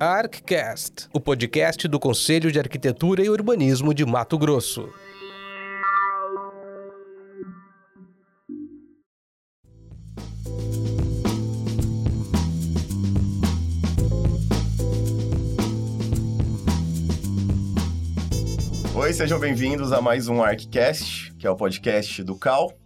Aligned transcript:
ArcCast, 0.00 1.08
o 1.12 1.20
podcast 1.20 1.86
do 1.86 2.00
Conselho 2.00 2.50
de 2.50 2.58
Arquitetura 2.58 3.22
e 3.22 3.28
Urbanismo 3.28 3.92
de 3.94 4.04
Mato 4.04 4.38
Grosso. 4.38 4.88
Oi, 18.94 19.12
sejam 19.12 19.38
bem-vindos 19.38 19.92
a 19.92 20.00
mais 20.00 20.28
um 20.28 20.42
ArcCast, 20.42 21.34
que 21.34 21.46
é 21.46 21.50
o 21.50 21.56
podcast 21.56 22.24
do 22.24 22.34
CAL. 22.36 22.81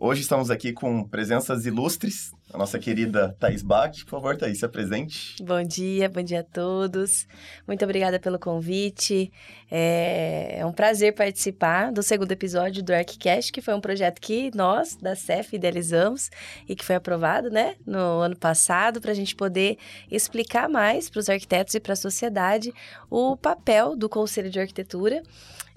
Hoje 0.00 0.20
estamos 0.20 0.48
aqui 0.48 0.72
com 0.72 1.02
presenças 1.02 1.66
ilustres, 1.66 2.30
a 2.54 2.56
nossa 2.56 2.78
querida 2.78 3.36
Thais 3.40 3.64
Bach. 3.64 3.92
Por 4.04 4.10
favor, 4.10 4.36
Thais, 4.36 4.60
se 4.60 4.64
apresente. 4.64 5.34
Bom 5.42 5.60
dia, 5.64 6.08
bom 6.08 6.22
dia 6.22 6.38
a 6.38 6.44
todos. 6.44 7.26
Muito 7.66 7.84
obrigada 7.84 8.16
pelo 8.20 8.38
convite. 8.38 9.32
É, 9.68 10.58
é 10.60 10.64
um 10.64 10.70
prazer 10.70 11.16
participar 11.16 11.90
do 11.90 12.00
segundo 12.00 12.30
episódio 12.30 12.80
do 12.80 12.92
ArcCast, 12.92 13.50
que 13.50 13.60
foi 13.60 13.74
um 13.74 13.80
projeto 13.80 14.20
que 14.20 14.52
nós, 14.54 14.94
da 14.94 15.16
CEF, 15.16 15.56
idealizamos 15.56 16.30
e 16.68 16.76
que 16.76 16.84
foi 16.84 16.94
aprovado 16.94 17.50
né, 17.50 17.74
no 17.84 18.20
ano 18.20 18.36
passado, 18.36 19.00
para 19.00 19.10
a 19.10 19.14
gente 19.14 19.34
poder 19.34 19.78
explicar 20.08 20.68
mais 20.68 21.10
para 21.10 21.18
os 21.18 21.28
arquitetos 21.28 21.74
e 21.74 21.80
para 21.80 21.94
a 21.94 21.96
sociedade 21.96 22.72
o 23.10 23.36
papel 23.36 23.96
do 23.96 24.08
Conselho 24.08 24.48
de 24.48 24.60
Arquitetura 24.60 25.24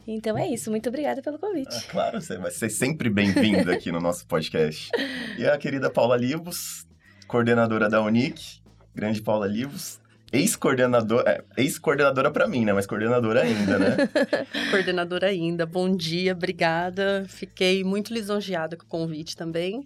então 0.08 0.38
é 0.38 0.48
isso, 0.48 0.70
muito 0.70 0.90
obrigada 0.90 1.22
pelo 1.22 1.38
convite. 1.38 1.76
Ah, 1.76 1.92
claro, 1.92 2.22
você 2.22 2.38
vai 2.38 2.52
ser 2.52 2.70
sempre 2.70 3.10
bem-vindo 3.10 3.72
aqui 3.72 3.92
no 3.92 4.00
nosso 4.00 4.26
podcast. 4.26 4.90
E 5.38 5.46
a 5.46 5.58
querida 5.58 5.90
Paula 5.90 6.18
Livos, 6.18 6.88
coordenadora 7.28 7.90
da 7.90 8.02
Unic, 8.02 8.62
grande 8.94 9.22
Paula 9.22 9.48
Livos, 9.48 10.00
ex-coordenadora, 10.32 11.30
é, 11.30 11.62
ex-coordenadora 11.62 12.32
para 12.32 12.48
mim, 12.48 12.66
né? 12.66 12.74
Mas 12.74 12.86
coordenadora 12.86 13.42
ainda, 13.42 13.78
né? 13.78 13.98
coordenadora 14.72 15.28
ainda. 15.28 15.66
Bom 15.66 15.96
dia, 15.96 16.34
obrigada. 16.34 17.26
Fiquei 17.28 17.84
muito 17.84 18.14
lisonjeada 18.14 18.78
com 18.78 18.86
o 18.86 18.88
convite 18.88 19.36
também. 19.36 19.86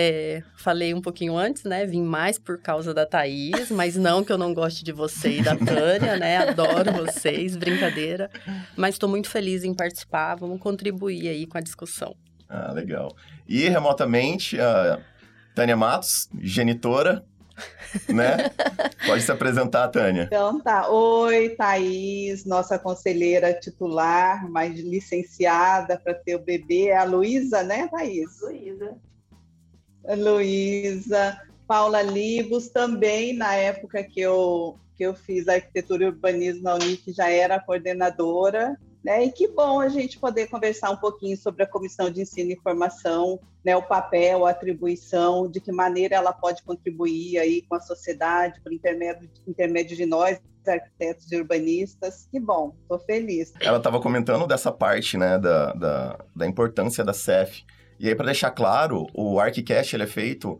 É, 0.00 0.44
falei 0.56 0.94
um 0.94 1.02
pouquinho 1.02 1.36
antes, 1.36 1.64
né? 1.64 1.84
Vim 1.84 2.04
mais 2.04 2.38
por 2.38 2.56
causa 2.62 2.94
da 2.94 3.04
Thaís, 3.04 3.68
mas 3.68 3.96
não 3.96 4.22
que 4.22 4.30
eu 4.30 4.38
não 4.38 4.54
goste 4.54 4.84
de 4.84 4.92
você 4.92 5.38
e 5.38 5.42
da 5.42 5.56
Tânia, 5.56 6.16
né? 6.16 6.36
Adoro 6.36 6.92
vocês, 6.92 7.56
brincadeira. 7.56 8.30
Mas 8.76 8.94
estou 8.94 9.08
muito 9.08 9.28
feliz 9.28 9.64
em 9.64 9.74
participar, 9.74 10.36
vamos 10.36 10.60
contribuir 10.60 11.28
aí 11.28 11.48
com 11.48 11.58
a 11.58 11.60
discussão. 11.60 12.14
Ah, 12.48 12.70
legal. 12.70 13.12
E 13.48 13.68
remotamente, 13.68 14.60
a 14.60 15.00
Tânia 15.52 15.76
Matos, 15.76 16.30
genitora, 16.40 17.24
né? 18.08 18.36
Pode 19.04 19.22
se 19.22 19.32
apresentar, 19.32 19.88
Tânia. 19.88 20.28
Então 20.30 20.60
tá. 20.60 20.88
Oi, 20.88 21.56
Thaís, 21.56 22.44
nossa 22.44 22.78
conselheira 22.78 23.52
titular, 23.52 24.48
mas 24.48 24.78
licenciada 24.78 25.98
para 25.98 26.14
ter 26.14 26.36
o 26.36 26.38
bebê, 26.38 26.90
é 26.90 26.98
a 26.98 27.02
Luísa, 27.02 27.64
né, 27.64 27.88
Thaís? 27.88 28.40
Luísa. 28.40 29.07
Luísa, 30.14 31.40
Paula 31.66 32.02
Libos, 32.02 32.68
também 32.68 33.34
na 33.34 33.54
época 33.54 34.02
que 34.02 34.20
eu, 34.20 34.78
que 34.96 35.04
eu 35.04 35.14
fiz 35.14 35.46
arquitetura 35.48 36.04
e 36.04 36.06
urbanismo 36.06 36.62
na 36.62 36.74
Unic, 36.74 37.12
já 37.12 37.28
era 37.28 37.60
coordenadora. 37.60 38.78
Né? 39.04 39.24
E 39.24 39.30
que 39.30 39.48
bom 39.48 39.80
a 39.80 39.88
gente 39.88 40.18
poder 40.18 40.48
conversar 40.48 40.90
um 40.90 40.96
pouquinho 40.96 41.36
sobre 41.36 41.62
a 41.62 41.66
Comissão 41.66 42.10
de 42.10 42.22
Ensino 42.22 42.50
e 42.50 42.60
Formação, 42.60 43.38
né? 43.64 43.76
o 43.76 43.82
papel, 43.82 44.44
a 44.44 44.50
atribuição, 44.50 45.48
de 45.48 45.60
que 45.60 45.70
maneira 45.70 46.16
ela 46.16 46.32
pode 46.32 46.62
contribuir 46.62 47.38
aí 47.38 47.62
com 47.62 47.76
a 47.76 47.80
sociedade, 47.80 48.60
por 48.60 48.72
intermédio, 48.72 49.30
intermédio 49.46 49.96
de 49.96 50.04
nós, 50.04 50.40
arquitetos 50.66 51.30
e 51.30 51.36
urbanistas. 51.36 52.26
Que 52.30 52.40
bom, 52.40 52.74
estou 52.82 52.98
feliz. 52.98 53.52
Ela 53.60 53.78
estava 53.78 54.00
comentando 54.00 54.46
dessa 54.46 54.72
parte 54.72 55.16
né, 55.16 55.38
da, 55.38 55.72
da, 55.72 56.18
da 56.34 56.46
importância 56.46 57.04
da 57.04 57.12
CEF 57.12 57.64
e 57.98 58.08
aí, 58.08 58.14
para 58.14 58.26
deixar 58.26 58.50
claro, 58.52 59.06
o 59.12 59.40
ArcCast 59.40 59.96
ele 59.96 60.04
é 60.04 60.06
feito 60.06 60.58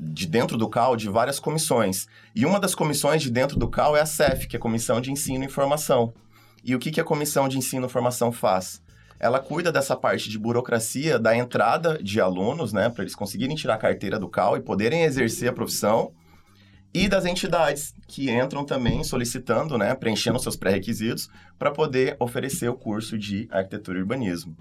de 0.00 0.26
dentro 0.26 0.56
do 0.56 0.68
CAL 0.68 0.96
de 0.96 1.08
várias 1.08 1.38
comissões. 1.38 2.06
E 2.34 2.46
uma 2.46 2.58
das 2.58 2.74
comissões 2.74 3.22
de 3.22 3.30
dentro 3.30 3.58
do 3.58 3.68
CAL 3.68 3.96
é 3.96 4.00
a 4.00 4.06
CEF, 4.06 4.46
que 4.46 4.56
é 4.56 4.58
a 4.58 4.60
Comissão 4.60 5.00
de 5.00 5.12
Ensino 5.12 5.44
e 5.44 5.48
Formação. 5.48 6.12
E 6.64 6.74
o 6.74 6.78
que, 6.78 6.90
que 6.90 7.00
a 7.00 7.04
Comissão 7.04 7.48
de 7.48 7.58
Ensino 7.58 7.86
e 7.86 7.90
Formação 7.90 8.32
faz? 8.32 8.82
Ela 9.20 9.38
cuida 9.38 9.70
dessa 9.70 9.96
parte 9.96 10.30
de 10.30 10.38
burocracia 10.38 11.18
da 11.18 11.36
entrada 11.36 12.02
de 12.02 12.20
alunos, 12.20 12.72
né, 12.72 12.88
para 12.88 13.02
eles 13.02 13.14
conseguirem 13.14 13.56
tirar 13.56 13.74
a 13.74 13.78
carteira 13.78 14.18
do 14.18 14.28
CAL 14.28 14.56
e 14.56 14.60
poderem 14.62 15.02
exercer 15.02 15.48
a 15.48 15.52
profissão, 15.52 16.12
e 16.94 17.08
das 17.08 17.26
entidades 17.26 17.94
que 18.06 18.30
entram 18.30 18.64
também 18.64 19.04
solicitando, 19.04 19.76
né, 19.76 19.94
preenchendo 19.94 20.38
seus 20.38 20.56
pré-requisitos 20.56 21.28
para 21.58 21.70
poder 21.70 22.16
oferecer 22.18 22.68
o 22.68 22.74
curso 22.74 23.18
de 23.18 23.46
arquitetura 23.50 23.98
e 23.98 24.02
urbanismo 24.02 24.56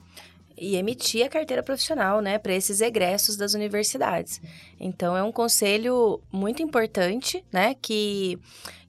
e 0.57 0.75
emitir 0.75 1.25
a 1.25 1.29
carteira 1.29 1.61
profissional, 1.61 2.21
né, 2.21 2.37
para 2.37 2.53
esses 2.53 2.81
egressos 2.81 3.37
das 3.37 3.53
universidades. 3.53 4.41
Então 4.79 5.15
é 5.15 5.23
um 5.23 5.31
conselho 5.31 6.21
muito 6.31 6.63
importante, 6.63 7.43
né, 7.51 7.75
que 7.81 8.39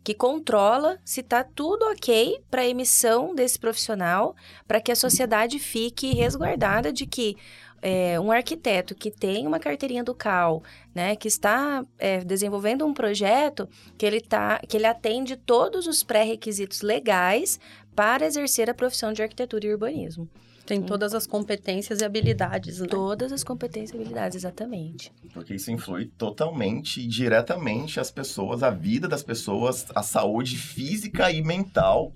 que 0.05 0.15
controla 0.15 0.99
se 1.05 1.21
está 1.21 1.45
tudo 1.45 1.85
ok 1.85 2.41
para 2.51 2.67
emissão 2.67 3.35
desse 3.35 3.59
profissional, 3.59 4.35
para 4.67 4.81
que 4.81 4.91
a 4.91 4.97
sociedade 4.97 5.59
fique 5.59 6.15
resguardada 6.15 6.91
de 6.91 7.05
que 7.05 7.37
é, 7.83 8.19
um 8.19 8.33
arquiteto 8.33 8.95
que 8.95 9.11
tem 9.11 9.47
uma 9.47 9.59
carteirinha 9.59 10.03
do 10.03 10.15
CAL, 10.15 10.63
né, 10.95 11.15
que 11.15 11.29
está 11.29 11.85
é, 11.99 12.25
desenvolvendo 12.25 12.87
um 12.87 12.95
projeto 12.95 13.69
que 13.99 14.07
ele, 14.07 14.23
tá, 14.23 14.61
que 14.67 14.79
ele 14.79 14.87
atende 14.87 15.37
todos 15.37 15.87
os 15.87 16.03
pré-requisitos 16.03 16.81
legais 16.81 17.61
para 17.95 18.25
exercer 18.25 18.71
a 18.71 18.75
profissão 18.75 19.13
de 19.13 19.23
arquitetura 19.23 19.67
e 19.67 19.73
urbanismo. 19.73 20.27
Tem 20.69 20.83
todas 20.83 21.15
as 21.15 21.27
competências 21.27 22.03
e 22.03 22.05
habilidades, 22.05 22.81
né? 22.81 22.87
Todas 22.89 23.33
as 23.33 23.43
competências 23.43 23.93
e 23.93 23.95
habilidades, 23.95 24.37
exatamente. 24.37 25.11
Porque 25.33 25.55
isso 25.55 25.73
influi 25.73 26.13
totalmente 26.19 27.01
e 27.01 27.07
diretamente 27.07 27.99
as 27.99 28.11
pessoas, 28.11 28.63
a 28.63 28.69
vida 28.69 29.09
das 29.09 29.23
pessoas, 29.23 29.87
a 29.95 30.03
saúde 30.03 30.59
física 30.59 31.33
e 31.33 31.43
mental 31.43 32.13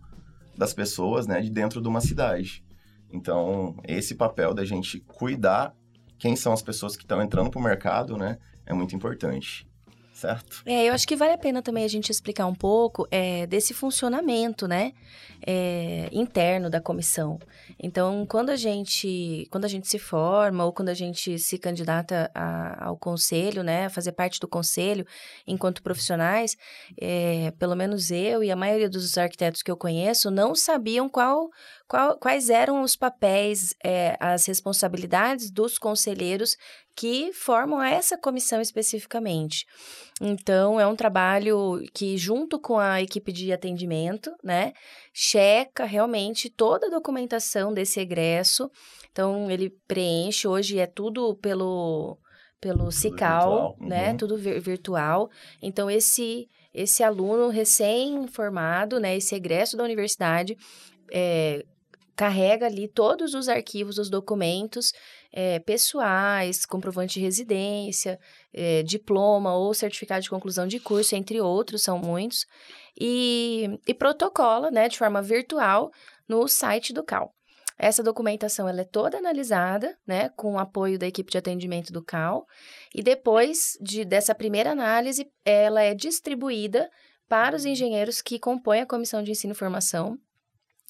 das 0.55 0.75
pessoas, 0.75 1.27
né, 1.27 1.41
de 1.41 1.49
dentro 1.49 1.81
de 1.81 1.89
uma 1.89 2.03
cidade. 2.03 2.63
Então, 3.11 3.75
esse 3.89 4.15
papel 4.17 4.53
da 4.53 4.67
gente 4.67 5.01
cuidar 5.01 5.75
quem 6.19 6.37
são 6.37 6.53
as 6.53 6.61
pessoas 6.61 6.95
que 6.95 7.05
estão 7.05 7.23
entrando 7.23 7.51
para 7.51 7.59
o 7.59 7.65
mercado, 7.65 8.19
né, 8.19 8.37
é 8.67 8.75
muito 8.75 8.95
importante 8.95 9.67
certo? 10.23 10.63
É, 10.65 10.89
eu 10.89 10.95
acho 10.95 11.07
que 11.07 11.17
vale 11.17 11.33
a 11.33 11.39
pena 11.39 11.61
também 11.61 11.85
a 11.85 11.89
gente 11.89 12.11
explicar 12.11 12.47
um 12.47 12.55
pouco 12.55 13.07
é, 13.11 13.45
desse 13.47 13.75
funcionamento, 13.75 14.69
né, 14.69 14.93
é, 15.45 16.09
interno 16.13 16.71
da 16.71 16.81
comissão. 16.81 17.41
Então, 17.79 18.25
quando 18.27 18.51
a 18.51 18.57
gente, 18.57 19.49
quando 19.51 19.65
a 19.65 19.69
gente 19.69 19.89
se 19.89 19.99
forma 19.99 20.65
ou 20.65 20.73
quando 20.73 20.91
a 20.91 20.95
gente 20.95 21.39
se 21.39 21.59
candidata 21.59 22.31
a, 22.33 22.87
ao 22.87 22.97
conselho, 22.97 23.65
né, 23.65 23.87
a 23.87 23.91
fazer 23.91 24.13
parte 24.13 24.39
do 24.39 24.47
conselho 24.47 25.05
enquanto 25.45 25.83
profissionais, 25.83 26.57
é, 27.01 27.53
pelo 27.59 27.75
menos 27.75 28.13
eu 28.13 28.45
e 28.45 28.51
a 28.51 28.57
maioria 28.57 28.89
dos 28.89 29.19
arquitetos 29.19 29.63
que 29.63 29.71
eu 29.71 29.77
conheço 29.77 30.31
não 30.31 30.55
sabiam 30.55 31.09
qual, 31.09 31.51
quais 32.21 32.49
eram 32.49 32.83
os 32.83 32.95
papéis, 32.95 33.75
é, 33.85 34.17
as 34.21 34.47
responsabilidades 34.47 35.51
dos 35.51 35.79
conselheiros 35.79 36.57
que 36.95 37.33
formam 37.33 37.83
essa 37.83 38.19
comissão 38.19 38.61
especificamente. 38.61 39.65
Então, 40.21 40.79
é 40.79 40.87
um 40.87 40.95
trabalho 40.95 41.83
que, 41.95 42.17
junto 42.17 42.61
com 42.61 42.79
a 42.79 43.01
equipe 43.01 43.33
de 43.33 43.53
atendimento, 43.53 44.31
né, 44.43 44.73
checa 45.13 45.85
realmente 45.85 46.51
toda 46.51 46.87
a 46.87 46.91
documentação 46.91 47.73
desse 47.73 47.99
egresso. 47.99 48.71
Então, 49.11 49.51
ele 49.51 49.71
preenche, 49.89 50.47
hoje 50.47 50.79
é 50.79 50.87
tudo 50.87 51.35
pelo, 51.37 52.19
pelo 52.61 52.91
CICAL, 52.91 53.71
virtual. 53.71 53.89
né, 53.89 54.11
uhum. 54.11 54.17
tudo 54.17 54.37
virtual. 54.39 55.31
Então, 55.63 55.91
esse, 55.91 56.47
esse 56.75 57.03
aluno 57.03 57.49
recém-formado, 57.49 59.01
né, 59.01 59.17
esse 59.17 59.35
egresso 59.35 59.77
da 59.77 59.85
universidade, 59.85 60.57
é, 61.11 61.65
carrega 62.15 62.67
ali 62.67 62.87
todos 62.87 63.35
os 63.35 63.49
arquivos, 63.49 63.99
os 63.99 64.11
documentos 64.11 64.93
é, 65.33 65.59
pessoais, 65.61 66.67
comprovante 66.67 67.15
de 67.15 67.21
residência, 67.21 68.19
é, 68.53 68.83
diploma 68.83 69.55
ou 69.57 69.73
certificado 69.73 70.23
de 70.23 70.31
conclusão 70.31 70.67
de 70.67 70.79
curso, 70.79 71.17
entre 71.17 71.41
outros, 71.41 71.83
são 71.83 71.99
muitos, 71.99 72.47
e, 73.01 73.79
e 73.87 73.95
protocola 73.95 74.71
né, 74.71 74.89
de 74.89 74.99
forma 74.99 75.23
virtual 75.23 75.91
no 76.29 76.47
site 76.47 76.93
do 76.93 77.03
CAL. 77.03 77.35
Essa 77.79 78.03
documentação 78.03 78.69
ela 78.69 78.83
é 78.83 78.85
toda 78.85 79.19
analisada, 79.19 79.97
né, 80.07 80.29
com 80.37 80.55
o 80.55 80.59
apoio 80.59 80.99
da 80.99 81.07
equipe 81.07 81.33
de 81.33 81.39
atendimento 81.39 81.93
do 81.93 82.05
CAL, 82.05 82.47
e 82.95 83.03
depois 83.03 83.77
de, 83.81 84.05
dessa 84.05 84.35
primeira 84.35 84.71
análise, 84.71 85.27
ela 85.45 85.83
é 85.83 85.95
distribuída 85.95 86.89
para 87.29 87.57
os 87.57 87.65
engenheiros 87.65 88.21
que 88.21 88.39
compõem 88.39 88.83
a 88.83 88.87
comissão 88.87 89.23
de 89.23 89.31
ensino 89.31 89.55
e 89.55 89.57
formação 89.57 90.19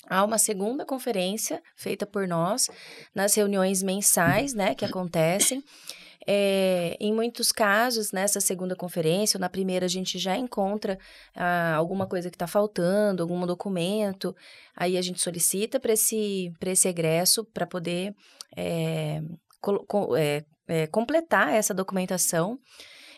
Há 0.08 0.24
uma 0.24 0.38
segunda 0.38 0.84
conferência 0.84 1.62
feita 1.76 2.04
por 2.06 2.26
nós 2.26 2.68
nas 3.14 3.34
reuniões 3.34 3.82
mensais, 3.82 4.52
né, 4.54 4.74
que 4.74 4.84
acontecem. 4.84 5.62
é, 6.26 6.96
em 7.00 7.12
muitos 7.12 7.50
casos, 7.50 8.12
nessa 8.12 8.40
segunda 8.40 8.76
conferência, 8.76 9.36
ou 9.36 9.40
na 9.40 9.48
primeira, 9.48 9.86
a 9.86 9.88
gente 9.88 10.18
já 10.18 10.36
encontra 10.36 10.98
ah, 11.34 11.74
alguma 11.74 12.06
coisa 12.06 12.30
que 12.30 12.36
está 12.36 12.46
faltando, 12.46 13.22
algum 13.22 13.44
documento, 13.46 14.34
aí 14.76 14.96
a 14.96 15.02
gente 15.02 15.20
solicita 15.20 15.80
para 15.80 15.92
esse, 15.92 16.52
esse 16.66 16.88
egresso 16.88 17.44
para 17.44 17.66
poder 17.66 18.14
é, 18.56 19.20
é, 20.18 20.44
é, 20.68 20.86
completar 20.88 21.52
essa 21.52 21.74
documentação. 21.74 22.58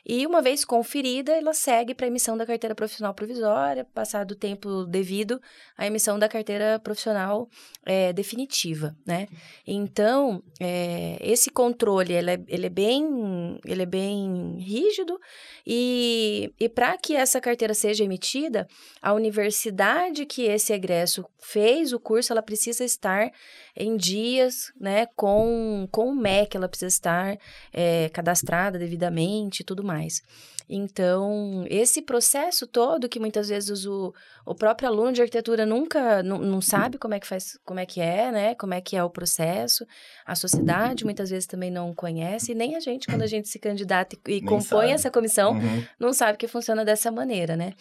E 0.06 0.26
uma 0.26 0.42
vez 0.42 0.64
conferida, 0.64 1.32
ela 1.32 1.54
segue 1.54 1.94
para 1.94 2.06
a 2.06 2.08
emissão 2.08 2.36
da 2.36 2.44
carteira 2.44 2.74
profissional 2.74 3.14
provisória, 3.14 3.84
passado 3.84 4.32
o 4.32 4.36
tempo 4.36 4.84
devido, 4.84 5.40
a 5.78 5.86
emissão 5.86 6.18
da 6.18 6.28
carteira 6.28 6.78
profissional 6.78 7.48
é, 7.86 8.12
definitiva, 8.12 8.94
né? 9.06 9.28
Então, 9.66 10.42
é, 10.60 11.16
esse 11.20 11.50
controle, 11.50 12.12
ele 12.12 12.30
é, 12.30 12.40
ele 12.48 12.66
é, 12.66 12.70
bem, 12.70 13.58
ele 13.64 13.82
é 13.82 13.86
bem 13.86 14.56
rígido 14.58 15.18
e, 15.66 16.52
e 16.60 16.68
para 16.68 16.98
que 16.98 17.16
essa 17.16 17.40
carteira 17.40 17.72
seja 17.72 18.04
emitida, 18.04 18.68
a 19.00 19.14
universidade 19.14 20.26
que 20.26 20.42
esse 20.42 20.72
egresso 20.72 21.24
fez 21.38 21.92
o 21.92 22.00
curso, 22.00 22.32
ela 22.32 22.42
precisa 22.42 22.84
estar 22.84 23.30
em 23.76 23.96
dias, 23.96 24.72
né, 24.78 25.06
com, 25.16 25.88
com 25.90 26.08
o 26.08 26.14
MEC, 26.14 26.56
ela 26.56 26.68
precisa 26.68 26.88
estar 26.88 27.38
é, 27.72 28.08
cadastrada 28.10 28.78
devidamente 28.78 29.60
e 29.60 29.64
tudo 29.64 29.82
mais. 29.82 29.93
Então, 30.68 31.66
esse 31.68 32.00
processo 32.00 32.66
todo, 32.66 33.08
que 33.08 33.20
muitas 33.20 33.48
vezes 33.50 33.84
o, 33.84 34.14
o 34.46 34.54
próprio 34.54 34.88
aluno 34.88 35.12
de 35.12 35.20
arquitetura 35.20 35.66
nunca 35.66 36.22
não, 36.22 36.38
não 36.38 36.60
sabe 36.60 36.96
como 36.96 37.12
é 37.12 37.20
que 37.20 37.26
faz, 37.26 37.58
como 37.64 37.80
é 37.80 37.84
que 37.84 38.00
é, 38.00 38.32
né? 38.32 38.54
Como 38.54 38.72
é 38.72 38.80
que 38.80 38.96
é 38.96 39.04
o 39.04 39.10
processo. 39.10 39.86
A 40.24 40.34
sociedade 40.34 41.04
muitas 41.04 41.28
vezes 41.28 41.46
também 41.46 41.70
não 41.70 41.94
conhece, 41.94 42.52
e 42.52 42.54
nem 42.54 42.76
a 42.76 42.80
gente, 42.80 43.06
quando 43.06 43.22
a 43.22 43.26
gente 43.26 43.48
se 43.48 43.58
candidata 43.58 44.16
e, 44.26 44.32
e 44.36 44.40
compõe 44.40 44.86
sabe. 44.86 44.92
essa 44.92 45.10
comissão, 45.10 45.52
uhum. 45.52 45.84
não 46.00 46.14
sabe 46.14 46.38
que 46.38 46.48
funciona 46.48 46.82
dessa 46.82 47.10
maneira, 47.10 47.56
né? 47.56 47.74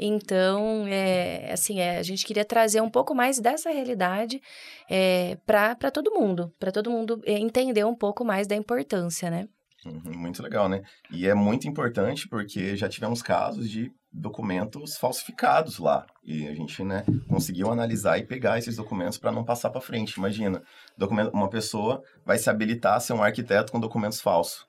Então, 0.00 0.86
é, 0.88 1.52
assim, 1.52 1.80
é, 1.80 1.98
a 1.98 2.02
gente 2.02 2.24
queria 2.24 2.46
trazer 2.46 2.80
um 2.80 2.90
pouco 2.90 3.14
mais 3.14 3.38
dessa 3.38 3.70
realidade 3.70 4.40
é, 4.88 5.36
para 5.44 5.90
todo 5.90 6.10
mundo, 6.10 6.50
para 6.58 6.72
todo 6.72 6.90
mundo 6.90 7.20
é, 7.26 7.38
entender 7.38 7.84
um 7.84 7.94
pouco 7.94 8.24
mais 8.24 8.46
da 8.46 8.56
importância, 8.56 9.30
né? 9.30 9.46
Uhum, 9.84 10.16
muito 10.16 10.42
legal, 10.42 10.68
né? 10.68 10.82
E 11.10 11.26
é 11.26 11.34
muito 11.34 11.66
importante 11.66 12.28
porque 12.28 12.76
já 12.76 12.88
tivemos 12.88 13.20
casos 13.20 13.68
de 13.68 13.92
documentos 14.12 14.96
falsificados 14.96 15.78
lá. 15.78 16.06
E 16.22 16.46
a 16.46 16.54
gente, 16.54 16.84
né, 16.84 17.04
conseguiu 17.28 17.70
analisar 17.70 18.18
e 18.18 18.24
pegar 18.24 18.58
esses 18.58 18.76
documentos 18.76 19.18
para 19.18 19.32
não 19.32 19.44
passar 19.44 19.70
para 19.70 19.80
frente. 19.80 20.18
Imagina, 20.18 20.62
documento, 20.96 21.32
uma 21.32 21.48
pessoa 21.48 22.02
vai 22.24 22.38
se 22.38 22.48
habilitar 22.48 22.94
a 22.94 23.00
ser 23.00 23.14
um 23.14 23.22
arquiteto 23.22 23.72
com 23.72 23.80
documentos 23.80 24.20
falsos. 24.20 24.66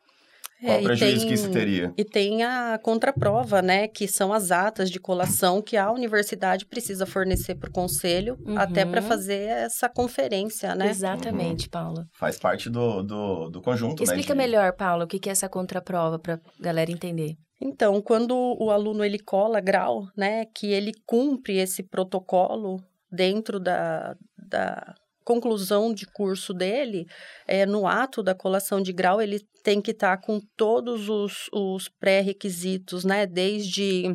Qual 0.62 0.78
é, 0.78 0.80
o 0.80 0.84
prejuízo 0.84 1.20
tem, 1.20 1.28
que 1.28 1.34
isso 1.34 1.52
teria? 1.52 1.94
E 1.98 2.04
tem 2.06 2.44
a 2.44 2.80
contraprova, 2.82 3.62
né? 3.62 3.88
Que 3.88 4.08
são 4.08 4.32
as 4.32 4.52
atas 4.52 4.90
de 4.90 5.00
colação 5.00 5.62
que 5.62 5.76
a 5.76 5.92
universidade 5.92 6.66
precisa 6.66 7.06
fornecer 7.06 7.56
para 7.56 7.70
o 7.70 7.74
conselho, 7.74 8.38
uhum. 8.46 8.58
até 8.58 8.86
para 8.86 9.02
fazer 9.02 9.44
essa 9.50 9.90
conferência, 9.90 10.74
né? 10.76 10.90
Exatamente, 10.90 11.66
uhum. 11.66 11.72
Paula. 11.72 12.08
Faz 12.14 12.40
parte 12.40 12.70
do, 12.70 13.04
do, 13.04 13.50
do 13.50 13.62
conjunto, 13.62 14.00
né, 14.00 14.06
Explica 14.06 14.34
né? 14.34 14.44
De... 14.44 14.50
melhor, 14.50 14.74
Paula, 14.74 15.06
o 15.06 15.08
que 15.08 15.30
é 15.30 15.32
essa 15.32 15.50
contraprova 15.50 16.18
para 16.18 16.40
galera 16.60 16.92
entender. 16.92 17.36
Então, 17.62 18.02
quando 18.02 18.36
o 18.60 18.72
aluno 18.72 19.04
ele 19.06 19.20
cola 19.20 19.62
grau, 19.62 20.08
né, 20.18 20.46
que 20.54 20.68
ele 20.68 20.92
cumpre 21.06 21.58
esse 21.58 21.82
protocolo 21.82 22.84
dentro 23.10 23.60
da, 23.60 24.16
da 24.38 24.96
conclusão 25.24 25.94
de 25.94 26.06
curso 26.06 26.54
dele, 26.54 27.06
é, 27.48 27.66
no 27.66 27.88
ato 27.88 28.22
da 28.22 28.36
colação 28.36 28.82
de 28.82 28.94
grau, 28.94 29.22
ele 29.22 29.40
tem 29.64 29.82
que 29.82 29.92
estar 29.92 30.18
tá 30.18 30.24
com 30.24 30.40
todos 30.58 31.10
os, 31.10 31.50
os 31.54 31.90
pré-requisitos, 32.00 33.04
né? 33.06 33.26
Desde 33.26 34.14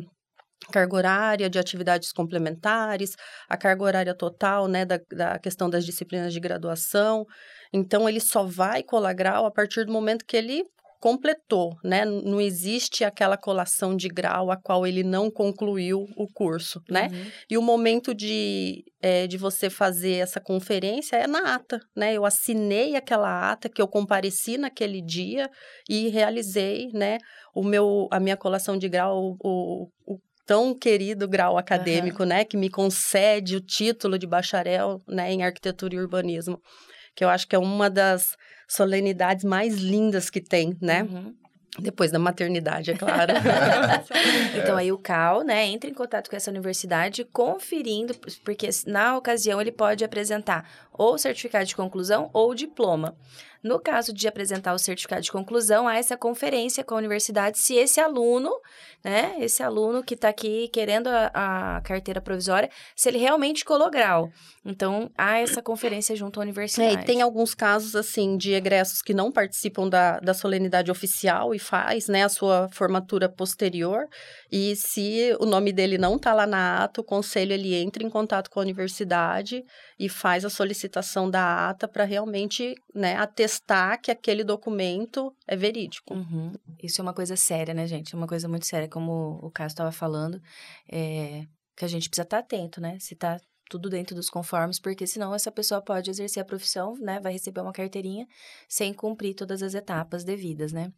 carga 0.71 0.95
horária 0.95 1.49
de 1.49 1.57
atividades 1.57 2.11
complementares, 2.11 3.15
a 3.47 3.57
carga 3.57 3.83
horária 3.83 4.13
total, 4.13 4.67
né, 4.67 4.85
da, 4.85 4.99
da 5.11 5.39
questão 5.39 5.69
das 5.69 5.85
disciplinas 5.85 6.33
de 6.33 6.39
graduação. 6.39 7.25
Então, 7.73 8.07
ele 8.07 8.19
só 8.19 8.43
vai 8.43 8.83
colar 8.83 9.13
grau 9.13 9.45
a 9.45 9.51
partir 9.51 9.85
do 9.85 9.91
momento 9.91 10.25
que 10.25 10.37
ele 10.37 10.63
completou, 10.99 11.77
né? 11.83 12.03
Não 12.03 12.41
existe 12.41 13.03
aquela 13.03 13.37
colação 13.37 13.95
de 13.95 14.09
grau 14.09 14.51
a 14.51 14.57
qual 14.57 14.85
ele 14.85 15.03
não 15.03 15.31
concluiu 15.31 16.05
o 16.17 16.27
curso, 16.33 16.81
né? 16.89 17.09
Uhum. 17.11 17.31
E 17.49 17.57
o 17.57 17.61
momento 17.61 18.13
de, 18.13 18.83
é, 19.01 19.25
de 19.25 19.37
você 19.37 19.69
fazer 19.69 20.15
essa 20.15 20.41
conferência 20.41 21.15
é 21.15 21.25
na 21.25 21.55
ata, 21.55 21.79
né? 21.95 22.13
Eu 22.13 22.25
assinei 22.25 22.95
aquela 22.95 23.51
ata 23.51 23.69
que 23.69 23.81
eu 23.81 23.87
compareci 23.87 24.57
naquele 24.57 25.01
dia 25.01 25.49
e 25.89 26.09
realizei, 26.09 26.89
né? 26.93 27.17
O 27.55 27.63
meu, 27.63 28.07
a 28.11 28.19
minha 28.19 28.35
colação 28.35 28.77
de 28.77 28.89
grau, 28.89 29.37
o, 29.41 29.89
o 30.05 30.19
tão 30.45 30.77
querido 30.77 31.27
grau 31.27 31.57
acadêmico, 31.57 32.23
uhum. 32.23 32.29
né? 32.29 32.43
Que 32.43 32.57
me 32.57 32.69
concede 32.69 33.55
o 33.55 33.61
título 33.61 34.19
de 34.19 34.27
bacharel, 34.27 35.01
né? 35.07 35.31
Em 35.31 35.43
arquitetura 35.43 35.95
e 35.95 35.99
urbanismo 35.99 36.59
que 37.19 37.25
eu 37.25 37.27
acho 37.27 37.49
que 37.49 37.53
é 37.53 37.59
uma 37.59 37.89
das 37.89 38.37
solenidades 38.65 39.43
mais 39.43 39.75
lindas 39.75 40.29
que 40.29 40.39
tem, 40.39 40.77
né? 40.81 41.03
Uhum. 41.03 41.35
Depois 41.77 42.13
da 42.13 42.17
maternidade, 42.17 42.91
é 42.91 42.93
claro. 42.93 43.33
então 44.57 44.77
aí 44.77 44.89
o 44.89 44.97
CAL, 44.97 45.43
né, 45.43 45.65
entra 45.65 45.89
em 45.89 45.93
contato 45.93 46.29
com 46.29 46.35
essa 46.37 46.49
universidade 46.49 47.25
conferindo, 47.25 48.15
porque 48.45 48.69
na 48.87 49.17
ocasião 49.17 49.59
ele 49.59 49.71
pode 49.71 50.05
apresentar 50.05 50.65
ou 50.93 51.17
certificado 51.17 51.65
de 51.65 51.75
conclusão 51.75 52.29
ou 52.31 52.55
diploma. 52.55 53.17
No 53.63 53.79
caso 53.79 54.13
de 54.13 54.27
apresentar 54.27 54.73
o 54.73 54.79
certificado 54.79 55.21
de 55.21 55.31
conclusão, 55.31 55.87
há 55.87 55.97
essa 55.97 56.15
conferência 56.15 56.83
com 56.83 56.95
a 56.95 56.97
universidade 56.97 57.57
se 57.57 57.75
esse 57.75 57.99
aluno, 57.99 58.51
né, 59.03 59.35
esse 59.39 59.61
aluno 59.61 60.01
que 60.01 60.13
está 60.13 60.29
aqui 60.29 60.69
querendo 60.69 61.07
a, 61.07 61.77
a, 61.77 61.81
carteira 61.81 62.21
provisória, 62.21 62.69
se 62.95 63.09
ele 63.09 63.17
realmente 63.17 63.65
colou 63.65 63.91
grau. 63.91 64.29
Então, 64.65 65.11
há 65.17 65.39
essa 65.39 65.61
conferência 65.61 66.15
junto 66.15 66.39
à 66.39 66.43
universidade. 66.43 66.97
É, 66.97 67.01
e 67.01 67.05
tem 67.05 67.21
alguns 67.21 67.53
casos, 67.53 67.95
assim, 67.95 68.37
de 68.37 68.53
egressos 68.53 69.01
que 69.01 69.13
não 69.13 69.31
participam 69.31 69.89
da, 69.89 70.19
da 70.19 70.33
solenidade 70.33 70.89
oficial 70.89 71.53
e 71.53 71.59
faz, 71.59 72.07
né, 72.07 72.23
a 72.23 72.29
sua 72.29 72.69
formatura 72.71 73.27
posterior. 73.27 74.07
E 74.51 74.75
se 74.75 75.35
o 75.39 75.45
nome 75.45 75.71
dele 75.71 75.97
não 75.97 76.15
está 76.15 76.33
lá 76.33 76.47
na 76.47 76.83
ata, 76.83 77.01
o 77.01 77.03
conselho, 77.03 77.53
ele 77.53 77.75
entra 77.75 78.03
em 78.03 78.09
contato 78.09 78.49
com 78.49 78.59
a 78.59 78.63
universidade 78.63 79.63
e 79.97 80.09
faz 80.09 80.43
a 80.43 80.49
solicitação 80.49 81.29
da 81.29 81.69
ata 81.69 81.87
para 81.87 82.03
realmente, 82.03 82.73
né, 82.93 83.15
atestar 83.15 84.01
que 84.01 84.09
aquele 84.09 84.43
documento 84.43 85.35
é 85.47 85.55
verídico. 85.55 86.13
Uhum. 86.13 86.53
Isso 86.81 86.99
é 86.99 87.03
uma 87.03 87.13
coisa 87.13 87.35
séria, 87.35 87.73
né, 87.73 87.85
gente? 87.85 88.15
É 88.15 88.17
uma 88.17 88.27
coisa 88.27 88.47
muito 88.47 88.65
séria, 88.65 88.87
como 88.87 89.39
o 89.43 89.51
Cássio 89.51 89.73
estava 89.73 89.91
falando, 89.91 90.41
é, 90.91 91.45
que 91.75 91.85
a 91.85 91.87
gente 91.87 92.09
precisa 92.09 92.23
estar 92.23 92.37
tá 92.37 92.43
atento, 92.43 92.81
né? 92.81 92.97
Se 92.99 93.13
está 93.13 93.39
tudo 93.69 93.87
dentro 93.87 94.15
dos 94.15 94.29
conformes, 94.29 94.79
porque 94.79 95.05
senão 95.05 95.33
essa 95.33 95.51
pessoa 95.51 95.79
pode 95.79 96.09
exercer 96.09 96.41
a 96.41 96.45
profissão, 96.45 96.95
né? 96.99 97.19
Vai 97.19 97.33
receber 97.33 97.61
uma 97.61 97.71
carteirinha 97.71 98.25
sem 98.67 98.93
cumprir 98.93 99.35
todas 99.35 99.61
as 99.61 99.75
etapas 99.75 100.23
devidas, 100.23 100.73
né? 100.73 100.91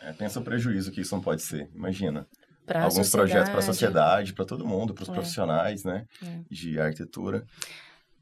É, 0.00 0.12
pensa 0.12 0.40
o 0.40 0.44
prejuízo 0.44 0.92
que 0.92 1.00
isso 1.00 1.14
não 1.14 1.22
pode 1.22 1.42
ser, 1.42 1.68
imagina. 1.74 2.26
Pra 2.66 2.84
Alguns 2.84 3.10
projetos 3.10 3.50
para 3.50 3.58
a 3.58 3.62
sociedade, 3.62 4.32
para 4.32 4.44
todo 4.44 4.66
mundo, 4.66 4.94
para 4.94 5.02
os 5.02 5.08
é. 5.08 5.12
profissionais, 5.12 5.84
né? 5.84 6.06
É. 6.22 6.38
De 6.48 6.78
arquitetura. 6.78 7.44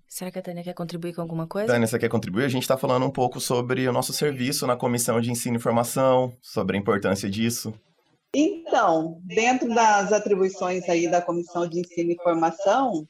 Será 0.09 0.31
que 0.31 0.39
a 0.39 0.43
Tânia 0.43 0.65
quer 0.65 0.75
contribuir 0.75 1.15
com 1.15 1.21
alguma 1.21 1.47
coisa? 1.47 1.73
Tânia, 1.73 1.87
você 1.87 1.99
quer 1.99 2.09
contribuir? 2.09 2.45
A 2.45 2.49
gente 2.49 2.63
está 2.63 2.77
falando 2.77 3.07
um 3.07 3.11
pouco 3.11 3.41
sobre 3.41 3.87
o 3.87 3.93
nosso 3.93 4.13
serviço 4.13 4.67
na 4.67 4.77
Comissão 4.77 5.21
de 5.21 5.31
Ensino 5.31 5.57
e 5.57 5.61
Formação, 5.61 6.35
sobre 6.43 6.77
a 6.77 6.81
importância 6.81 7.31
disso. 7.31 7.73
Então, 8.35 9.21
dentro 9.25 9.73
das 9.73 10.13
atribuições 10.13 10.89
aí 10.89 11.09
da 11.09 11.23
Comissão 11.23 11.69
de 11.69 11.81
Ensino 11.81 12.13
e 12.13 12.23
Formação, 12.23 13.07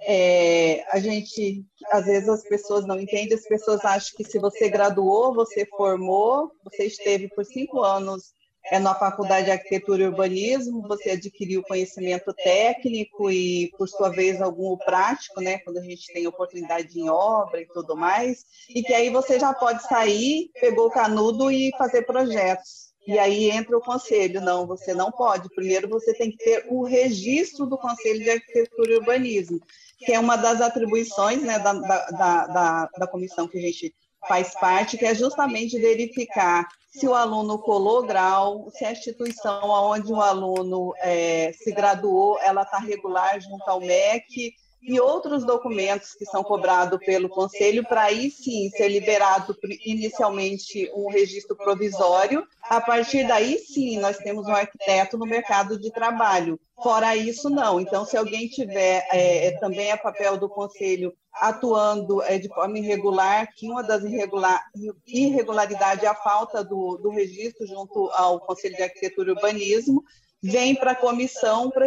é, 0.00 0.84
a 0.90 0.98
gente, 0.98 1.64
às 1.90 2.04
vezes 2.04 2.28
as 2.28 2.42
pessoas 2.42 2.86
não 2.86 3.00
entendem, 3.00 3.34
as 3.34 3.48
pessoas 3.48 3.82
acham 3.84 4.14
que 4.14 4.24
se 4.24 4.38
você 4.38 4.68
graduou, 4.68 5.34
você 5.34 5.64
formou, 5.64 6.50
você 6.62 6.84
esteve 6.84 7.28
por 7.28 7.44
cinco 7.44 7.82
anos 7.82 8.34
é 8.70 8.78
na 8.78 8.94
Faculdade 8.94 9.46
de 9.46 9.50
Arquitetura 9.52 10.02
e 10.02 10.06
Urbanismo, 10.06 10.82
você 10.88 11.10
adquiriu 11.10 11.62
conhecimento 11.62 12.32
técnico 12.32 13.30
e, 13.30 13.70
por 13.76 13.88
sua 13.88 14.08
vez, 14.08 14.40
algum 14.40 14.76
prático, 14.78 15.40
né, 15.40 15.58
quando 15.58 15.78
a 15.78 15.82
gente 15.82 16.12
tem 16.12 16.26
oportunidade 16.26 16.98
em 16.98 17.08
obra 17.08 17.60
e 17.60 17.66
tudo 17.66 17.94
mais, 17.94 18.44
e 18.68 18.82
que 18.82 18.94
aí 18.94 19.10
você 19.10 19.38
já 19.38 19.52
pode 19.52 19.82
sair, 19.86 20.50
pegou 20.60 20.86
o 20.86 20.90
canudo 20.90 21.50
e 21.50 21.72
fazer 21.76 22.02
projetos. 22.02 22.94
E 23.06 23.18
aí 23.18 23.50
entra 23.50 23.76
o 23.76 23.82
conselho, 23.82 24.40
não, 24.40 24.66
você 24.66 24.94
não 24.94 25.12
pode. 25.12 25.50
Primeiro 25.54 25.88
você 25.88 26.14
tem 26.14 26.30
que 26.30 26.38
ter 26.38 26.66
o 26.70 26.84
registro 26.84 27.66
do 27.66 27.76
Conselho 27.76 28.20
de 28.20 28.30
Arquitetura 28.30 28.92
e 28.92 28.96
Urbanismo, 28.96 29.60
que 29.98 30.12
é 30.12 30.18
uma 30.18 30.36
das 30.36 30.62
atribuições 30.62 31.42
né, 31.42 31.58
da, 31.58 31.74
da, 31.74 32.46
da, 32.46 32.90
da 32.98 33.06
comissão 33.06 33.46
que 33.46 33.58
a 33.58 33.60
gente 33.60 33.94
faz 34.26 34.54
parte, 34.54 34.96
que 34.96 35.04
é 35.04 35.14
justamente 35.14 35.78
verificar 35.78 36.66
se 36.90 37.08
o 37.08 37.14
aluno 37.14 37.58
colou 37.58 38.06
grau, 38.06 38.70
se 38.70 38.84
a 38.84 38.92
instituição 38.92 39.68
onde 39.68 40.12
o 40.12 40.20
aluno 40.20 40.94
é, 40.98 41.52
se 41.52 41.72
graduou, 41.72 42.38
ela 42.40 42.62
está 42.62 42.78
regular 42.78 43.40
junto 43.40 43.68
ao 43.68 43.80
MEC, 43.80 44.54
e 44.84 45.00
outros 45.00 45.44
documentos 45.44 46.14
que 46.14 46.26
são 46.26 46.44
cobrados 46.44 46.98
pelo 47.04 47.28
Conselho, 47.28 47.82
para 47.84 48.02
aí 48.02 48.30
sim 48.30 48.68
ser 48.70 48.88
liberado 48.88 49.56
inicialmente 49.84 50.90
um 50.94 51.10
registro 51.10 51.56
provisório. 51.56 52.46
A 52.62 52.80
partir 52.80 53.26
daí, 53.26 53.58
sim, 53.58 53.98
nós 53.98 54.18
temos 54.18 54.46
um 54.46 54.54
arquiteto 54.54 55.16
no 55.16 55.24
mercado 55.24 55.78
de 55.78 55.90
trabalho. 55.90 56.60
Fora 56.82 57.16
isso, 57.16 57.48
não. 57.48 57.80
Então, 57.80 58.04
se 58.04 58.16
alguém 58.16 58.46
tiver, 58.46 59.06
é, 59.10 59.46
é 59.46 59.58
também 59.58 59.90
é 59.90 59.96
papel 59.96 60.36
do 60.36 60.48
Conselho 60.48 61.14
atuando 61.32 62.22
é, 62.22 62.38
de 62.38 62.48
forma 62.48 62.78
irregular, 62.78 63.48
que 63.56 63.68
uma 63.68 63.82
das 63.82 64.04
irregular, 64.04 64.62
irregularidades 65.06 66.04
é 66.04 66.06
a 66.06 66.14
falta 66.14 66.62
do, 66.62 66.98
do 66.98 67.08
registro 67.08 67.66
junto 67.66 68.10
ao 68.10 68.38
Conselho 68.40 68.76
de 68.76 68.82
Arquitetura 68.82 69.30
e 69.30 69.34
Urbanismo, 69.34 70.04
vem 70.42 70.74
para 70.74 70.92
a 70.92 70.96
comissão 70.96 71.70
para 71.70 71.86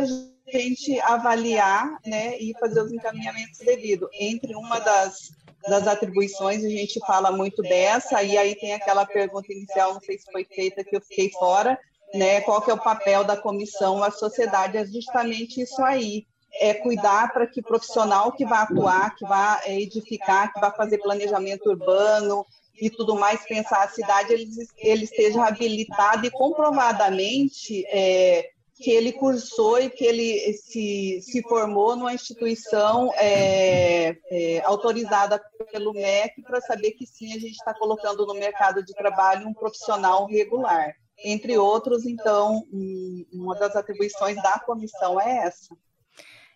a 0.53 0.57
gente 0.57 0.99
avaliar 1.01 1.99
né, 2.05 2.37
e 2.37 2.53
fazer 2.59 2.81
os 2.81 2.91
encaminhamentos 2.91 3.59
devidos. 3.59 4.09
Entre 4.13 4.55
uma 4.55 4.79
das, 4.79 5.31
das 5.67 5.87
atribuições, 5.87 6.63
a 6.63 6.69
gente 6.69 6.99
fala 7.01 7.31
muito 7.31 7.61
dessa, 7.61 8.23
e 8.23 8.37
aí 8.37 8.55
tem 8.55 8.73
aquela 8.73 9.05
pergunta 9.05 9.51
inicial, 9.51 9.93
não 9.93 10.01
sei 10.01 10.17
se 10.17 10.31
foi 10.31 10.45
feita, 10.45 10.83
que 10.83 10.95
eu 10.95 11.01
fiquei 11.01 11.31
fora, 11.31 11.77
né, 12.13 12.41
qual 12.41 12.61
que 12.61 12.71
é 12.71 12.73
o 12.73 12.81
papel 12.81 13.23
da 13.23 13.35
comissão 13.35 14.01
a 14.01 14.11
sociedade, 14.11 14.77
é 14.77 14.85
justamente 14.85 15.61
isso 15.61 15.83
aí, 15.83 16.25
é 16.59 16.73
cuidar 16.73 17.33
para 17.33 17.45
que 17.45 17.59
o 17.59 17.63
profissional 17.63 18.31
que 18.31 18.45
vai 18.45 18.59
atuar, 18.59 19.13
que 19.15 19.25
vai 19.25 19.59
é, 19.65 19.81
edificar, 19.81 20.53
que 20.53 20.59
vai 20.59 20.73
fazer 20.75 20.97
planejamento 20.99 21.69
urbano, 21.69 22.45
e 22.79 22.89
tudo 22.89 23.15
mais, 23.15 23.43
pensar 23.43 23.83
a 23.83 23.89
cidade, 23.89 24.33
ele, 24.33 24.47
ele 24.77 25.03
esteja 25.05 25.43
habilitado 25.43 26.25
e 26.25 26.31
comprovadamente 26.31 27.83
é, 27.87 28.51
que 28.79 28.91
ele 28.91 29.11
cursou 29.11 29.79
e 29.79 29.89
que 29.89 30.05
ele 30.05 30.53
se, 30.53 31.19
se 31.21 31.41
formou 31.43 31.95
numa 31.95 32.13
instituição 32.13 33.11
é, 33.15 34.15
é, 34.29 34.61
autorizada 34.63 35.41
pelo 35.71 35.93
MEC 35.93 36.41
para 36.43 36.61
saber 36.61 36.91
que 36.91 37.05
sim, 37.05 37.33
a 37.33 37.39
gente 37.39 37.55
está 37.55 37.73
colocando 37.73 38.25
no 38.25 38.35
mercado 38.35 38.83
de 38.83 38.93
trabalho 38.93 39.47
um 39.47 39.53
profissional 39.53 40.25
regular. 40.27 40.93
Entre 41.23 41.57
outros, 41.57 42.05
então, 42.05 42.63
um, 42.71 43.25
uma 43.33 43.55
das 43.55 43.75
atribuições 43.75 44.35
da 44.35 44.59
comissão 44.59 45.19
é 45.19 45.47
essa. 45.47 45.75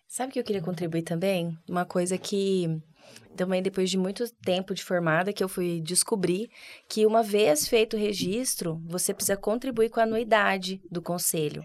Sabe 0.06 0.32
que 0.32 0.38
eu 0.38 0.44
queria 0.44 0.62
contribuir 0.62 1.02
também? 1.02 1.58
Uma 1.68 1.84
coisa 1.84 2.16
que 2.16 2.80
também 3.36 3.62
depois 3.62 3.90
de 3.90 3.96
muito 3.96 4.28
tempo 4.44 4.74
de 4.74 4.84
formada 4.84 5.32
que 5.32 5.42
eu 5.42 5.48
fui 5.48 5.80
descobrir 5.80 6.50
que 6.88 7.06
uma 7.06 7.22
vez 7.22 7.66
feito 7.66 7.96
o 7.96 7.98
registro, 7.98 8.80
você 8.86 9.12
precisa 9.14 9.36
contribuir 9.36 9.90
com 9.90 10.00
a 10.00 10.04
anuidade 10.04 10.80
do 10.90 11.00
conselho. 11.00 11.64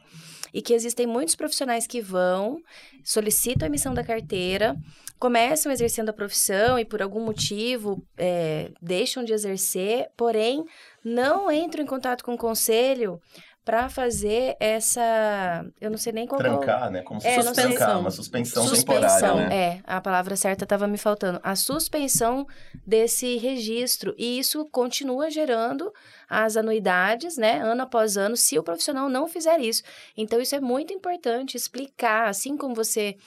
E 0.54 0.62
que 0.62 0.74
existem 0.74 1.06
muitos 1.06 1.36
profissionais 1.36 1.86
que 1.86 2.02
vão, 2.02 2.60
solicitam 3.04 3.66
a 3.66 3.70
emissão 3.70 3.94
da 3.94 4.04
carteira, 4.04 4.76
começam 5.20 5.72
exercendo 5.72 6.10
a 6.10 6.14
profissão 6.14 6.80
e 6.80 6.86
por 6.86 7.02
algum 7.02 7.24
motivo 7.24 8.04
é, 8.18 8.72
deixam 8.82 9.24
de 9.24 9.34
exercer, 9.34 10.08
porém 10.16 10.64
não 11.04 11.52
entram 11.52 11.84
em 11.84 11.88
contato 11.88 12.24
com 12.24 12.34
o 12.34 12.38
conselho 12.38 13.20
para 13.68 13.90
fazer 13.90 14.56
essa. 14.62 15.66
Eu 15.82 15.92
não 15.92 15.98
sei 15.98 16.14
nem 16.14 16.26
qual. 16.26 16.40
Trancar, 16.40 16.90
né? 16.90 17.02
Como 17.02 17.20
se 17.20 17.28
é, 17.28 17.36
fosse 17.36 17.52
trancar, 17.52 18.00
uma 18.00 18.10
suspensão, 18.10 18.66
suspensão 18.66 18.96
temporária. 19.02 19.50
Né? 19.50 19.56
É, 19.58 19.82
a 19.84 20.00
palavra 20.00 20.38
certa 20.38 20.64
estava 20.64 20.88
me 20.88 20.98
faltando. 20.98 21.38
A 21.44 21.54
suspensão 21.54 22.48
desse 22.86 23.36
registro. 23.36 24.16
E 24.18 24.40
isso 24.40 24.64
continua 24.72 25.30
gerando 25.30 25.94
as 26.30 26.56
anuidades, 26.56 27.36
né? 27.36 27.60
Ano 27.62 27.82
após 27.82 28.16
ano, 28.16 28.38
se 28.38 28.58
o 28.58 28.64
profissional 28.64 29.10
não 29.10 29.28
fizer 29.28 29.60
isso. 29.60 29.84
Então, 30.16 30.40
isso 30.40 30.56
é 30.56 30.62
muito 30.62 30.94
importante 30.94 31.58
explicar, 31.58 32.30
assim 32.30 32.56
como 32.56 32.74
você 32.74 33.18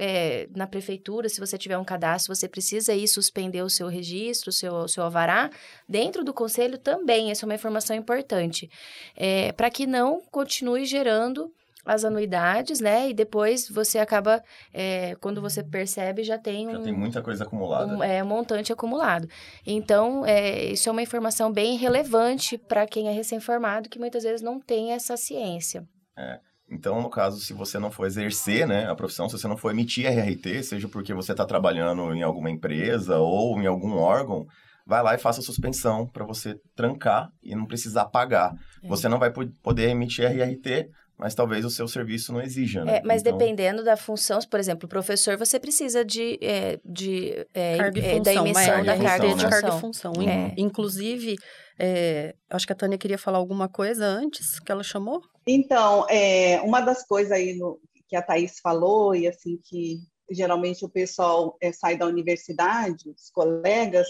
é, 0.00 0.48
na 0.56 0.66
prefeitura, 0.66 1.28
se 1.28 1.38
você 1.38 1.58
tiver 1.58 1.76
um 1.76 1.84
cadastro, 1.84 2.34
você 2.34 2.48
precisa 2.48 2.94
ir 2.94 3.06
suspender 3.06 3.62
o 3.62 3.68
seu 3.68 3.86
registro, 3.86 4.48
o 4.48 4.52
seu, 4.52 4.72
o 4.72 4.88
seu 4.88 5.04
alvará. 5.04 5.50
Dentro 5.86 6.24
do 6.24 6.32
conselho 6.32 6.78
também, 6.78 7.30
essa 7.30 7.44
é 7.44 7.46
uma 7.46 7.54
informação 7.54 7.94
importante. 7.94 8.70
É, 9.14 9.52
Para 9.52 9.68
que 9.70 9.86
não 9.86 10.22
continue 10.30 10.86
gerando 10.86 11.52
as 11.84 12.04
anuidades, 12.04 12.80
né? 12.80 13.10
E 13.10 13.14
depois 13.14 13.68
você 13.68 13.98
acaba, 13.98 14.42
é, 14.72 15.14
quando 15.16 15.40
você 15.40 15.62
percebe, 15.62 16.22
já 16.22 16.38
tem 16.38 16.68
um... 16.68 16.72
Já 16.72 16.80
tem 16.80 16.92
muita 16.92 17.22
coisa 17.22 17.44
acumulada. 17.44 17.96
Um, 17.96 18.02
é, 18.02 18.22
um 18.22 18.26
montante 18.26 18.72
acumulado. 18.72 19.28
Então, 19.66 20.24
é, 20.24 20.64
isso 20.66 20.88
é 20.88 20.92
uma 20.92 21.02
informação 21.02 21.52
bem 21.52 21.76
relevante 21.76 22.56
para 22.58 22.86
quem 22.86 23.08
é 23.08 23.12
recém-formado, 23.12 23.88
que 23.88 23.98
muitas 23.98 24.22
vezes 24.22 24.42
não 24.42 24.60
tem 24.60 24.92
essa 24.92 25.16
ciência. 25.16 25.86
É. 26.16 26.38
Então, 26.70 27.02
no 27.02 27.10
caso, 27.10 27.40
se 27.40 27.52
você 27.52 27.78
não 27.78 27.90
for 27.90 28.06
exercer 28.06 28.66
né, 28.66 28.88
a 28.88 28.94
profissão, 28.94 29.28
se 29.28 29.36
você 29.36 29.48
não 29.48 29.56
for 29.56 29.72
emitir 29.72 30.06
RRT, 30.06 30.62
seja 30.62 30.88
porque 30.88 31.12
você 31.12 31.32
está 31.32 31.44
trabalhando 31.44 32.14
em 32.14 32.22
alguma 32.22 32.48
empresa 32.48 33.18
ou 33.18 33.60
em 33.60 33.66
algum 33.66 33.96
órgão, 33.96 34.46
vai 34.86 35.02
lá 35.02 35.14
e 35.14 35.18
faça 35.18 35.40
a 35.40 35.42
suspensão 35.42 36.06
para 36.06 36.24
você 36.24 36.60
trancar 36.76 37.28
e 37.42 37.56
não 37.56 37.66
precisar 37.66 38.06
pagar. 38.06 38.54
É. 38.82 38.88
Você 38.88 39.08
não 39.08 39.18
vai 39.18 39.32
poder 39.62 39.88
emitir 39.88 40.24
RRT, 40.24 40.90
mas 41.20 41.34
talvez 41.34 41.64
o 41.64 41.70
seu 41.70 41.86
serviço 41.86 42.32
não 42.32 42.40
exija, 42.40 42.84
né? 42.84 42.96
É, 42.96 43.02
mas 43.04 43.20
então... 43.20 43.36
dependendo 43.36 43.84
da 43.84 43.96
função, 43.96 44.38
por 44.50 44.58
exemplo, 44.58 44.88
professor, 44.88 45.36
você 45.36 45.60
precisa 45.60 46.04
de, 46.04 46.38
é, 46.40 46.80
de 46.84 47.46
é, 47.52 47.76
carga 47.76 47.98
e 47.98 48.04
é, 48.04 48.16
função, 48.16 48.22
da 48.22 48.34
emissão 48.34 48.84
da 48.84 48.96
carga 48.96 49.34
de 49.34 49.46
carga 49.46 49.68
e 49.68 49.80
função. 49.80 50.12
É. 50.26 50.54
Inclusive, 50.56 51.36
é, 51.78 52.34
acho 52.48 52.66
que 52.66 52.72
a 52.72 52.76
Tânia 52.76 52.96
queria 52.96 53.18
falar 53.18 53.38
alguma 53.38 53.68
coisa 53.68 54.06
antes 54.06 54.58
que 54.60 54.72
ela 54.72 54.82
chamou. 54.82 55.20
Então, 55.46 56.06
é, 56.08 56.60
uma 56.62 56.80
das 56.80 57.06
coisas 57.06 57.32
aí 57.32 57.54
no, 57.54 57.80
que 58.08 58.16
a 58.16 58.22
Thaís 58.22 58.58
falou, 58.60 59.14
e 59.14 59.26
assim, 59.26 59.58
que 59.64 60.00
geralmente 60.30 60.84
o 60.84 60.88
pessoal 60.88 61.56
é, 61.60 61.72
sai 61.72 61.96
da 61.96 62.06
universidade, 62.06 63.08
os 63.08 63.30
colegas, 63.30 64.06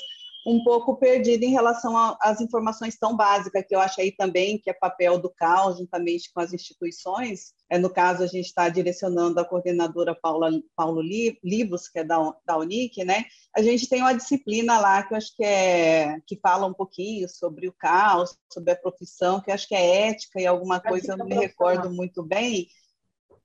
um 0.46 0.64
pouco 0.64 0.96
perdido 0.96 1.44
em 1.44 1.50
relação 1.50 2.16
às 2.20 2.40
informações 2.40 2.96
tão 2.99 3.16
básicas, 3.16 3.64
que 3.66 3.75
eu 3.75 3.80
acho 3.80 4.00
aí 4.00 4.10
também 4.12 4.58
que 4.58 4.70
é 4.70 4.72
papel 4.72 5.18
do 5.18 5.30
CAL, 5.30 5.76
juntamente 5.76 6.32
com 6.32 6.40
as 6.40 6.52
instituições. 6.52 7.52
É, 7.71 7.79
no 7.79 7.89
caso, 7.89 8.25
a 8.25 8.27
gente 8.27 8.47
está 8.47 8.69
direcionando 8.69 9.39
a 9.39 9.45
coordenadora 9.45 10.12
Paula, 10.12 10.50
Paulo 10.75 11.00
Libos, 11.00 11.89
que 11.89 12.00
é 12.00 12.05
da, 12.05 12.19
da 12.45 12.59
Unic, 12.59 13.05
né? 13.05 13.25
A 13.55 13.62
gente 13.62 13.89
tem 13.89 14.00
uma 14.00 14.12
disciplina 14.12 14.81
lá 14.81 15.05
que 15.05 15.15
eu 15.15 15.19
acho 15.19 15.37
que 15.37 15.45
é 15.45 16.21
que 16.27 16.37
fala 16.37 16.67
um 16.67 16.75
pouquinho 16.75 17.29
sobre 17.29 17.69
o 17.69 17.73
CAL, 17.73 18.25
sobre 18.53 18.73
a 18.73 18.77
profissão, 18.77 19.41
que 19.41 19.50
eu 19.50 19.55
acho 19.55 19.69
que 19.69 19.77
é 19.77 20.09
ética 20.09 20.41
e 20.41 20.47
alguma 20.47 20.81
coisa, 20.81 21.12
eu 21.12 21.17
não 21.17 21.27
me 21.27 21.37
recordo 21.37 21.89
muito 21.91 22.25
bem, 22.25 22.67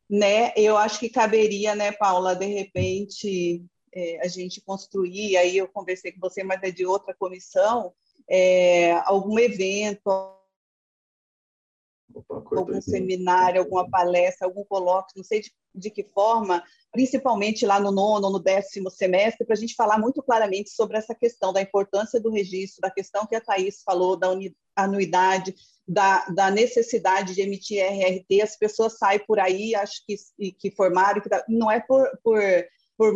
né? 0.09 0.51
Eu 0.55 0.75
acho 0.75 0.99
que 0.99 1.07
caberia, 1.07 1.75
né, 1.75 1.91
Paula, 1.91 2.35
de 2.35 2.47
repente 2.47 3.63
é, 3.93 4.25
a 4.25 4.27
gente 4.27 4.59
construir, 4.59 5.37
aí 5.37 5.55
eu 5.55 5.67
conversei 5.67 6.11
com 6.11 6.19
você, 6.19 6.43
mas 6.43 6.63
é 6.63 6.71
de 6.71 6.83
outra 6.83 7.13
comissão, 7.13 7.93
é, 8.27 8.93
algum 9.05 9.37
evento, 9.37 10.01
algum 12.55 12.81
seminário, 12.81 13.61
alguma 13.61 13.89
palestra, 13.89 14.47
algum 14.47 14.63
colóquio, 14.63 15.13
não 15.17 15.23
sei 15.23 15.41
de, 15.41 15.51
de 15.73 15.89
que 15.89 16.03
forma, 16.03 16.63
principalmente 16.91 17.65
lá 17.65 17.79
no 17.79 17.91
nono, 17.91 18.29
no 18.29 18.39
décimo 18.39 18.89
semestre, 18.89 19.45
para 19.45 19.55
a 19.55 19.57
gente 19.57 19.75
falar 19.75 19.99
muito 19.99 20.21
claramente 20.23 20.69
sobre 20.69 20.97
essa 20.97 21.13
questão 21.13 21.51
da 21.51 21.61
importância 21.61 22.19
do 22.19 22.31
registro, 22.31 22.81
da 22.81 22.91
questão 22.91 23.25
que 23.25 23.35
a 23.35 23.41
Thais 23.41 23.81
falou, 23.83 24.15
da 24.15 24.29
anuidade, 24.75 25.55
da, 25.87 26.25
da, 26.27 26.49
necessidade 26.49 27.35
de 27.35 27.41
emitir 27.41 27.83
RRT, 27.83 28.41
as 28.41 28.57
pessoas 28.57 28.97
saem 28.97 29.23
por 29.25 29.39
aí, 29.39 29.75
acho 29.75 30.03
que, 30.05 30.51
que 30.53 30.71
formaram, 30.71 31.21
que 31.21 31.29
não 31.47 31.69
é 31.69 31.79
por, 31.79 32.09
por 32.23 32.41
por 32.97 33.13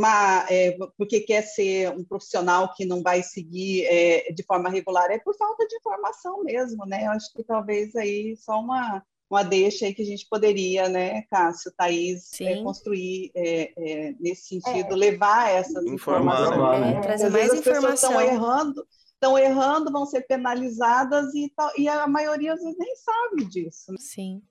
é, 0.50 0.78
porque 0.98 1.22
quer 1.22 1.42
ser 1.42 1.90
um 1.92 2.04
profissional 2.04 2.74
que 2.76 2.86
não 2.86 3.02
vai 3.02 3.24
seguir 3.24 3.86
é, 3.86 4.32
de 4.32 4.44
forma 4.44 4.70
regular, 4.70 5.10
é 5.10 5.20
por 5.20 5.36
falta 5.38 5.66
de 5.68 5.76
informação 5.78 6.44
mesmo, 6.44 6.86
né? 6.86 7.06
Eu 7.06 7.12
acho 7.12 7.32
que 7.34 7.44
talvez 7.44 7.96
aí 7.96 8.36
só 8.36 8.60
uma, 8.60 9.04
uma 9.30 9.44
deixa 9.44 9.86
aí 9.86 9.94
que 9.94 10.02
a 10.02 10.06
gente 10.06 10.28
poderia, 10.30 10.90
né, 10.90 11.22
Cássio, 11.24 11.72
Thaís, 11.78 12.30
é, 12.42 12.62
construir 12.62 13.32
é, 13.36 13.72
é, 13.78 14.16
nesse 14.20 14.48
sentido, 14.48 14.94
é. 14.94 14.96
levar 14.96 15.50
essas 15.50 15.86
informações. 15.86 16.82
Né? 16.82 16.98
É, 16.98 17.02
trazer 17.02 17.30
mais 17.30 17.54
informação. 17.54 18.20
Estão 18.20 18.22
errando, 18.22 18.88
estão 19.14 19.38
errando, 19.38 19.92
vão 19.92 20.06
ser 20.06 20.22
penalizadas 20.22 21.34
e, 21.34 21.52
e 21.78 21.88
a 21.88 22.08
maioria 22.08 22.54
às 22.54 22.60
vezes 22.60 22.78
nem 22.78 22.96
sabe 22.96 23.46
disso. 23.46 23.92
Né? 23.92 23.98
Sim. 24.00 24.42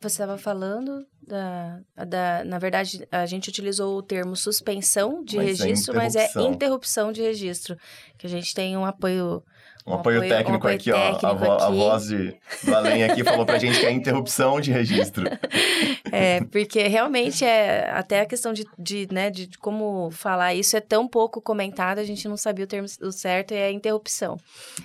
Você 0.00 0.14
estava 0.14 0.38
falando 0.38 1.06
da, 1.26 1.80
da. 2.06 2.44
Na 2.44 2.58
verdade, 2.58 3.06
a 3.10 3.26
gente 3.26 3.48
utilizou 3.48 3.98
o 3.98 4.02
termo 4.02 4.34
suspensão 4.34 5.22
de 5.22 5.36
mas 5.36 5.60
é 5.60 5.64
registro, 5.64 5.94
é 5.94 5.96
mas 5.96 6.16
é 6.16 6.30
interrupção 6.38 7.12
de 7.12 7.22
registro. 7.22 7.76
Que 8.18 8.26
a 8.26 8.30
gente 8.30 8.54
tem 8.54 8.76
um 8.76 8.84
apoio 8.84 9.42
um, 9.86 9.94
apoio, 9.94 10.18
apoio, 10.18 10.28
técnico 10.28 10.52
um 10.52 10.56
apoio 10.56 10.74
aqui, 10.74 10.90
técnico 10.90 11.26
ó. 11.26 11.28
A, 11.28 11.32
vo, 11.32 11.52
aqui. 11.52 11.62
a, 11.64 11.70
voz 11.70 12.08
de 12.08 12.36
Valém 12.64 13.04
aqui 13.04 13.22
falou 13.24 13.46
pra 13.46 13.58
gente 13.58 13.78
que 13.78 13.86
é 13.86 13.92
interrupção 13.92 14.60
de 14.60 14.72
registro. 14.72 15.24
É, 16.10 16.42
porque 16.44 16.86
realmente 16.88 17.44
é 17.44 17.90
até 17.90 18.20
a 18.20 18.26
questão 18.26 18.52
de, 18.52 18.64
de, 18.78 19.08
né, 19.10 19.30
de 19.30 19.48
como 19.58 20.10
falar 20.10 20.54
isso 20.54 20.76
é 20.76 20.80
tão 20.80 21.06
pouco 21.08 21.40
comentado, 21.40 21.98
a 21.98 22.04
gente 22.04 22.28
não 22.28 22.36
sabia 22.36 22.64
o 22.64 22.68
termo 22.68 22.86
o 23.02 23.12
certo 23.12 23.52
e 23.52 23.56
é 23.56 23.70
interrupção. 23.70 24.38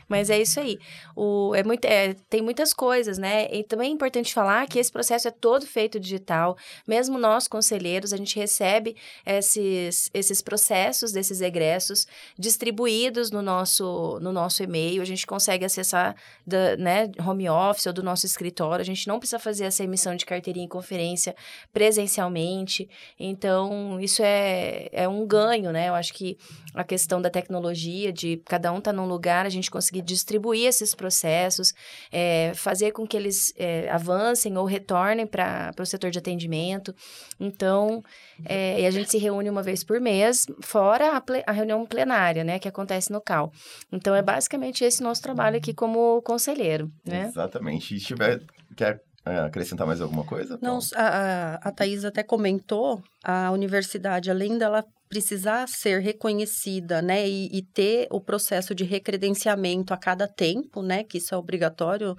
Mas 0.07 0.29
é 0.29 0.39
isso 0.39 0.59
aí. 0.59 0.77
O, 1.15 1.53
é 1.55 1.63
muito, 1.63 1.85
é, 1.85 2.15
tem 2.29 2.41
muitas 2.41 2.73
coisas, 2.73 3.17
né? 3.17 3.47
E 3.51 3.63
também 3.63 3.89
é 3.89 3.93
importante 3.93 4.33
falar 4.33 4.67
que 4.67 4.79
esse 4.79 4.91
processo 4.91 5.27
é 5.27 5.31
todo 5.31 5.65
feito 5.65 5.99
digital 5.99 6.19
digital. 6.19 6.57
Mesmo 6.87 7.17
nós, 7.17 7.47
conselheiros, 7.47 8.13
a 8.13 8.17
gente 8.17 8.37
recebe 8.37 8.95
esses, 9.25 10.09
esses 10.13 10.41
processos 10.41 11.11
desses 11.11 11.41
egressos 11.41 12.07
distribuídos 12.37 13.31
no 13.31 13.41
nosso, 13.41 14.19
no 14.21 14.31
nosso 14.31 14.63
e-mail. 14.63 14.88
A 14.97 15.05
gente 15.05 15.27
consegue 15.27 15.65
acessar 15.65 16.15
da, 16.47 16.77
né, 16.77 17.11
home 17.19 17.49
office 17.49 17.85
ou 17.85 17.93
do 17.93 18.01
nosso 18.01 18.25
escritório. 18.25 18.81
A 18.81 18.85
gente 18.85 19.07
não 19.07 19.19
precisa 19.19 19.37
fazer 19.37 19.65
essa 19.65 19.83
emissão 19.83 20.15
de 20.15 20.25
carteirinha 20.25 20.65
em 20.65 20.69
conferência 20.69 21.35
presencialmente. 21.73 22.89
Então, 23.19 23.99
isso 23.99 24.23
é, 24.23 24.87
é 24.91 25.07
um 25.07 25.27
ganho, 25.27 25.71
né? 25.71 25.89
Eu 25.89 25.93
acho 25.93 26.13
que 26.13 26.37
a 26.73 26.83
questão 26.83 27.21
da 27.21 27.29
tecnologia, 27.29 28.13
de 28.13 28.37
cada 28.45 28.71
um 28.71 28.77
estar 28.77 28.91
tá 28.91 28.97
num 28.97 29.05
lugar, 29.05 29.45
a 29.45 29.49
gente 29.49 29.69
conseguir 29.69 30.01
distribuir 30.01 30.67
esses 30.67 30.95
processos, 30.95 31.73
é, 32.11 32.53
fazer 32.55 32.91
com 32.91 33.05
que 33.05 33.17
eles 33.17 33.53
é, 33.57 33.89
avancem 33.89 34.57
ou 34.57 34.65
retornem 34.65 35.27
para 35.27 35.73
o 35.79 35.85
setor 35.85 36.11
de 36.11 36.19
atendimento. 36.19 36.95
Então, 37.39 38.03
é, 38.45 38.81
e 38.81 38.85
a 38.85 38.91
gente 38.91 39.09
se 39.09 39.17
reúne 39.17 39.49
uma 39.49 39.63
vez 39.63 39.83
por 39.83 39.99
mês, 39.99 40.45
fora 40.61 41.15
a, 41.15 41.21
ple, 41.21 41.43
a, 41.45 41.51
reunião 41.51 41.85
plenária, 41.85 42.43
né, 42.43 42.59
que 42.59 42.67
acontece 42.67 43.11
no 43.11 43.21
CAL. 43.21 43.51
Então, 43.91 44.15
é 44.15 44.21
basicamente 44.21 44.78
esse 44.85 45.03
nosso 45.03 45.21
trabalho 45.21 45.57
aqui 45.57 45.73
como 45.73 46.21
conselheiro, 46.21 46.91
né? 47.05 47.27
Exatamente. 47.27 47.95
E 47.95 47.99
se 47.99 48.05
tiver, 48.07 48.41
quer 48.75 49.01
é, 49.25 49.39
acrescentar 49.39 49.85
mais 49.85 50.01
alguma 50.01 50.23
coisa? 50.23 50.57
Não, 50.61 50.79
a, 50.95 51.55
a 51.61 51.71
Thais 51.71 52.05
até 52.05 52.23
comentou, 52.23 53.03
a 53.23 53.51
universidade, 53.51 54.31
além 54.31 54.57
dela 54.57 54.83
precisar 55.09 55.67
ser 55.67 56.01
reconhecida, 56.01 57.01
né, 57.01 57.27
e, 57.27 57.49
e, 57.51 57.63
ter 57.63 58.07
o 58.11 58.21
processo 58.21 58.75
de 58.75 58.83
recredenciamento 58.83 59.91
a 59.91 59.97
cada 59.97 60.27
tempo, 60.27 60.83
né, 60.83 61.03
que 61.03 61.17
isso 61.17 61.33
é 61.33 61.37
obrigatório, 61.37 62.15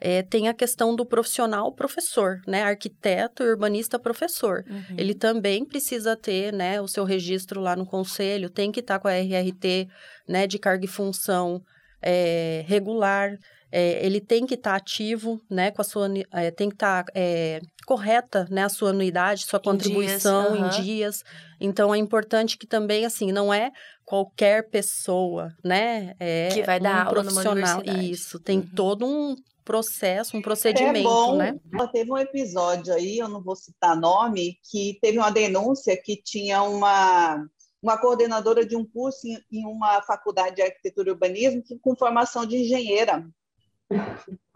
é, 0.00 0.22
tem 0.22 0.48
a 0.48 0.54
questão 0.54 0.96
do 0.96 1.06
profissional 1.06 1.72
professor, 1.72 2.40
né, 2.44 2.64
arquiteto, 2.64 3.44
urbanista, 3.44 3.96
professor. 3.96 4.64
Uhum. 4.68 4.96
Ele 4.98 5.14
também 5.14 5.64
precisa 5.64 6.16
ter, 6.16 6.52
né, 6.52 6.80
o 6.80 6.88
seu 6.88 7.04
registro 7.04 7.60
lá 7.60 7.76
no 7.76 7.86
conselho, 7.86 8.50
tem 8.50 8.72
que 8.72 8.80
estar 8.80 8.98
tá 8.98 9.00
com 9.00 9.06
a 9.06 9.12
RRT, 9.12 9.88
né, 10.28 10.48
de 10.48 10.58
carga 10.58 10.84
e 10.84 10.88
função 10.88 11.62
é, 12.02 12.64
regular, 12.66 13.38
é, 13.70 14.04
ele 14.04 14.20
tem 14.20 14.44
que 14.44 14.54
estar 14.54 14.72
tá 14.72 14.76
ativo, 14.76 15.40
né, 15.50 15.70
com 15.70 15.80
a 15.80 15.84
sua, 15.84 16.06
é, 16.32 16.50
tem 16.50 16.68
que 16.68 16.74
estar 16.74 17.04
tá, 17.04 17.12
é, 17.14 17.60
correta, 17.86 18.46
né, 18.50 18.64
a 18.64 18.68
sua 18.68 18.90
anuidade, 18.90 19.46
sua 19.46 19.58
contribuição 19.58 20.52
dias, 20.52 20.78
em 20.78 20.82
dias. 20.82 21.22
Então, 21.58 21.94
é 21.94 21.98
importante 21.98 22.58
que 22.58 22.66
também, 22.66 23.06
assim, 23.06 23.32
não 23.32 23.52
é 23.52 23.70
qualquer 24.04 24.68
pessoa, 24.68 25.48
né, 25.64 26.12
é 26.20 26.48
que 26.52 26.62
vai 26.62 26.78
dar 26.78 27.06
um 27.06 27.10
profissional. 27.10 27.82
Isso, 27.82 28.38
tem 28.38 28.58
uhum. 28.58 28.68
todo 28.74 29.06
um 29.06 29.34
processo, 29.64 30.36
um 30.36 30.42
procedimento, 30.42 30.98
é 30.98 31.02
bom, 31.02 31.36
né? 31.36 31.54
Teve 31.92 32.10
um 32.10 32.18
episódio 32.18 32.92
aí, 32.92 33.18
eu 33.18 33.28
não 33.28 33.40
vou 33.40 33.54
citar 33.54 33.96
nome, 33.96 34.58
que 34.68 34.98
teve 35.00 35.18
uma 35.18 35.30
denúncia 35.30 35.96
que 35.96 36.20
tinha 36.20 36.62
uma 36.62 37.46
uma 37.82 37.98
coordenadora 37.98 38.64
de 38.64 38.76
um 38.76 38.84
curso 38.84 39.26
em, 39.26 39.42
em 39.50 39.66
uma 39.66 40.00
faculdade 40.02 40.56
de 40.56 40.62
arquitetura 40.62 41.08
e 41.08 41.12
urbanismo 41.12 41.62
com 41.80 41.96
formação 41.96 42.46
de 42.46 42.56
engenheira. 42.56 43.26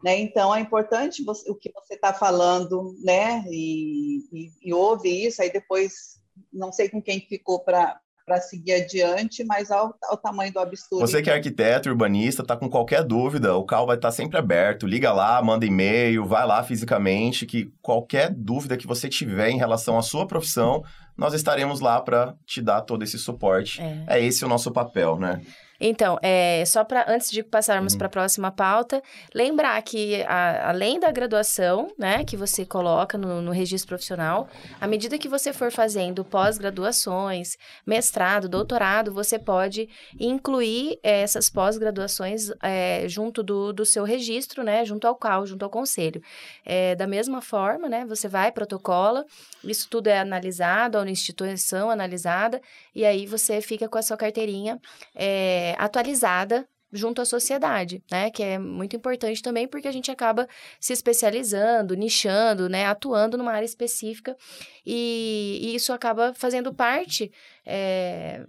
Né? 0.03 0.19
Então, 0.21 0.55
é 0.55 0.61
importante 0.61 1.25
você, 1.25 1.51
o 1.51 1.55
que 1.55 1.73
você 1.73 1.95
está 1.95 2.13
falando, 2.13 2.95
né? 3.03 3.45
E, 3.51 4.19
e, 4.33 4.53
e, 4.63 4.73
ouve 4.73 5.09
isso, 5.27 5.43
aí 5.43 5.51
depois, 5.51 6.21
não 6.53 6.71
sei 6.71 6.89
com 6.89 7.03
quem 7.03 7.21
ficou 7.21 7.65
para 7.65 8.01
para 8.27 8.41
seguir 8.41 8.73
adiante, 8.73 9.45
mas 9.45 9.71
ao, 9.71 9.95
ao, 10.03 10.17
tamanho 10.17 10.53
do 10.53 10.59
absurdo. 10.59 11.07
Você 11.07 11.23
que 11.23 11.31
é 11.31 11.35
arquiteto, 11.35 11.89
urbanista, 11.89 12.43
está 12.43 12.57
com 12.57 12.69
qualquer 12.69 13.05
dúvida, 13.05 13.55
o 13.55 13.65
CAL 13.65 13.87
vai 13.87 13.95
estar 13.95 14.09
tá 14.09 14.13
sempre 14.13 14.37
aberto. 14.37 14.85
Liga 14.85 15.13
lá, 15.13 15.41
manda 15.41 15.65
e-mail, 15.65 16.27
vai 16.27 16.45
lá 16.45 16.63
fisicamente, 16.65 17.47
que 17.47 17.73
qualquer 17.81 18.35
dúvida 18.35 18.77
que 18.77 18.87
você 18.87 19.09
tiver 19.09 19.51
em 19.51 19.59
relação 19.59 19.97
à 19.97 20.03
sua 20.03 20.27
profissão, 20.27 20.83
nós 21.17 21.35
estaremos 21.35 21.79
lá 21.79 22.01
para 22.01 22.35
te 22.45 22.61
dar 22.61 22.81
todo 22.81 23.05
esse 23.05 23.17
suporte. 23.17 23.81
É. 23.81 24.19
é 24.19 24.25
esse 24.25 24.45
o 24.45 24.49
nosso 24.49 24.73
papel, 24.73 25.17
né? 25.17 25.41
Então, 25.81 26.19
é, 26.23 26.65
só 26.67 26.85
para 26.85 27.05
antes 27.09 27.31
de 27.31 27.43
passarmos 27.43 27.93
uhum. 27.93 27.99
para 27.99 28.07
a 28.07 28.11
próxima 28.11 28.51
pauta, 28.51 29.03
lembrar 29.35 29.81
que 29.83 30.23
a, 30.23 30.71
além 30.71 30.99
da 30.99 31.11
graduação, 31.11 31.89
né, 31.99 32.25
que 32.25 32.37
você 32.37 32.65
coloca 32.65 33.19
no, 33.19 33.41
no 33.43 33.51
registro 33.51 33.89
profissional, 33.89 34.49
à 34.81 34.87
medida 34.87 35.19
que 35.19 35.29
você 35.29 35.53
for 35.53 35.71
fazendo 35.71 36.25
pós-graduações, 36.25 37.57
mestrado, 37.87 38.49
doutorado, 38.49 39.13
você 39.13 39.39
pode 39.39 39.89
incluir 40.19 40.99
é, 41.03 41.21
essas 41.23 41.51
pós-graduações 41.51 42.51
é, 42.63 43.07
junto 43.09 43.43
do, 43.43 43.73
do 43.73 43.85
seu 43.85 44.05
registro, 44.05 44.63
né, 44.63 44.85
junto 44.85 45.07
ao 45.07 45.15
qual, 45.15 45.47
junto 45.47 45.65
ao 45.65 45.71
conselho. 45.71 46.23
É, 46.65 46.95
da 46.95 47.07
mesma 47.07 47.41
forma, 47.41 47.89
né, 47.89 48.05
você 48.07 48.29
vai 48.29 48.51
protocola, 48.51 49.25
isso 49.63 49.89
tudo 49.91 50.09
é 50.09 50.19
analisado, 50.19 50.99
a 50.99 51.09
instituição 51.09 51.91
analisada, 51.91 52.61
e 52.95 53.05
aí 53.05 53.27
você 53.27 53.61
fica 53.61 53.89
com 53.89 53.99
a 53.99 54.03
sua 54.03 54.17
carteirinha 54.17 54.81
é, 55.15 55.66
atualizada 55.79 56.67
junto 56.93 57.21
à 57.21 57.25
sociedade, 57.25 58.03
né? 58.11 58.31
Que 58.31 58.43
é 58.43 58.59
muito 58.59 58.97
importante 58.97 59.43
também 59.43 59.67
porque 59.67 59.89
a 59.89 59.93
gente 59.93 60.11
acaba 60.11 60.49
se 60.81 60.93
especializando, 60.93 61.95
nichando, 61.95 62.69
né? 62.69 62.87
Atuando 62.87 63.37
numa 63.37 63.53
área 63.53 63.67
específica 63.67 64.37
e, 64.85 65.59
e 65.63 65.75
isso 65.75 65.93
acaba 65.93 66.33
fazendo 66.35 66.73
parte 66.73 67.31
é, 67.67 68.45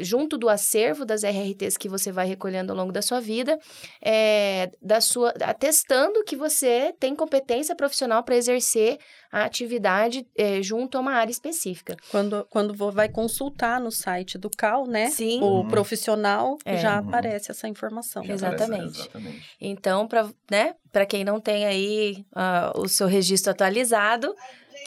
junto 0.00 0.36
do 0.36 0.48
acervo 0.48 1.04
das 1.04 1.22
RRTs 1.22 1.76
que 1.76 1.88
você 1.88 2.12
vai 2.12 2.26
recolhendo 2.26 2.72
ao 2.72 2.78
longo 2.78 2.92
da 2.92 3.00
sua 3.00 3.20
vida, 3.20 3.58
é, 4.02 4.70
da 4.82 5.00
sua 5.00 5.32
atestando 5.42 6.22
que 6.24 6.36
você 6.36 6.94
tem 7.00 7.14
competência 7.14 7.74
profissional 7.74 8.22
para 8.22 8.36
exercer 8.36 8.98
a 9.30 9.44
atividade 9.44 10.26
é, 10.36 10.62
junto 10.62 10.96
a 10.96 11.00
uma 11.00 11.12
área 11.12 11.30
específica. 11.30 11.96
Quando, 12.10 12.46
quando 12.50 12.74
vai 12.92 13.08
consultar 13.08 13.80
no 13.80 13.90
site 13.90 14.38
do 14.38 14.50
CAL, 14.50 14.86
né? 14.86 15.10
Sim. 15.10 15.40
O 15.40 15.60
uhum. 15.60 15.68
profissional 15.68 16.58
é. 16.64 16.78
já 16.78 17.00
uhum. 17.00 17.08
aparece 17.08 17.50
essa 17.50 17.68
informação. 17.68 18.24
Exatamente. 18.24 19.00
exatamente. 19.00 19.56
Então, 19.60 20.06
para 20.06 20.28
né, 20.50 20.74
quem 21.08 21.24
não 21.24 21.40
tem 21.40 21.66
aí 21.66 22.24
uh, 22.34 22.80
o 22.80 22.88
seu 22.88 23.06
registro 23.06 23.52
atualizado, 23.52 24.34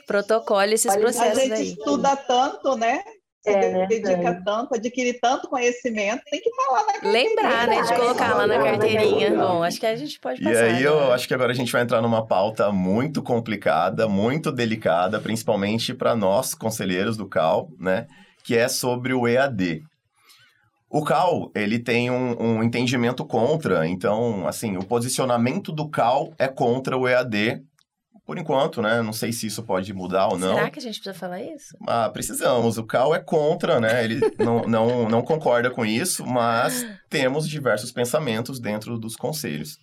protocole 0.08 0.74
esses 0.74 0.96
processos 0.96 1.38
aí. 1.38 1.52
A 1.52 1.56
gente 1.56 1.68
aí. 1.68 1.74
estuda 1.74 2.16
tanto, 2.16 2.76
né? 2.76 3.04
Você 3.44 3.50
é, 3.50 3.88
dedica 3.88 4.12
é. 4.12 4.42
tanto, 4.46 4.76
adquire 4.76 5.14
tanto 5.20 5.50
conhecimento, 5.50 6.22
tem 6.30 6.40
que 6.40 6.52
falar 6.54 6.86
na 6.86 6.94
carteirinha. 6.94 7.24
Lembrar, 7.24 7.68
né, 7.68 7.82
de 7.82 7.96
colocar 7.96 8.36
lá 8.36 8.46
na 8.46 8.60
carteirinha. 8.60 9.36
Bom, 9.36 9.64
acho 9.64 9.80
que 9.80 9.86
a 9.88 9.96
gente 9.96 10.20
pode 10.20 10.44
passar. 10.44 10.54
E 10.54 10.58
aí, 10.58 10.84
né? 10.84 10.88
eu 10.88 11.12
acho 11.12 11.28
que 11.28 11.34
agora 11.34 11.52
a 11.52 11.56
gente 11.56 11.72
vai 11.72 11.82
entrar 11.82 12.04
numa 12.04 12.24
pauta 12.26 12.72
muito 12.72 13.24
complicada, 13.24 14.08
muito 14.08 14.52
delicada, 14.52 15.20
principalmente 15.20 15.92
para 15.92 16.16
nós, 16.16 16.54
conselheiros 16.54 17.18
do 17.18 17.28
CAL, 17.28 17.70
né? 17.80 18.06
Que 18.44 18.56
é 18.56 18.68
sobre 18.68 19.12
o 19.12 19.28
EAD. 19.28 19.82
O 20.88 21.04
CAL, 21.04 21.50
ele 21.56 21.80
tem 21.80 22.12
um, 22.12 22.36
um 22.40 22.64
entendimento 22.64 23.26
contra, 23.26 23.88
então, 23.88 24.46
assim, 24.46 24.78
o 24.78 24.84
posicionamento 24.84 25.72
do 25.72 25.90
CAL 25.90 26.32
é 26.38 26.48
contra 26.48 26.96
o 26.96 27.08
EAD, 27.08 27.64
por 28.26 28.38
enquanto, 28.38 28.82
né? 28.82 29.02
Não 29.02 29.14
sei 29.14 29.32
se 29.34 29.48
isso 29.48 29.64
pode 29.64 29.94
mudar 29.94 30.28
ou 30.28 30.38
não. 30.38 30.56
Será 30.56 30.70
que 30.70 30.80
a 30.80 30.82
gente 30.82 30.96
precisa 31.02 31.14
falar 31.14 31.42
isso? 31.42 31.76
Ah, 31.88 32.10
precisamos. 32.10 32.78
O 32.78 32.86
Cal 32.86 33.16
é 33.16 33.20
contra, 33.20 33.80
né? 33.80 34.04
Ele 34.04 34.20
não, 34.40 34.62
não, 34.62 35.10
não 35.10 35.22
concorda 35.22 35.70
com 35.70 35.86
isso, 35.86 36.26
mas 36.26 36.86
temos 37.10 37.48
diversos 37.48 37.92
pensamentos 37.92 38.60
dentro 38.60 38.98
dos 38.98 39.16
conselhos. 39.16 39.78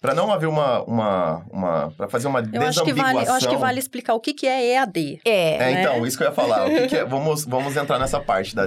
Para 0.00 0.14
não 0.14 0.32
haver 0.32 0.48
uma. 0.48 0.82
uma, 0.82 1.46
uma 1.52 1.90
para 1.92 2.08
fazer 2.08 2.26
uma 2.26 2.40
eu 2.40 2.46
desambiguação. 2.46 2.68
Acho 2.68 2.84
que 2.84 2.92
vale, 2.92 3.28
eu 3.28 3.32
acho 3.34 3.48
que 3.48 3.56
vale 3.56 3.78
explicar 3.78 4.14
o 4.14 4.20
que, 4.20 4.34
que 4.34 4.48
é 4.48 4.74
EAD. 4.74 5.20
É. 5.24 5.54
é 5.54 5.58
né? 5.58 5.80
Então, 5.80 6.04
isso 6.04 6.16
que 6.16 6.24
eu 6.24 6.28
ia 6.28 6.34
falar. 6.34 6.66
O 6.66 6.70
que, 6.70 6.88
que 6.88 6.96
é, 6.96 7.04
vamos, 7.06 7.44
vamos 7.44 7.76
entrar 7.76 8.00
nessa 8.00 8.20
parte 8.20 8.54
da 8.54 8.66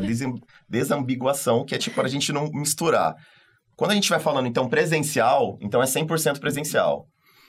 desambiguação, 0.69 1.65
que 1.65 1.75
é 1.75 1.77
tipo 1.77 1.95
para 1.95 2.05
a 2.05 2.09
gente 2.09 2.31
não 2.31 2.49
misturar. 2.53 3.15
Quando 3.75 3.91
a 3.91 3.95
gente 3.95 4.09
vai 4.09 4.19
falando, 4.19 4.47
então, 4.47 4.69
presencial, 4.69 5.57
então 5.61 5.83
é 5.83 5.85
100% 5.85 6.39
presencial. 6.39 7.05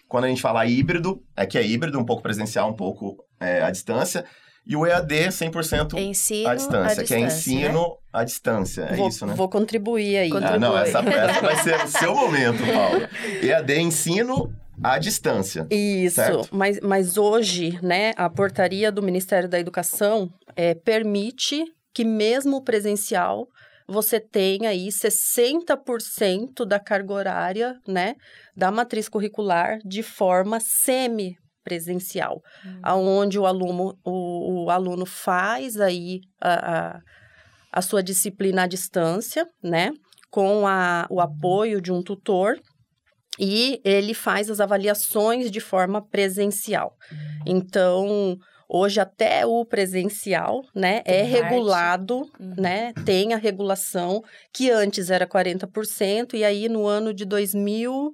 Quando 0.09 0.25
a 0.25 0.29
gente 0.29 0.41
fala 0.41 0.65
híbrido, 0.67 1.23
é 1.37 1.45
que 1.47 1.59
é 1.59 1.67
híbrido, 1.67 1.99
um 1.99 2.05
pouco 2.05 2.23
presencial, 2.23 2.71
um 2.71 2.77
pouco 2.77 3.17
é, 3.41 3.63
à 3.63 3.71
distância. 3.71 4.25
E 4.67 4.75
o 4.75 4.85
EAD 4.85 5.29
100% 5.29 5.97
ensino 5.97 6.49
à 6.49 6.55
distância, 6.57 7.05
que 7.05 7.15
é 7.15 7.21
ensino 7.21 7.83
né? 7.83 7.95
à 8.13 8.25
distância. 8.25 8.83
É 8.83 8.97
vou, 8.97 9.09
isso, 9.09 9.25
né? 9.25 9.35
Vou 9.35 9.49
contribuir 9.49 10.17
aí. 10.17 10.31
Ah, 10.33 10.59
não, 10.59 10.77
essa, 10.77 10.99
essa 10.99 11.41
vai 11.41 11.57
ser 11.57 11.85
o 11.85 11.87
seu 11.87 12.15
momento, 12.15 12.59
Paulo. 12.67 13.09
EAD 13.41 13.79
ensino 13.79 14.53
à 14.83 14.99
distância. 14.99 15.69
Isso, 15.71 16.49
mas, 16.51 16.81
mas 16.81 17.17
hoje, 17.17 17.79
né, 17.81 18.13
a 18.17 18.29
portaria 18.29 18.91
do 18.91 19.03
Ministério 19.03 19.49
da 19.49 19.59
Educação 19.59 20.29
é, 20.57 20.75
permite 20.75 21.65
que 21.95 22.05
mesmo 22.05 22.63
presencial 22.63 23.47
você 23.89 24.19
tem 24.19 24.67
aí 24.67 24.89
60% 24.89 26.65
da 26.67 26.81
carga 26.81 27.13
horária, 27.13 27.81
né, 27.87 28.15
da 28.57 28.71
matriz 28.71 29.09
curricular 29.09 29.79
de 29.85 30.03
forma 30.03 30.59
semi 30.61 31.37
presencial, 31.63 32.43
uhum. 32.65 32.81
aonde 32.83 33.39
o 33.39 33.47
aluno 33.47 33.99
o, 34.05 34.65
o, 34.65 34.71
aluno 34.71 35.05
faz 35.05 35.81
aí 35.81 36.21
a, 36.41 36.77
a, 36.77 37.01
a 37.73 37.83
sua 37.83 38.03
disciplina 38.03 38.63
à 38.63 38.67
distância, 38.67 39.47
né, 39.63 39.91
com 40.31 40.67
a, 40.67 41.07
o 41.11 41.21
apoio 41.21 41.81
de 41.81 41.93
um 41.93 42.03
tutor 42.03 42.57
e 43.39 43.81
ele 43.85 44.15
faz 44.15 44.51
as 44.51 44.61
avaliações 44.61 45.51
de 45.51 45.61
forma 45.61 46.01
presencial. 46.01 46.97
Então, 47.45 48.39
Hoje 48.69 48.99
até 49.01 49.47
o 49.47 49.65
presencial, 49.65 50.63
né, 50.75 51.03
é 51.05 51.23
regulado, 51.23 52.19
Uhum. 52.41 52.55
né, 52.59 52.93
tem 53.05 53.33
a 53.33 53.37
regulação 53.37 54.23
que 54.53 54.71
antes 54.71 55.09
era 55.11 55.27
40% 55.27 56.35
e 56.35 56.45
aí 56.45 56.69
no 56.69 56.87
ano 56.87 57.15
de 57.15 57.25
2000 57.25 58.13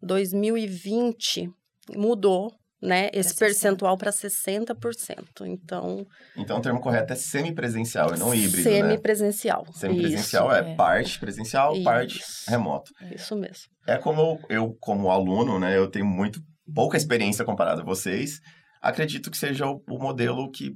2020 0.00 1.48
mudou, 1.96 2.52
né, 2.82 3.08
esse 3.12 3.30
60. 3.30 3.38
percentual 3.46 3.96
para 3.96 4.10
60%. 4.10 5.46
Então, 5.46 6.04
Então 6.36 6.58
o 6.58 6.60
termo 6.60 6.80
correto 6.80 7.12
é 7.12 7.16
semipresencial 7.16 8.12
e 8.14 8.18
não 8.18 8.34
híbrido, 8.34 8.68
né? 8.68 8.76
semipresencial. 8.80 9.64
Semipresencial 9.72 10.46
Isso, 10.50 10.56
é, 10.56 10.72
é. 10.72 10.74
parte 10.74 11.20
presencial, 11.20 11.80
parte 11.84 12.18
Isso. 12.18 12.50
remoto. 12.50 12.90
Isso 13.14 13.36
mesmo. 13.36 13.70
É 13.86 13.96
como 13.96 14.20
eu, 14.20 14.38
eu, 14.48 14.76
como 14.80 15.10
aluno, 15.10 15.60
né, 15.60 15.76
eu 15.76 15.88
tenho 15.88 16.06
muito 16.06 16.40
pouca 16.74 16.96
experiência 16.96 17.44
comparada 17.44 17.82
a 17.82 17.84
vocês. 17.84 18.40
Acredito 18.82 19.30
que 19.30 19.38
seja 19.38 19.66
o, 19.66 19.82
o 19.88 19.98
modelo 19.98 20.50
que 20.50 20.74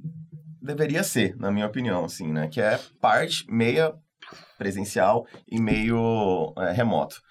deveria 0.61 1.03
ser, 1.03 1.35
na 1.37 1.51
minha 1.51 1.67
opinião, 1.67 2.05
assim, 2.05 2.31
né, 2.31 2.47
que 2.47 2.61
é 2.61 2.79
parte 3.01 3.45
meia 3.49 3.93
presencial 4.57 5.25
e 5.47 5.59
meio 5.59 6.53
é, 6.57 6.71
remoto. 6.71 7.21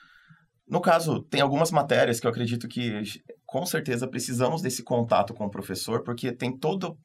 No 0.69 0.81
caso, 0.81 1.23
tem 1.23 1.41
algumas 1.41 1.71
matérias 1.71 2.21
que 2.21 2.27
eu 2.27 2.31
acredito 2.31 2.69
que 2.69 3.03
com 3.45 3.65
certeza 3.65 4.09
precisamos 4.09 4.61
desse 4.61 4.83
contato 4.83 5.33
com 5.33 5.47
o 5.47 5.51
professor, 5.51 6.03
porque 6.03 6.33
tem 6.33 6.57
todo 6.57 6.97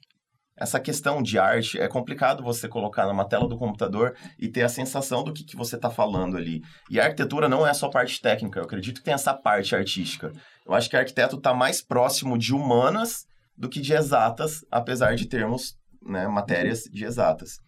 essa 0.58 0.80
questão 0.80 1.22
de 1.22 1.38
arte. 1.38 1.80
É 1.80 1.88
complicado 1.88 2.44
você 2.44 2.68
colocar 2.68 3.06
numa 3.06 3.28
tela 3.28 3.48
do 3.48 3.58
computador 3.58 4.16
e 4.40 4.48
ter 4.50 4.64
a 4.64 4.70
sensação 4.70 5.24
do 5.24 5.34
que, 5.34 5.44
que 5.44 5.56
você 5.56 5.76
está 5.76 5.90
falando 5.90 6.38
ali. 6.38 6.62
E 6.90 7.00
a 7.00 7.04
arquitetura 7.06 7.48
não 7.48 7.66
é 7.66 7.74
só 7.74 7.90
parte 7.90 8.20
técnica, 8.20 8.60
eu 8.60 8.64
acredito 8.64 8.98
que 8.98 9.04
tem 9.04 9.14
essa 9.14 9.34
parte 9.34 9.76
artística. 9.76 10.32
Eu 10.66 10.74
acho 10.74 10.90
que 10.90 10.96
o 10.96 11.00
arquiteto 11.00 11.38
está 11.38 11.54
mais 11.54 11.82
próximo 11.82 12.38
de 12.38 12.54
humanas 12.54 13.26
do 13.58 13.70
que 13.70 13.82
de 13.82 13.94
exatas, 13.94 14.66
apesar 14.72 15.16
de 15.16 15.28
termos 15.28 15.76
né, 16.02 16.28
matérias 16.28 16.84
de 16.92 17.06
exatas. 17.06 17.60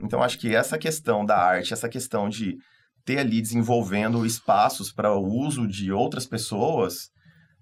Então, 0.00 0.22
acho 0.22 0.38
que 0.38 0.54
essa 0.54 0.78
questão 0.78 1.24
da 1.24 1.36
arte, 1.36 1.72
essa 1.72 1.88
questão 1.88 2.28
de 2.28 2.56
ter 3.04 3.18
ali 3.18 3.40
desenvolvendo 3.40 4.24
espaços 4.24 4.90
para 4.92 5.14
o 5.14 5.24
uso 5.24 5.66
de 5.66 5.92
outras 5.92 6.26
pessoas, 6.26 7.10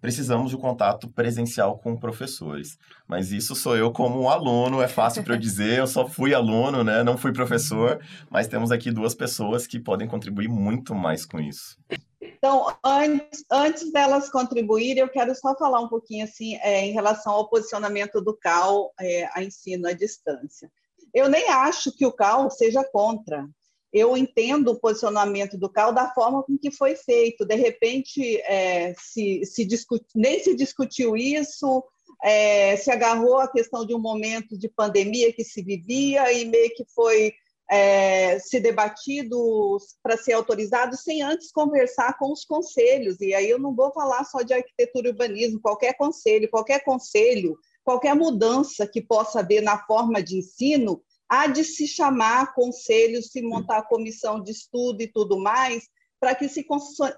precisamos 0.01 0.51
de 0.51 0.57
um 0.57 0.61
contato 0.61 1.09
presencial 1.09 1.79
com 1.79 1.97
professores. 1.97 2.77
Mas 3.09 3.31
isso 3.31 3.55
sou 3.55 3.77
eu 3.77 3.93
como 3.93 4.29
aluno, 4.29 4.83
é 4.83 4.89
fácil 4.89 5.23
para 5.23 5.35
eu 5.35 5.39
dizer, 5.39 5.79
eu 5.79 5.87
só 5.87 6.09
fui 6.09 6.35
aluno, 6.35 6.83
né? 6.83 7.03
Não 7.05 7.17
fui 7.17 7.33
professor, 7.33 8.01
mas 8.29 8.49
temos 8.49 8.73
aqui 8.73 8.91
duas 8.91 9.15
pessoas 9.15 9.67
que 9.67 9.79
podem 9.79 10.09
contribuir 10.09 10.49
muito 10.49 10.95
mais 10.95 11.25
com 11.25 11.41
isso. 11.41 11.77
Então, 12.45 12.77
antes, 12.85 13.45
antes 13.49 13.93
delas 13.93 14.29
contribuírem, 14.29 15.01
eu 15.01 15.09
quero 15.09 15.33
só 15.33 15.57
falar 15.57 15.79
um 15.79 15.89
pouquinho 15.89 16.25
assim 16.25 16.57
é, 16.57 16.85
em 16.85 16.91
relação 16.91 17.33
ao 17.33 17.49
posicionamento 17.49 18.21
do 18.21 18.37
CAL 18.37 18.93
é, 18.99 19.29
a 19.33 19.45
ensino 19.45 19.87
à 19.87 19.93
distância. 19.93 20.69
Eu 21.15 21.29
nem 21.29 21.49
acho 21.49 21.97
que 21.97 22.05
o 22.05 22.11
CAL 22.11 22.51
seja 22.51 22.83
contra. 22.83 23.49
Eu 23.93 24.17
entendo 24.17 24.73
o 24.73 24.81
posicionamento 24.81 25.57
do 25.57 25.71
CAL 25.71 25.93
da 25.93 26.13
forma 26.13 26.43
com 26.43 26.59
que 26.59 26.73
foi 26.73 26.97
feito. 26.97 27.45
De 27.45 27.55
repente, 27.55 28.41
é, 28.41 28.93
se, 28.99 29.47
se 29.47 29.65
nem 30.13 30.41
se 30.41 30.57
discutiu 30.57 31.17
isso, 31.17 31.85
é, 32.25 32.77
se 32.77 32.91
agarrou 32.91 33.39
a 33.39 33.47
questão 33.47 33.87
de 33.87 33.95
um 33.95 34.01
momento 34.01 34.59
de 34.59 34.69
pandemia 34.69 35.33
que 35.33 35.45
se 35.45 35.63
vivia 35.63 36.33
e 36.33 36.45
meio 36.45 36.75
que 36.75 36.85
foi 36.93 37.33
é, 37.73 38.39
se 38.39 38.61
debatido 38.61 39.79
para 40.03 40.19
ser 40.19 40.35
autorizado 40.35 40.95
sem 40.95 41.23
antes 41.23 41.51
conversar 41.51 42.19
com 42.19 42.31
os 42.31 42.45
conselhos. 42.45 43.19
E 43.23 43.35
aí 43.35 43.49
eu 43.49 43.59
não 43.59 43.75
vou 43.75 43.91
falar 43.95 44.25
só 44.25 44.43
de 44.43 44.53
arquitetura 44.53 45.09
e 45.09 45.11
urbanismo, 45.13 45.59
qualquer 45.59 45.97
conselho, 45.97 46.51
qualquer 46.51 46.85
conselho, 46.85 47.57
qualquer 47.83 48.15
mudança 48.15 48.87
que 48.87 49.01
possa 49.01 49.41
haver 49.41 49.63
na 49.63 49.79
forma 49.87 50.23
de 50.23 50.37
ensino, 50.37 51.03
há 51.27 51.47
de 51.47 51.65
se 51.65 51.89
chamar 51.89 52.53
conselhos, 52.53 53.29
se 53.29 53.41
montar 53.41 53.89
comissão 53.89 54.43
de 54.43 54.53
estudo 54.53 55.01
e 55.01 55.11
tudo 55.11 55.41
mais, 55.41 55.85
para 56.21 56.35
que 56.35 56.51
se 56.51 56.67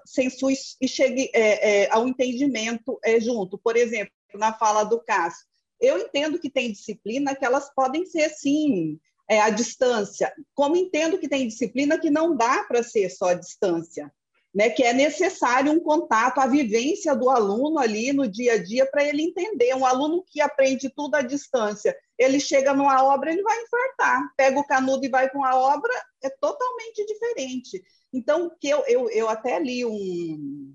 censure 0.05 0.55
e 0.79 0.87
chegue 0.87 1.29
é, 1.33 1.83
é, 1.83 1.91
ao 1.91 2.07
entendimento 2.07 2.97
é, 3.03 3.19
junto. 3.19 3.57
Por 3.57 3.75
exemplo, 3.75 4.13
na 4.33 4.53
fala 4.53 4.85
do 4.85 5.03
Cássio, 5.03 5.45
eu 5.81 5.99
entendo 5.99 6.39
que 6.39 6.49
tem 6.49 6.71
disciplina 6.71 7.35
que 7.35 7.43
elas 7.43 7.69
podem 7.75 8.05
ser, 8.05 8.29
sim, 8.29 8.97
é, 9.27 9.41
à 9.41 9.49
distância, 9.49 10.31
como 10.53 10.75
entendo 10.75 11.17
que 11.17 11.27
tem 11.27 11.47
disciplina 11.47 11.99
que 11.99 12.09
não 12.09 12.35
dá 12.35 12.63
para 12.63 12.83
ser 12.83 13.09
só 13.09 13.29
à 13.29 13.33
distância, 13.33 14.11
né? 14.53 14.69
que 14.69 14.83
é 14.83 14.93
necessário 14.93 15.71
um 15.71 15.79
contato, 15.79 16.39
a 16.39 16.47
vivência 16.47 17.15
do 17.15 17.29
aluno 17.29 17.79
ali 17.79 18.13
no 18.13 18.27
dia 18.27 18.53
a 18.53 18.63
dia 18.63 18.85
para 18.85 19.03
ele 19.03 19.23
entender. 19.23 19.73
Um 19.75 19.85
aluno 19.85 20.23
que 20.27 20.39
aprende 20.39 20.89
tudo 20.89 21.15
à 21.15 21.21
distância, 21.21 21.95
ele 22.17 22.39
chega 22.39 22.73
numa 22.73 23.03
obra, 23.03 23.31
ele 23.31 23.41
vai 23.41 23.61
infartar, 23.61 24.33
pega 24.37 24.59
o 24.59 24.67
canudo 24.67 25.05
e 25.05 25.09
vai 25.09 25.29
com 25.29 25.43
a 25.43 25.55
obra, 25.55 25.93
é 26.23 26.29
totalmente 26.29 27.05
diferente. 27.05 27.83
Então, 28.13 28.49
que 28.59 28.69
eu, 28.69 28.83
eu, 28.87 29.09
eu 29.09 29.27
até 29.27 29.59
li 29.59 29.83
um, 29.83 30.73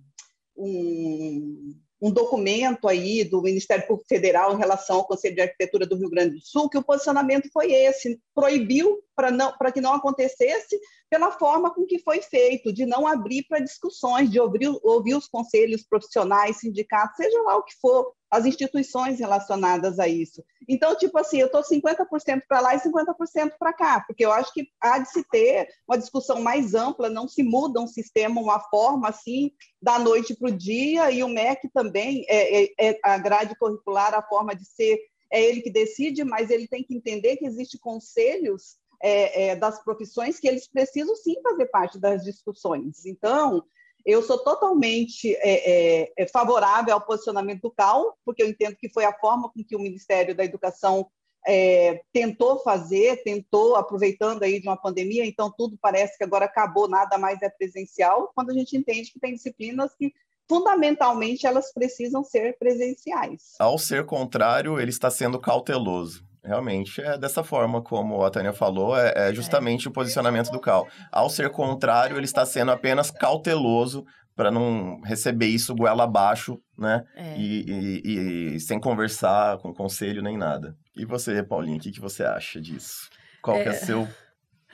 um 0.56 1.74
um 2.00 2.10
documento 2.10 2.88
aí 2.88 3.24
do 3.24 3.42
Ministério 3.42 3.86
Público 3.86 4.08
Federal 4.08 4.54
em 4.54 4.58
relação 4.58 4.96
ao 4.96 5.06
Conselho 5.06 5.34
de 5.34 5.42
Arquitetura 5.42 5.86
do 5.86 5.96
Rio 5.96 6.08
Grande 6.08 6.36
do 6.36 6.40
Sul, 6.40 6.68
que 6.68 6.78
o 6.78 6.82
posicionamento 6.82 7.50
foi 7.52 7.72
esse, 7.72 8.18
proibiu 8.34 9.02
para 9.14 9.70
que 9.70 9.82
não 9.82 9.92
acontecesse 9.92 10.80
pela 11.10 11.30
forma 11.32 11.74
com 11.74 11.84
que 11.84 11.98
foi 11.98 12.22
feito, 12.22 12.72
de 12.72 12.86
não 12.86 13.06
abrir 13.06 13.44
para 13.48 13.58
discussões, 13.58 14.30
de 14.30 14.40
ouvir, 14.40 14.68
ouvir 14.82 15.14
os 15.14 15.28
conselhos 15.28 15.82
profissionais, 15.82 16.58
sindicatos, 16.58 17.16
seja 17.16 17.42
lá 17.42 17.56
o 17.56 17.64
que 17.64 17.74
for, 17.80 18.14
as 18.30 18.46
instituições 18.46 19.18
relacionadas 19.18 19.98
a 19.98 20.06
isso. 20.06 20.44
Então, 20.68 20.96
tipo 20.96 21.18
assim, 21.18 21.38
eu 21.38 21.46
estou 21.46 21.62
50% 21.62 22.42
para 22.48 22.60
lá 22.60 22.74
e 22.74 22.80
50% 22.80 23.52
para 23.58 23.72
cá, 23.72 24.04
porque 24.06 24.24
eu 24.24 24.32
acho 24.32 24.52
que 24.54 24.68
há 24.80 24.98
de 24.98 25.10
se 25.10 25.24
ter 25.24 25.68
uma 25.88 25.98
discussão 25.98 26.40
mais 26.40 26.74
ampla, 26.74 27.10
não 27.10 27.26
se 27.26 27.42
muda 27.42 27.80
um 27.80 27.86
sistema, 27.88 28.40
uma 28.40 28.60
forma 28.60 29.08
assim, 29.08 29.50
da 29.82 29.98
noite 29.98 30.34
para 30.34 30.48
o 30.48 30.56
dia, 30.56 31.10
e 31.10 31.24
o 31.24 31.28
MEC 31.28 31.68
também, 31.74 32.24
é, 32.28 32.64
é, 32.64 32.68
é 32.78 33.00
a 33.02 33.18
grade 33.18 33.56
curricular, 33.58 34.14
a 34.14 34.22
forma 34.22 34.54
de 34.54 34.64
ser, 34.64 34.98
é 35.32 35.42
ele 35.42 35.60
que 35.60 35.70
decide, 35.70 36.22
mas 36.22 36.50
ele 36.50 36.68
tem 36.68 36.84
que 36.84 36.94
entender 36.94 37.36
que 37.36 37.46
existem 37.46 37.80
conselhos 37.80 38.78
é, 39.02 39.48
é, 39.48 39.56
das 39.56 39.82
profissões 39.82 40.38
que 40.38 40.46
eles 40.46 40.68
precisam 40.68 41.16
sim 41.16 41.40
fazer 41.42 41.66
parte 41.66 41.98
das 41.98 42.22
discussões. 42.22 43.06
Então, 43.06 43.64
eu 44.04 44.22
sou 44.22 44.38
totalmente 44.38 45.34
é, 45.36 46.12
é, 46.16 46.26
favorável 46.28 46.94
ao 46.94 47.00
posicionamento 47.00 47.62
do 47.62 47.70
CAL, 47.70 48.16
porque 48.24 48.42
eu 48.42 48.48
entendo 48.48 48.76
que 48.76 48.88
foi 48.88 49.04
a 49.04 49.12
forma 49.12 49.50
com 49.50 49.64
que 49.64 49.76
o 49.76 49.80
Ministério 49.80 50.34
da 50.34 50.44
Educação 50.44 51.06
é, 51.46 52.02
tentou 52.12 52.58
fazer, 52.60 53.22
tentou, 53.22 53.76
aproveitando 53.76 54.42
aí 54.42 54.60
de 54.60 54.68
uma 54.68 54.76
pandemia, 54.76 55.24
então 55.24 55.52
tudo 55.56 55.78
parece 55.80 56.16
que 56.16 56.24
agora 56.24 56.44
acabou, 56.44 56.88
nada 56.88 57.16
mais 57.18 57.40
é 57.42 57.48
presencial, 57.48 58.30
quando 58.34 58.50
a 58.50 58.54
gente 58.54 58.76
entende 58.76 59.12
que 59.12 59.20
tem 59.20 59.34
disciplinas 59.34 59.94
que 59.96 60.12
fundamentalmente 60.48 61.46
elas 61.46 61.72
precisam 61.72 62.24
ser 62.24 62.58
presenciais. 62.58 63.54
Ao 63.58 63.78
ser 63.78 64.04
contrário, 64.04 64.80
ele 64.80 64.90
está 64.90 65.10
sendo 65.10 65.38
cauteloso. 65.38 66.29
Realmente 66.42 67.00
é 67.02 67.18
dessa 67.18 67.44
forma 67.44 67.82
como 67.82 68.22
a 68.24 68.30
Tânia 68.30 68.52
falou, 68.52 68.96
é, 68.96 69.12
é 69.14 69.34
justamente 69.34 69.86
é. 69.86 69.90
o 69.90 69.92
posicionamento 69.92 70.50
do 70.50 70.60
Cal. 70.60 70.88
Ao 71.12 71.28
ser 71.28 71.50
contrário, 71.50 72.16
ele 72.16 72.24
está 72.24 72.46
sendo 72.46 72.70
apenas 72.70 73.10
cauteloso 73.10 74.04
para 74.34 74.50
não 74.50 75.00
receber 75.02 75.48
isso 75.48 75.74
goela 75.74 76.04
abaixo, 76.04 76.58
né? 76.78 77.04
É. 77.14 77.36
E, 77.36 77.64
e, 77.68 78.54
e, 78.54 78.60
sem 78.60 78.80
conversar 78.80 79.58
com 79.58 79.74
conselho 79.74 80.22
nem 80.22 80.38
nada. 80.38 80.74
E 80.96 81.04
você, 81.04 81.42
Paulinho, 81.42 81.76
o 81.76 81.80
que, 81.80 81.90
que 81.90 82.00
você 82.00 82.24
acha 82.24 82.58
disso? 82.58 83.10
Qual 83.42 83.58
é, 83.58 83.68
é 83.68 83.72
seu 83.72 84.08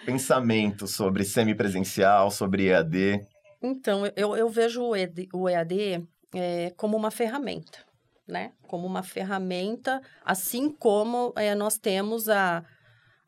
pensamento 0.05 0.87
sobre 0.87 1.25
semipresencial, 1.25 2.31
sobre 2.31 2.69
EAD? 2.69 3.27
Então, 3.61 4.05
eu, 4.15 4.37
eu 4.37 4.49
vejo 4.49 4.85
o 4.85 4.95
EAD, 4.95 5.29
o 5.33 5.49
EAD 5.49 6.07
é, 6.33 6.73
como 6.77 6.97
uma 6.97 7.11
ferramenta 7.11 7.86
né? 8.27 8.53
Como 8.67 8.87
uma 8.87 9.03
ferramenta, 9.03 10.01
assim 10.25 10.71
como 10.71 11.33
é, 11.37 11.55
nós 11.55 11.79
temos 11.79 12.29
a, 12.29 12.65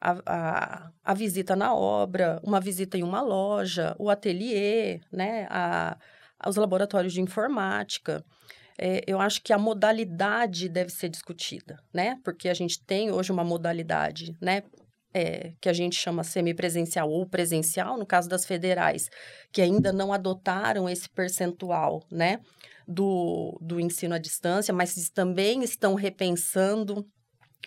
a, 0.01 0.17
a, 0.27 0.91
a, 1.05 1.15
visita 1.15 1.55
na 1.55 1.75
obra, 1.75 2.41
uma 2.43 2.61
visita 2.61 2.99
em 2.99 3.03
uma 3.03 3.21
loja, 3.21 3.95
o 3.99 4.11
ateliê, 4.11 5.01
né? 5.13 5.47
A, 5.51 5.97
os 6.47 6.57
laboratórios 6.57 7.13
de 7.13 7.21
informática. 7.21 8.25
É, 8.81 9.03
eu 9.07 9.21
acho 9.21 9.43
que 9.43 9.53
a 9.53 9.59
modalidade 9.59 10.69
deve 10.69 10.91
ser 10.91 11.09
discutida, 11.09 11.81
né? 11.93 12.17
Porque 12.23 12.49
a 12.49 12.55
gente 12.55 12.81
tem 12.85 13.11
hoje 13.11 13.33
uma 13.33 13.43
modalidade, 13.43 14.37
né? 14.41 14.63
É, 15.13 15.55
que 15.61 15.69
a 15.69 15.73
gente 15.73 15.97
chama 15.97 16.23
semipresencial 16.23 17.11
ou 17.11 17.27
presencial, 17.27 17.97
no 17.97 18.07
caso 18.07 18.29
das 18.29 18.45
federais, 18.45 19.09
que 19.51 19.63
ainda 19.63 19.91
não 19.91 20.13
adotaram 20.13 20.89
esse 20.89 21.09
percentual, 21.09 22.05
né? 22.11 22.41
Do, 22.89 23.59
do 23.61 23.79
ensino 23.79 24.15
à 24.15 24.19
distância, 24.19 24.73
mas 24.73 25.11
também 25.11 25.63
estão 25.63 25.95
repensando 25.95 27.07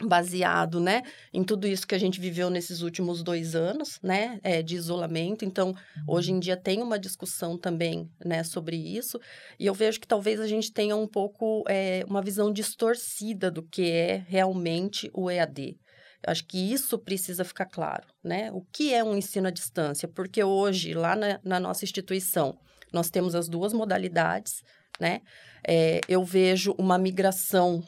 baseado, 0.01 0.79
né, 0.79 1.03
em 1.31 1.43
tudo 1.43 1.67
isso 1.67 1.85
que 1.85 1.93
a 1.93 1.99
gente 1.99 2.19
viveu 2.19 2.49
nesses 2.49 2.81
últimos 2.81 3.21
dois 3.21 3.55
anos, 3.55 3.99
né, 4.01 4.39
é, 4.41 4.63
de 4.63 4.75
isolamento. 4.75 5.45
Então, 5.45 5.75
hoje 6.07 6.31
em 6.31 6.39
dia 6.39 6.57
tem 6.57 6.81
uma 6.81 6.97
discussão 6.97 7.57
também, 7.57 8.09
né, 8.25 8.43
sobre 8.43 8.75
isso. 8.75 9.19
E 9.59 9.65
eu 9.67 9.73
vejo 9.73 9.99
que 9.99 10.07
talvez 10.07 10.39
a 10.39 10.47
gente 10.47 10.71
tenha 10.71 10.95
um 10.95 11.07
pouco 11.07 11.63
é, 11.67 12.03
uma 12.07 12.21
visão 12.21 12.51
distorcida 12.51 13.51
do 13.51 13.61
que 13.61 13.91
é 13.91 14.25
realmente 14.27 15.09
o 15.13 15.29
EAD. 15.29 15.77
Eu 16.25 16.31
acho 16.31 16.45
que 16.45 16.71
isso 16.71 16.97
precisa 16.97 17.43
ficar 17.43 17.65
claro, 17.65 18.07
né? 18.23 18.51
O 18.51 18.61
que 18.61 18.93
é 18.93 19.03
um 19.03 19.17
ensino 19.17 19.47
à 19.47 19.51
distância? 19.51 20.07
Porque 20.07 20.43
hoje, 20.43 20.93
lá 20.93 21.15
na, 21.15 21.39
na 21.43 21.59
nossa 21.59 21.83
instituição, 21.83 22.59
nós 22.93 23.09
temos 23.09 23.33
as 23.33 23.49
duas 23.49 23.73
modalidades, 23.73 24.61
né? 25.01 25.21
É, 25.67 25.99
eu 26.07 26.23
vejo 26.23 26.75
uma 26.77 26.97
migração 26.97 27.83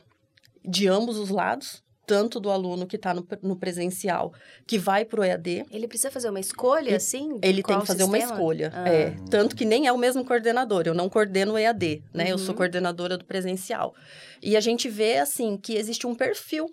de 0.66 0.88
ambos 0.88 1.18
os 1.18 1.30
lados, 1.30 1.84
tanto 2.06 2.40
do 2.40 2.50
aluno 2.50 2.86
que 2.86 2.96
está 2.96 3.14
no, 3.14 3.26
no, 3.42 3.56
presencial, 3.56 4.34
que 4.68 4.78
vai 4.78 5.06
para 5.06 5.22
o 5.22 5.24
EAD. 5.24 5.66
Ele 5.72 5.88
precisa 5.88 6.12
fazer 6.12 6.30
uma 6.30 6.40
escolha, 6.40 6.98
assim? 6.98 7.40
Ele 7.42 7.64
tem 7.64 7.80
que 7.80 7.86
fazer 7.86 8.04
sistema? 8.04 8.08
uma 8.08 8.18
escolha. 8.18 8.72
Ah. 8.74 8.90
É, 8.90 9.16
tanto 9.30 9.56
que 9.56 9.64
nem 9.64 9.88
é 9.88 9.92
o 9.92 9.98
mesmo 9.98 10.26
coordenador. 10.26 10.84
Eu 10.86 10.94
não 10.94 11.08
coordeno 11.08 11.54
o 11.54 11.58
EAD, 11.58 12.04
né? 12.14 12.26
Uhum. 12.26 12.30
Eu 12.32 12.38
sou 12.38 12.50
uhum. 12.50 12.56
coordenadora 12.56 13.18
do 13.18 13.26
presencial. 13.26 13.94
E 14.42 14.58
a 14.58 14.60
gente 14.60 14.90
vê, 14.90 15.20
assim, 15.20 15.56
que 15.56 15.76
existe 15.76 16.06
um 16.06 16.16
perfil 16.16 16.68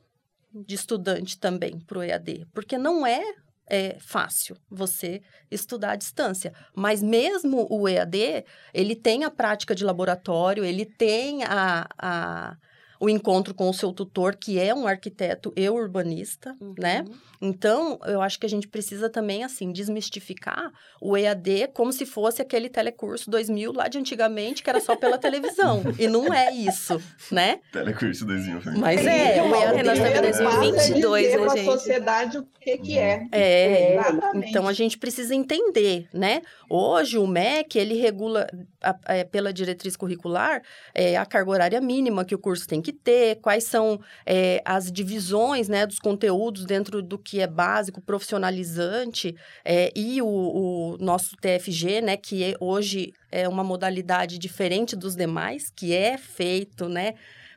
de 0.52 0.74
estudante 0.74 1.38
também 1.38 1.78
para 1.78 1.98
o 1.98 2.02
EAD, 2.02 2.46
porque 2.52 2.76
não 2.76 3.06
é 3.06 3.22
é 3.70 3.96
fácil 4.00 4.56
você 4.68 5.22
estudar 5.50 5.92
à 5.92 5.96
distância. 5.96 6.52
Mas 6.74 7.00
mesmo 7.00 7.66
o 7.70 7.88
EAD, 7.88 8.44
ele 8.74 8.96
tem 8.96 9.24
a 9.24 9.30
prática 9.30 9.74
de 9.74 9.84
laboratório, 9.84 10.64
ele 10.64 10.84
tem 10.84 11.44
a, 11.44 11.86
a 11.96 12.56
o 13.00 13.08
encontro 13.08 13.54
com 13.54 13.70
o 13.70 13.72
seu 13.72 13.92
tutor, 13.92 14.36
que 14.36 14.60
é 14.60 14.74
um 14.74 14.86
arquiteto 14.86 15.50
e 15.56 15.68
urbanista, 15.70 16.54
uhum. 16.60 16.74
né? 16.78 17.02
Então, 17.40 17.98
eu 18.04 18.20
acho 18.20 18.38
que 18.38 18.44
a 18.44 18.48
gente 18.48 18.68
precisa 18.68 19.08
também, 19.08 19.42
assim, 19.42 19.72
desmistificar 19.72 20.70
o 21.00 21.16
EAD 21.16 21.68
como 21.72 21.90
se 21.90 22.04
fosse 22.04 22.42
aquele 22.42 22.68
telecurso 22.68 23.30
2000 23.30 23.72
lá 23.72 23.88
de 23.88 23.96
antigamente, 23.96 24.62
que 24.62 24.68
era 24.68 24.78
só 24.80 24.94
pela 24.94 25.16
televisão. 25.16 25.82
E 25.98 26.06
não 26.06 26.32
é 26.32 26.52
isso, 26.52 27.00
né? 27.32 27.60
Telecurso 27.72 28.26
2000. 28.26 28.78
Mas 28.78 29.06
é, 29.06 29.38
é 29.38 29.42
o 29.42 29.54
EAD... 29.54 29.82
Nós 29.82 29.98
estamos 29.98 30.18
em 30.18 30.72
2022, 30.72 31.40
né, 31.40 31.48
gente? 31.48 31.64
sociedade 31.64 32.38
o 32.38 32.46
que 32.60 32.76
que 32.76 32.98
é. 32.98 33.26
É, 33.32 33.96
então 34.34 34.68
a 34.68 34.74
gente 34.74 34.98
precisa 34.98 35.34
entender, 35.34 36.06
né? 36.12 36.42
Hoje, 36.68 37.16
o 37.16 37.26
MEC, 37.26 37.78
ele 37.78 37.94
regula, 37.94 38.46
a, 38.82 38.96
a, 39.06 39.16
é, 39.16 39.24
pela 39.24 39.52
diretriz 39.52 39.96
curricular, 39.96 40.62
é, 40.94 41.16
a 41.16 41.24
carga 41.24 41.50
horária 41.50 41.80
mínima 41.80 42.24
que 42.24 42.34
o 42.34 42.38
curso 42.38 42.68
tem 42.68 42.82
que 42.82 42.89
ter, 42.92 43.36
quais 43.40 43.64
são 43.64 44.00
é, 44.24 44.62
as 44.64 44.90
divisões, 44.90 45.68
né, 45.68 45.86
dos 45.86 45.98
conteúdos 45.98 46.64
dentro 46.64 47.02
do 47.02 47.18
que 47.18 47.40
é 47.40 47.46
básico, 47.46 48.00
profissionalizante, 48.00 49.34
é, 49.64 49.92
e 49.94 50.20
o, 50.22 50.26
o, 50.26 50.96
nosso 50.98 51.36
TFG, 51.36 52.00
né, 52.00 52.16
que 52.16 52.44
é, 52.44 52.54
hoje 52.60 53.12
é 53.30 53.48
uma 53.48 53.64
modalidade 53.64 54.38
diferente 54.38 54.96
dos 54.96 55.14
demais, 55.14 55.70
que 55.70 55.94
é 55.94 56.16
feito, 56.18 56.88
né, 56.88 57.14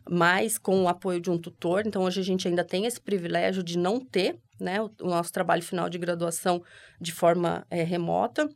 mais 0.10 0.58
com 0.58 0.84
o 0.84 0.88
apoio 0.88 1.20
de 1.20 1.30
um 1.30 1.38
tutor. 1.38 1.86
Então, 1.86 2.04
hoje 2.04 2.20
a 2.20 2.24
gente 2.24 2.48
ainda 2.48 2.64
tem 2.64 2.86
esse 2.86 3.00
privilégio 3.00 3.64
de 3.64 3.78
não 3.78 4.00
ter, 4.00 4.38
né, 4.60 4.82
o, 4.82 4.92
o 5.02 5.08
nosso 5.08 5.32
trabalho 5.32 5.64
final 5.64 5.90
de 5.90 5.98
graduação 5.98 6.62
de 7.00 7.12
forma 7.12 7.66
é, 7.70 7.84
remota. 7.84 8.50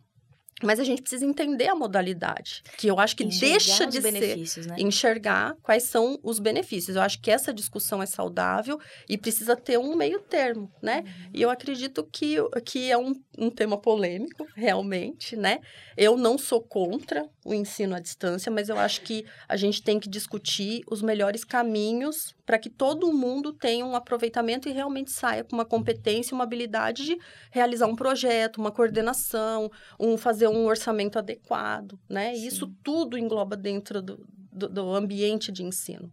Mas 0.63 0.79
a 0.79 0.83
gente 0.83 1.01
precisa 1.01 1.23
entender 1.23 1.67
a 1.67 1.75
modalidade, 1.75 2.63
que 2.77 2.87
eu 2.87 2.99
acho 2.99 3.15
que 3.15 3.23
enxergar 3.23 3.51
deixa 3.51 3.85
de 3.85 4.01
ser 4.01 4.67
né? 4.67 4.75
enxergar 4.79 5.55
quais 5.61 5.83
são 5.83 6.19
os 6.23 6.39
benefícios. 6.39 6.95
Eu 6.95 7.03
acho 7.03 7.21
que 7.21 7.29
essa 7.29 7.53
discussão 7.53 8.01
é 8.01 8.07
saudável 8.07 8.79
e 9.07 9.17
precisa 9.17 9.55
ter 9.55 9.77
um 9.77 9.95
meio 9.95 10.19
termo, 10.19 10.71
né? 10.81 11.03
Uhum. 11.05 11.29
E 11.33 11.41
eu 11.43 11.51
acredito 11.51 12.03
que, 12.11 12.37
que 12.65 12.91
é 12.91 12.97
um, 12.97 13.13
um 13.37 13.51
tema 13.51 13.77
polêmico, 13.77 14.47
realmente, 14.55 15.35
né? 15.35 15.59
Eu 15.95 16.17
não 16.17 16.39
sou 16.39 16.61
contra 16.61 17.29
o 17.45 17.53
ensino 17.53 17.95
à 17.95 17.99
distância, 17.99 18.51
mas 18.51 18.67
eu 18.67 18.77
acho 18.77 19.01
que 19.01 19.25
a 19.47 19.55
gente 19.55 19.81
tem 19.83 19.99
que 19.99 20.09
discutir 20.09 20.81
os 20.89 21.01
melhores 21.01 21.43
caminhos 21.43 22.35
para 22.45 22.57
que 22.57 22.69
todo 22.69 23.11
mundo 23.13 23.53
tenha 23.53 23.85
um 23.85 23.95
aproveitamento 23.95 24.69
e 24.69 24.71
realmente 24.71 25.11
saia 25.11 25.43
com 25.43 25.55
uma 25.55 25.65
competência, 25.65 26.33
uma 26.33 26.45
habilidade 26.45 27.03
de 27.03 27.17
realizar 27.51 27.87
um 27.87 27.95
projeto, 27.95 28.57
uma 28.57 28.71
coordenação, 28.71 29.69
um 29.99 30.17
fazer 30.17 30.46
um 30.47 30.65
orçamento 30.65 31.17
adequado, 31.17 31.99
né? 32.09 32.35
E 32.35 32.47
isso 32.47 32.67
tudo 32.83 33.17
engloba 33.17 33.55
dentro 33.55 34.01
do, 34.01 34.25
do, 34.51 34.69
do 34.69 34.95
ambiente 34.95 35.51
de 35.51 35.63
ensino. 35.63 36.11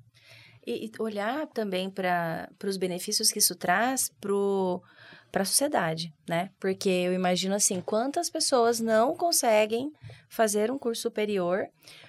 E, 0.67 0.87
e 0.87 0.91
olhar 0.99 1.47
também 1.49 1.91
para 1.91 2.49
os 2.65 2.77
benefícios 2.77 3.31
que 3.31 3.39
isso 3.39 3.55
traz 3.55 4.11
para 5.31 5.43
a 5.43 5.45
sociedade, 5.45 6.13
né? 6.29 6.51
Porque 6.59 6.89
eu 6.89 7.13
imagino 7.13 7.55
assim, 7.55 7.81
quantas 7.81 8.31
pessoas 8.31 8.81
não 8.81 9.15
conseguem 9.15 9.93
fazer 10.29 10.71
um 10.71 10.79
curso 10.79 11.03
superior 11.03 11.69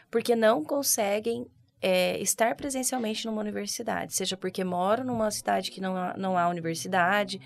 porque 0.09 0.35
não 0.35 0.63
conseguem 0.63 1.45
é, 1.87 2.19
estar 2.19 2.55
presencialmente 2.55 3.27
numa 3.27 3.39
universidade, 3.39 4.15
seja 4.15 4.35
porque 4.35 4.63
moram 4.63 5.03
numa 5.03 5.29
cidade 5.29 5.69
que 5.69 5.79
não 5.79 5.95
há, 5.95 6.17
não 6.17 6.35
há 6.35 6.49
universidade, 6.49 7.39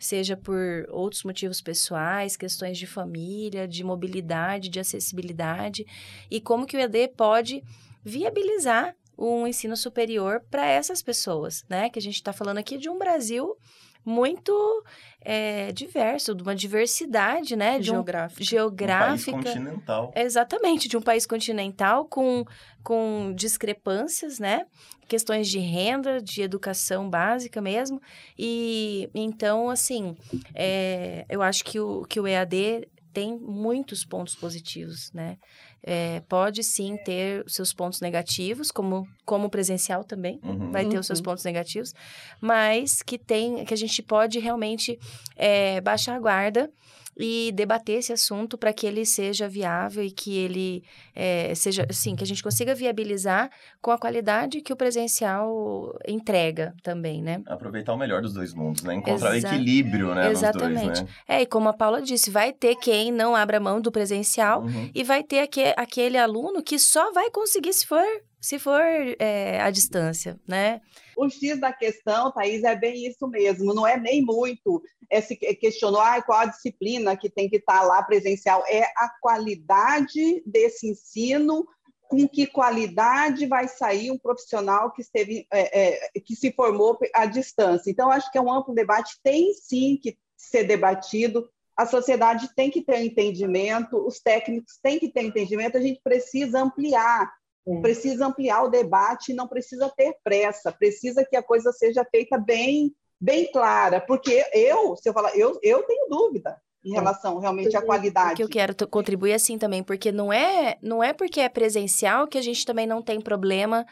seja 0.00 0.36
por 0.36 0.84
outros 0.90 1.22
motivos 1.22 1.60
pessoais, 1.60 2.36
questões 2.36 2.76
de 2.76 2.88
família, 2.88 3.68
de 3.68 3.84
mobilidade, 3.84 4.68
de 4.68 4.80
acessibilidade, 4.80 5.86
e 6.28 6.40
como 6.40 6.66
que 6.66 6.76
o 6.76 6.80
EAD 6.80 7.12
pode 7.16 7.62
viabilizar 8.04 8.96
um 9.16 9.46
ensino 9.46 9.76
superior 9.76 10.42
para 10.50 10.66
essas 10.66 11.00
pessoas, 11.00 11.64
né? 11.68 11.88
Que 11.88 12.00
a 12.00 12.02
gente 12.02 12.16
está 12.16 12.32
falando 12.32 12.58
aqui 12.58 12.76
de 12.76 12.90
um 12.90 12.98
Brasil 12.98 13.56
muito 14.04 14.84
é, 15.20 15.72
diverso, 15.72 16.34
de 16.34 16.42
uma 16.42 16.54
diversidade, 16.54 17.56
né? 17.56 17.78
De 17.78 17.86
geográfica. 17.86 18.42
Um, 18.42 18.44
geográfica. 18.44 19.36
Um 19.36 19.42
país 19.42 19.54
continental. 19.54 20.12
Exatamente, 20.14 20.88
de 20.88 20.96
um 20.96 21.02
país 21.02 21.26
continental 21.26 22.04
com, 22.04 22.44
com 22.82 23.32
discrepâncias, 23.34 24.38
né? 24.38 24.66
Questões 25.08 25.48
de 25.48 25.58
renda, 25.58 26.20
de 26.20 26.42
educação 26.42 27.08
básica 27.08 27.60
mesmo. 27.60 28.00
E 28.38 29.08
então, 29.14 29.70
assim, 29.70 30.16
é, 30.54 31.24
eu 31.28 31.42
acho 31.42 31.64
que 31.64 31.80
o, 31.80 32.04
que 32.04 32.20
o 32.20 32.26
EAD 32.26 32.88
tem 33.12 33.38
muitos 33.38 34.04
pontos 34.04 34.34
positivos, 34.34 35.12
né? 35.12 35.38
É, 35.86 36.20
pode 36.28 36.62
sim 36.62 36.96
ter 37.04 37.44
seus 37.46 37.74
pontos 37.74 38.00
negativos, 38.00 38.70
como 38.70 39.06
como 39.24 39.50
presencial 39.50 40.02
também 40.02 40.40
uhum. 40.42 40.70
vai 40.70 40.86
ter 40.86 40.98
os 40.98 41.06
seus 41.06 41.18
uhum. 41.18 41.26
pontos 41.26 41.44
negativos, 41.44 41.94
mas 42.40 43.02
que 43.02 43.18
tem 43.18 43.66
que 43.66 43.74
a 43.74 43.76
gente 43.76 44.02
pode 44.02 44.38
realmente 44.38 44.98
é, 45.36 45.82
baixar 45.82 46.16
a 46.16 46.18
guarda 46.18 46.70
e 47.16 47.52
debater 47.52 47.98
esse 47.98 48.12
assunto 48.12 48.58
para 48.58 48.72
que 48.72 48.86
ele 48.86 49.04
seja 49.04 49.48
viável 49.48 50.02
e 50.02 50.10
que 50.10 50.36
ele 50.36 50.82
é, 51.14 51.54
seja, 51.54 51.86
assim, 51.88 52.16
que 52.16 52.24
a 52.24 52.26
gente 52.26 52.42
consiga 52.42 52.74
viabilizar 52.74 53.50
com 53.80 53.90
a 53.90 53.98
qualidade 53.98 54.60
que 54.60 54.72
o 54.72 54.76
presencial 54.76 55.96
entrega 56.06 56.74
também, 56.82 57.22
né? 57.22 57.42
Aproveitar 57.46 57.94
o 57.94 57.96
melhor 57.96 58.22
dos 58.22 58.34
dois 58.34 58.52
mundos, 58.52 58.82
né? 58.82 58.94
Encontrar 58.94 59.36
Exa 59.36 59.48
equilíbrio, 59.48 60.14
né? 60.14 60.30
Exatamente. 60.30 60.86
Dois, 60.86 61.00
né? 61.02 61.08
É, 61.28 61.42
e 61.42 61.46
como 61.46 61.68
a 61.68 61.72
Paula 61.72 62.02
disse, 62.02 62.30
vai 62.30 62.52
ter 62.52 62.76
quem 62.76 63.12
não 63.12 63.36
abra 63.36 63.60
mão 63.60 63.80
do 63.80 63.92
presencial 63.92 64.62
uhum. 64.62 64.90
e 64.94 65.04
vai 65.04 65.22
ter 65.22 65.40
aquele, 65.40 65.74
aquele 65.76 66.18
aluno 66.18 66.62
que 66.62 66.78
só 66.78 67.12
vai 67.12 67.30
conseguir 67.30 67.72
se 67.72 67.86
for 67.86 68.04
se 68.44 68.58
for 68.58 68.82
é, 69.18 69.58
à 69.62 69.70
distância, 69.70 70.38
né? 70.46 70.82
O 71.16 71.30
X 71.30 71.58
da 71.58 71.72
questão, 71.72 72.30
Thaís, 72.30 72.62
é 72.62 72.76
bem 72.76 73.06
isso 73.06 73.26
mesmo. 73.26 73.72
Não 73.72 73.86
é 73.86 73.98
nem 73.98 74.22
muito 74.22 74.82
esse 75.10 75.36
questionou 75.36 76.00
ah, 76.00 76.20
qual 76.22 76.40
a 76.40 76.46
disciplina 76.46 77.16
que 77.16 77.30
tem 77.30 77.48
que 77.48 77.56
estar 77.56 77.82
lá 77.82 78.02
presencial. 78.02 78.62
É 78.66 78.82
a 78.96 79.10
qualidade 79.20 80.42
desse 80.46 80.88
ensino, 80.88 81.66
com 82.08 82.28
que 82.28 82.46
qualidade 82.46 83.46
vai 83.46 83.66
sair 83.66 84.10
um 84.10 84.18
profissional 84.18 84.92
que 84.92 85.02
esteve, 85.02 85.46
é, 85.52 86.16
é, 86.16 86.20
que 86.20 86.36
se 86.36 86.52
formou 86.52 86.98
à 87.14 87.26
distância. 87.26 87.90
Então, 87.90 88.10
acho 88.10 88.30
que 88.30 88.38
é 88.38 88.40
um 88.40 88.52
amplo 88.52 88.74
debate, 88.74 89.18
tem 89.22 89.52
sim 89.54 89.98
que 90.00 90.16
ser 90.36 90.64
debatido. 90.64 91.48
A 91.76 91.86
sociedade 91.86 92.54
tem 92.54 92.70
que 92.70 92.82
ter 92.82 93.02
entendimento, 93.02 93.96
os 94.06 94.20
técnicos 94.20 94.78
têm 94.82 94.98
que 94.98 95.08
ter 95.08 95.22
entendimento, 95.22 95.76
a 95.76 95.80
gente 95.80 96.00
precisa 96.02 96.62
ampliar 96.62 97.32
é. 97.66 97.80
Precisa 97.80 98.26
ampliar 98.26 98.62
o 98.62 98.68
debate, 98.68 99.32
não 99.32 99.48
precisa 99.48 99.90
ter 99.96 100.16
pressa, 100.22 100.70
precisa 100.70 101.24
que 101.24 101.36
a 101.36 101.42
coisa 101.42 101.72
seja 101.72 102.04
feita 102.04 102.38
bem, 102.38 102.94
bem 103.20 103.50
clara, 103.50 104.00
porque 104.00 104.44
eu, 104.52 104.96
se 104.96 105.08
eu 105.08 105.12
falar, 105.12 105.36
eu, 105.36 105.58
eu 105.62 105.82
tenho 105.82 106.08
dúvida 106.08 106.60
em 106.84 106.92
é. 106.92 106.94
relação 106.94 107.38
realmente 107.38 107.76
à 107.76 107.82
qualidade. 107.82 108.34
O 108.34 108.36
que 108.36 108.42
eu 108.44 108.48
quero 108.48 108.74
contribuir 108.88 109.32
assim 109.32 109.56
também, 109.56 109.82
porque 109.82 110.12
não 110.12 110.32
é, 110.32 110.76
não 110.82 111.02
é 111.02 111.12
porque 111.12 111.40
é 111.40 111.48
presencial 111.48 112.26
que 112.26 112.36
a 112.36 112.42
gente 112.42 112.66
também 112.66 112.86
não 112.86 113.00
tem 113.00 113.20
problema 113.20 113.86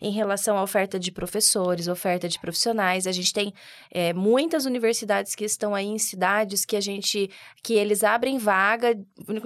em 0.00 0.10
relação 0.10 0.58
à 0.58 0.62
oferta 0.62 0.98
de 0.98 1.10
professores, 1.10 1.88
oferta 1.88 2.28
de 2.28 2.38
profissionais. 2.38 3.06
A 3.06 3.12
gente 3.12 3.32
tem 3.32 3.54
é, 3.90 4.12
muitas 4.12 4.66
universidades 4.66 5.34
que 5.34 5.44
estão 5.44 5.74
aí 5.74 5.86
em 5.86 5.98
cidades 5.98 6.66
que 6.66 6.76
a 6.76 6.80
gente, 6.80 7.30
que 7.62 7.72
eles 7.72 8.04
abrem 8.04 8.36
vaga, 8.36 8.94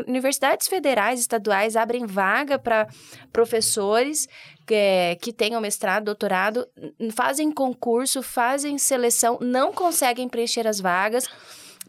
universidades 0.09 0.67
federais, 0.67 1.21
estaduais 1.21 1.77
abrem 1.77 2.07
vaga 2.07 2.59
para 2.59 2.89
professores 3.33 4.27
é, 4.75 5.17
que 5.17 5.33
tenham 5.33 5.61
mestrado, 5.61 6.05
doutorado, 6.05 6.67
fazem 7.13 7.51
concurso, 7.51 8.23
fazem 8.23 8.79
seleção, 8.79 9.39
não 9.41 9.73
conseguem 9.73 10.29
preencher 10.29 10.67
as 10.67 10.81
vagas 10.81 11.27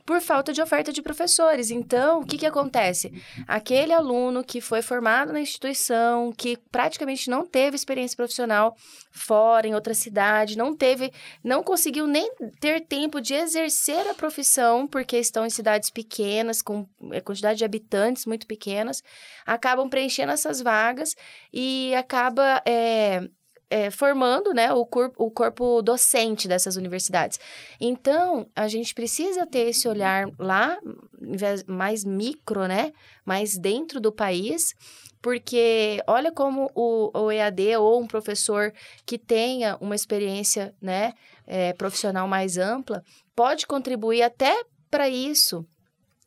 por 0.10 0.22
falta 0.22 0.52
de 0.52 0.60
oferta 0.60 0.92
de 0.92 1.04
professores. 1.04 1.70
Então, 1.70 2.22
o 2.22 2.26
que, 2.26 2.40
que 2.40 2.46
acontece? 2.48 3.14
Aquele 3.48 3.94
aluno 3.94 4.44
que 4.44 4.60
foi 4.60 4.82
formado 4.82 5.32
na 5.32 5.40
instituição, 5.40 6.32
que 6.32 6.58
praticamente 6.72 7.30
não 7.30 7.46
teve 7.46 7.76
experiência 7.76 8.18
profissional 8.18 8.76
fora, 9.12 9.68
em 9.68 9.76
outra 9.76 9.94
cidade, 9.94 10.58
não 10.58 10.76
teve, 10.76 11.14
não 11.44 11.62
conseguiu 11.62 12.08
nem 12.08 12.32
ter 12.60 12.82
tempo 12.88 13.22
de 13.22 13.36
exercer 13.36 14.08
a 14.08 14.16
profissão, 14.16 14.88
porque 14.88 15.16
estão 15.16 15.46
em 15.46 15.50
cidades 15.52 15.92
pequenas, 15.92 16.64
com 16.64 16.88
é, 17.12 17.22
quantidade 17.22 17.60
de 17.60 17.66
habitantes 17.66 18.26
muito 18.26 18.48
pequenas, 18.48 19.04
acabam 19.46 19.88
preenchendo 19.88 20.32
essas 20.32 20.60
vagas 20.60 21.16
e 21.54 21.94
acaba 21.94 22.64
é, 22.66 23.30
é, 23.70 23.92
formando 23.92 24.54
né, 24.54 24.74
o, 24.74 24.86
corpo, 24.86 25.24
o 25.24 25.30
corpo 25.30 25.82
docente 25.82 26.48
dessas 26.48 26.76
universidades. 26.76 27.40
Então, 27.80 28.48
a 28.56 28.68
gente 28.68 28.94
precisa 28.94 29.46
ter 29.46 29.70
esse 29.70 29.88
olhar 29.88 30.28
lá, 30.40 30.78
mais 31.68 32.04
micro, 32.04 32.68
né? 32.68 32.92
Mais 33.26 33.58
dentro 33.58 34.00
do 34.00 34.12
país, 34.12 34.74
porque 35.22 36.02
olha 36.08 36.32
como 36.32 36.72
o, 36.74 37.12
o 37.14 37.32
EAD 37.32 37.76
ou 37.78 38.02
um 38.02 38.08
professor 38.08 38.74
que 39.06 39.18
tenha 39.18 39.78
uma 39.80 39.96
experiência 39.96 40.74
né, 40.82 41.14
é, 41.46 41.74
profissional 41.74 42.28
mais 42.28 42.58
ampla 42.58 43.04
pode 43.36 43.68
contribuir 43.68 44.22
até 44.22 44.64
para 44.90 45.10
isso 45.10 45.66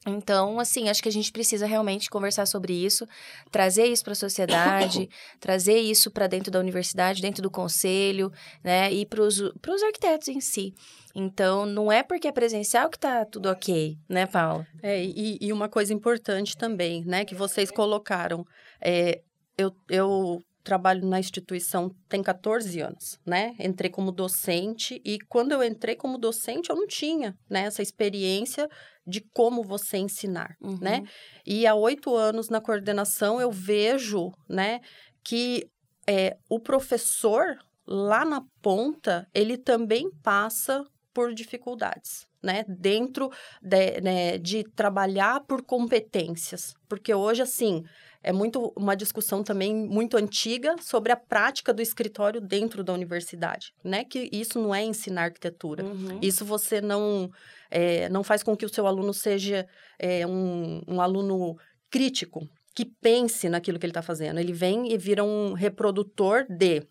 então, 0.07 0.59
assim, 0.59 0.89
acho 0.89 1.03
que 1.03 1.09
a 1.09 1.13
gente 1.13 1.31
precisa 1.31 1.65
realmente 1.65 2.11
conversar 2.11 2.47
sobre 2.47 2.73
isso, 2.73 3.07
trazer 3.51 3.87
isso 3.87 4.03
para 4.03 4.13
a 4.13 4.17
sociedade, 4.17 5.09
trazer 5.39 5.79
isso 5.79 6.11
para 6.11 6.27
dentro 6.27 6.51
da 6.51 6.59
universidade, 6.59 7.23
dentro 7.23 7.43
do 7.43 7.51
conselho, 7.51 8.33
né, 8.65 8.93
e 8.93 9.07
para 9.07 9.23
os 9.23 9.41
arquitetos 9.85 10.29
em 10.29 10.41
si. 10.41 10.75
Então, 11.15 11.67
não 11.67 11.93
é 11.93 12.03
porque 12.03 12.27
é 12.27 12.33
presencial 12.33 12.91
que 12.91 12.97
está 12.97 13.25
tudo 13.25 13.49
ok, 13.49 13.97
né, 14.09 14.27
Paula? 14.27 14.67
É, 14.83 15.05
e, 15.05 15.39
e, 15.41 15.53
uma 15.53 15.69
coisa 15.69 15.93
importante 15.93 16.57
também, 16.57 17.05
né, 17.05 17.25
que 17.25 17.35
vocês 17.35 17.71
colocaram, 17.71 18.45
é, 18.81 19.21
eu, 19.57 19.73
eu 19.89 20.43
trabalho 20.63 21.07
na 21.07 21.19
instituição 21.19 21.91
tem 22.09 22.23
14 22.23 22.81
anos, 22.81 23.19
né? 23.27 23.55
Entrei 23.59 23.91
como 23.91 24.13
docente 24.13 25.01
e 25.05 25.19
quando 25.29 25.53
eu 25.53 25.63
entrei 25.63 25.97
como 25.97 26.19
docente 26.19 26.71
eu 26.71 26.77
não 26.77 26.87
tinha, 26.87 27.37
né, 27.49 27.65
essa 27.65 27.83
experiência 27.83 28.69
de 29.07 29.21
como 29.35 29.63
você 29.63 29.99
ensinar, 29.99 30.57
né? 30.61 30.69
uhum. 30.69 30.79
né? 30.79 31.03
E 31.45 31.67
há 31.67 31.75
oito 31.75 32.15
anos 32.15 32.49
na 32.49 32.61
coordenação 32.61 33.41
eu 33.41 33.51
vejo, 33.51 34.31
né, 34.49 34.81
que 35.25 35.69
é, 36.07 36.37
o 36.49 36.61
professor 36.61 37.57
lá 37.87 38.25
na 38.25 38.43
ponta 38.61 39.27
ele 39.35 39.57
também 39.57 40.11
passa 40.23 40.85
por 41.13 41.35
dificuldades, 41.35 42.27
né? 42.43 42.65
Dentro 42.69 43.31
de, 43.61 44.01
né, 44.01 44.39
de 44.39 44.65
trabalhar 44.75 45.41
por 45.47 45.63
competências, 45.63 46.73
porque 46.89 47.13
hoje 47.13 47.43
assim 47.43 47.83
é 48.23 48.33
muito 48.33 48.73
uma 48.77 48.95
discussão 48.95 49.43
também 49.43 49.75
muito 49.75 50.17
antiga 50.17 50.77
sobre 50.81 51.11
a 51.13 51.17
prática 51.17 51.73
do 51.75 51.83
escritório 51.83 52.41
dentro 52.41 52.85
da 52.85 52.93
universidade, 52.93 53.75
né? 53.83 54.05
Que 54.05 54.29
isso 54.33 54.61
não 54.61 54.75
é 54.75 54.85
ensinar 54.85 55.25
arquitetura. 55.25 55.85
Uhum. 55.85 56.19
Isso 56.23 56.45
você 56.45 56.81
não 56.81 57.31
é, 57.71 58.09
não 58.09 58.23
faz 58.23 58.43
com 58.43 58.57
que 58.57 58.67
o 58.67 58.73
seu 58.73 58.87
aluno 58.87 59.13
seja 59.13 59.67
é, 59.99 60.27
um, 60.27 60.83
um 60.87 61.01
aluno 61.01 61.57
crítico, 61.91 62.49
que 62.75 62.85
pense 62.85 63.49
naquilo 63.49 63.79
que 63.79 63.85
ele 63.85 63.91
está 63.91 64.03
fazendo. 64.03 64.39
Ele 64.39 64.53
vem 64.53 64.93
e 64.93 64.97
vira 64.97 65.25
um 65.25 65.53
reprodutor 65.53 66.47
de 66.49 66.87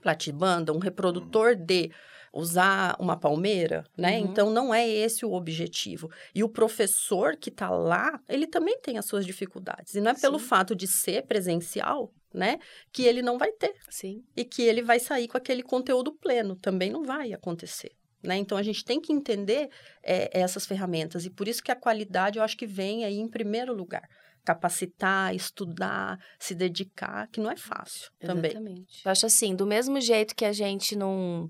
platibanda, 0.00 0.72
um 0.72 0.78
reprodutor 0.78 1.56
de 1.56 1.90
usar 2.32 2.96
uma 2.98 3.16
palmeira, 3.16 3.84
né? 3.96 4.18
Uhum. 4.18 4.26
Então 4.26 4.50
não 4.50 4.72
é 4.72 4.88
esse 4.88 5.24
o 5.24 5.32
objetivo. 5.32 6.10
E 6.34 6.44
o 6.44 6.48
professor 6.48 7.36
que 7.36 7.50
está 7.50 7.70
lá, 7.70 8.20
ele 8.28 8.46
também 8.46 8.78
tem 8.80 8.98
as 8.98 9.06
suas 9.06 9.26
dificuldades. 9.26 9.94
E 9.94 10.00
não 10.00 10.10
é 10.10 10.14
Sim. 10.14 10.20
pelo 10.20 10.38
fato 10.38 10.74
de 10.74 10.86
ser 10.86 11.26
presencial, 11.26 12.12
né, 12.32 12.58
que 12.92 13.02
ele 13.02 13.22
não 13.22 13.36
vai 13.36 13.50
ter. 13.52 13.74
Sim. 13.88 14.22
E 14.36 14.44
que 14.44 14.62
ele 14.62 14.82
vai 14.82 15.00
sair 15.00 15.26
com 15.26 15.36
aquele 15.36 15.62
conteúdo 15.62 16.12
pleno. 16.12 16.54
Também 16.54 16.90
não 16.90 17.02
vai 17.02 17.32
acontecer. 17.32 17.90
Né? 18.22 18.36
Então, 18.36 18.56
a 18.56 18.62
gente 18.62 18.84
tem 18.84 19.00
que 19.00 19.12
entender 19.12 19.70
é, 20.02 20.30
essas 20.38 20.66
ferramentas. 20.66 21.24
E 21.24 21.30
por 21.30 21.48
isso 21.48 21.62
que 21.62 21.72
a 21.72 21.76
qualidade, 21.76 22.38
eu 22.38 22.44
acho 22.44 22.56
que 22.56 22.66
vem 22.66 23.04
aí 23.04 23.18
em 23.18 23.28
primeiro 23.28 23.74
lugar 23.74 24.06
capacitar, 24.44 25.34
estudar, 25.34 26.18
se 26.38 26.54
dedicar, 26.54 27.28
que 27.28 27.40
não 27.40 27.50
é 27.50 27.56
fácil 27.56 28.10
Exatamente. 28.20 28.54
também. 28.54 28.86
Eu 29.04 29.10
acho 29.10 29.26
assim, 29.26 29.54
do 29.54 29.66
mesmo 29.66 30.00
jeito 30.00 30.34
que 30.34 30.44
a 30.44 30.52
gente 30.52 30.96
não. 30.96 31.48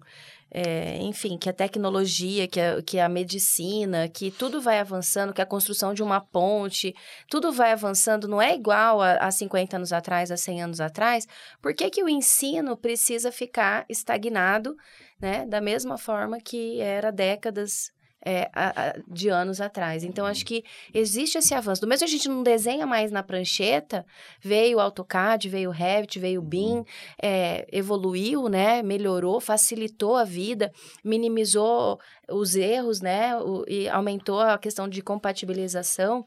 É, 0.52 0.96
enfim, 0.98 1.38
que 1.38 1.48
a 1.48 1.52
tecnologia, 1.52 2.48
que 2.48 2.60
a, 2.60 2.82
que 2.82 2.98
a 2.98 3.08
medicina, 3.08 4.08
que 4.08 4.32
tudo 4.32 4.60
vai 4.60 4.80
avançando, 4.80 5.32
que 5.32 5.40
a 5.40 5.46
construção 5.46 5.94
de 5.94 6.02
uma 6.02 6.20
ponte, 6.20 6.92
tudo 7.28 7.52
vai 7.52 7.70
avançando, 7.70 8.26
não 8.26 8.42
é 8.42 8.54
igual 8.54 9.00
a, 9.00 9.12
a 9.12 9.30
50 9.30 9.76
anos 9.76 9.92
atrás, 9.92 10.30
a 10.30 10.36
100 10.36 10.62
anos 10.62 10.80
atrás, 10.80 11.26
por 11.62 11.72
que, 11.72 11.88
que 11.88 12.02
o 12.02 12.08
ensino 12.08 12.76
precisa 12.76 13.30
ficar 13.30 13.84
estagnado, 13.88 14.74
né, 15.20 15.46
da 15.46 15.60
mesma 15.60 15.96
forma 15.96 16.38
que 16.40 16.80
era 16.80 17.12
décadas 17.12 17.92
é, 18.24 18.50
a, 18.52 18.68
a, 18.68 18.94
de 19.08 19.28
anos 19.28 19.60
atrás. 19.60 20.04
Então, 20.04 20.26
acho 20.26 20.44
que 20.44 20.64
existe 20.92 21.38
esse 21.38 21.54
avanço. 21.54 21.80
Do 21.80 21.86
mesmo 21.86 22.04
a 22.04 22.08
gente 22.08 22.28
não 22.28 22.42
desenha 22.42 22.86
mais 22.86 23.10
na 23.10 23.22
prancheta, 23.22 24.04
veio 24.40 24.78
o 24.78 24.80
AutoCAD, 24.80 25.48
veio 25.48 25.70
o 25.70 25.72
Revit, 25.72 26.18
veio 26.18 26.40
o 26.40 26.44
BIM, 26.44 26.84
é, 27.20 27.66
evoluiu, 27.72 28.48
né? 28.48 28.82
Melhorou, 28.82 29.40
facilitou 29.40 30.16
a 30.16 30.24
vida, 30.24 30.72
minimizou 31.02 31.98
os 32.28 32.54
erros, 32.54 33.00
né? 33.00 33.36
O, 33.38 33.64
e 33.66 33.88
aumentou 33.88 34.40
a 34.40 34.58
questão 34.58 34.88
de 34.88 35.02
compatibilização. 35.02 36.24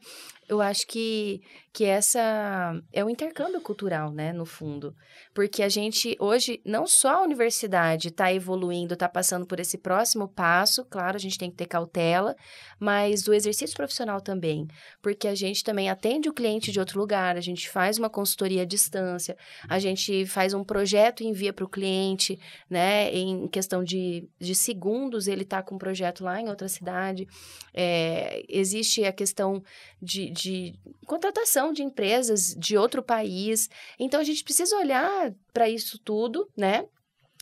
Eu 0.48 0.60
acho 0.60 0.86
que, 0.86 1.40
que 1.74 1.84
essa 1.84 2.80
é 2.92 3.04
o 3.04 3.10
intercâmbio 3.10 3.60
cultural, 3.60 4.12
né, 4.12 4.32
no 4.32 4.46
fundo. 4.46 4.94
Porque 5.34 5.60
a 5.60 5.68
gente, 5.68 6.16
hoje, 6.20 6.60
não 6.64 6.86
só 6.86 7.16
a 7.16 7.22
universidade 7.22 8.08
está 8.08 8.32
evoluindo, 8.32 8.94
está 8.94 9.08
passando 9.08 9.44
por 9.44 9.58
esse 9.58 9.76
próximo 9.76 10.28
passo, 10.28 10.84
claro, 10.84 11.16
a 11.16 11.18
gente 11.18 11.36
tem 11.36 11.50
que 11.50 11.56
ter 11.56 11.66
cautela, 11.66 12.36
mas 12.78 13.26
o 13.26 13.34
exercício 13.34 13.76
profissional 13.76 14.20
também. 14.20 14.68
Porque 15.02 15.26
a 15.26 15.34
gente 15.34 15.64
também 15.64 15.90
atende 15.90 16.28
o 16.28 16.32
cliente 16.32 16.70
de 16.70 16.78
outro 16.78 17.00
lugar, 17.00 17.36
a 17.36 17.40
gente 17.40 17.68
faz 17.68 17.98
uma 17.98 18.08
consultoria 18.08 18.62
à 18.62 18.64
distância, 18.64 19.36
a 19.68 19.80
gente 19.80 20.26
faz 20.26 20.54
um 20.54 20.62
projeto 20.62 21.24
e 21.24 21.26
envia 21.26 21.52
para 21.52 21.64
o 21.64 21.68
cliente, 21.68 22.38
né, 22.70 23.12
em 23.12 23.48
questão 23.48 23.82
de, 23.82 24.28
de 24.38 24.54
segundos, 24.54 25.26
ele 25.26 25.42
está 25.42 25.60
com 25.60 25.74
um 25.74 25.78
projeto 25.78 26.22
lá 26.22 26.40
em 26.40 26.48
outra 26.48 26.68
cidade. 26.68 27.26
É, 27.74 28.44
existe 28.48 29.04
a 29.04 29.12
questão 29.12 29.60
de, 30.00 30.30
de 30.30 30.78
contratação 31.04 31.63
de 31.72 31.82
empresas 31.82 32.54
de 32.56 32.76
outro 32.76 33.02
país. 33.02 33.68
Então, 33.98 34.20
a 34.20 34.24
gente 34.24 34.44
precisa 34.44 34.76
olhar 34.76 35.32
para 35.52 35.68
isso 35.68 35.98
tudo, 35.98 36.48
né? 36.56 36.86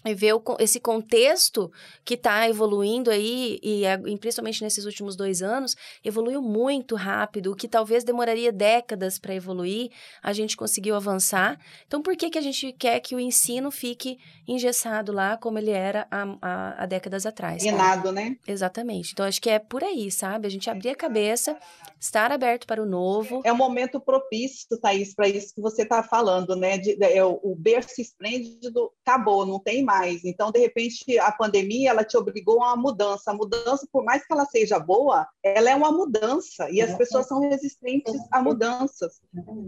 E 0.05 0.15
ver 0.15 0.35
o, 0.35 0.43
esse 0.59 0.81
contexto 0.81 1.71
que 2.05 2.15
está 2.15 2.49
evoluindo 2.49 3.11
aí, 3.11 3.59
e, 3.63 3.85
e, 3.85 4.19
principalmente 4.19 4.63
nesses 4.63 4.85
últimos 4.85 5.17
dois 5.17 5.43
anos, 5.43 5.77
evoluiu 6.05 6.43
muito 6.43 6.97
rápido, 6.97 7.53
o 7.53 7.57
que 7.57 7.69
talvez 7.69 8.05
demoraria 8.05 8.53
décadas 8.53 9.19
para 9.19 9.35
evoluir, 9.35 9.91
a 10.23 10.33
gente 10.33 10.57
conseguiu 10.57 10.97
avançar. 10.97 11.59
Então, 11.87 12.03
por 12.03 12.17
que, 12.17 12.31
que 12.31 12.39
a 12.39 12.43
gente 12.43 12.73
quer 12.73 13.01
que 13.01 13.15
o 13.15 13.21
ensino 13.21 13.71
fique 13.71 14.19
engessado 14.47 15.13
lá, 15.13 15.37
como 15.37 15.59
ele 15.59 15.71
era 15.71 16.07
há, 16.11 16.83
há, 16.83 16.87
décadas 16.87 17.25
atrás? 17.25 17.65
Enado, 17.65 18.11
né? 18.11 18.37
Exatamente. 18.47 19.13
Então, 19.13 19.25
acho 19.25 19.41
que 19.41 19.51
é 19.51 19.59
por 19.59 19.85
aí, 19.85 20.11
sabe? 20.11 20.47
A 20.47 20.51
gente 20.51 20.69
abrir 20.69 20.91
a 20.91 20.97
cabeça, 20.97 21.57
estar 22.01 22.33
aberto 22.33 22.67
para 22.67 22.83
o 22.83 22.87
novo. 22.87 23.41
É 23.45 23.53
um 23.53 23.57
momento 23.57 24.01
propício, 24.01 24.79
Thaís, 24.81 25.15
para 25.15 25.29
isso 25.29 25.55
que 25.55 25.61
você 25.61 25.83
está 25.83 26.03
falando, 26.03 26.57
né? 26.57 26.79
De, 26.79 26.97
de, 26.97 27.05
é, 27.05 27.25
o 27.25 27.55
berço 27.57 28.01
esplêndido 28.01 28.93
acabou, 29.05 29.47
não 29.47 29.61
tem 29.61 29.85
mais 29.85 29.92
mais. 29.93 30.25
Então, 30.25 30.51
de 30.51 30.59
repente, 30.59 31.19
a 31.19 31.33
pandemia 31.33 31.91
ela 31.91 32.05
te 32.05 32.17
obrigou 32.17 32.63
a 32.63 32.69
uma 32.69 32.83
mudança. 32.87 33.31
A 33.31 33.35
mudança, 33.35 33.87
por 33.93 34.03
mais 34.05 34.25
que 34.25 34.33
ela 34.33 34.47
seja 34.47 34.79
boa, 34.79 35.27
ela 35.43 35.71
é 35.71 35.75
uma 35.75 35.93
mudança 35.93 36.71
e 36.71 36.81
as 36.81 36.95
pessoas 36.97 37.27
são 37.27 37.41
resistentes 37.41 38.15
a 38.31 38.43
mudanças, 38.43 39.21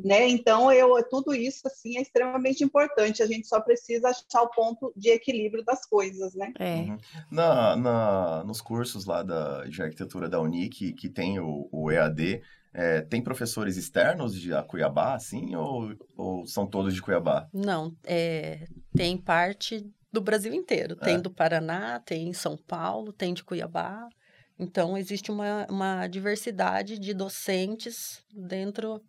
né? 0.04 0.28
Então, 0.28 0.72
eu 0.72 0.88
tudo 1.08 1.34
isso 1.34 1.62
assim 1.66 1.98
é 1.98 2.02
extremamente 2.02 2.64
importante. 2.64 3.22
A 3.22 3.26
gente 3.26 3.46
só 3.46 3.60
precisa 3.60 4.08
achar 4.08 4.42
o 4.42 4.50
ponto 4.50 4.92
de 4.96 5.10
equilíbrio 5.10 5.64
das 5.64 5.84
coisas, 5.86 6.34
né? 6.34 6.52
É. 6.58 6.74
Uhum. 6.76 6.98
Na, 7.30 7.76
na, 7.76 8.44
nos 8.44 8.60
cursos 8.60 9.04
lá 9.04 9.22
da, 9.22 9.64
de 9.64 9.82
arquitetura 9.82 10.28
da 10.28 10.40
Unic, 10.40 10.92
que 10.92 11.08
tem 11.08 11.38
o, 11.38 11.68
o 11.70 11.90
EAD, 11.90 12.42
É, 12.76 13.02
tem 13.02 13.22
professores 13.22 13.76
externos 13.76 14.34
de 14.34 14.50
Cuiabá, 14.66 15.14
assim, 15.14 15.54
ou, 15.54 15.94
ou 16.16 16.44
são 16.44 16.66
todos 16.66 16.92
de 16.92 17.00
Cuiabá? 17.00 17.46
Não, 17.52 17.94
é, 18.02 18.66
tem 18.96 19.16
parte 19.16 19.86
do 20.14 20.20
Brasil 20.20 20.54
inteiro. 20.54 20.94
Tem 20.94 21.16
É. 21.16 21.20
do 21.20 21.30
Paraná, 21.30 22.00
tem 22.00 22.28
em 22.28 22.32
São 22.32 22.56
Paulo, 22.56 23.12
tem 23.12 23.34
de 23.34 23.42
Cuiabá. 23.42 24.08
Então, 24.56 24.96
existe 24.96 25.32
uma, 25.32 25.66
uma 25.68 26.06
diversidade 26.06 26.96
de 26.98 27.12
docentes 27.12 28.24
dentro, 28.32 29.02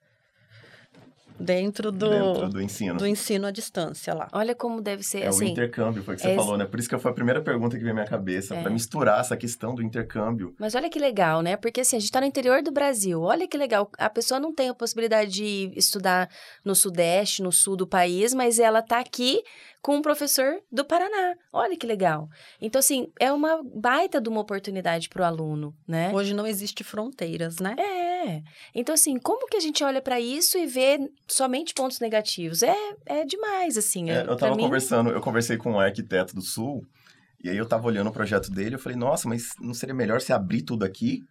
dentro, 1.39 1.91
do, 1.91 2.09
Dentro 2.09 2.49
do 2.49 2.61
ensino. 2.61 2.97
do 2.97 3.07
ensino 3.07 3.47
à 3.47 3.51
distância 3.51 4.13
lá. 4.13 4.27
Olha 4.31 4.55
como 4.55 4.81
deve 4.81 5.03
ser, 5.03 5.21
É 5.23 5.25
o 5.25 5.29
assim... 5.29 5.49
intercâmbio, 5.49 6.03
foi 6.03 6.13
o 6.13 6.17
que 6.17 6.23
você 6.23 6.29
é- 6.29 6.35
falou, 6.35 6.57
né? 6.57 6.65
Por 6.65 6.79
isso 6.79 6.87
que 6.89 6.97
foi 6.97 7.11
a 7.11 7.13
primeira 7.13 7.41
pergunta 7.41 7.75
que 7.77 7.81
veio 7.83 7.91
à 7.91 7.95
minha 7.95 8.07
cabeça, 8.07 8.55
É. 8.55 8.61
para 8.61 8.71
misturar 8.71 9.19
essa 9.19 9.35
questão 9.35 9.75
do 9.75 9.81
intercâmbio. 9.83 10.55
Mas 10.59 10.75
olha 10.75 10.89
que 10.89 10.99
legal, 10.99 11.41
né? 11.41 11.55
Porque 11.57 11.81
assim, 11.81 11.97
a 11.97 11.99
gente 11.99 12.11
tá 12.11 12.21
no 12.21 12.27
interior 12.27 12.61
do 12.61 12.71
Brasil. 12.71 13.21
Olha 13.21 13.47
que 13.47 13.57
legal. 13.57 13.89
A 13.97 14.09
pessoa 14.09 14.39
não 14.39 14.53
tem 14.53 14.69
a 14.69 14.73
possibilidade 14.73 15.31
de 15.31 15.71
estudar 15.75 16.29
no 16.63 16.73
Sudeste, 16.75 17.41
no 17.43 17.51
Sul 17.51 17.75
do 17.75 17.87
país, 17.87 18.33
mas 18.33 18.59
ela 18.59 18.81
tá 18.81 18.99
aqui 18.99 19.41
com 19.81 19.97
um 19.97 20.01
professor 20.01 20.55
do 20.71 20.83
Paraná. 20.83 21.35
Olha 21.53 21.77
que 21.77 21.85
legal. 21.85 22.27
Então, 22.59 22.79
assim, 22.79 23.07
é 23.19 23.31
uma 23.31 23.61
baita 23.63 24.19
de 24.19 24.27
uma 24.29 24.41
oportunidade 24.41 25.09
pro 25.09 25.23
aluno, 25.23 25.75
né? 25.87 26.11
Hoje 26.13 26.33
não 26.33 26.47
existe 26.47 26.83
fronteiras, 26.83 27.59
né? 27.59 27.75
É. 27.77 28.04
Então, 28.73 28.93
assim, 28.95 29.17
como 29.17 29.47
que 29.47 29.57
a 29.57 29.59
gente 29.59 29.83
olha 29.83 30.01
pra 30.01 30.19
isso 30.19 30.57
e 30.57 30.65
vê 30.65 30.99
somente 31.27 31.73
pontos 31.73 31.99
negativos? 31.99 32.63
É, 32.63 32.75
é 33.05 33.25
demais, 33.25 33.77
assim. 33.77 34.09
É, 34.09 34.21
eu 34.21 34.25
pra 34.27 34.35
tava 34.37 34.55
mim- 34.55 34.63
conversando, 34.63 35.09
eu 35.11 35.21
conversei 35.21 35.57
com 35.57 35.71
um 35.73 35.79
arquiteto 35.79 36.35
do 36.35 36.41
Sul, 36.41 36.85
e 37.43 37.49
aí 37.49 37.57
eu 37.57 37.67
tava 37.67 37.87
olhando 37.87 38.09
o 38.09 38.13
projeto 38.13 38.49
dele, 38.51 38.75
eu 38.75 38.79
falei, 38.79 38.97
nossa, 38.97 39.27
mas 39.27 39.49
não 39.59 39.73
seria 39.73 39.95
melhor 39.95 40.21
se 40.21 40.33
abrir 40.33 40.61
tudo 40.63 40.83
aqui 40.85 41.23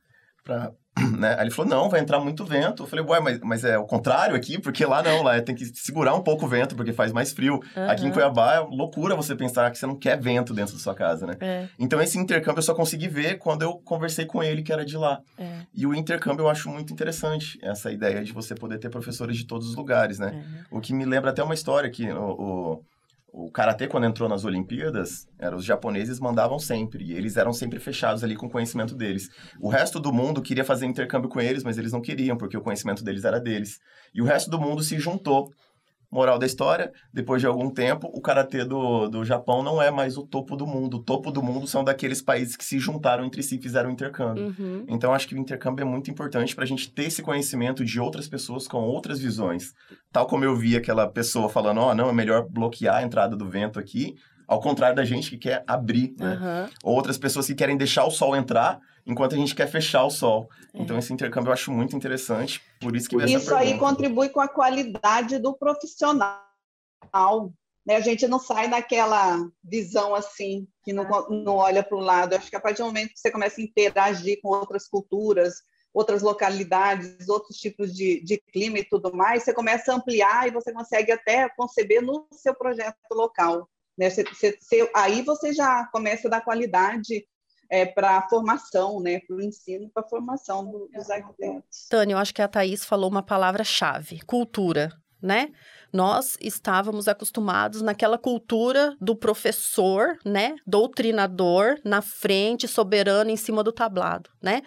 pra... 0.45 0.71
Né? 1.19 1.35
Aí 1.35 1.41
ele 1.43 1.51
falou, 1.51 1.69
não, 1.69 1.91
vai 1.91 1.99
entrar 2.01 2.21
muito 2.21 2.45
vento. 2.45 2.85
Eu 2.85 2.87
falei, 2.87 3.05
ué, 3.05 3.19
mas, 3.19 3.41
mas 3.41 3.65
é 3.65 3.77
o 3.77 3.85
contrário 3.85 4.37
aqui, 4.37 4.61
porque 4.61 4.87
lá 4.87 5.03
não, 5.03 5.25
lá 5.25 5.41
tem 5.43 5.55
que 5.55 5.65
segurar 5.77 6.15
um 6.15 6.23
pouco 6.23 6.47
o 6.47 6.49
vento, 6.49 6.77
porque 6.77 6.93
faz 6.93 7.11
mais 7.13 7.33
frio. 7.33 7.61
Aqui 7.89 8.07
em. 8.07 8.13
Cuiabá 8.13 8.55
é 8.55 8.61
loucura 8.61 9.17
você 9.17 9.35
pensar 9.35 9.71
que 9.73 9.77
você 9.79 9.87
não 9.87 9.97
quer 9.97 10.21
vento 10.21 10.55
dentro 10.55 10.73
da 10.75 10.79
sua 10.81 10.95
casa, 10.95 11.27
né? 11.27 11.35
É, 11.41 11.67
Então 11.81 12.01
esse 12.01 12.17
intercâmbio 12.17 12.61
eu 12.61 12.63
só 12.63 12.75
consegui 12.75 13.09
ver 13.09 13.39
quando 13.39 13.63
eu 13.63 13.77
conversei 13.79 14.25
com 14.25 14.41
ele, 14.41 14.63
que 14.63 14.73
era 14.73 14.85
de 14.85 14.97
lá. 14.97 15.21
é, 15.37 15.63
E 15.75 15.85
o 15.85 15.93
intercâmbio 15.95 16.45
eu 16.45 16.49
acho 16.49 16.69
muito 16.71 16.93
interessante, 16.93 17.59
essa 17.61 17.91
ideia 17.91 18.23
de 18.23 18.33
você 18.33 18.55
poder 18.55 18.79
ter 18.79 18.89
professores 18.89 19.37
de 19.37 19.47
todos 19.47 19.69
os 19.69 19.75
lugares, 19.75 20.21
né? 20.21 20.45
O 20.71 20.81
que 20.81 20.95
me 20.95 21.05
lembra 21.05 21.31
até 21.31 21.43
uma 21.43 21.55
história 21.55 21.91
que 21.91 22.09
o, 22.11 22.23
o, 22.23 22.85
o 23.37 23.51
Karatê, 23.51 23.89
quando 23.89 24.07
entrou 24.07 24.29
nas 24.29 24.45
Olimpíadas, 24.45 25.27
era, 25.37 25.57
os 25.57 25.65
japoneses 25.65 26.21
mandavam 26.21 26.57
sempre, 26.57 27.03
e 27.03 27.15
eles 27.15 27.37
eram 27.37 27.53
sempre 27.53 27.81
fechados 27.81 28.23
ali 28.23 28.37
com 28.37 28.47
o 28.47 28.51
conhecimento 28.51 28.95
deles. 28.95 29.29
O 29.61 29.69
resto 29.69 29.99
do 29.99 30.13
mundo 30.13 30.41
queria 30.41 30.65
fazer 30.65 30.87
intercâmbio 30.87 31.29
com 31.29 31.41
eles, 31.41 31.65
mas 31.65 31.77
eles 31.77 31.91
não 31.91 32.01
queriam, 32.01 32.37
porque 32.37 32.57
o 32.57 32.61
conhecimento 32.61 33.03
deles 33.03 33.25
era 33.25 33.41
deles. 33.41 33.81
E 34.15 34.23
o 34.23 34.25
resto 34.25 34.49
do 34.49 34.61
mundo 34.61 34.85
se 34.85 35.01
juntou. 35.01 35.53
Moral 36.15 36.39
da 36.39 36.47
história, 36.47 36.93
depois 37.13 37.43
de 37.43 37.47
algum 37.49 37.69
tempo, 37.69 38.09
o 38.15 38.21
Karatê 38.21 38.65
do, 38.65 39.09
do 39.09 39.25
Japão 39.25 39.65
não 39.65 39.83
é 39.83 39.91
mais 39.91 40.17
o 40.17 40.25
topo 40.25 40.55
do 40.55 40.65
mundo. 40.65 40.99
O 40.99 41.03
topo 41.03 41.33
do 41.33 41.43
mundo 41.43 41.67
são 41.67 41.83
daqueles 41.83 42.23
países 42.23 42.55
que 42.55 42.65
se 42.65 42.79
juntaram 42.79 43.25
entre 43.25 43.43
si 43.43 43.57
e 43.57 43.61
fizeram 43.61 43.91
intercâmbio. 43.91 44.55
Uhum. 44.57 44.85
Então, 44.87 45.13
acho 45.13 45.27
que 45.27 45.35
o 45.35 45.39
intercâmbio 45.39 45.83
é 45.83 45.85
muito 45.85 46.13
importante 46.13 46.55
para 46.55 46.63
a 46.63 46.67
gente 46.69 46.89
ter 46.93 47.07
esse 47.07 47.21
conhecimento 47.21 47.85
de 47.85 47.99
outras 47.99 48.29
pessoas 48.29 48.69
com 48.69 48.79
outras 48.79 49.19
visões. 49.19 49.75
Tal 50.13 50.25
como 50.29 50.45
eu 50.45 50.55
vi 50.55 50.77
aquela 50.77 51.09
pessoa 51.09 51.49
falando, 51.49 51.81
ó, 51.81 51.93
não, 51.97 52.09
é 52.09 52.13
melhor 52.13 52.47
bloquear 52.49 52.99
a 52.99 53.03
entrada 53.03 53.35
do 53.37 53.51
vento 53.51 53.81
aqui, 53.81 54.15
ao 54.47 54.61
contrário 54.61 54.95
da 54.95 55.05
gente 55.05 55.31
que 55.31 55.39
quer 55.39 55.65
abrir, 55.67 56.15
né? 56.17 56.69
Ou 56.85 56.95
outras 56.95 57.19
pessoas 57.19 57.49
que 57.49 57.57
querem 57.57 57.77
deixar 57.77 58.05
o 58.05 58.11
sol 58.13 58.37
entrar, 58.37 58.79
enquanto 59.07 59.35
a 59.35 59.39
gente 59.39 59.55
quer 59.55 59.67
fechar 59.69 60.05
o 60.05 60.11
sol. 60.11 60.49
É. 60.73 60.79
Então, 60.83 60.99
esse 60.99 61.13
intercâmbio 61.13 61.49
eu 61.51 61.53
acho 61.55 61.71
muito 61.73 61.95
interessante, 61.97 62.61
por 62.81 62.95
isso 62.97 63.09
que 63.09 63.17
essa 63.17 63.27
Isso 63.33 63.55
aí 63.55 63.71
pergunta. 63.71 63.91
contribui 63.91 64.29
com 64.31 64.41
a 64.41 64.49
qualidade 64.49 65.39
do 65.39 65.55
profissional. 65.55 66.41
Né? 67.87 67.97
A 67.97 68.01
gente 68.01 68.27
não 68.27 68.39
sai 68.39 68.67
naquela 68.67 69.39
visão 69.63 70.15
assim, 70.15 70.67
que 70.83 70.93
não, 70.93 71.05
não 71.29 71.57
olha 71.57 71.83
para 71.83 71.97
o 71.97 72.01
lado. 72.01 72.35
Acho 72.35 72.49
que 72.49 72.57
a 72.57 72.61
partir 72.61 72.79
do 72.83 72.87
momento 72.87 73.13
que 73.13 73.21
você 73.21 73.31
começa 73.31 73.61
a 73.61 73.65
interagir 73.65 74.41
com 74.43 74.49
outras 74.49 74.89
culturas, 74.89 75.57
outras 75.93 76.23
localidades, 76.23 77.29
outros 77.29 77.59
tipos 77.59 77.95
de, 77.95 78.21
de 78.25 78.43
clima 78.53 78.79
e 78.79 78.85
tudo 78.85 79.15
mais, 79.15 79.43
você 79.45 79.53
começa 79.53 79.93
a 79.93 79.97
ampliar 79.97 80.49
e 80.49 80.51
você 80.51 80.73
consegue 80.73 81.13
até 81.13 81.49
conceber 81.51 82.03
no 82.03 82.27
seu 82.33 82.55
projeto 82.55 82.97
local. 83.13 83.69
Né? 83.99 84.09
Você- 84.11 84.25
você- 84.25 84.59
você- 84.59 84.91
aí 84.95 85.23
você 85.23 85.53
já 85.53 85.85
começa 85.93 86.27
a 86.27 86.31
dar 86.31 86.41
qualidade 86.41 87.25
é, 87.75 87.85
para 87.85 88.19
a 88.19 88.29
formação, 88.29 89.01
né? 89.01 89.19
para 89.19 89.35
o 89.35 89.43
ensino, 89.43 89.91
para 89.93 90.05
a 90.05 90.09
formação 90.09 90.65
do- 90.65 90.89
dos 90.95 91.11
arquitetos. 91.11 91.89
Tânia, 91.91 92.15
eu 92.15 92.19
acho 92.19 92.33
que 92.33 92.41
a 92.41 92.47
Thaís 92.47 92.85
falou 92.85 93.11
uma 93.11 93.23
palavra-chave: 93.23 94.21
cultura, 94.25 94.93
né? 95.21 95.51
Nós 95.93 96.39
estávamos 96.41 97.09
acostumados 97.09 97.83
naquela 97.83 98.17
cultura 98.17 98.97
do 99.01 99.17
professor, 99.17 100.17
né? 100.25 100.55
Doutrinador, 100.65 101.81
na 101.85 102.01
frente, 102.01 102.69
soberano 102.69 103.31
em 103.31 103.37
cima 103.37 103.65
do 103.65 103.73
tablado, 103.73 104.31
né? 104.41 104.63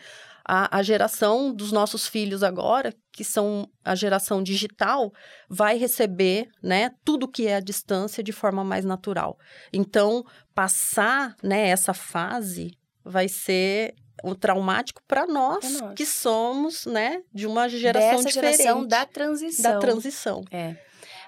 A, 0.50 0.78
a 0.78 0.84
geração 0.84 1.54
dos 1.54 1.72
nossos 1.72 2.08
filhos 2.08 2.44
agora, 2.44 2.94
que 3.14 3.24
são 3.24 3.70
a 3.86 3.96
geração 3.96 4.44
digital, 4.44 5.12
vai 5.50 5.78
receber, 5.78 6.48
né, 6.64 6.92
tudo 7.04 7.28
que 7.28 7.48
é 7.48 7.58
à 7.58 7.60
distância 7.60 8.24
de 8.24 8.32
forma 8.32 8.64
mais 8.64 8.86
natural. 8.86 9.38
Então, 9.74 10.24
passar, 10.56 11.36
né, 11.44 11.68
essa 11.68 11.94
fase 11.94 12.72
vai 13.08 13.28
ser 13.28 13.96
um 14.24 14.34
traumático 14.34 15.02
para 15.08 15.28
nós, 15.28 15.80
nós. 15.80 15.94
que 15.94 16.06
somos, 16.06 16.86
né, 16.86 17.22
de 17.34 17.46
uma 17.46 17.70
geração 17.70 18.18
Dessa 18.18 18.28
diferente 18.30 18.58
geração 18.58 18.88
da 18.88 19.06
transição. 19.06 19.74
da 19.74 19.80
transição. 19.80 20.44
É. 20.52 20.76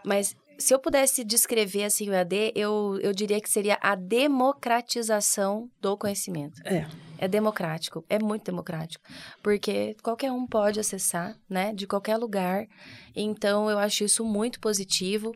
Mas 0.03 0.35
se 0.57 0.73
eu 0.73 0.79
pudesse 0.79 1.23
descrever 1.23 1.85
assim 1.85 2.09
o 2.09 2.13
EAD, 2.13 2.51
eu, 2.55 2.99
eu 3.01 3.13
diria 3.13 3.39
que 3.39 3.49
seria 3.49 3.77
a 3.81 3.95
democratização 3.95 5.69
do 5.79 5.97
conhecimento. 5.97 6.61
É. 6.65 6.85
É 7.21 7.27
democrático, 7.27 8.03
é 8.09 8.17
muito 8.17 8.45
democrático, 8.45 9.03
porque 9.43 9.95
qualquer 10.01 10.31
um 10.31 10.47
pode 10.47 10.79
acessar, 10.79 11.35
né, 11.49 11.73
de 11.73 11.85
qualquer 11.85 12.15
lugar. 12.17 12.65
Então 13.15 13.69
eu 13.69 13.77
acho 13.77 14.03
isso 14.05 14.23
muito 14.23 14.59
positivo 14.59 15.33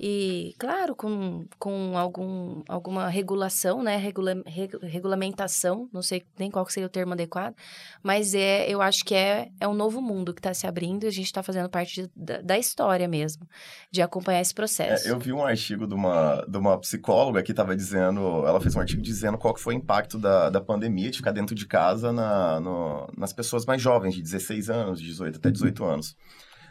e, 0.00 0.54
claro, 0.58 0.94
com, 0.96 1.44
com 1.58 1.96
algum, 1.98 2.62
alguma 2.66 3.08
regulação, 3.08 3.82
né, 3.82 3.96
regula, 3.96 4.34
regu- 4.46 4.78
regulamentação, 4.82 5.88
não 5.92 6.00
sei 6.02 6.24
nem 6.38 6.50
qual 6.50 6.66
seria 6.68 6.86
o 6.86 6.90
termo 6.90 7.12
adequado, 7.12 7.54
mas 8.02 8.34
é, 8.34 8.66
eu 8.68 8.80
acho 8.80 9.04
que 9.04 9.14
é, 9.14 9.50
é 9.60 9.68
um 9.68 9.74
novo 9.74 10.00
mundo 10.00 10.32
que 10.32 10.40
está 10.40 10.54
se 10.54 10.66
abrindo 10.66 11.04
e 11.04 11.06
a 11.06 11.10
gente 11.12 11.26
está 11.26 11.42
fazendo 11.42 11.68
parte 11.68 12.02
de- 12.02 12.10
da, 12.16 12.40
da 12.40 12.58
história 12.58 13.06
mesmo, 13.08 13.46
de 13.90 14.00
acompanhar 14.00 14.40
esse 14.40 14.54
processo. 14.54 15.06
É, 15.08 15.10
eu 15.10 15.18
vi 15.18 15.32
um 15.32 15.44
artigo 15.44 15.86
de 15.86 15.94
uma, 15.94 16.44
de 16.48 16.56
uma 16.56 16.78
psicóloga 16.78 17.42
que 17.42 17.50
estava 17.50 17.76
dizendo, 17.76 18.46
ela 18.46 18.60
fez 18.60 18.74
um 18.76 18.80
artigo 18.80 19.02
dizendo 19.02 19.36
qual 19.36 19.52
que 19.52 19.60
foi 19.60 19.74
o 19.74 19.76
impacto 19.76 20.18
da, 20.18 20.48
da 20.48 20.60
pandemia 20.60 21.10
de 21.10 21.20
ficar 21.26 21.32
dentro 21.32 21.54
de 21.54 21.66
casa 21.66 22.12
na, 22.12 22.60
no- 22.60 23.08
nas 23.16 23.32
pessoas 23.32 23.66
mais 23.66 23.82
jovens, 23.82 24.14
de 24.14 24.22
16 24.22 24.70
anos, 24.70 25.00
de 25.00 25.06
18 25.06 25.38
até 25.38 25.50
18 25.50 25.84
anos. 25.84 26.16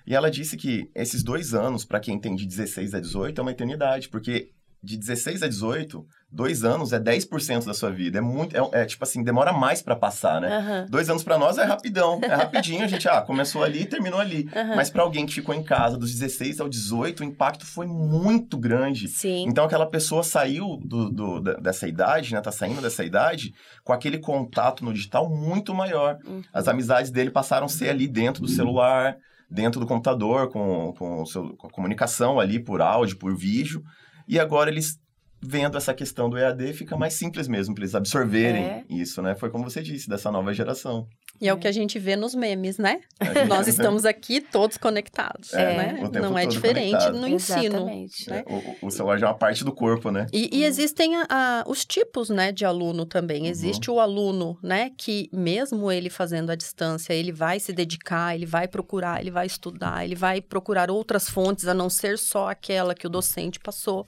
E 0.08 0.16
ela 0.16 0.30
disse 0.32 0.56
que 0.56 0.90
esses 0.96 1.24
dois 1.24 1.54
anos, 1.54 1.84
para 1.84 2.00
quem 2.00 2.20
tem 2.20 2.36
de 2.36 2.46
16 2.46 2.94
a 2.94 3.00
18, 3.00 3.40
é 3.40 3.42
uma 3.42 3.52
eternidade, 3.52 4.08
porque 4.08 4.52
de 4.82 4.98
16 4.98 5.42
a 5.44 5.48
18, 5.48 6.06
dois 6.36 6.64
anos 6.66 6.92
é 6.92 7.00
10% 7.00 7.66
da 7.66 7.74
sua 7.74 7.90
vida. 7.90 8.18
É 8.18 8.22
muito, 8.22 8.56
é, 8.56 8.82
é 8.82 8.86
tipo 8.86 9.04
assim, 9.04 9.24
demora 9.24 9.54
mais 9.54 9.82
para 9.82 9.96
passar, 9.96 10.42
né? 10.42 10.58
Aham, 10.58 10.86
Dois 10.90 11.10
anos 11.10 11.24
para 11.24 11.38
nós 11.38 11.58
é 11.58 11.64
rapidão, 11.64 12.20
é 12.22 12.28
rapidinho, 12.36 12.84
a 12.84 12.88
gente, 12.88 13.08
ah, 13.08 13.22
começou 13.22 13.64
ali 13.64 13.84
e 13.84 13.86
terminou 13.86 14.20
ali. 14.20 14.50
aham. 14.54 14.76
Mas 14.76 14.90
para 14.90 15.02
alguém 15.02 15.26
que 15.26 15.34
ficou 15.34 15.56
em 15.56 15.64
casa 15.64 15.98
dos 15.98 16.12
16 16.14 16.60
ao 16.60 16.68
18, 16.68 17.22
o 17.22 17.24
impacto 17.24 17.66
foi 17.66 17.88
muito 17.88 18.58
grande. 18.58 19.08
Sim. 19.08 19.46
Então 19.48 19.64
aquela 19.66 19.86
pessoa 19.86 20.24
saiu 20.24 20.78
do, 20.84 21.10
do- 21.10 21.40
dessa 21.62 21.88
idade, 21.88 22.34
né? 22.34 22.42
Tá 22.42 22.52
saindo 22.52 22.82
dessa 22.82 23.04
idade 23.06 23.54
com 23.84 23.94
aquele 23.94 24.18
contato 24.20 24.84
no 24.84 24.94
digital 24.94 25.30
muito 25.30 25.74
maior. 25.74 26.18
Uhum. 26.26 26.42
As 26.54 26.68
amizades 26.68 27.12
dele 27.12 27.30
passaram 27.32 27.66
a 27.66 27.70
ser 27.70 27.90
ali 27.90 28.08
dentro 28.08 28.42
do 28.42 28.48
celular, 28.50 29.16
dentro 29.50 29.80
do 29.80 29.88
computador, 29.88 30.50
com, 30.52 30.94
com, 30.98 31.26
seu- 31.26 31.56
com 31.56 31.68
a 31.68 31.70
comunicação 31.72 32.40
ali 32.40 32.60
por 32.60 32.82
áudio, 32.82 33.18
por 33.18 33.34
vídeo. 33.36 33.82
E 34.28 34.40
agora 34.40 34.70
eles 34.70 34.98
vendo 35.42 35.78
essa 35.78 35.94
questão 35.94 36.30
do 36.30 36.38
EAD, 36.38 36.74
fica 36.74 36.98
mais 36.98 37.14
simples 37.14 37.48
mesmo 37.48 37.76
para 37.76 37.84
eles 37.84 37.94
absorverem 37.96 38.64
É. 38.66 38.84
isso, 38.90 39.22
né? 39.22 39.36
Foi 39.36 39.50
como 39.50 39.64
você 39.70 39.82
disse, 39.82 40.10
dessa 40.10 40.32
nova 40.32 40.54
geração. 40.54 41.08
E 41.42 41.50
é 41.50 41.54
o 41.54 41.58
que 41.58 41.68
a 41.68 41.72
gente 41.72 42.00
vê 42.00 42.16
nos 42.16 42.34
memes, 42.34 42.78
né? 42.78 43.02
A 43.20 43.44
Nós 43.46 43.68
estamos 43.68 44.06
aqui 44.06 44.40
todos 44.40 44.78
conectados, 44.78 45.54
É, 45.54 45.78
né? 45.78 46.00
o 46.02 46.10
tempo 46.10 46.26
Não 46.26 46.38
é 46.38 46.46
diferente 46.46 46.92
conectado. 46.92 47.20
no 47.20 47.28
ensino. 47.28 47.66
Exatamente. 47.66 48.30
né? 48.30 48.44
O, 48.82 48.88
o 48.88 48.90
celular 48.92 49.18
já 49.20 49.28
é 49.28 49.30
uma 49.30 49.38
parte 49.38 49.64
do 49.66 49.74
corpo, 49.74 50.10
né? 50.12 50.28
E, 50.32 50.60
e 50.60 50.64
existem 50.64 51.16
a- 51.18 51.28
a- 51.30 51.64
os 51.68 51.84
tipos, 51.86 52.30
né, 52.30 52.54
de 52.54 52.64
aluno 52.64 53.06
também. 53.06 53.42
Uhum. 53.44 53.50
Existe 53.50 53.92
o 53.92 54.00
aluno, 54.00 54.58
né, 54.64 54.92
que 54.98 55.30
mesmo 55.34 55.92
ele 55.92 56.10
fazendo 56.10 56.52
à 56.52 56.56
distância, 56.56 57.14
ele 57.14 57.34
vai 57.34 57.60
se 57.60 57.74
dedicar, 57.74 58.34
ele 58.34 58.46
vai 58.46 58.68
procurar, 58.68 59.20
ele 59.20 59.30
vai 59.32 59.46
estudar, 59.46 60.06
ele 60.06 60.16
vai 60.16 60.40
procurar 60.42 60.90
outras 60.90 61.30
fontes 61.30 61.68
a 61.68 61.74
não 61.74 61.90
ser 61.90 62.18
só 62.18 62.50
aquela 62.50 62.96
que 62.96 63.06
o 63.06 63.10
docente 63.10 63.60
passou. 63.60 64.08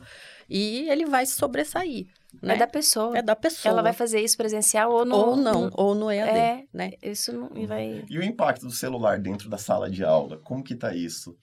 E 0.50 0.90
ele 0.90 1.06
vai 1.06 1.26
se 1.26 1.34
sobressair. 1.36 2.08
Né? 2.42 2.54
É 2.56 2.58
da 2.58 2.68
pessoa. 2.68 3.18
É 3.18 3.22
da 3.22 3.36
pessoa. 3.36 3.72
Ela 3.72 3.82
vai 3.82 3.94
fazer 3.94 4.22
isso 4.22 4.38
presencial 4.38 4.92
ou 4.92 5.04
no... 5.06 5.16
Ou 5.16 5.36
não, 5.36 5.62
no- 5.66 5.72
ou 5.74 5.96
no 5.96 6.12
EAD, 6.12 6.38
É. 6.38 6.64
né? 6.74 6.92
Isso 7.02 7.32
não 7.34 7.50
vai... 7.66 8.06
E 8.10 8.18
o 8.20 8.24
impacto 8.24 8.66
do 8.66 8.72
celular 8.72 9.20
dentro 9.20 9.50
da 9.50 9.58
sala 9.58 9.90
de 9.90 10.04
aula? 10.04 10.38
Como 10.44 10.64
que 10.64 10.76
tá 10.76 10.94
isso? 10.96 11.36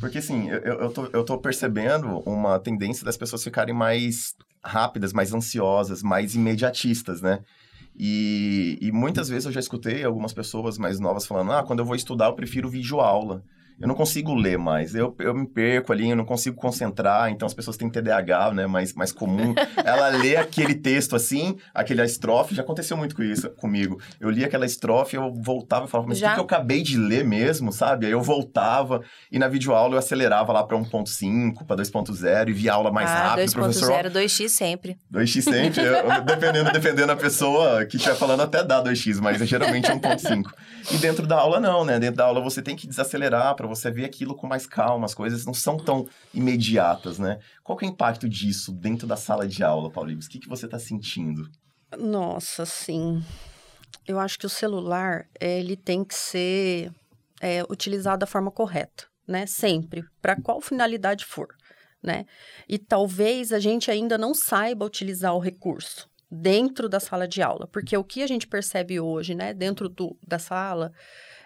Porque, 0.00 0.18
assim, 0.18 0.48
eu, 0.50 0.58
eu, 0.58 0.92
tô, 0.92 1.06
eu 1.06 1.24
tô 1.24 1.38
percebendo 1.38 2.18
uma 2.26 2.58
tendência 2.58 3.04
das 3.04 3.16
pessoas 3.16 3.42
ficarem 3.44 3.74
mais 3.74 4.34
rápidas, 4.62 5.12
mais 5.12 5.32
ansiosas, 5.32 6.02
mais 6.02 6.34
imediatistas, 6.34 7.22
né? 7.22 7.40
E, 7.96 8.78
e 8.80 8.92
muitas 8.92 9.28
vezes 9.28 9.46
eu 9.46 9.52
já 9.52 9.60
escutei 9.60 10.04
algumas 10.04 10.32
pessoas 10.32 10.78
mais 10.78 11.00
novas 11.00 11.26
falando, 11.26 11.52
ah, 11.52 11.62
quando 11.62 11.80
eu 11.80 11.84
vou 11.84 11.96
estudar 11.96 12.26
eu 12.26 12.34
prefiro 12.34 12.68
videoaula. 12.68 13.42
Eu 13.80 13.86
não 13.86 13.94
consigo 13.94 14.34
ler 14.34 14.58
mais, 14.58 14.92
eu, 14.94 15.14
eu 15.20 15.32
me 15.32 15.46
perco 15.46 15.92
ali, 15.92 16.10
eu 16.10 16.16
não 16.16 16.24
consigo 16.24 16.56
concentrar, 16.56 17.30
então 17.30 17.46
as 17.46 17.54
pessoas 17.54 17.76
têm 17.76 17.88
TDAH, 17.88 18.52
né, 18.52 18.66
mais, 18.66 18.92
mais 18.92 19.12
comum. 19.12 19.54
Ela 19.84 20.08
lê 20.08 20.36
aquele 20.36 20.74
texto 20.74 21.14
assim, 21.14 21.56
aquela 21.72 22.04
estrofe, 22.04 22.56
já 22.56 22.62
aconteceu 22.62 22.96
muito 22.96 23.14
com 23.14 23.22
isso 23.22 23.48
comigo. 23.50 24.00
Eu 24.18 24.30
li 24.30 24.44
aquela 24.44 24.66
estrofe, 24.66 25.14
eu 25.14 25.32
voltava 25.32 25.86
e 25.86 25.88
falava, 25.88 26.08
mas 26.08 26.18
o 26.18 26.24
que, 26.24 26.34
que 26.34 26.40
eu 26.40 26.44
acabei 26.44 26.82
de 26.82 26.98
ler 26.98 27.24
mesmo, 27.24 27.72
sabe? 27.72 28.06
Aí 28.06 28.12
eu 28.12 28.20
voltava, 28.20 29.00
e 29.30 29.38
na 29.38 29.46
videoaula 29.46 29.94
eu 29.94 29.98
acelerava 29.98 30.52
lá 30.52 30.64
para 30.64 30.76
1.5, 30.76 31.64
para 31.64 31.76
2.0, 31.76 32.48
e 32.48 32.52
via 32.52 32.72
aula 32.72 32.90
mais 32.90 33.08
ah, 33.08 33.28
rápido, 33.28 33.52
professor. 33.52 33.92
2.0, 33.92 34.10
2x 34.10 34.48
sempre. 34.48 34.96
2x 35.12 35.42
sempre, 35.42 35.84
eu- 35.84 36.24
dependendo, 36.24 36.72
dependendo 36.72 37.06
da 37.06 37.16
pessoa 37.16 37.84
que 37.86 37.96
estiver 37.96 38.16
falando, 38.16 38.40
até 38.42 38.64
dá 38.64 38.82
2x, 38.82 39.20
mas 39.20 39.38
geralmente 39.48 39.88
é 39.88 39.94
1.5. 39.94 40.50
E 40.90 40.96
dentro 40.96 41.26
da 41.28 41.36
aula, 41.36 41.60
não, 41.60 41.84
né? 41.84 41.98
Dentro 42.00 42.16
da 42.16 42.24
aula 42.24 42.40
você 42.40 42.60
tem 42.60 42.74
que 42.74 42.88
desacelerar 42.88 43.54
para 43.54 43.67
você 43.68 43.90
ver 43.90 44.04
aquilo 44.04 44.34
com 44.34 44.46
mais 44.46 44.66
calma, 44.66 45.04
as 45.04 45.14
coisas 45.14 45.44
não 45.44 45.54
são 45.54 45.76
tão 45.76 46.08
imediatas, 46.34 47.18
né? 47.18 47.38
Qual 47.62 47.76
que 47.76 47.84
é 47.84 47.88
o 47.88 47.92
impacto 47.92 48.28
disso 48.28 48.72
dentro 48.72 49.06
da 49.06 49.16
sala 49.16 49.46
de 49.46 49.62
aula, 49.62 49.90
Paulinho? 49.90 50.18
O 50.18 50.28
que, 50.28 50.38
que 50.38 50.48
você 50.48 50.66
está 50.66 50.78
sentindo? 50.78 51.48
Nossa, 51.96 52.66
sim. 52.66 53.22
Eu 54.06 54.18
acho 54.18 54.38
que 54.38 54.46
o 54.46 54.50
celular, 54.50 55.26
ele 55.40 55.76
tem 55.76 56.04
que 56.04 56.14
ser 56.14 56.90
eh, 57.40 57.62
utilizado 57.70 58.18
da 58.18 58.26
forma 58.26 58.50
correta, 58.50 59.06
né? 59.26 59.46
Sempre, 59.46 60.04
para 60.20 60.40
qual 60.40 60.60
finalidade 60.60 61.24
for, 61.24 61.48
né? 62.02 62.24
E 62.68 62.78
talvez 62.78 63.52
a 63.52 63.60
gente 63.60 63.90
ainda 63.90 64.18
não 64.18 64.34
saiba 64.34 64.84
utilizar 64.84 65.34
o 65.34 65.38
recurso 65.38 66.08
dentro 66.30 66.88
da 66.88 67.00
sala 67.00 67.26
de 67.26 67.42
aula, 67.42 67.66
porque 67.66 67.96
o 67.96 68.04
que 68.04 68.22
a 68.22 68.26
gente 68.26 68.46
percebe 68.46 69.00
hoje, 69.00 69.34
né, 69.34 69.54
dentro 69.54 69.88
do, 69.88 70.16
da 70.26 70.38
sala, 70.38 70.92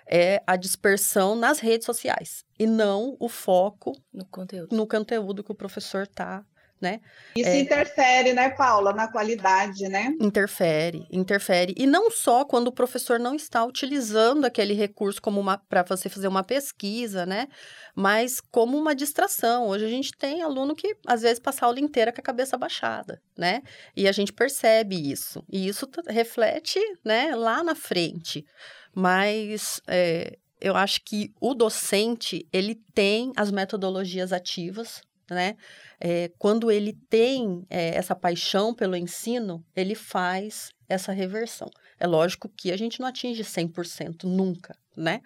é 0.07 0.43
a 0.47 0.57
dispersão 0.57 1.35
nas 1.35 1.59
redes 1.61 1.87
sociais 1.87 2.45
e 2.59 2.67
não 2.67 3.17
o 3.21 3.29
foco 3.29 3.93
No 4.13 4.25
conteúdo. 4.27 4.75
no 4.77 4.87
conteúdo 4.87 5.43
que 5.45 5.53
o 5.53 5.55
professor 5.55 6.07
tá, 6.07 6.45
né? 6.81 7.01
Isso 7.37 7.49
É. 7.49 7.61
interfere, 7.61 8.33
né, 8.33 8.51
Paula, 8.51 8.93
na 8.93 9.07
qualidade, 9.07 9.89
né? 9.89 10.13
Interfere, 10.21 11.07
interfere. 11.13 11.73
E 11.79 11.87
não 11.87 12.11
só 12.11 12.45
quando 12.45 12.67
o 12.67 12.73
professor 12.73 13.21
não 13.21 13.37
está 13.37 13.65
utilizando 13.65 14.45
aquele 14.45 14.75
recurso 14.75 15.23
como 15.23 15.41
uma 15.41 15.57
para 15.57 15.85
você 15.85 16.09
fazer 16.09 16.27
uma 16.27 16.43
pesquisa, 16.43 17.25
né? 17.25 17.47
Mas 17.95 18.41
como 18.41 18.77
uma 18.77 18.97
distração. 18.97 19.69
Hoje 19.69 19.85
a 19.85 19.89
gente 19.89 20.11
tem 20.17 20.43
aluno 20.43 20.75
que 20.75 20.97
às 21.07 21.23
vezes 21.23 21.39
passa 21.39 21.65
a 21.65 21.69
aula 21.69 21.79
inteira 21.79 22.13
com 22.13 22.21
a 22.21 22.25
cabeça 22.25 22.59
baixada, 22.59 23.23
né? 23.39 23.63
E 23.97 24.09
a 24.09 24.13
gente 24.13 24.33
percebe 24.33 24.97
isso. 25.13 25.45
E 25.49 25.69
isso 25.69 25.89
reflete, 26.09 26.81
né, 27.05 27.37
lá 27.37 27.63
na 27.63 27.77
frente. 27.77 28.45
Mas 28.95 29.81
é, 29.87 30.39
eu 30.61 30.77
acho 30.77 31.01
que 31.05 31.33
o 31.41 31.55
docente 31.55 32.47
ele 32.53 32.77
tem 32.95 33.33
as 33.37 33.51
metodologias 33.51 34.33
ativas, 34.33 35.03
né? 35.31 35.57
É, 36.01 36.31
quando 36.39 36.71
ele 36.71 36.93
tem 37.09 37.65
é, 37.69 37.95
essa 37.97 38.15
paixão 38.15 38.75
pelo 38.75 38.97
ensino, 38.97 39.65
ele 39.75 39.95
faz 39.95 40.71
essa 40.89 41.13
reversão. 41.13 41.69
É 41.99 42.07
lógico 42.07 42.49
que 42.49 42.71
a 42.71 42.77
gente 42.77 43.01
não 43.01 43.09
atinge 43.09 43.43
100% 43.43 44.25
nunca, 44.25 44.77
né? 44.97 45.21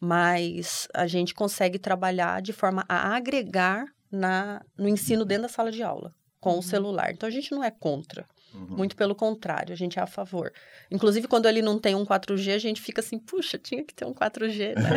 Mas 0.00 0.88
a 0.92 1.06
gente 1.06 1.34
consegue 1.34 1.78
trabalhar 1.78 2.42
de 2.42 2.52
forma 2.52 2.84
a 2.88 3.14
agregar 3.14 3.86
na, 4.10 4.62
no 4.76 4.88
ensino 4.88 5.24
dentro 5.24 5.42
da 5.42 5.48
sala 5.48 5.70
de 5.70 5.82
aula, 5.82 6.14
com 6.40 6.58
o 6.58 6.62
celular. 6.62 7.12
Então 7.12 7.26
a 7.26 7.32
gente 7.32 7.52
não 7.52 7.62
é 7.62 7.70
contra, 7.70 8.26
Uhum. 8.54 8.76
muito 8.76 8.94
pelo 8.96 9.14
contrário, 9.14 9.72
a 9.72 9.76
gente 9.76 9.98
é 9.98 10.02
a 10.02 10.06
favor. 10.06 10.52
Inclusive, 10.90 11.26
quando 11.28 11.46
ele 11.46 11.62
não 11.62 11.78
tem 11.78 11.94
um 11.94 12.04
4G, 12.04 12.52
a 12.54 12.58
gente 12.58 12.80
fica 12.80 13.00
assim, 13.00 13.18
puxa, 13.18 13.56
tinha 13.58 13.82
que 13.84 13.94
ter 13.94 14.04
um 14.04 14.12
4G, 14.12 14.74
né? 14.74 14.90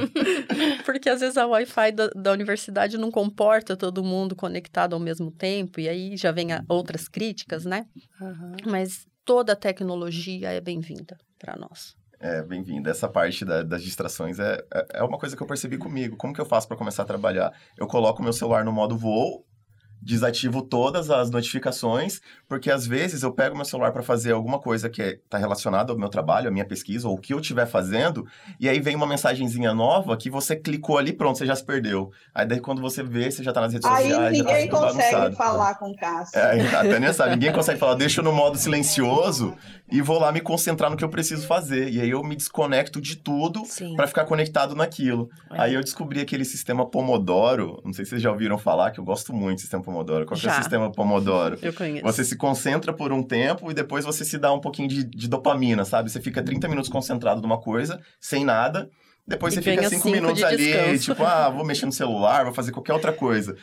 Porque 0.84 1.08
às 1.08 1.20
vezes 1.20 1.36
a 1.36 1.46
Wi-Fi 1.46 1.92
da, 1.92 2.08
da 2.08 2.32
universidade 2.32 2.98
não 2.98 3.10
comporta 3.10 3.76
todo 3.76 4.02
mundo 4.02 4.34
conectado 4.34 4.94
ao 4.94 5.00
mesmo 5.00 5.30
tempo, 5.30 5.80
e 5.80 5.88
aí 5.88 6.16
já 6.16 6.32
vem 6.32 6.52
a- 6.52 6.64
outras 6.68 7.08
críticas, 7.08 7.64
né? 7.64 7.86
Mas 8.66 9.06
toda 9.24 9.52
a 9.52 9.56
tecnologia 9.56 10.50
é 10.52 10.60
bem-vinda 10.60 11.16
para 11.38 11.56
nós. 11.56 11.94
É, 12.18 12.42
bem-vindo. 12.42 12.88
Essa 12.88 13.08
parte 13.08 13.44
da- 13.44 13.62
das 13.62 13.82
distrações 13.82 14.38
é, 14.38 14.58
é- 14.72 14.86
é 14.94 15.02
uma 15.02 15.18
coisa 15.18 15.36
que 15.36 15.42
eu 15.42 15.46
percebi 15.46 15.76
comigo. 15.76 16.16
Como 16.16 16.32
que 16.32 16.40
eu 16.40 16.46
faço 16.46 16.66
para 16.66 16.76
começar 16.76 17.02
a 17.02 17.06
trabalhar? 17.06 17.52
Eu 17.76 17.86
coloco 17.86 18.22
meu 18.22 18.32
celular 18.32 18.64
no 18.64 18.72
modo 18.72 18.96
voo, 18.96 19.44
desativo 20.06 20.62
todas 20.62 21.10
as 21.10 21.30
notificações, 21.30 22.20
porque 22.48 22.70
às 22.70 22.86
vezes 22.86 23.24
eu 23.24 23.32
pego 23.32 23.56
meu 23.56 23.64
celular 23.64 23.90
para 23.90 24.04
fazer 24.04 24.30
alguma 24.30 24.60
coisa 24.60 24.88
que 24.88 25.02
está 25.02 25.36
relacionada 25.36 25.92
ao 25.92 25.98
meu 25.98 26.08
trabalho, 26.08 26.46
à 26.46 26.50
minha 26.52 26.64
pesquisa, 26.64 27.08
ou 27.08 27.16
o 27.16 27.18
que 27.18 27.34
eu 27.34 27.40
estiver 27.40 27.66
fazendo, 27.66 28.24
e 28.60 28.68
aí 28.68 28.78
vem 28.78 28.94
uma 28.94 29.06
mensagenzinha 29.06 29.74
nova 29.74 30.16
que 30.16 30.30
você 30.30 30.54
clicou 30.54 30.96
ali, 30.96 31.12
pronto, 31.12 31.38
você 31.38 31.44
já 31.44 31.56
se 31.56 31.64
perdeu. 31.64 32.12
Aí 32.32 32.46
daí 32.46 32.60
quando 32.60 32.80
você 32.80 33.02
vê, 33.02 33.28
você 33.28 33.42
já 33.42 33.52
tá 33.52 33.60
nas 33.60 33.72
redes 33.72 33.90
Aí 33.90 34.04
sociais, 34.04 34.38
já 34.38 34.44
tá 34.44 34.50
ninguém 34.52 34.68
tudo 34.68 34.80
consegue 34.80 35.12
bagunçado. 35.12 35.36
falar 35.36 35.74
com 35.74 35.90
o 35.90 35.96
Cássio. 35.96 36.38
É, 36.38 36.60
a 36.76 36.82
Tânia 36.82 37.12
sabe, 37.12 37.30
ninguém 37.32 37.52
consegue 37.52 37.80
falar, 37.80 37.94
deixa 37.94 38.20
eu 38.20 38.24
no 38.24 38.32
modo 38.32 38.56
silencioso 38.56 39.56
e 39.90 40.00
vou 40.00 40.20
lá 40.20 40.30
me 40.30 40.40
concentrar 40.40 40.88
no 40.88 40.96
que 40.96 41.04
eu 41.04 41.08
preciso 41.08 41.46
fazer. 41.48 41.88
E 41.88 42.00
aí 42.00 42.10
eu 42.10 42.22
me 42.22 42.36
desconecto 42.36 43.00
de 43.00 43.16
tudo 43.16 43.62
para 43.96 44.06
ficar 44.06 44.24
conectado 44.24 44.76
naquilo. 44.76 45.28
É. 45.50 45.62
Aí 45.62 45.74
eu 45.74 45.80
descobri 45.80 46.20
aquele 46.20 46.44
sistema 46.44 46.86
Pomodoro, 46.86 47.80
não 47.84 47.92
sei 47.92 48.04
se 48.04 48.10
vocês 48.10 48.22
já 48.22 48.30
ouviram 48.30 48.56
falar, 48.56 48.92
que 48.92 49.00
eu 49.00 49.04
gosto 49.04 49.32
muito 49.32 49.58
do 49.58 49.60
sistema 49.62 49.82
Pomodoro. 49.82 49.95
Qual 50.26 50.38
que 50.38 50.46
é 50.46 50.50
o 50.50 50.54
sistema 50.54 50.92
Pomodoro? 50.92 51.58
Eu 51.62 51.72
conheço. 51.72 52.04
Você 52.04 52.24
se 52.24 52.36
concentra 52.36 52.92
por 52.92 53.12
um 53.12 53.22
tempo 53.22 53.70
e 53.70 53.74
depois 53.74 54.04
você 54.04 54.24
se 54.24 54.38
dá 54.38 54.52
um 54.52 54.60
pouquinho 54.60 54.88
de, 54.88 55.04
de 55.04 55.28
dopamina, 55.28 55.84
sabe? 55.84 56.10
Você 56.10 56.20
fica 56.20 56.42
30 56.42 56.68
minutos 56.68 56.90
concentrado 56.90 57.40
numa 57.40 57.58
coisa, 57.60 58.00
sem 58.20 58.44
nada. 58.44 58.88
Depois 59.26 59.54
E 59.54 59.56
você 59.56 59.62
fica 59.62 59.88
5 59.88 59.94
cinco 59.96 60.10
minutos 60.10 60.38
de 60.38 60.44
ali, 60.44 60.56
descanso. 60.56 61.04
tipo, 61.04 61.24
ah, 61.24 61.48
vou 61.50 61.64
mexer 61.64 61.84
no 61.86 61.92
celular, 61.92 62.44
vou 62.44 62.54
fazer 62.54 62.70
qualquer 62.70 62.92
outra 62.92 63.12
coisa. 63.12 63.56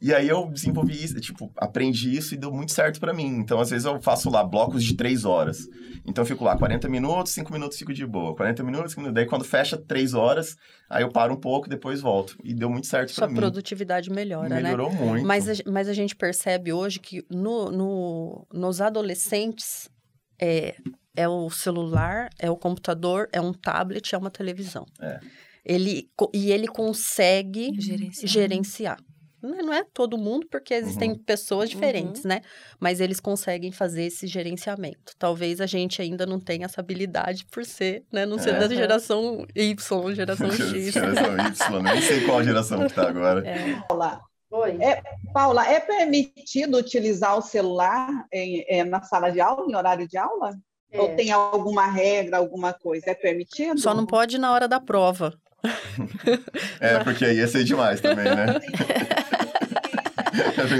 E 0.00 0.12
aí 0.12 0.28
eu 0.28 0.46
desenvolvi 0.50 1.02
isso, 1.02 1.18
tipo, 1.20 1.50
aprendi 1.56 2.14
isso 2.14 2.34
e 2.34 2.36
deu 2.36 2.52
muito 2.52 2.70
certo 2.72 3.00
pra 3.00 3.14
mim. 3.14 3.26
Então, 3.38 3.58
às 3.58 3.70
vezes 3.70 3.86
eu 3.86 3.98
faço 4.02 4.28
lá 4.28 4.44
blocos 4.44 4.84
de 4.84 4.94
3 4.94 5.24
horas. 5.24 5.66
Então 6.06 6.22
eu 6.22 6.26
fico 6.26 6.44
lá 6.44 6.56
40 6.56 6.86
minutos, 6.88 7.32
5 7.32 7.50
minutos 7.50 7.78
fico 7.78 7.94
de 7.94 8.06
boa. 8.06 8.36
40 8.36 8.62
minutos, 8.62 8.90
5 8.92 9.00
minutos. 9.00 9.14
Daí 9.14 9.26
quando 9.26 9.42
fecha 9.44 9.76
3 9.78 10.12
horas, 10.12 10.54
aí 10.90 11.02
eu 11.02 11.10
paro 11.10 11.32
um 11.32 11.40
pouco, 11.40 11.66
depois 11.68 12.02
volto. 12.02 12.36
E 12.44 12.52
deu 12.54 12.68
muito 12.68 12.86
certo 12.86 13.10
Sua 13.10 13.24
pra 13.26 13.32
mim. 13.34 13.40
produtividade 13.40 14.10
melhora, 14.10 14.50
né? 14.50 14.60
Melhorou 14.62 14.92
muito. 14.92 15.26
Mas 15.26 15.48
a, 15.48 15.54
mas 15.66 15.88
a 15.88 15.94
gente 15.94 16.14
percebe 16.14 16.72
hoje 16.74 17.00
que 17.00 17.24
no, 17.30 17.70
no- 17.72 18.46
nos 18.52 18.82
adolescentes 18.82 19.88
é, 20.38 20.76
é 21.16 21.26
o 21.26 21.48
celular, 21.48 22.28
é 22.38 22.50
o 22.50 22.56
computador, 22.56 23.28
é 23.32 23.40
um 23.40 23.52
tablet, 23.54 24.14
é 24.14 24.18
uma 24.18 24.30
televisão. 24.30 24.84
É. 25.00 25.20
Ele, 25.64 26.08
e 26.32 26.52
ele 26.52 26.68
consegue 26.68 27.72
Gerenciar. 27.80 28.28
gerenciar. 28.28 28.98
Não 29.46 29.58
é- 29.58 29.62
não 29.62 29.72
é 29.72 29.84
todo 29.94 30.18
mundo, 30.18 30.46
porque 30.50 30.74
existem 30.74 31.12
Uhum. 31.12 31.18
pessoas 31.18 31.70
diferentes, 31.70 32.24
né? 32.24 32.40
Mas 32.80 33.00
eles 33.00 33.20
conseguem 33.20 33.70
fazer 33.72 34.04
esse 34.04 34.26
gerenciamento. 34.26 35.12
Talvez 35.18 35.60
a 35.60 35.66
gente 35.66 36.02
ainda 36.02 36.26
não 36.26 36.38
tenha 36.40 36.66
essa 36.66 36.80
habilidade 36.80 37.46
por 37.50 37.64
ser, 37.64 38.04
né? 38.12 38.26
Não 38.26 38.38
ser 38.38 38.54
É. 38.54 38.58
da 38.58 38.68
geração 38.68 39.46
Y, 39.54 40.14
geração 40.14 40.48
X. 40.50 40.92
Geração 40.92 41.36
Y, 41.38 41.82
nem 41.82 42.00
sei 42.02 42.20
qual 42.26 42.42
geração 42.42 42.86
que 42.86 42.92
tá 42.94 43.08
agora. 43.08 43.46
É. 43.46 43.80
Paula, 43.88 44.20
Oi. 44.50 44.78
Paula, 45.32 45.66
é 45.68 45.80
permitido 45.80 46.76
utilizar 46.78 47.36
o 47.36 47.42
celular 47.42 48.08
em- 48.32 48.64
eh, 48.68 48.84
na 48.84 49.02
sala 49.02 49.30
de 49.30 49.40
aula, 49.40 49.66
em 49.68 49.74
horário 49.74 50.06
de 50.08 50.16
aula? 50.16 50.50
Ou 50.94 51.14
tem 51.16 51.30
alguma 51.32 51.86
regra, 51.90 52.38
alguma 52.38 52.72
coisa? 52.72 53.10
É 53.10 53.14
permitido? 53.14 53.78
Só 53.78 53.92
não 53.92 54.06
pode 54.06 54.38
na 54.38 54.52
hora 54.52 54.66
da 54.68 54.80
prova. 54.80 55.34
É, 56.80 56.98
porque 57.02 57.24
aí 57.24 57.38
ia 57.38 57.48
ser 57.48 57.64
demais 57.64 58.00
também, 58.00 58.24
né? 58.24 58.46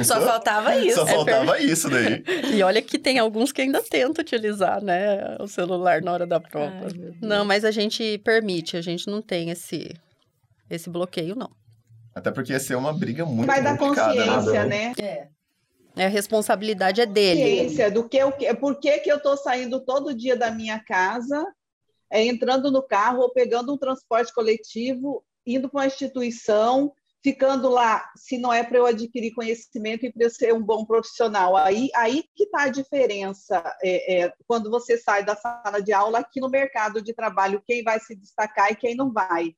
Só 0.05 0.21
faltava 0.21 0.77
isso. 0.77 0.97
Só 0.97 1.07
faltava 1.07 1.61
isso 1.61 1.89
daí. 1.89 2.23
E 2.53 2.63
olha 2.63 2.81
que 2.83 2.99
tem 2.99 3.19
alguns 3.19 3.53
que 3.53 3.63
ainda 3.63 3.83
tentam 3.83 4.23
utilizar, 4.23 4.83
né, 4.83 5.37
o 5.41 5.47
celular 5.47 6.03
na 6.03 6.13
hora 6.13 6.27
da 6.27 6.41
prova. 6.41 6.73
Ai, 6.85 7.15
não, 7.21 7.45
mas 7.45 7.65
a 7.65 7.71
gente 7.71 8.19
permite, 8.19 8.77
a 8.77 8.81
gente 8.81 9.09
não 9.09 9.21
tem 9.23 9.51
esse 9.51 9.95
esse 10.69 10.91
bloqueio, 10.91 11.37
não. 11.37 11.51
Até 12.15 12.31
porque 12.31 12.53
ia 12.53 12.61
ser 12.61 12.75
uma 12.77 12.93
briga 12.93 13.25
muito 13.25 13.47
Vai 13.47 13.63
da 13.63 13.77
complicada, 13.77 14.15
consciência, 14.15 14.65
né? 14.65 14.95
né? 14.99 15.29
É, 15.97 16.07
a 16.07 16.09
responsabilidade 16.09 17.01
é 17.01 17.07
dele. 17.07 17.41
Consciência 17.41 17.91
do 17.91 18.09
que, 18.09 18.23
o 18.23 18.33
que 18.33 18.55
por 18.55 18.81
que, 18.81 18.99
que 18.99 19.11
eu 19.11 19.19
estou 19.19 19.37
saindo 19.37 19.81
todo 19.81 20.15
dia 20.15 20.37
da 20.37 20.51
minha 20.51 20.79
casa, 20.79 21.45
é, 22.11 22.25
entrando 22.25 22.71
no 22.71 22.83
carro 22.83 23.21
ou 23.21 23.31
pegando 23.31 23.73
um 23.73 23.79
transporte 23.79 24.33
coletivo, 24.33 25.25
indo 25.47 25.69
para 25.69 25.81
uma 25.81 25.87
instituição, 25.87 26.93
ficando 27.27 27.69
lá, 27.69 28.09
se 28.15 28.39
não 28.39 28.53
é 28.53 28.63
para 28.63 28.79
eu 28.79 28.87
adquirir 28.87 29.35
conhecimento 29.35 30.07
e 30.07 30.13
para 30.13 30.27
eu 30.27 30.31
ser 30.31 30.55
um 30.55 30.63
bom 30.63 30.85
profissional. 30.85 31.57
Aí, 31.57 31.91
aí 31.93 32.23
que 32.37 32.45
está 32.45 32.63
a 32.63 32.69
diferença 32.69 33.61
é, 33.83 34.21
é, 34.27 34.33
quando 34.47 34.71
você 34.71 34.97
sai 34.97 35.25
da 35.25 35.35
sala 35.35 35.83
de 35.83 35.93
aula 35.93 36.21
aqui 36.21 36.41
no 36.41 36.49
mercado 36.49 37.03
de 37.03 37.13
trabalho, 37.13 37.61
quem 37.67 37.83
vai 37.83 37.99
se 37.99 38.15
destacar 38.15 38.71
e 38.71 38.77
quem 38.77 38.95
não 38.95 39.13
vai. 39.13 39.57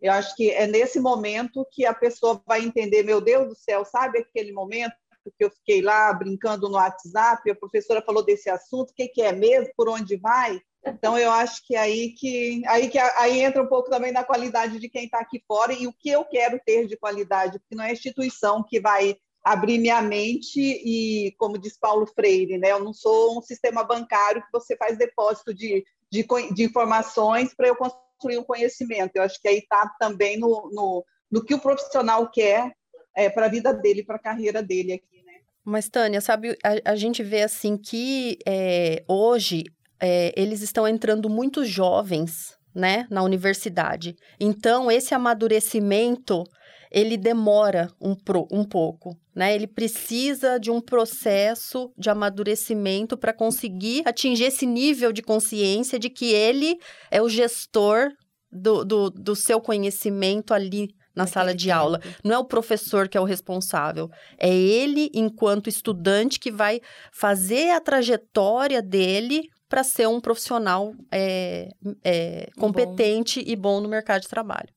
Eu 0.00 0.14
acho 0.14 0.34
que 0.34 0.50
é 0.50 0.66
nesse 0.66 0.98
momento 0.98 1.68
que 1.70 1.84
a 1.84 1.92
pessoa 1.92 2.42
vai 2.46 2.64
entender, 2.64 3.02
meu 3.02 3.20
Deus 3.20 3.48
do 3.48 3.54
céu, 3.54 3.84
sabe 3.84 4.20
aquele 4.20 4.50
momento 4.50 4.94
que 5.36 5.44
eu 5.44 5.50
fiquei 5.50 5.82
lá 5.82 6.14
brincando 6.14 6.70
no 6.70 6.76
WhatsApp, 6.76 7.50
a 7.50 7.54
professora 7.54 8.00
falou 8.00 8.24
desse 8.24 8.48
assunto, 8.48 8.92
o 8.92 8.94
que, 8.94 9.08
que 9.08 9.20
é 9.20 9.30
mesmo, 9.30 9.70
por 9.76 9.90
onde 9.90 10.16
vai? 10.16 10.58
Então 10.86 11.18
eu 11.18 11.30
acho 11.30 11.66
que 11.66 11.76
aí 11.76 12.10
que 12.10 12.62
aí 12.66 12.88
que 12.88 12.98
aí 12.98 13.40
entra 13.40 13.62
um 13.62 13.66
pouco 13.66 13.90
também 13.90 14.12
na 14.12 14.24
qualidade 14.24 14.78
de 14.78 14.88
quem 14.88 15.04
está 15.04 15.20
aqui 15.20 15.42
fora 15.46 15.72
e 15.72 15.86
o 15.86 15.92
que 15.92 16.08
eu 16.08 16.24
quero 16.24 16.58
ter 16.64 16.86
de 16.86 16.96
qualidade, 16.96 17.58
porque 17.58 17.74
não 17.74 17.84
é 17.84 17.90
a 17.90 17.92
instituição 17.92 18.64
que 18.66 18.80
vai 18.80 19.16
abrir 19.42 19.78
minha 19.78 20.00
mente 20.02 20.60
e, 20.60 21.32
como 21.38 21.58
diz 21.58 21.76
Paulo 21.78 22.06
Freire, 22.06 22.58
né, 22.58 22.72
eu 22.72 22.84
não 22.84 22.92
sou 22.92 23.38
um 23.38 23.42
sistema 23.42 23.82
bancário 23.82 24.42
que 24.42 24.52
você 24.52 24.76
faz 24.76 24.98
depósito 24.98 25.54
de, 25.54 25.84
de, 26.10 26.26
de 26.52 26.62
informações 26.62 27.54
para 27.54 27.68
eu 27.68 27.76
construir 27.76 28.38
um 28.38 28.44
conhecimento. 28.44 29.12
Eu 29.14 29.22
acho 29.22 29.40
que 29.40 29.48
aí 29.48 29.58
está 29.58 29.90
também 29.98 30.38
no, 30.38 30.70
no, 30.72 31.04
no, 31.30 31.44
que 31.44 31.54
o 31.54 31.60
profissional 31.60 32.30
quer 32.30 32.70
é, 33.16 33.30
para 33.30 33.46
a 33.46 33.48
vida 33.50 33.72
dele, 33.72 34.04
para 34.04 34.16
a 34.16 34.22
carreira 34.22 34.62
dele 34.62 34.92
aqui. 34.92 35.22
Né? 35.24 35.40
Mas, 35.64 35.88
Tânia, 35.88 36.20
sabe, 36.20 36.56
a, 36.62 36.92
a 36.92 36.96
gente 36.96 37.22
vê 37.22 37.42
assim 37.42 37.78
que 37.78 38.38
é, 38.46 39.02
hoje 39.08 39.64
é, 40.00 40.32
eles 40.36 40.62
estão 40.62 40.86
entrando 40.86 41.28
muito 41.28 41.64
jovens, 41.64 42.56
né, 42.74 43.06
na 43.10 43.22
universidade. 43.22 44.14
Então, 44.38 44.90
esse 44.90 45.14
amadurecimento, 45.14 46.44
ele 46.90 47.16
demora 47.16 47.90
um, 48.00 48.14
pro, 48.14 48.46
um 48.50 48.64
pouco, 48.64 49.16
né? 49.34 49.54
Ele 49.54 49.66
precisa 49.66 50.58
de 50.58 50.70
um 50.70 50.80
processo 50.80 51.92
de 51.96 52.10
amadurecimento 52.10 53.16
para 53.16 53.32
conseguir 53.32 54.02
atingir 54.06 54.44
esse 54.44 54.66
nível 54.66 55.12
de 55.12 55.22
consciência 55.22 55.98
de 55.98 56.10
que 56.10 56.32
ele 56.32 56.78
é 57.10 57.22
o 57.22 57.28
gestor 57.28 58.08
do, 58.50 58.84
do, 58.84 59.10
do 59.10 59.36
seu 59.36 59.60
conhecimento 59.60 60.52
ali 60.52 60.88
na 61.14 61.26
sala 61.26 61.54
de 61.54 61.70
aula. 61.70 62.00
Não 62.24 62.34
é 62.34 62.38
o 62.38 62.44
professor 62.44 63.08
que 63.08 63.16
é 63.16 63.20
o 63.20 63.24
responsável. 63.24 64.08
É 64.38 64.52
ele, 64.52 65.10
enquanto 65.14 65.68
estudante, 65.68 66.38
que 66.40 66.50
vai 66.50 66.80
fazer 67.12 67.70
a 67.70 67.80
trajetória 67.80 68.80
dele 68.82 69.42
para 69.70 69.84
ser 69.84 70.08
um 70.08 70.20
profissional 70.20 70.92
é, 71.12 71.68
é, 72.02 72.50
competente 72.58 73.40
bom. 73.40 73.50
e 73.50 73.56
bom 73.56 73.80
no 73.80 73.88
mercado 73.88 74.22
de 74.22 74.28
trabalho. 74.28 74.68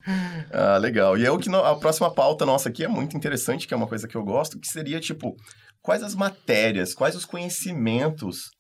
Ah, 0.54 0.78
legal. 0.78 1.18
E 1.18 1.26
é 1.26 1.32
o 1.32 1.40
que 1.40 1.50
a 1.54 1.76
próxima 1.76 2.14
pauta 2.14 2.46
nossa 2.46 2.70
aqui 2.70 2.84
é 2.84 2.88
muito 2.88 3.18
interessante, 3.18 3.68
que 3.68 3.74
é 3.74 3.78
uma 3.78 3.88
coisa 3.88 4.08
que 4.08 4.16
eu 4.16 4.24
gosto, 4.24 4.60
que 4.60 4.68
seria 4.68 5.00
tipo 5.00 5.36
quais 5.82 6.04
as 6.04 6.14
matérias, 6.14 6.94
quais 6.94 7.16
os 7.16 7.26
conhecimentos 7.26 8.52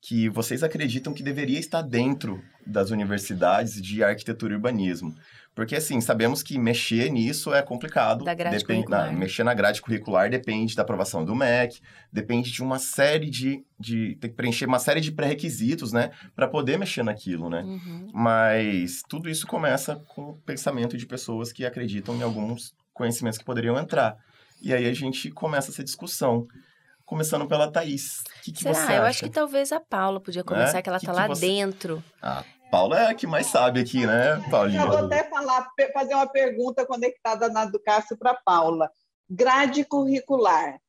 que 0.00 0.30
vocês 0.30 0.62
acreditam 0.62 1.12
que 1.12 1.22
deveria 1.22 1.60
estar 1.60 1.82
dentro 1.82 2.42
das 2.66 2.90
universidades 2.90 3.80
de 3.80 4.02
arquitetura 4.02 4.54
e 4.54 4.56
urbanismo. 4.56 5.14
Porque, 5.54 5.76
assim, 5.76 6.00
sabemos 6.00 6.42
que 6.42 6.58
mexer 6.58 7.10
nisso 7.10 7.52
é 7.52 7.60
complicado. 7.60 8.24
Da 8.24 8.32
grade 8.32 8.56
depende, 8.56 8.84
curricular. 8.86 9.12
Na, 9.12 9.18
mexer 9.18 9.44
na 9.44 9.52
grade 9.52 9.82
curricular 9.82 10.30
depende 10.30 10.74
da 10.74 10.82
aprovação 10.82 11.24
do 11.24 11.34
MEC, 11.34 11.80
depende 12.10 12.50
de 12.50 12.62
uma 12.62 12.78
série 12.78 13.28
de... 13.28 13.62
de 13.78 14.16
tem 14.16 14.30
que 14.30 14.36
preencher 14.36 14.66
uma 14.66 14.78
série 14.78 15.00
de 15.00 15.12
pré-requisitos, 15.12 15.92
né? 15.92 16.10
Para 16.34 16.48
poder 16.48 16.78
mexer 16.78 17.02
naquilo, 17.02 17.50
né? 17.50 17.62
Uhum. 17.62 18.08
Mas 18.14 19.02
tudo 19.08 19.28
isso 19.28 19.46
começa 19.46 19.96
com 20.14 20.30
o 20.30 20.36
pensamento 20.38 20.96
de 20.96 21.04
pessoas 21.06 21.52
que 21.52 21.66
acreditam 21.66 22.16
em 22.16 22.22
alguns 22.22 22.74
conhecimentos 22.94 23.38
que 23.38 23.44
poderiam 23.44 23.78
entrar. 23.78 24.16
E 24.62 24.72
aí 24.72 24.88
a 24.88 24.94
gente 24.94 25.30
começa 25.30 25.70
essa 25.70 25.84
discussão 25.84 26.46
começando 27.04 27.46
pela 27.46 27.70
Thaís. 27.70 28.22
O 28.38 28.42
que, 28.42 28.52
que 28.52 28.62
Será? 28.62 28.74
você 28.74 28.80
acha? 28.80 28.94
Eu 28.94 29.02
acho 29.02 29.24
que 29.24 29.30
talvez 29.30 29.70
a 29.70 29.80
Paula 29.80 30.18
podia 30.18 30.42
começar, 30.42 30.78
é? 30.78 30.82
que 30.82 30.88
ela 30.88 30.98
que 30.98 31.04
tá 31.04 31.12
que 31.12 31.18
lá 31.18 31.26
você... 31.26 31.46
dentro. 31.46 32.02
Ah, 32.22 32.42
Paula 32.72 32.98
é 32.98 33.06
a 33.08 33.14
que 33.14 33.26
mais 33.26 33.48
sabe 33.48 33.80
aqui, 33.80 34.06
né, 34.06 34.42
Paulinha? 34.50 34.80
Eu 34.80 34.88
vou 34.88 35.04
até 35.04 35.24
falar, 35.24 35.68
fazer 35.92 36.14
uma 36.14 36.26
pergunta 36.26 36.86
conectada 36.86 37.50
na 37.50 37.66
do 37.66 37.78
Cássio 37.78 38.16
para 38.16 38.32
Paula. 38.32 38.90
Grade 39.28 39.84
curricular. 39.84 40.80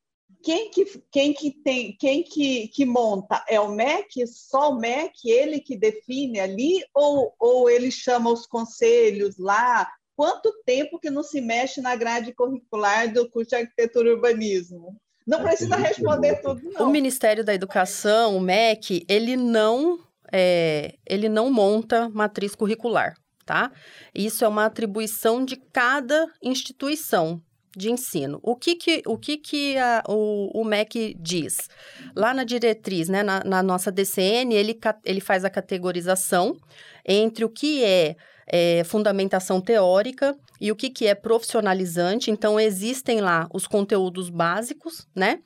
Quem 0.41 0.71
que, 0.71 0.86
quem 1.11 1.34
que 1.34 1.51
tem, 1.51 1.93
quem 1.97 2.23
que, 2.23 2.69
que 2.69 2.86
monta? 2.86 3.43
É 3.49 3.59
o 3.59 3.67
MEC? 3.67 4.25
Só 4.27 4.71
o 4.71 4.79
MEC, 4.79 5.29
ele 5.29 5.59
que 5.59 5.75
define 5.75 6.39
ali? 6.39 6.86
Ou, 6.93 7.36
ou 7.38 7.69
ele 7.69 7.91
chama 7.91 8.31
os 8.31 8.47
conselhos 8.47 9.38
lá? 9.38 9.86
Quanto 10.15 10.53
tempo 10.65 10.97
que 10.97 11.09
não 11.09 11.21
se 11.21 11.41
mexe 11.41 11.81
na 11.81 11.97
grade 11.97 12.34
curricular 12.34 13.11
do 13.11 13.29
curso 13.29 13.49
de 13.49 13.55
arquitetura 13.57 14.07
e 14.07 14.13
urbanismo? 14.13 14.95
Não 15.27 15.41
precisa 15.43 15.75
responder 15.75 16.41
tudo, 16.41 16.61
não. 16.63 16.88
O 16.88 16.91
Ministério 16.91 17.43
da 17.43 17.53
Educação, 17.53 18.38
o 18.38 18.39
MEC, 18.39 19.05
ele 19.09 19.36
não 19.36 19.99
é, 20.34 20.95
ele 21.05 21.29
não 21.29 21.51
monta 21.51 22.09
matriz 22.09 22.55
curricular, 22.55 23.13
tá? 23.45 23.71
Isso 24.13 24.43
é 24.43 24.47
uma 24.47 24.65
atribuição 24.65 25.45
de 25.45 25.55
cada 25.55 26.27
instituição 26.41 27.39
de 27.75 27.91
ensino. 27.91 28.39
O 28.41 28.55
que 28.55 28.75
que, 28.75 29.03
o, 29.05 29.17
que 29.17 29.38
que 29.38 29.77
a, 29.77 30.03
o, 30.07 30.61
o 30.61 30.65
MEC 30.65 31.15
diz? 31.19 31.69
Lá 32.15 32.34
na 32.34 32.43
diretriz, 32.43 33.09
né, 33.09 33.21
na, 33.21 33.43
na 33.43 33.61
nossa 33.61 33.91
DCN, 33.91 34.53
ele, 34.53 34.79
ele 35.05 35.21
faz 35.21 35.45
a 35.45 35.49
categorização 35.49 36.57
entre 37.05 37.45
o 37.45 37.49
que 37.49 37.84
é 37.84 38.15
é, 38.47 38.84
fundamentação 38.84 39.61
teórica 39.61 40.36
e 40.59 40.71
o 40.71 40.75
que, 40.75 40.89
que 40.89 41.07
é 41.07 41.15
profissionalizante. 41.15 42.31
Então, 42.31 42.59
existem 42.59 43.21
lá 43.21 43.47
os 43.53 43.67
conteúdos 43.67 44.29
básicos, 44.29 45.07
né? 45.15 45.39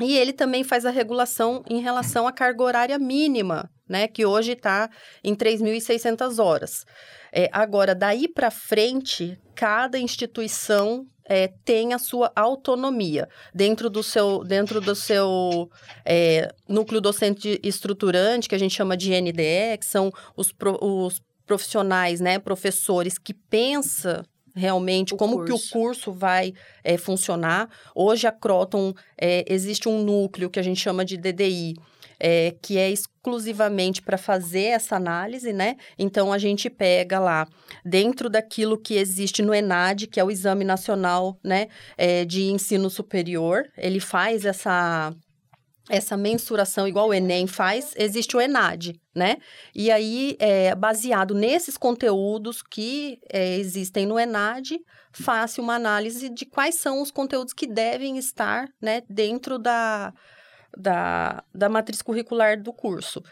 E 0.00 0.16
ele 0.16 0.32
também 0.32 0.62
faz 0.62 0.84
a 0.84 0.90
regulação 0.90 1.62
em 1.68 1.80
relação 1.80 2.26
à 2.26 2.32
carga 2.32 2.62
horária 2.62 2.98
mínima, 2.98 3.70
né? 3.88 4.06
Que 4.06 4.26
hoje 4.26 4.52
está 4.52 4.90
em 5.24 5.34
3.600 5.34 6.42
horas. 6.42 6.84
É, 7.32 7.48
agora, 7.50 7.94
daí 7.94 8.28
para 8.28 8.50
frente, 8.50 9.38
cada 9.54 9.98
instituição 9.98 11.06
é, 11.24 11.48
tem 11.64 11.94
a 11.94 11.98
sua 11.98 12.30
autonomia 12.36 13.28
dentro 13.54 13.88
do 13.88 14.02
seu, 14.02 14.44
dentro 14.44 14.80
do 14.80 14.94
seu 14.94 15.70
é, 16.04 16.52
núcleo 16.68 17.00
docente 17.00 17.58
estruturante, 17.62 18.48
que 18.48 18.54
a 18.54 18.58
gente 18.58 18.74
chama 18.74 18.96
de 18.96 19.10
NDE, 19.18 19.78
que 19.78 19.86
são 19.86 20.12
os, 20.36 20.52
pro, 20.52 20.78
os 20.82 21.20
profissionais, 21.46 22.20
né, 22.20 22.38
professores 22.38 23.18
que 23.18 23.32
pensa 23.32 24.24
realmente 24.56 25.14
o 25.14 25.16
como 25.16 25.36
curso. 25.36 25.46
que 25.46 25.52
o 25.52 25.70
curso 25.70 26.12
vai 26.12 26.54
é, 26.82 26.96
funcionar. 26.96 27.68
Hoje 27.94 28.26
a 28.26 28.32
Croton 28.32 28.94
é, 29.20 29.44
existe 29.46 29.88
um 29.88 30.02
núcleo 30.02 30.50
que 30.50 30.58
a 30.58 30.62
gente 30.62 30.80
chama 30.80 31.04
de 31.04 31.16
DDI, 31.16 31.74
é, 32.18 32.54
que 32.62 32.78
é 32.78 32.90
exclusivamente 32.90 34.00
para 34.00 34.16
fazer 34.16 34.66
essa 34.66 34.96
análise, 34.96 35.52
né? 35.52 35.76
Então 35.98 36.32
a 36.32 36.38
gente 36.38 36.70
pega 36.70 37.18
lá 37.18 37.46
dentro 37.84 38.30
daquilo 38.30 38.78
que 38.78 38.94
existe 38.94 39.42
no 39.42 39.52
ENAD, 39.52 40.06
que 40.06 40.18
é 40.18 40.24
o 40.24 40.30
Exame 40.30 40.64
Nacional, 40.64 41.38
né, 41.44 41.66
é, 41.98 42.24
de 42.24 42.44
Ensino 42.44 42.88
Superior, 42.88 43.64
ele 43.76 44.00
faz 44.00 44.44
essa 44.46 45.14
essa 45.88 46.16
mensuração, 46.16 46.88
igual 46.88 47.08
o 47.08 47.14
Enem 47.14 47.46
faz, 47.46 47.94
existe 47.96 48.36
o 48.36 48.40
ENAD, 48.40 49.00
né? 49.14 49.36
E 49.74 49.90
aí, 49.90 50.36
é, 50.38 50.74
baseado 50.74 51.34
nesses 51.34 51.76
conteúdos 51.76 52.62
que 52.62 53.18
é, 53.32 53.56
existem 53.56 54.04
no 54.04 54.18
ENAD, 54.18 54.80
faça 55.12 55.62
uma 55.62 55.74
análise 55.74 56.28
de 56.28 56.44
quais 56.44 56.74
são 56.74 57.00
os 57.00 57.10
conteúdos 57.10 57.52
que 57.52 57.66
devem 57.66 58.18
estar 58.18 58.68
né, 58.80 59.02
dentro 59.08 59.58
da, 59.58 60.12
da, 60.76 61.44
da 61.54 61.68
matriz 61.68 62.02
curricular 62.02 62.60
do 62.60 62.72
curso. 62.72 63.22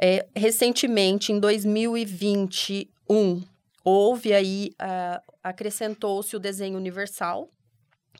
É, 0.00 0.26
recentemente, 0.34 1.32
em 1.32 1.40
2021, 1.40 3.42
houve 3.84 4.32
aí, 4.32 4.70
uh, 4.80 5.20
acrescentou-se 5.42 6.34
o 6.34 6.40
desenho 6.40 6.78
universal, 6.78 7.50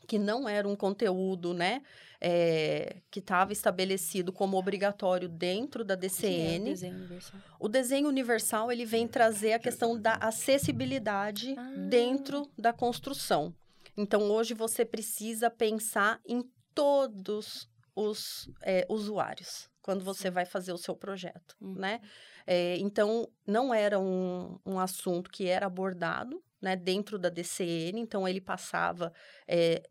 que 0.07 0.19
não 0.19 0.47
era 0.47 0.67
um 0.67 0.75
conteúdo, 0.75 1.53
né? 1.53 1.81
é, 2.27 2.97
que 3.11 3.19
estava 3.19 3.53
estabelecido 3.53 4.31
como 4.31 4.57
obrigatório 4.57 5.29
dentro 5.29 5.83
da 5.83 5.93
DCN. 5.93 6.69
É 6.69 6.71
o 6.71 6.73
desenho 6.73 6.95
universal? 6.95 7.39
O 7.59 7.69
desenho 7.69 8.07
universal 8.07 8.71
ele 8.71 8.85
vem 8.85 9.07
trazer 9.07 9.53
a 9.53 9.59
questão 9.59 9.99
da 9.99 10.13
acessibilidade 10.15 11.55
ah. 11.55 11.73
dentro 11.89 12.49
da 12.57 12.73
construção. 12.73 13.53
Então, 13.95 14.23
hoje 14.23 14.55
você 14.55 14.83
precisa 14.83 15.49
pensar 15.49 16.19
em 16.25 16.43
todos 16.73 17.69
os 17.95 18.49
é, 18.61 18.85
usuários 18.89 19.69
quando 19.81 20.03
você 20.03 20.31
vai 20.31 20.45
fazer 20.45 20.73
o 20.73 20.79
seu 20.79 20.95
projeto, 20.95 21.55
uhum. 21.61 21.75
né? 21.75 22.01
É, 22.47 22.75
então, 22.77 23.29
não 23.45 23.71
era 23.71 23.99
um, 23.99 24.59
um 24.65 24.79
assunto 24.79 25.29
que 25.29 25.47
era 25.47 25.67
abordado 25.67 26.43
né, 26.65 26.75
dentro 26.75 27.19
da 27.19 27.29
DCN, 27.29 27.99
então 28.01 28.27
ele 28.27 28.41
passava 28.41 29.13
é, 29.47 29.83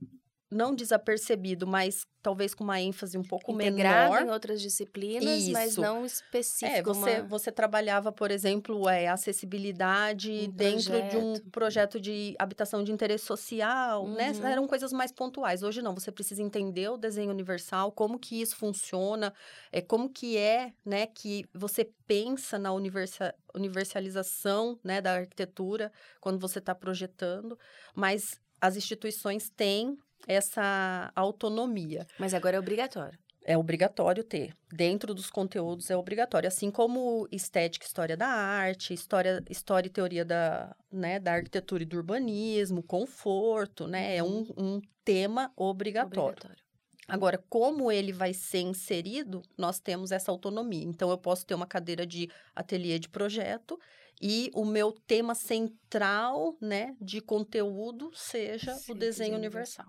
não 0.54 0.74
desapercebido, 0.74 1.66
mas 1.66 2.06
talvez 2.22 2.54
com 2.54 2.64
uma 2.64 2.80
ênfase 2.80 3.18
um 3.18 3.22
pouco 3.22 3.52
Integrado 3.52 4.12
menor. 4.12 4.26
em 4.26 4.30
outras 4.30 4.62
disciplinas, 4.62 5.46
mas 5.48 5.72
Isso. 5.72 5.80
não 5.82 6.06
específico. 6.06 6.78
É, 6.78 6.82
você, 6.82 7.20
uma- 7.20 7.22
você 7.28 7.52
trabalhava, 7.52 8.10
por 8.10 8.30
exemplo, 8.30 8.88
é, 8.88 9.08
acessibilidade 9.08 10.30
Um 10.48 10.50
dentro 10.52 10.92
de 11.10 11.16
um 11.16 11.32
projeto. 11.34 11.50
projeto 11.50 12.00
de 12.00 12.34
habitação 12.38 12.82
de 12.82 12.92
interesse 12.92 13.26
social, 13.26 14.08
né? 14.08 14.30
Uhum. 14.32 14.46
Eram 14.46 14.66
coisas 14.66 14.92
mais 14.92 15.12
pontuais. 15.12 15.62
Hoje 15.62 15.82
não, 15.82 15.94
você 15.94 16.10
precisa 16.10 16.42
entender 16.42 16.88
o 16.88 16.96
desenho 16.96 17.30
universal, 17.30 17.92
como 17.92 18.18
que 18.18 18.40
isso 18.40 18.56
funciona, 18.56 19.34
é, 19.70 19.82
como 19.82 20.08
que 20.08 20.36
é, 20.38 20.72
né, 20.84 21.06
que 21.06 21.44
você 21.52 21.90
pensa 22.06 22.58
na 22.58 22.72
universa- 22.72 23.34
universalização, 23.54 24.78
né, 24.82 25.00
da 25.00 25.12
arquitetura 25.14 25.92
quando 26.20 26.38
você 26.38 26.58
está 26.58 26.74
projetando, 26.74 27.58
mas 27.94 28.40
as 28.60 28.76
instituições 28.76 29.50
têm 29.50 29.98
essa 30.26 31.12
autonomia. 31.14 32.06
Mas 32.18 32.34
agora 32.34 32.56
é 32.56 32.58
obrigatório. 32.60 33.18
É 33.46 33.58
obrigatório 33.58 34.24
ter. 34.24 34.56
Dentro 34.72 35.12
dos 35.14 35.28
conteúdos 35.30 35.90
é 35.90 35.96
obrigatório. 35.96 36.48
Assim 36.48 36.70
como 36.70 37.28
estética, 37.30 37.84
história 37.84 38.16
da 38.16 38.26
arte, 38.26 38.94
história, 38.94 39.44
história 39.50 39.86
e 39.86 39.90
teoria 39.90 40.24
da, 40.24 40.74
né, 40.90 41.20
da 41.20 41.34
arquitetura 41.34 41.82
e 41.82 41.86
do 41.86 41.98
urbanismo, 41.98 42.82
conforto, 42.82 43.86
né? 43.86 44.16
É 44.16 44.22
um, 44.22 44.46
um 44.56 44.80
tema 45.04 45.52
obrigatório. 45.56 46.22
Obrigatório. 46.22 46.64
Agora, 47.06 47.44
como 47.50 47.92
ele 47.92 48.12
vai 48.12 48.32
ser 48.32 48.60
inserido, 48.60 49.42
nós 49.58 49.78
temos 49.78 50.10
essa 50.10 50.30
autonomia. 50.30 50.84
Então, 50.84 51.10
eu 51.10 51.18
posso 51.18 51.44
ter 51.44 51.54
uma 51.54 51.66
cadeira 51.66 52.06
de 52.06 52.30
ateliê 52.56 52.98
de 52.98 53.10
projeto 53.10 53.78
e 54.22 54.50
o 54.54 54.64
meu 54.64 54.90
tema 54.90 55.34
central, 55.34 56.56
né, 56.62 56.96
de 56.98 57.20
conteúdo 57.20 58.10
seja 58.14 58.74
Sim, 58.74 58.92
o 58.92 58.94
desenho 58.94 58.98
desenho 58.98 59.36
universal. 59.36 59.86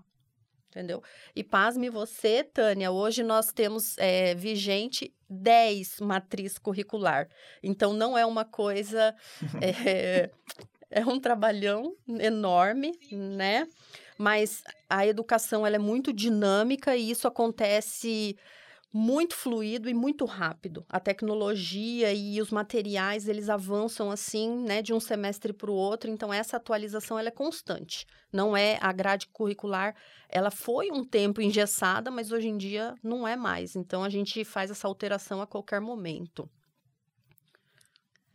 Entendeu? 0.76 1.02
E 1.34 1.42
pasme 1.42 1.88
você, 1.88 2.44
Tânia, 2.44 2.90
hoje 2.90 3.22
nós 3.22 3.50
temos 3.50 3.96
é, 3.96 4.34
vigente 4.34 5.10
10 5.26 6.00
matriz 6.00 6.58
curricular. 6.58 7.30
Então, 7.62 7.94
não 7.94 8.16
é 8.16 8.26
uma 8.26 8.44
coisa... 8.44 9.14
é, 9.62 10.28
é 10.90 11.06
um 11.06 11.18
trabalhão 11.18 11.96
enorme, 12.06 12.92
né? 13.10 13.66
Mas 14.18 14.62
a 14.88 15.06
educação 15.06 15.66
ela 15.66 15.76
é 15.76 15.78
muito 15.78 16.12
dinâmica 16.12 16.94
e 16.94 17.10
isso 17.10 17.26
acontece 17.26 18.36
muito 18.96 19.34
fluido 19.36 19.90
e 19.90 19.94
muito 19.94 20.24
rápido. 20.24 20.82
A 20.88 20.98
tecnologia 20.98 22.14
e 22.14 22.40
os 22.40 22.50
materiais, 22.50 23.28
eles 23.28 23.50
avançam 23.50 24.10
assim, 24.10 24.64
né, 24.64 24.80
de 24.80 24.94
um 24.94 24.98
semestre 24.98 25.52
para 25.52 25.70
o 25.70 25.74
outro, 25.74 26.10
então 26.10 26.32
essa 26.32 26.56
atualização 26.56 27.18
ela 27.18 27.28
é 27.28 27.30
constante. 27.30 28.06
Não 28.32 28.56
é 28.56 28.78
a 28.80 28.90
grade 28.92 29.26
curricular, 29.26 29.94
ela 30.30 30.50
foi 30.50 30.90
um 30.90 31.04
tempo 31.04 31.42
engessada, 31.42 32.10
mas 32.10 32.32
hoje 32.32 32.48
em 32.48 32.56
dia 32.56 32.94
não 33.02 33.28
é 33.28 33.36
mais. 33.36 33.76
Então 33.76 34.02
a 34.02 34.08
gente 34.08 34.42
faz 34.46 34.70
essa 34.70 34.88
alteração 34.88 35.42
a 35.42 35.46
qualquer 35.46 35.78
momento. 35.78 36.48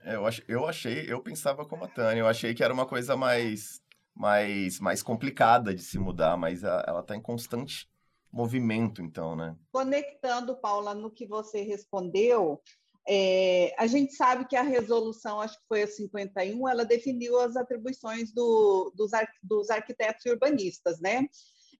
É, 0.03 0.13
eu, 0.15 0.27
ach, 0.27 0.41
eu 0.47 0.67
achei, 0.67 1.11
eu 1.11 1.23
pensava 1.23 1.65
como 1.65 1.85
a 1.85 1.87
Tânia, 1.87 2.21
eu 2.21 2.27
achei 2.27 2.53
que 2.53 2.63
era 2.63 2.71
uma 2.73 2.85
coisa 2.85 3.17
mais, 3.17 3.81
mais, 4.13 4.79
mais 4.79 5.01
complicada 5.01 5.73
de 5.73 5.81
se 5.81 5.97
mudar, 5.97 6.37
mas 6.37 6.63
a- 6.63 6.83
ela 6.87 6.99
está 6.99 7.15
em 7.15 7.21
constante 7.21 7.89
movimento, 8.31 9.01
então, 9.01 9.35
né? 9.35 9.55
Conectando, 9.71 10.55
Paula, 10.55 10.93
no 10.93 11.11
que 11.11 11.25
você 11.25 11.61
respondeu, 11.61 12.61
é, 13.07 13.73
a 13.77 13.87
gente 13.87 14.13
sabe 14.13 14.45
que 14.47 14.55
a 14.55 14.61
resolução, 14.61 15.41
acho 15.41 15.57
que 15.59 15.65
foi 15.67 15.83
a 15.83 15.87
51, 15.87 16.69
ela 16.69 16.85
definiu 16.85 17.39
as 17.39 17.55
atribuições 17.55 18.31
do- 18.31 18.91
dos, 18.95 19.13
ar- 19.13 19.31
dos 19.41 19.69
arquitetos 19.69 20.25
e 20.25 20.29
urbanistas, 20.29 20.99
né? 20.99 21.27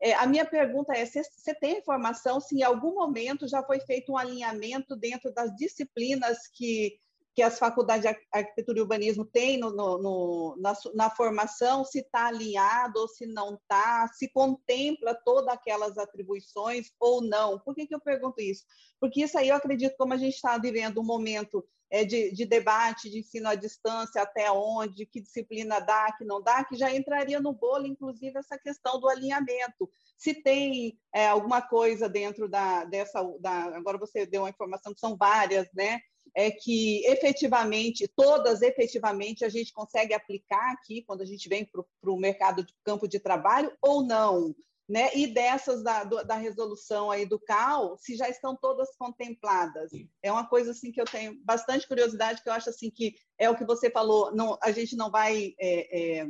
É, 0.01 0.13
a 0.15 0.25
minha 0.25 0.45
pergunta 0.45 0.93
é: 0.93 1.05
você 1.05 1.53
tem 1.59 1.77
informação 1.77 2.41
se 2.41 2.55
em 2.57 2.63
algum 2.63 2.95
momento 2.95 3.47
já 3.47 3.63
foi 3.63 3.79
feito 3.81 4.11
um 4.11 4.17
alinhamento 4.17 4.95
dentro 4.95 5.31
das 5.31 5.55
disciplinas 5.55 6.39
que, 6.55 6.97
que 7.33 7.41
as 7.41 7.57
faculdades 7.57 8.01
de 8.01 8.07
ar- 8.09 8.19
arquitetura 8.31 8.79
e 8.79 8.81
urbanismo 8.81 9.23
têm 9.25 9.57
no, 9.57 9.71
no- 9.71 9.97
no- 9.97 10.55
na, 10.59 10.73
na 10.93 11.09
formação, 11.09 11.83
se 11.85 11.99
está 11.99 12.27
alinhado 12.27 12.99
ou 12.99 13.07
se 13.07 13.25
não 13.25 13.55
está, 13.55 14.07
se 14.09 14.27
contempla 14.29 15.15
todas 15.25 15.47
aquelas 15.47 15.97
atribuições 15.97 16.91
ou 16.99 17.21
não? 17.21 17.59
Por 17.59 17.73
que, 17.73 17.87
que 17.87 17.95
eu 17.95 18.01
pergunto 18.01 18.41
isso? 18.41 18.63
Porque 18.99 19.23
isso 19.23 19.37
aí 19.37 19.49
eu 19.49 19.55
acredito, 19.55 19.95
como 19.97 20.13
a 20.13 20.17
gente 20.17 20.35
está 20.35 20.57
vivendo 20.57 20.99
um 20.99 21.05
momento 21.05 21.65
é, 21.89 22.05
de, 22.05 22.31
de 22.31 22.45
debate, 22.45 23.09
de 23.09 23.19
ensino 23.19 23.49
à 23.49 23.55
distância, 23.55 24.21
até 24.21 24.49
onde, 24.51 25.05
que 25.05 25.21
disciplina 25.21 25.79
dá, 25.79 26.11
que 26.17 26.23
não 26.23 26.41
dá, 26.41 26.63
que 26.63 26.75
já 26.75 26.93
entraria 26.93 27.39
no 27.39 27.53
bolo, 27.53 27.85
inclusive, 27.85 28.37
essa 28.39 28.57
questão 28.57 28.99
do 28.99 29.09
alinhamento. 29.09 29.89
Se 30.17 30.33
tem 30.33 30.97
é, 31.13 31.27
alguma 31.27 31.61
coisa 31.61 32.07
dentro 32.07 32.47
da, 32.47 32.85
dessa. 32.85 33.21
Da, 33.39 33.75
agora 33.75 33.97
você 33.97 34.25
deu 34.25 34.43
uma 34.43 34.49
informação 34.49 34.93
que 34.93 34.99
são 34.99 35.17
várias, 35.17 35.67
né? 35.73 35.99
É 36.35 36.49
que 36.49 37.05
efetivamente, 37.07 38.07
todas 38.15 38.61
efetivamente, 38.61 39.43
a 39.43 39.49
gente 39.49 39.73
consegue 39.73 40.13
aplicar 40.13 40.71
aqui 40.71 41.03
quando 41.03 41.21
a 41.21 41.25
gente 41.25 41.49
vem 41.49 41.65
para 41.65 41.83
o 42.11 42.17
mercado 42.17 42.63
de 42.63 42.73
campo 42.83 43.07
de 43.07 43.19
trabalho 43.19 43.71
ou 43.81 44.01
não 44.01 44.55
né? 44.91 45.09
E 45.15 45.25
dessas 45.25 45.81
da, 45.81 46.03
do- 46.03 46.21
da 46.25 46.35
resolução 46.35 47.09
aí 47.09 47.25
do 47.25 47.39
CAL, 47.39 47.97
se 47.97 48.17
já 48.17 48.27
estão 48.27 48.57
todas 48.57 48.93
contempladas. 48.97 49.89
É 50.21 50.29
uma 50.29 50.45
coisa 50.45 50.71
assim 50.71 50.91
que 50.91 50.99
eu 50.99 51.05
tenho 51.05 51.39
bastante 51.45 51.87
curiosidade, 51.87 52.43
que 52.43 52.49
eu 52.49 52.53
acho 52.53 52.69
assim 52.69 52.91
que 52.91 53.15
é 53.37 53.49
o 53.49 53.55
que 53.55 53.63
você 53.63 53.89
falou, 53.89 54.35
não, 54.35 54.59
a 54.61 54.69
gente 54.73 54.97
não 54.97 55.09
vai 55.09 55.55
é, 55.57 56.19
é, 56.19 56.27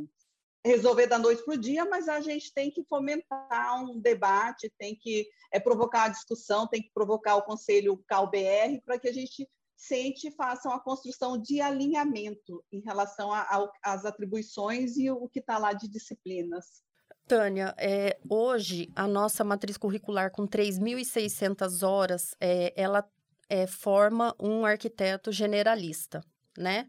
resolver 0.63 1.07
da 1.07 1.17
noite 1.17 1.43
para 1.43 1.55
o 1.55 1.57
dia, 1.57 1.85
mas 1.85 2.07
a 2.07 2.21
gente 2.21 2.53
tem 2.53 2.69
que 2.69 2.83
fomentar 2.83 3.83
um 3.83 3.99
debate, 3.99 4.71
tem 4.77 4.95
que 4.95 5.27
é, 5.51 5.59
provocar 5.59 6.03
a 6.03 6.09
discussão, 6.09 6.67
tem 6.67 6.83
que 6.83 6.91
provocar 6.93 7.37
o 7.37 7.43
Conselho 7.43 7.97
CAL-BR 8.07 8.79
para 8.85 8.99
que 8.99 9.09
a 9.09 9.13
gente 9.13 9.49
sente 9.81 10.27
e 10.27 10.31
faça 10.31 10.69
uma 10.69 10.79
construção 10.79 11.41
de 11.41 11.59
alinhamento 11.59 12.63
em 12.71 12.81
relação 12.81 13.33
a- 13.33 13.67
às 13.83 14.05
atribuições 14.05 14.95
e 14.95 15.09
o 15.09 15.27
que 15.27 15.39
está 15.39 15.57
lá 15.57 15.73
de 15.73 15.87
disciplinas. 15.89 16.83
Tânia, 17.27 17.73
é, 17.77 18.19
hoje 18.29 18.89
a 18.95 19.07
nossa 19.07 19.43
matriz 19.43 19.77
curricular 19.77 20.31
com 20.31 20.45
3.600 20.45 21.81
horas, 21.81 22.35
é, 22.39 22.73
ela 22.79 23.03
é, 23.49 23.65
forma 23.65 24.35
um 24.39 24.65
arquiteto 24.65 25.31
generalista, 25.31 26.21
né? 26.57 26.87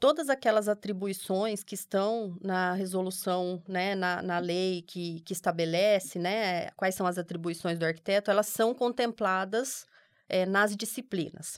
Todas 0.00 0.28
aquelas 0.28 0.66
atribuições 0.66 1.62
que 1.62 1.76
estão 1.76 2.36
na 2.42 2.72
resolução, 2.72 3.62
né, 3.68 3.94
na, 3.94 4.20
na 4.20 4.38
lei 4.40 4.82
que, 4.82 5.20
que 5.20 5.32
estabelece, 5.32 6.18
né, 6.18 6.70
quais 6.72 6.96
são 6.96 7.06
as 7.06 7.18
atribuições 7.18 7.78
do 7.78 7.84
arquiteto, 7.86 8.28
elas 8.30 8.48
são 8.48 8.74
contempladas 8.74 9.86
é, 10.28 10.44
nas 10.44 10.74
disciplinas. 10.76 11.56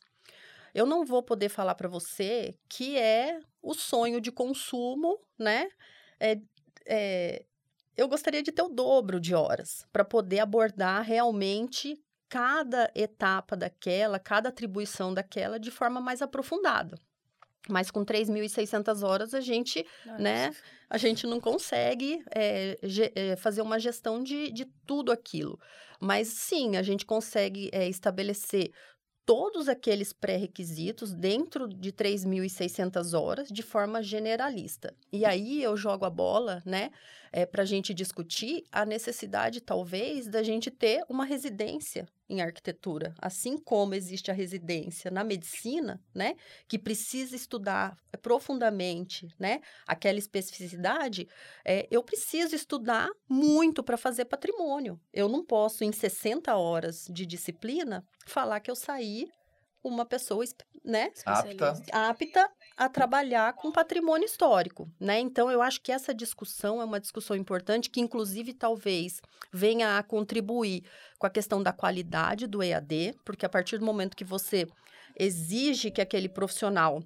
Eu 0.75 0.85
não 0.85 1.05
vou 1.05 1.22
poder 1.22 1.49
falar 1.49 1.75
para 1.77 1.89
você 1.89 2.57
que 2.68 2.99
é 2.99 3.39
o 3.62 3.75
sonho 3.75 4.20
de 4.20 4.33
consumo, 4.33 5.20
né? 5.39 5.68
É, 6.18 6.41
é, 6.87 7.45
eu 7.97 8.09
gostaria 8.09 8.43
de 8.43 8.51
ter 8.51 8.62
o 8.62 8.68
dobro 8.68 9.20
de 9.20 9.35
horas 9.35 9.87
para 9.93 10.05
poder 10.05 10.41
abordar 10.41 11.03
realmente 11.03 12.03
cada 12.29 12.91
etapa 12.95 13.57
daquela, 13.57 14.18
cada 14.18 14.49
atribuição 14.49 15.14
daquela 15.14 15.59
de 15.59 15.70
forma 15.70 16.01
mais 16.01 16.20
aprofundada. 16.20 16.99
Mas 17.68 17.91
com 17.91 18.05
3.600 18.05 19.03
horas 19.07 19.33
a 19.33 19.41
gente, 19.41 19.87
né, 20.18 20.55
a 20.91 20.99
gente 20.99 21.27
não 21.27 21.41
consegue 21.41 22.22
é, 22.35 22.77
é, 23.14 23.37
fazer 23.37 23.62
uma 23.62 23.79
gestão 23.79 24.22
de, 24.22 24.51
de 24.51 24.66
tudo 24.87 25.11
aquilo. 25.11 25.59
Mas 25.99 26.29
sim, 26.29 26.77
a 26.77 26.83
gente 26.83 27.07
consegue 27.07 27.70
é, 27.72 27.89
estabelecer 27.89 28.70
todos 29.27 29.68
aqueles 29.68 30.12
pré-requisitos 30.12 31.12
dentro 31.12 31.68
de 31.68 31.93
3.600 31.93 33.18
horas 33.18 33.49
de 33.49 33.62
forma 33.62 34.03
generalista. 34.03 34.95
E 35.12 35.25
aí 35.25 35.62
eu 35.62 35.77
jogo 35.77 36.05
a 36.05 36.11
bola, 36.11 36.62
né, 36.64 36.91
é, 37.37 37.45
para 37.45 37.64
a 37.64 37.66
gente 37.66 37.93
discutir 37.93 38.62
a 38.70 38.87
necessidade, 38.87 39.61
talvez, 39.61 40.28
da 40.28 40.41
gente 40.41 40.70
ter 40.70 41.03
uma 41.09 41.24
residência 41.24 42.07
em 42.28 42.41
arquitetura. 42.41 43.12
Assim 43.18 43.59
como 43.59 43.93
existe 43.93 44.30
a 44.30 44.35
residência 44.35 45.11
na 45.11 45.24
medicina, 45.24 46.01
né, 46.14 46.37
que 46.68 46.78
precisa 46.78 47.35
estudar 47.35 47.97
profundamente, 48.22 49.26
né, 49.37 49.61
aquela 49.85 50.16
especificidade, 50.16 51.26
é, 51.64 51.89
eu 51.91 52.05
preciso 52.05 52.55
estudar 52.55 53.11
muito 53.28 53.82
para 53.82 53.97
fazer 53.97 54.26
patrimônio. 54.26 55.01
Eu 55.12 55.28
não 55.28 55.45
posso, 55.45 55.82
em 55.82 55.91
60 55.91 56.57
horas 56.57 57.09
de 57.11 57.26
disciplina, 57.26 58.07
falar 58.28 58.61
que 58.61 58.70
eu 58.70 58.76
saí 58.76 59.26
uma 59.82 60.07
pessoa, 60.07 60.45
né, 60.85 61.11
Apta. 61.26 61.74
apta 61.93 62.51
a 62.77 62.89
trabalhar 62.89 63.53
com 63.55 63.70
patrimônio 63.70 64.27
histórico, 64.27 64.91
né? 64.99 65.20
Então 65.20 65.51
eu 65.51 65.62
acho 65.62 65.81
que 65.81 65.93
essa 65.93 66.12
discussão 66.12 66.81
é 66.83 66.85
uma 66.85 66.99
discussão 66.99 67.37
importante 67.37 67.89
que 67.89 68.01
inclusive 68.01 68.53
talvez 68.53 69.20
venha 69.53 69.97
a 69.97 70.03
contribuir 70.03 70.83
com 71.18 71.27
a 71.27 71.31
questão 71.31 71.62
da 71.62 71.72
qualidade 71.72 72.47
do 72.47 72.62
EAD, 72.62 73.14
porque 73.25 73.47
a 73.47 73.49
partir 73.49 73.79
do 73.79 73.85
momento 73.85 74.16
que 74.16 74.25
você 74.25 74.66
exige 75.16 75.91
que 75.91 76.01
aquele 76.01 76.29
profissional 76.29 77.03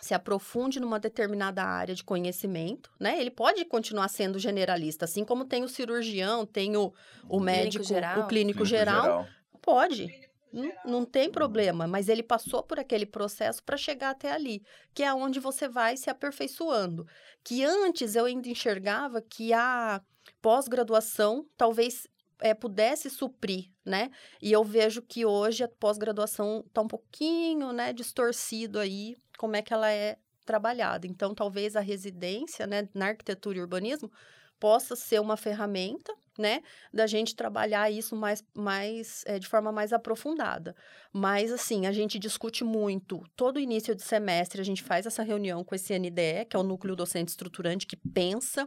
se 0.00 0.12
aprofunde 0.12 0.78
numa 0.78 0.98
determinada 0.98 1.62
área 1.62 1.94
de 1.94 2.04
conhecimento, 2.04 2.90
né? 3.00 3.18
Ele 3.20 3.30
pode 3.30 3.64
continuar 3.64 4.08
sendo 4.08 4.38
generalista, 4.38 5.04
assim 5.04 5.24
como 5.24 5.44
tem 5.44 5.64
o 5.64 5.68
cirurgião, 5.68 6.44
tem 6.44 6.76
o, 6.76 6.92
o 7.28 7.40
médico, 7.40 7.84
geral. 7.84 8.20
o 8.20 8.26
clínico, 8.26 8.28
Clínico 8.28 8.64
geral, 8.64 9.26
pode. 9.62 10.25
Não, 10.52 10.72
não 10.84 11.04
tem 11.04 11.30
problema, 11.30 11.86
mas 11.86 12.08
ele 12.08 12.22
passou 12.22 12.62
por 12.62 12.78
aquele 12.78 13.04
processo 13.04 13.62
para 13.62 13.76
chegar 13.76 14.10
até 14.10 14.32
ali, 14.32 14.62
que 14.94 15.02
é 15.02 15.12
onde 15.12 15.38
você 15.40 15.68
vai 15.68 15.96
se 15.96 16.08
aperfeiçoando. 16.08 17.06
Que 17.44 17.64
antes 17.64 18.14
eu 18.14 18.24
ainda 18.24 18.48
enxergava 18.48 19.20
que 19.20 19.52
a 19.52 20.00
pós-graduação 20.40 21.46
talvez 21.56 22.06
é, 22.40 22.54
pudesse 22.54 23.10
suprir, 23.10 23.70
né? 23.84 24.10
E 24.40 24.52
eu 24.52 24.62
vejo 24.62 25.02
que 25.02 25.24
hoje 25.24 25.64
a 25.64 25.68
pós-graduação 25.68 26.64
está 26.66 26.80
um 26.80 26.88
pouquinho, 26.88 27.72
né, 27.72 27.92
distorcido 27.92 28.78
aí, 28.78 29.16
como 29.38 29.56
é 29.56 29.62
que 29.62 29.72
ela 29.72 29.90
é 29.90 30.16
trabalhada. 30.44 31.06
Então, 31.06 31.34
talvez 31.34 31.76
a 31.76 31.80
residência, 31.80 32.66
né, 32.66 32.88
na 32.94 33.08
arquitetura 33.08 33.58
e 33.58 33.60
urbanismo 33.60 34.10
possa 34.58 34.96
ser 34.96 35.20
uma 35.20 35.36
ferramenta, 35.36 36.14
né, 36.38 36.62
da 36.92 37.06
gente 37.06 37.34
trabalhar 37.34 37.90
isso 37.90 38.16
mais, 38.16 38.44
mais 38.54 39.22
é, 39.26 39.38
de 39.38 39.46
forma 39.46 39.72
mais 39.72 39.92
aprofundada. 39.92 40.74
Mas, 41.12 41.52
assim, 41.52 41.86
a 41.86 41.92
gente 41.92 42.18
discute 42.18 42.64
muito. 42.64 43.22
Todo 43.34 43.60
início 43.60 43.94
de 43.94 44.02
semestre, 44.02 44.60
a 44.60 44.64
gente 44.64 44.82
faz 44.82 45.06
essa 45.06 45.22
reunião 45.22 45.64
com 45.64 45.74
esse 45.74 45.98
NDE, 45.98 46.46
que 46.48 46.56
é 46.56 46.58
o 46.58 46.62
Núcleo 46.62 46.96
Docente 46.96 47.30
Estruturante, 47.30 47.86
que 47.86 47.96
pensa 47.96 48.66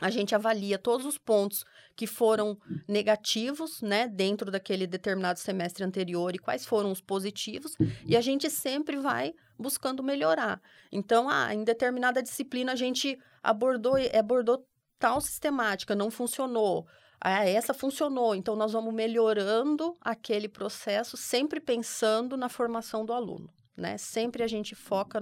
a 0.00 0.10
gente 0.10 0.34
avalia 0.34 0.78
todos 0.78 1.06
os 1.06 1.18
pontos 1.18 1.64
que 1.96 2.06
foram 2.06 2.58
negativos, 2.88 3.80
né, 3.80 4.08
dentro 4.08 4.50
daquele 4.50 4.86
determinado 4.86 5.38
semestre 5.38 5.84
anterior 5.84 6.34
e 6.34 6.38
quais 6.38 6.66
foram 6.66 6.90
os 6.90 7.00
positivos, 7.00 7.76
e 8.04 8.16
a 8.16 8.20
gente 8.20 8.50
sempre 8.50 8.96
vai 8.96 9.32
buscando 9.58 10.02
melhorar. 10.02 10.60
Então, 10.90 11.28
ah, 11.28 11.54
em 11.54 11.62
determinada 11.62 12.22
disciplina 12.22 12.72
a 12.72 12.76
gente 12.76 13.16
abordou 13.42 13.94
abordou 14.12 14.66
tal 15.04 15.20
sistemática, 15.20 15.94
não 15.94 16.10
funcionou. 16.10 16.86
Ah, 17.20 17.46
essa 17.46 17.74
funcionou, 17.74 18.34
então 18.34 18.56
nós 18.56 18.72
vamos 18.72 18.94
melhorando 18.94 19.98
aquele 20.00 20.48
processo, 20.48 21.14
sempre 21.14 21.60
pensando 21.60 22.38
na 22.38 22.48
formação 22.48 23.04
do 23.04 23.12
aluno, 23.12 23.52
né? 23.76 23.98
Sempre 23.98 24.42
a 24.42 24.46
gente 24.46 24.74
foca 24.74 25.20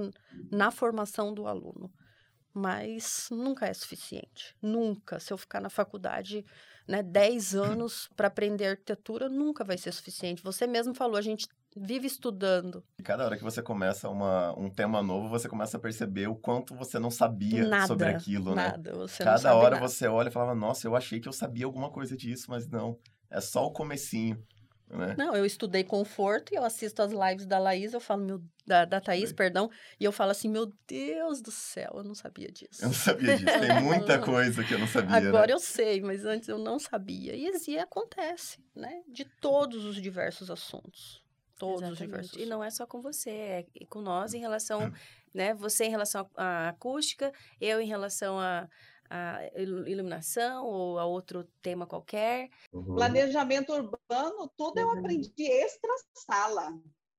na 0.53 0.70
formação 0.70 1.35
do 1.35 1.49
aluno 1.49 1.93
mas 2.55 3.28
nunca 3.30 3.66
é 3.66 3.72
suficiente. 3.72 4.55
Nunca. 4.61 5.18
Se 5.18 5.33
eu 5.33 5.39
ficar 5.39 5.59
na 5.59 5.70
faculdade 5.70 6.45
né, 6.87 7.03
10 7.03 7.55
anos 7.55 8.11
para 8.14 8.28
aprender 8.28 8.66
arquitetura, 8.66 9.26
nunca 9.26 9.64
vai 9.64 9.78
ser 9.78 9.91
suficiente. 9.91 10.43
Você 10.43 10.66
mesmo 10.66 10.93
falou, 10.93 11.16
a 11.16 11.22
gente 11.22 11.49
vive 11.77 12.07
estudando. 12.07 12.85
E 12.99 13.03
cada 13.03 13.25
hora 13.25 13.37
que 13.37 13.43
você 13.43 13.62
começa 13.62 14.09
uma, 14.09 14.59
um 14.59 14.70
tema 14.70 15.03
novo, 15.03 15.29
você 15.29 15.49
começa 15.49 15.77
a 15.77 15.81
perceber 15.81 16.29
o 16.29 16.35
quanto 16.35 16.75
você 16.75 16.99
não 16.99 17.11
sabia 17.11 17.66
nada, 17.66 17.87
sobre 17.87 18.09
aquilo, 18.09 18.55
nada, 18.55 18.79
né? 18.79 18.85
Nada, 18.91 18.93
você 18.95 19.25
cada 19.25 19.33
não 19.33 19.39
sabe 19.39 19.57
hora 19.57 19.75
nada. 19.77 19.89
você 19.89 20.07
olha 20.07 20.29
e 20.29 20.33
falava, 20.33 20.55
nossa, 20.55 20.87
eu 20.87 20.97
achei 20.97 21.20
que 21.20 21.29
eu 21.29 21.33
sabia 21.33 21.66
alguma 21.66 21.91
coisa 21.91 22.16
disso, 22.16 22.47
mas 22.49 22.68
não. 22.68 22.99
É 23.31 23.41
só 23.41 23.66
o 23.66 23.73
comecinho. 23.73 24.43
Né? 24.93 25.14
Não, 25.16 25.35
eu 25.35 25.47
estudei 25.47 25.83
conforto 25.83 26.53
e 26.53 26.57
eu 26.57 26.64
assisto 26.64 27.01
as 27.01 27.12
lives 27.12 27.47
da 27.47 27.59
Laís, 27.59 27.95
eu 27.95 28.01
falo, 28.01 28.27
meu, 28.27 28.43
da, 28.66 28.85
da 28.85 29.01
Thaís, 29.01 29.31
Sim. 29.31 29.35
perdão, 29.35 29.70
e 29.99 30.05
eu 30.05 30.12
falo 30.12 30.33
assim, 30.33 30.51
meu 30.51 30.70
Deus 30.87 31.41
do 31.41 31.51
céu, 31.51 31.93
eu 31.95 32.05
não 32.05 32.14
sabia 32.14 32.53
disso. 32.53 32.83
Eu 32.83 32.89
não 32.89 32.95
sabia 32.95 33.39
disso. 33.39 33.59
Tem 33.59 33.73
muita 33.81 34.18
coisa 34.18 34.62
que 34.62 34.75
eu 34.75 34.79
não 34.79 34.87
sabia. 34.87 35.16
Agora 35.16 35.47
né? 35.47 35.53
eu 35.55 35.59
sei, 35.59 36.03
mas 36.03 36.27
antes 36.27 36.47
eu 36.47 36.59
não 36.59 36.79
sabia. 36.79 37.35
E, 37.35 37.51
e 37.68 37.79
acontece, 37.79 38.59
né? 38.77 39.03
De 39.09 39.25
todos 39.25 39.87
os 39.87 39.97
diversos 39.97 40.51
assuntos. 40.51 41.22
Todos 41.63 41.91
os 41.91 41.99
Exatamente. 41.99 42.07
diversos 42.07 42.43
E 42.43 42.47
não 42.47 42.65
é 42.65 42.71
só 42.71 42.87
com 42.87 43.01
você, 43.01 43.31
é 43.31 43.67
e 43.75 43.87
com 43.87 44.01
nós 44.01 44.35
em 44.35 44.41
relação, 44.41 44.91
né? 45.33 45.55
Você 45.55 45.85
em 45.85 45.91
relação 45.91 46.29
à 46.37 46.71
acústica, 46.71 47.33
eu 47.61 47.81
em 47.81 47.87
relação 47.87 48.39
à 48.39 48.69
à 49.09 49.47
ilu- 49.57 49.87
iluminação 49.87 50.67
ou 50.67 50.99
a 50.99 51.05
outro 51.05 51.45
tema 51.61 51.87
qualquer. 51.87 52.49
Uhum. 52.73 52.95
Planejamento 52.95 53.73
urbano, 53.73 54.51
tudo 54.57 54.79
eu 54.79 54.91
aprendi 54.91 55.31
extra 55.39 55.91
sala. 56.15 56.73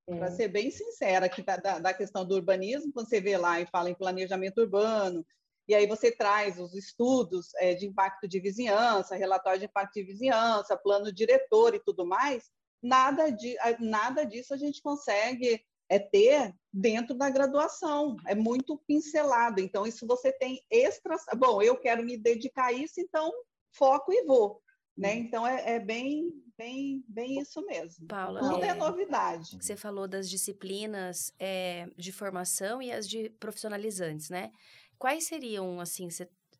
Para 0.06 0.32
ser 0.32 0.50
bem 0.50 0.70
sincera, 0.70 1.30
que 1.30 1.42
da, 1.42 1.80
da, 1.80 1.94
questão 1.94 2.26
do 2.26 2.36
urbanismo, 2.36 2.92
quando 2.92 3.08
você 3.08 3.22
vê 3.22 3.38
lá 3.38 3.62
e 3.62 3.66
fala 3.68 3.90
em 3.90 3.96
planejamento 3.96 4.60
urbano, 4.60 5.26
e 5.66 5.74
aí 5.74 5.88
você 5.88 6.12
traz 6.12 6.60
os 6.60 6.74
estudos 6.74 7.54
eh, 7.60 7.74
de 7.76 7.86
impacto 7.86 8.28
de 8.28 8.40
vizinhança, 8.42 9.16
relatório 9.16 9.60
de 9.60 9.66
impacto 9.66 9.94
de 9.94 10.04
vizinhança, 10.04 10.76
plano 10.76 11.14
diretor 11.14 11.74
e 11.74 11.80
tudo 11.80 12.06
mais, 12.06 12.52
nada, 12.84 13.32
de, 13.32 13.56
nada 13.80 14.26
disso 14.26 14.54
a 14.54 14.58
gente 14.58 14.82
consegue 14.82 15.64
é, 15.90 15.98
ter 15.98 16.54
dentro 16.72 17.16
da 17.16 17.30
graduação. 17.30 18.18
É 18.28 18.36
muito 18.36 18.78
pincelado. 18.86 19.62
Então, 19.62 19.88
isso 19.88 20.06
você 20.06 20.32
tem 20.32 20.62
extras. 20.70 21.24
Bom, 21.38 21.62
eu 21.62 21.78
quero 21.80 22.04
me 22.04 22.18
dedicar 22.18 22.66
a 22.66 22.74
isso, 22.74 23.00
então 23.00 23.32
foco 23.72 24.12
e 24.12 24.24
vou. 24.26 24.62
Né? 24.96 25.16
Então, 25.16 25.48
é, 25.48 25.76
é 25.76 25.80
bem, 25.80 26.32
bem, 26.56 27.04
bem 27.08 27.40
isso 27.40 27.66
mesmo. 27.66 28.08
Paula, 28.08 28.42
Tudo 28.42 28.64
é, 28.64 28.68
é, 28.68 28.74
novidade. 28.76 29.58
Você 29.60 29.76
falou 29.76 30.08
das 30.08 30.30
disciplinas 30.30 31.34
é, 31.40 31.88
de 31.98 32.12
formação 32.12 32.80
e 32.80 32.92
as 32.92 33.10
de 33.10 33.30
profissionalizantes, 33.40 34.30
né? 34.30 34.52
Quais 35.00 35.24
seriam, 35.24 35.80
assim, 35.80 36.08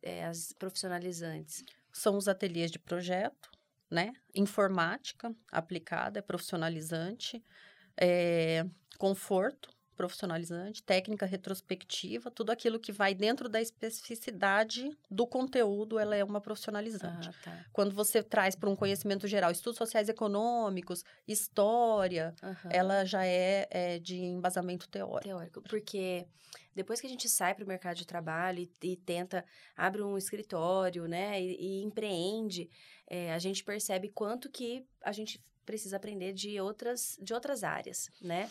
é, 0.02 0.24
as 0.24 0.52
profissionalizantes? 0.52 1.64
são 1.94 2.16
os 2.16 2.26
ateliês 2.26 2.70
de 2.70 2.78
projeto, 2.78 3.50
né? 3.94 4.12
Informática 4.34 5.32
aplicada, 5.52 6.18
é 6.18 6.22
profissionalizante, 6.22 7.40
é, 7.96 8.66
conforto 8.98 9.72
profissionalizante, 9.94 10.82
técnica 10.82 11.24
retrospectiva, 11.24 12.28
tudo 12.28 12.50
aquilo 12.50 12.80
que 12.80 12.90
vai 12.90 13.14
dentro 13.14 13.48
da 13.48 13.60
especificidade 13.60 14.90
do 15.08 15.24
conteúdo, 15.24 16.00
ela 16.00 16.16
é 16.16 16.24
uma 16.24 16.40
profissionalizante. 16.40 17.28
Ah, 17.28 17.34
tá. 17.44 17.64
Quando 17.72 17.94
você 17.94 18.20
traz 18.20 18.56
para 18.56 18.68
um 18.68 18.74
conhecimento 18.74 19.28
geral, 19.28 19.52
estudos 19.52 19.78
sociais 19.78 20.08
e 20.08 20.10
econômicos, 20.10 21.04
história, 21.28 22.34
Aham. 22.42 22.68
ela 22.70 23.04
já 23.04 23.24
é, 23.24 23.68
é 23.70 23.98
de 24.00 24.16
embasamento 24.16 24.88
teórico. 24.88 25.28
Teórico, 25.28 25.62
porque 25.62 26.26
depois 26.74 27.00
que 27.00 27.06
a 27.06 27.10
gente 27.10 27.28
sai 27.28 27.54
para 27.54 27.64
o 27.64 27.68
mercado 27.68 27.96
de 27.96 28.06
trabalho 28.06 28.60
e, 28.60 28.70
e 28.82 28.96
tenta, 28.96 29.44
abre 29.76 30.02
um 30.02 30.18
escritório, 30.18 31.06
né, 31.06 31.40
e, 31.40 31.80
e 31.80 31.82
empreende, 31.82 32.68
é, 33.06 33.32
a 33.32 33.38
gente 33.38 33.62
percebe 33.62 34.08
quanto 34.08 34.50
que 34.50 34.86
a 35.02 35.12
gente 35.12 35.42
precisa 35.64 35.96
aprender 35.96 36.32
de 36.32 36.60
outras, 36.60 37.18
de 37.20 37.32
outras 37.32 37.64
áreas, 37.64 38.10
né? 38.20 38.50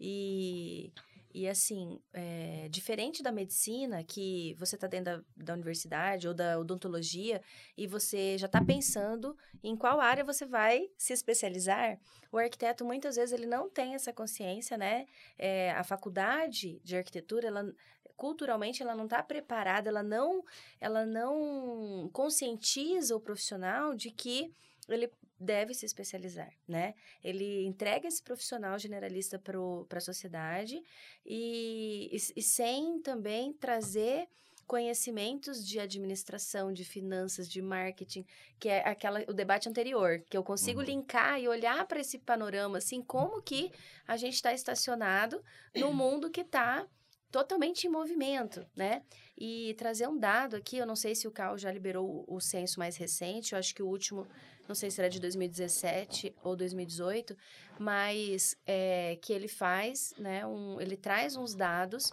E, 0.00 0.92
e 1.36 1.46
assim, 1.46 2.00
é, 2.14 2.66
diferente 2.70 3.22
da 3.22 3.30
medicina, 3.30 4.02
que 4.02 4.54
você 4.58 4.74
está 4.74 4.86
dentro 4.86 5.18
da, 5.18 5.44
da 5.44 5.52
universidade 5.52 6.26
ou 6.26 6.32
da 6.32 6.58
odontologia 6.58 7.42
e 7.76 7.86
você 7.86 8.38
já 8.38 8.46
está 8.46 8.64
pensando 8.64 9.36
em 9.62 9.76
qual 9.76 10.00
área 10.00 10.24
você 10.24 10.46
vai 10.46 10.88
se 10.96 11.12
especializar, 11.12 12.00
o 12.32 12.38
arquiteto 12.38 12.86
muitas 12.86 13.16
vezes 13.16 13.34
ele 13.34 13.44
não 13.44 13.68
tem 13.68 13.94
essa 13.94 14.14
consciência, 14.14 14.78
né? 14.78 15.04
É, 15.36 15.72
a 15.72 15.84
faculdade 15.84 16.80
de 16.82 16.96
arquitetura, 16.96 17.48
ela 17.48 17.70
culturalmente 18.16 18.82
ela 18.82 18.94
não 18.94 19.04
está 19.04 19.22
preparada, 19.22 19.90
ela 19.90 20.02
não, 20.02 20.42
ela 20.80 21.04
não 21.04 22.08
conscientiza 22.14 23.14
o 23.14 23.20
profissional 23.20 23.94
de 23.94 24.10
que 24.10 24.50
ele 24.88 25.10
deve 25.38 25.74
se 25.74 25.84
especializar, 25.84 26.52
né? 26.66 26.94
Ele 27.22 27.64
entrega 27.66 28.08
esse 28.08 28.22
profissional 28.22 28.78
generalista 28.78 29.38
para 29.38 29.98
a 29.98 30.00
sociedade 30.00 30.82
e, 31.24 32.10
e, 32.12 32.40
e 32.40 32.42
sem 32.42 33.00
também 33.02 33.52
trazer 33.52 34.28
conhecimentos 34.66 35.64
de 35.66 35.78
administração, 35.78 36.72
de 36.72 36.84
finanças, 36.84 37.48
de 37.48 37.62
marketing, 37.62 38.26
que 38.58 38.68
é 38.68 38.86
aquela 38.88 39.20
o 39.28 39.32
debate 39.32 39.68
anterior, 39.68 40.20
que 40.28 40.36
eu 40.36 40.42
consigo 40.42 40.80
Uhum. 40.80 40.86
linkar 40.86 41.40
e 41.40 41.48
olhar 41.48 41.86
para 41.86 42.00
esse 42.00 42.18
panorama 42.18 42.78
assim, 42.78 43.00
como 43.00 43.40
que 43.42 43.70
a 44.06 44.16
gente 44.16 44.34
está 44.34 44.52
estacionado 44.52 45.42
num 45.74 45.92
mundo 45.94 46.30
que 46.30 46.40
está 46.40 46.86
totalmente 47.30 47.86
em 47.86 47.90
movimento, 47.90 48.64
né? 48.74 49.02
E 49.36 49.74
trazer 49.74 50.08
um 50.08 50.18
dado 50.18 50.56
aqui, 50.56 50.78
eu 50.78 50.86
não 50.86 50.96
sei 50.96 51.14
se 51.14 51.28
o 51.28 51.30
Cal 51.30 51.58
já 51.58 51.70
liberou 51.70 52.24
o, 52.26 52.36
o 52.36 52.40
censo 52.40 52.78
mais 52.78 52.96
recente, 52.96 53.52
eu 53.52 53.58
acho 53.58 53.74
que 53.74 53.82
o 53.82 53.86
último, 53.88 54.26
não 54.66 54.74
sei 54.74 54.90
se 54.90 55.00
era 55.00 55.10
de 55.10 55.20
2017 55.20 56.34
ou 56.42 56.56
2018, 56.56 57.36
mas 57.78 58.56
é, 58.66 59.16
que 59.20 59.32
ele 59.32 59.48
faz, 59.48 60.14
né? 60.18 60.46
Um, 60.46 60.80
ele 60.80 60.96
traz 60.96 61.36
uns 61.36 61.54
dados 61.54 62.12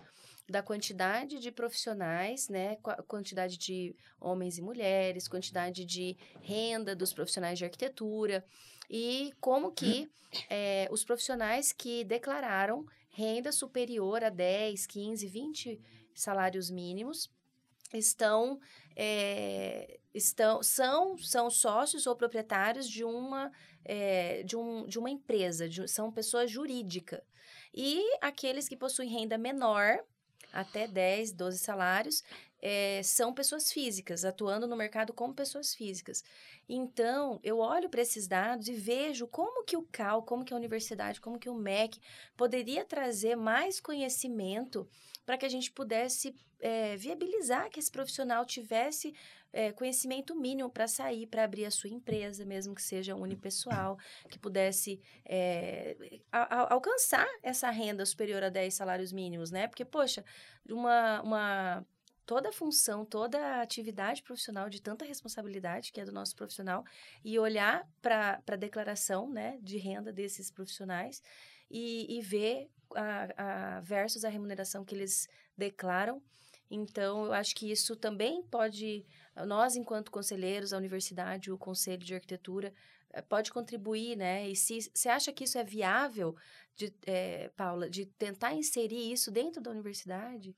da 0.49 0.61
quantidade 0.61 1.39
de 1.39 1.51
profissionais, 1.51 2.49
né? 2.49 2.76
qua- 2.78 3.01
Quantidade 3.07 3.57
de 3.57 3.95
homens 4.20 4.57
e 4.57 4.61
mulheres, 4.61 5.28
quantidade 5.28 5.86
de 5.86 6.18
renda 6.41 6.93
dos 6.95 7.14
profissionais 7.14 7.57
de 7.57 7.64
arquitetura 7.64 8.43
e 8.89 9.32
como 9.39 9.72
que 9.72 10.09
é, 10.49 10.88
os 10.91 11.05
profissionais 11.05 11.72
que 11.72 12.03
declararam 12.03 12.86
renda 13.14 13.51
superior 13.51 14.24
a 14.24 14.30
10, 14.30 14.86
15, 14.88 15.28
20 15.28 15.80
salários 16.14 16.70
mínimos 16.70 17.32
estão, 17.93 18.59
é, 18.95 19.99
estão 20.14 20.61
são, 20.64 21.18
são 21.18 21.49
sócios 21.49 22.07
ou 22.07 22.16
proprietários 22.16 22.89
de 22.89 23.03
uma, 23.03 23.51
é, 23.86 24.41
de, 24.43 24.57
um, 24.57 24.86
de 24.88 24.97
uma 24.97 25.09
empresa, 25.11 25.70
de- 25.70 25.88
são 25.88 26.11
pessoa 26.11 26.47
jurídica. 26.47 27.24
E 27.74 28.01
aqueles 28.20 28.68
que 28.68 28.76
possuem 28.76 29.09
renda 29.09 29.38
menor, 29.38 29.99
até 30.51 30.88
10, 30.88 31.32
12 31.34 31.59
salários, 31.59 32.24
é, 32.66 33.03
são 33.03 33.34
pessoas 33.34 33.74
físicas, 33.74 34.24
atuando 34.24 34.66
no 34.66 34.78
mercado 34.78 35.11
como 35.11 35.34
pessoas 35.34 35.76
físicas. 35.76 36.24
Então, 36.68 37.38
eu 37.43 37.57
olho 37.59 37.89
para 37.89 38.01
esses 38.01 38.26
dados 38.26 38.70
e 38.70 38.74
vejo 38.74 39.28
como 39.28 39.66
que 39.66 39.76
o 39.76 39.84
CAL, 39.91 40.24
como 40.24 40.45
que 40.45 40.53
a 40.53 40.55
universidade, 40.55 41.20
como 41.20 41.38
que 41.38 41.49
o 41.49 41.55
MEC 41.55 41.99
poderia 42.38 42.86
trazer 42.86 43.36
mais 43.36 43.82
conhecimento 43.82 44.88
para 45.26 45.38
que 45.38 45.45
a 45.45 45.49
gente 45.49 45.74
pudesse 45.74 46.34
é, 46.61 46.95
viabilizar 46.95 47.70
que 47.70 47.82
esse 47.82 47.91
profissional 47.91 48.45
tivesse 48.45 49.14
é, 49.51 49.74
conhecimento 49.74 50.34
mínimo 50.34 50.70
para 50.70 50.88
sair, 50.88 51.28
para 51.28 51.43
abrir 51.43 51.66
a 51.66 51.72
sua 51.72 51.89
empresa, 51.89 52.45
mesmo 52.45 52.74
que 52.74 52.82
seja 52.82 53.14
unipessoal, 53.14 53.97
que 54.30 54.39
pudesse 54.39 55.01
é, 55.26 55.97
a, 56.32 56.61
a, 56.61 56.74
alcançar 56.74 57.28
essa 57.43 57.70
renda 57.70 58.05
superior 58.05 58.41
a 58.41 58.49
10 58.49 58.74
salários 58.74 59.11
mínimos, 59.11 59.51
né? 59.51 59.68
Porque, 59.68 59.84
poxa, 59.84 60.24
uma, 60.66 61.22
uma 61.22 61.86
toda 62.26 62.51
função, 62.51 63.05
toda 63.05 63.61
atividade 63.61 64.24
profissional 64.24 64.69
de 64.69 64.82
tanta 64.82 65.05
responsabilidade 65.05 65.91
que 65.91 65.99
é 65.99 66.05
do 66.05 66.11
nosso 66.11 66.36
profissional 66.36 66.84
e 67.24 67.38
olhar 67.38 67.88
para 68.01 68.41
a 68.47 68.55
declaração 68.55 69.30
né, 69.30 69.57
de 69.61 69.78
renda 69.78 70.11
desses 70.11 70.49
profissionais 70.49 71.21
e, 71.69 72.17
e 72.17 72.21
ver 72.21 72.69
a, 72.95 73.78
a, 73.78 73.82
versus 73.82 74.24
a 74.24 74.30
remuneração 74.30 74.86
que 74.86 74.95
eles 74.95 75.28
declaram. 75.57 76.21
Então, 76.69 77.26
eu 77.26 77.34
acho 77.34 77.55
que 77.55 77.69
isso 77.69 77.95
também 77.95 78.41
pode, 78.43 79.05
nós, 79.45 79.76
enquanto 79.76 80.11
conselheiros, 80.11 80.74
a 80.74 80.78
universidade, 80.78 81.51
o 81.51 81.57
Conselho 81.57 82.03
de 82.03 82.15
Arquitetura, 82.15 82.74
eh, 83.11 83.21
pode 83.21 83.51
contribuir, 83.51 84.15
né? 84.15 84.49
E 84.49 84.55
se 84.55 84.80
você 84.91 85.07
acha 85.07 85.32
que 85.32 85.43
isso 85.43 85.57
é 85.57 85.63
viável, 85.63 86.36
de, 86.76 86.91
é, 87.05 87.49
Paula, 87.49 87.88
de 87.89 88.05
tentar 88.05 88.53
inserir 88.55 89.11
isso 89.11 89.30
dentro 89.30 89.61
da 89.61 89.69
universidade? 89.69 90.55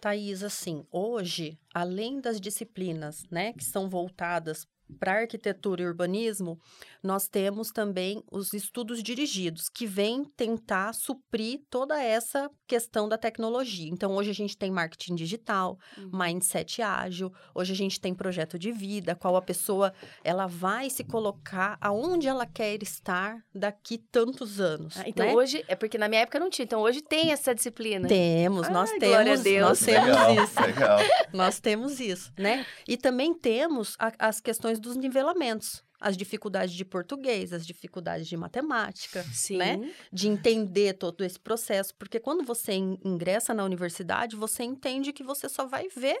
Thaís, 0.00 0.42
assim, 0.42 0.86
hoje, 0.90 1.58
além 1.74 2.20
das 2.20 2.40
disciplinas, 2.40 3.24
né, 3.30 3.52
que 3.52 3.64
são 3.64 3.88
voltadas 3.88 4.66
para 4.98 5.20
arquitetura 5.20 5.82
e 5.82 5.86
urbanismo, 5.86 6.58
nós 7.02 7.28
temos 7.28 7.70
também 7.70 8.22
os 8.30 8.52
estudos 8.52 9.02
dirigidos, 9.02 9.68
que 9.68 9.86
vêm 9.86 10.24
tentar 10.24 10.92
suprir 10.92 11.60
toda 11.70 12.02
essa 12.02 12.50
questão 12.66 13.08
da 13.08 13.16
tecnologia. 13.16 13.88
Então, 13.90 14.14
hoje 14.14 14.30
a 14.30 14.34
gente 14.34 14.56
tem 14.56 14.70
marketing 14.70 15.14
digital, 15.14 15.78
uhum. 15.96 16.10
mindset 16.12 16.82
ágil, 16.82 17.32
hoje 17.54 17.72
a 17.72 17.76
gente 17.76 18.00
tem 18.00 18.14
projeto 18.14 18.58
de 18.58 18.72
vida, 18.72 19.14
qual 19.14 19.36
a 19.36 19.42
pessoa 19.42 19.92
ela 20.24 20.46
vai 20.46 20.90
se 20.90 21.04
colocar 21.04 21.78
aonde 21.80 22.28
ela 22.28 22.46
quer 22.46 22.82
estar 22.82 23.38
daqui 23.54 23.98
tantos 24.10 24.60
anos. 24.60 24.96
Ah, 24.96 25.04
então, 25.06 25.26
né? 25.26 25.34
hoje, 25.34 25.64
é 25.68 25.74
porque 25.74 25.98
na 25.98 26.08
minha 26.08 26.22
época 26.22 26.40
não 26.40 26.50
tinha, 26.50 26.64
então 26.64 26.80
hoje 26.80 27.00
tem 27.00 27.32
essa 27.32 27.54
disciplina. 27.54 28.08
Temos, 28.08 28.66
Ai, 28.66 28.72
nós 28.72 28.90
temos, 28.90 29.44
nós 29.60 29.80
temos 29.80 30.06
legal, 30.06 30.44
isso. 30.44 30.60
Legal. 30.60 30.98
Nós 31.32 31.60
temos 31.60 32.00
isso, 32.00 32.32
né? 32.36 32.66
E 32.86 32.96
também 32.96 33.32
temos 33.32 33.96
a, 33.98 34.12
as 34.18 34.40
questões 34.40 34.79
dos 34.80 34.96
nivelamentos 34.96 35.84
as 36.00 36.16
dificuldades 36.16 36.74
de 36.74 36.84
português, 36.84 37.52
as 37.52 37.66
dificuldades 37.66 38.26
de 38.26 38.36
matemática, 38.36 39.22
Sim. 39.24 39.58
né? 39.58 39.94
De 40.10 40.28
entender 40.28 40.94
todo 40.94 41.22
esse 41.22 41.38
processo, 41.38 41.94
porque 41.94 42.18
quando 42.18 42.42
você 42.42 42.72
ingressa 42.72 43.52
na 43.52 43.62
universidade, 43.62 44.34
você 44.34 44.64
entende 44.64 45.12
que 45.12 45.22
você 45.22 45.48
só 45.48 45.66
vai 45.66 45.88
ver 45.88 46.18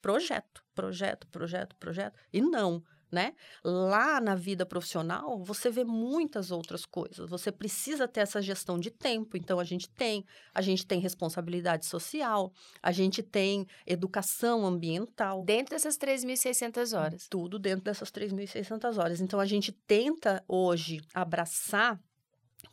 projeto, 0.00 0.62
projeto, 0.72 1.26
projeto, 1.26 1.74
projeto, 1.76 2.16
e 2.32 2.40
não 2.40 2.84
né? 3.10 3.34
Lá 3.62 4.20
na 4.20 4.34
vida 4.34 4.66
profissional, 4.66 5.42
você 5.42 5.70
vê 5.70 5.84
muitas 5.84 6.50
outras 6.50 6.84
coisas. 6.84 7.28
Você 7.28 7.52
precisa 7.52 8.08
ter 8.08 8.20
essa 8.20 8.42
gestão 8.42 8.78
de 8.78 8.90
tempo. 8.90 9.36
Então, 9.36 9.60
a 9.60 9.64
gente 9.64 9.88
tem, 9.88 10.24
a 10.52 10.60
gente 10.60 10.84
tem 10.86 11.00
responsabilidade 11.00 11.86
social, 11.86 12.52
a 12.82 12.90
gente 12.90 13.22
tem 13.22 13.66
educação 13.86 14.66
ambiental. 14.66 15.44
Dentro 15.44 15.74
dessas 15.74 15.96
3.600 15.96 16.98
horas. 16.98 17.26
Tudo 17.28 17.58
dentro 17.58 17.84
dessas 17.84 18.10
3.600 18.10 18.98
horas. 18.98 19.20
Então, 19.20 19.38
a 19.38 19.46
gente 19.46 19.72
tenta 19.72 20.42
hoje 20.48 21.00
abraçar 21.14 22.00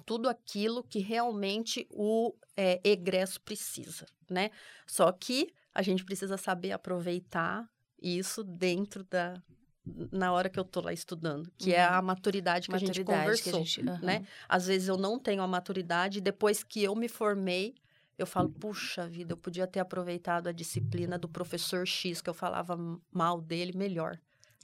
tudo 0.05 0.27
aquilo 0.27 0.83
que 0.83 0.99
realmente 0.99 1.87
o 1.89 2.33
é, 2.57 2.81
egresso 2.83 3.39
precisa, 3.41 4.05
né? 4.29 4.49
Só 4.85 5.11
que 5.11 5.53
a 5.73 5.81
gente 5.81 6.03
precisa 6.03 6.37
saber 6.37 6.71
aproveitar 6.71 7.69
isso 8.01 8.43
dentro 8.43 9.03
da, 9.05 9.41
na 9.85 10.31
hora 10.31 10.49
que 10.49 10.59
eu 10.59 10.63
tô 10.63 10.81
lá 10.81 10.93
estudando, 10.93 11.51
que 11.57 11.71
uhum. 11.71 11.75
é 11.75 11.83
a 11.83 11.99
uhum. 11.99 12.05
maturidade 12.05 12.67
que 12.67 12.71
maturidade 12.71 12.99
a 12.99 13.03
gente 13.03 13.21
conversou, 13.21 13.55
a 13.55 13.63
gente, 13.63 13.81
uhum. 13.81 13.99
né? 13.99 14.25
Às 14.47 14.67
vezes 14.67 14.87
eu 14.87 14.97
não 14.97 15.19
tenho 15.19 15.41
a 15.41 15.47
maturidade, 15.47 16.21
depois 16.21 16.63
que 16.63 16.83
eu 16.83 16.95
me 16.95 17.09
formei, 17.09 17.75
eu 18.17 18.25
falo, 18.25 18.49
puxa 18.49 19.07
vida, 19.07 19.33
eu 19.33 19.37
podia 19.37 19.67
ter 19.67 19.79
aproveitado 19.79 20.47
a 20.47 20.51
disciplina 20.51 21.17
do 21.17 21.27
professor 21.27 21.85
X, 21.85 22.21
que 22.21 22.29
eu 22.29 22.33
falava 22.33 22.77
mal 23.11 23.41
dele 23.41 23.73
melhor, 23.75 24.19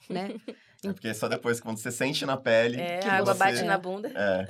né? 0.10 0.30
É 0.84 0.94
porque 0.94 1.14
só 1.14 1.28
depois, 1.28 1.60
quando 1.60 1.78
você 1.78 1.92
sente 1.92 2.26
na 2.26 2.38
pele. 2.38 2.80
É, 2.80 3.06
a 3.06 3.18
água 3.18 3.34
você... 3.34 3.40
bate 3.40 3.64
na 3.64 3.78
bunda. 3.78 4.10
É. 4.16 4.48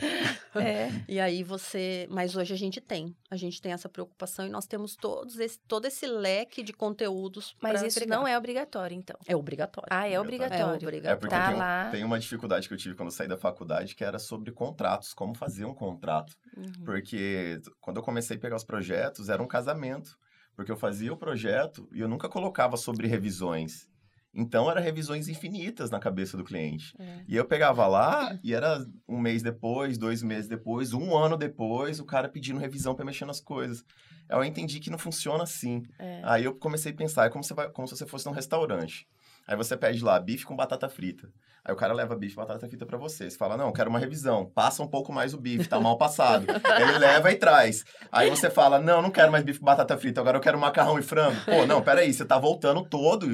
é. 0.61 1.03
E 1.07 1.19
aí 1.19 1.43
você. 1.43 2.07
Mas 2.11 2.35
hoje 2.35 2.53
a 2.53 2.57
gente 2.57 2.79
tem. 2.79 3.15
A 3.31 3.35
gente 3.35 3.59
tem 3.59 3.71
essa 3.71 3.89
preocupação 3.89 4.45
e 4.45 4.49
nós 4.49 4.67
temos 4.67 4.95
todos 4.95 5.39
esse, 5.39 5.59
todo 5.67 5.85
esse 5.85 6.05
leque 6.05 6.61
de 6.61 6.71
conteúdos. 6.71 7.55
Mas 7.59 7.81
isso 7.81 8.07
não 8.07 8.27
é 8.27 8.37
obrigatório, 8.37 8.95
então. 8.95 9.17
É 9.27 9.35
obrigatório. 9.35 9.89
Ah, 9.91 10.07
é 10.07 10.19
obrigatório. 10.19 10.63
É, 10.63 10.75
obrigatório. 10.75 11.07
é 11.07 11.15
porque 11.15 11.35
tá 11.35 11.47
tem, 11.49 11.57
lá. 11.57 11.89
tem 11.89 12.03
uma 12.03 12.19
dificuldade 12.19 12.67
que 12.67 12.73
eu 12.73 12.77
tive 12.77 12.95
quando 12.95 13.09
eu 13.09 13.15
saí 13.15 13.27
da 13.27 13.37
faculdade, 13.37 13.95
que 13.95 14.03
era 14.03 14.19
sobre 14.19 14.51
contratos, 14.51 15.13
como 15.13 15.35
fazer 15.35 15.65
um 15.65 15.73
contrato. 15.73 16.33
Uhum. 16.55 16.85
Porque 16.85 17.59
quando 17.81 17.97
eu 17.97 18.03
comecei 18.03 18.37
a 18.37 18.39
pegar 18.39 18.55
os 18.55 18.63
projetos, 18.63 19.29
era 19.29 19.41
um 19.41 19.47
casamento. 19.47 20.15
Porque 20.55 20.71
eu 20.71 20.77
fazia 20.77 21.11
o 21.11 21.17
projeto 21.17 21.87
e 21.91 22.01
eu 22.01 22.07
nunca 22.07 22.27
colocava 22.27 22.75
sobre 22.75 23.07
revisões. 23.07 23.87
Então, 24.33 24.69
era 24.69 24.79
revisões 24.79 25.27
infinitas 25.27 25.89
na 25.89 25.99
cabeça 25.99 26.37
do 26.37 26.43
cliente. 26.43 26.93
É. 26.99 27.23
E 27.27 27.35
eu 27.35 27.45
pegava 27.45 27.87
lá 27.87 28.37
e 28.43 28.53
era 28.53 28.85
um 29.07 29.19
mês 29.19 29.41
depois, 29.41 29.97
dois 29.97 30.21
meses 30.21 30.47
depois, 30.47 30.93
um 30.93 31.17
ano 31.17 31.35
depois, 31.35 31.99
o 31.99 32.05
cara 32.05 32.29
pedindo 32.29 32.59
revisão 32.59 32.93
para 32.93 33.05
mexer 33.05 33.25
nas 33.25 33.39
coisas. 33.39 33.83
Eu 34.29 34.43
entendi 34.43 34.79
que 34.79 34.91
não 34.91 34.97
funciona 34.99 35.43
assim. 35.43 35.83
É. 35.97 36.21
Aí 36.23 36.45
eu 36.45 36.53
comecei 36.53 36.91
a 36.91 36.95
pensar, 36.95 37.25
é 37.25 37.29
como, 37.29 37.43
vai, 37.55 37.69
como 37.69 37.87
se 37.87 37.97
você 37.97 38.05
fosse 38.05 38.27
num 38.27 38.31
restaurante. 38.31 39.07
Aí 39.49 39.55
você 39.55 39.75
pede 39.75 40.03
lá 40.03 40.19
bife 40.19 40.45
com 40.45 40.55
batata 40.55 40.87
frita. 40.87 41.27
Aí 41.65 41.73
o 41.73 41.75
cara 41.75 41.91
leva 41.91 42.15
bife 42.15 42.33
e 42.33 42.35
batata 42.35 42.67
frita 42.67 42.85
para 42.85 42.99
você. 42.99 43.27
Você 43.27 43.35
fala, 43.35 43.57
não, 43.57 43.73
quero 43.73 43.89
uma 43.89 43.97
revisão. 43.97 44.45
Passa 44.45 44.83
um 44.83 44.87
pouco 44.87 45.11
mais 45.11 45.33
o 45.33 45.39
bife, 45.39 45.67
tá 45.67 45.79
mal 45.79 45.97
passado. 45.97 46.45
Ele 46.79 46.99
leva 46.99 47.31
e 47.31 47.35
traz. 47.35 47.83
Aí 48.11 48.29
você 48.29 48.47
fala, 48.47 48.77
não, 48.77 49.01
não 49.01 49.09
quero 49.09 49.31
mais 49.31 49.43
bife 49.43 49.57
com 49.57 49.65
batata 49.65 49.97
frita, 49.97 50.21
agora 50.21 50.37
eu 50.37 50.41
quero 50.41 50.59
macarrão 50.59 50.99
e 50.99 51.01
frango. 51.01 51.35
Pô, 51.45 51.65
não, 51.65 51.81
peraí, 51.81 52.13
você 52.13 52.23
tá 52.23 52.37
voltando 52.37 52.85
todo. 52.85 53.25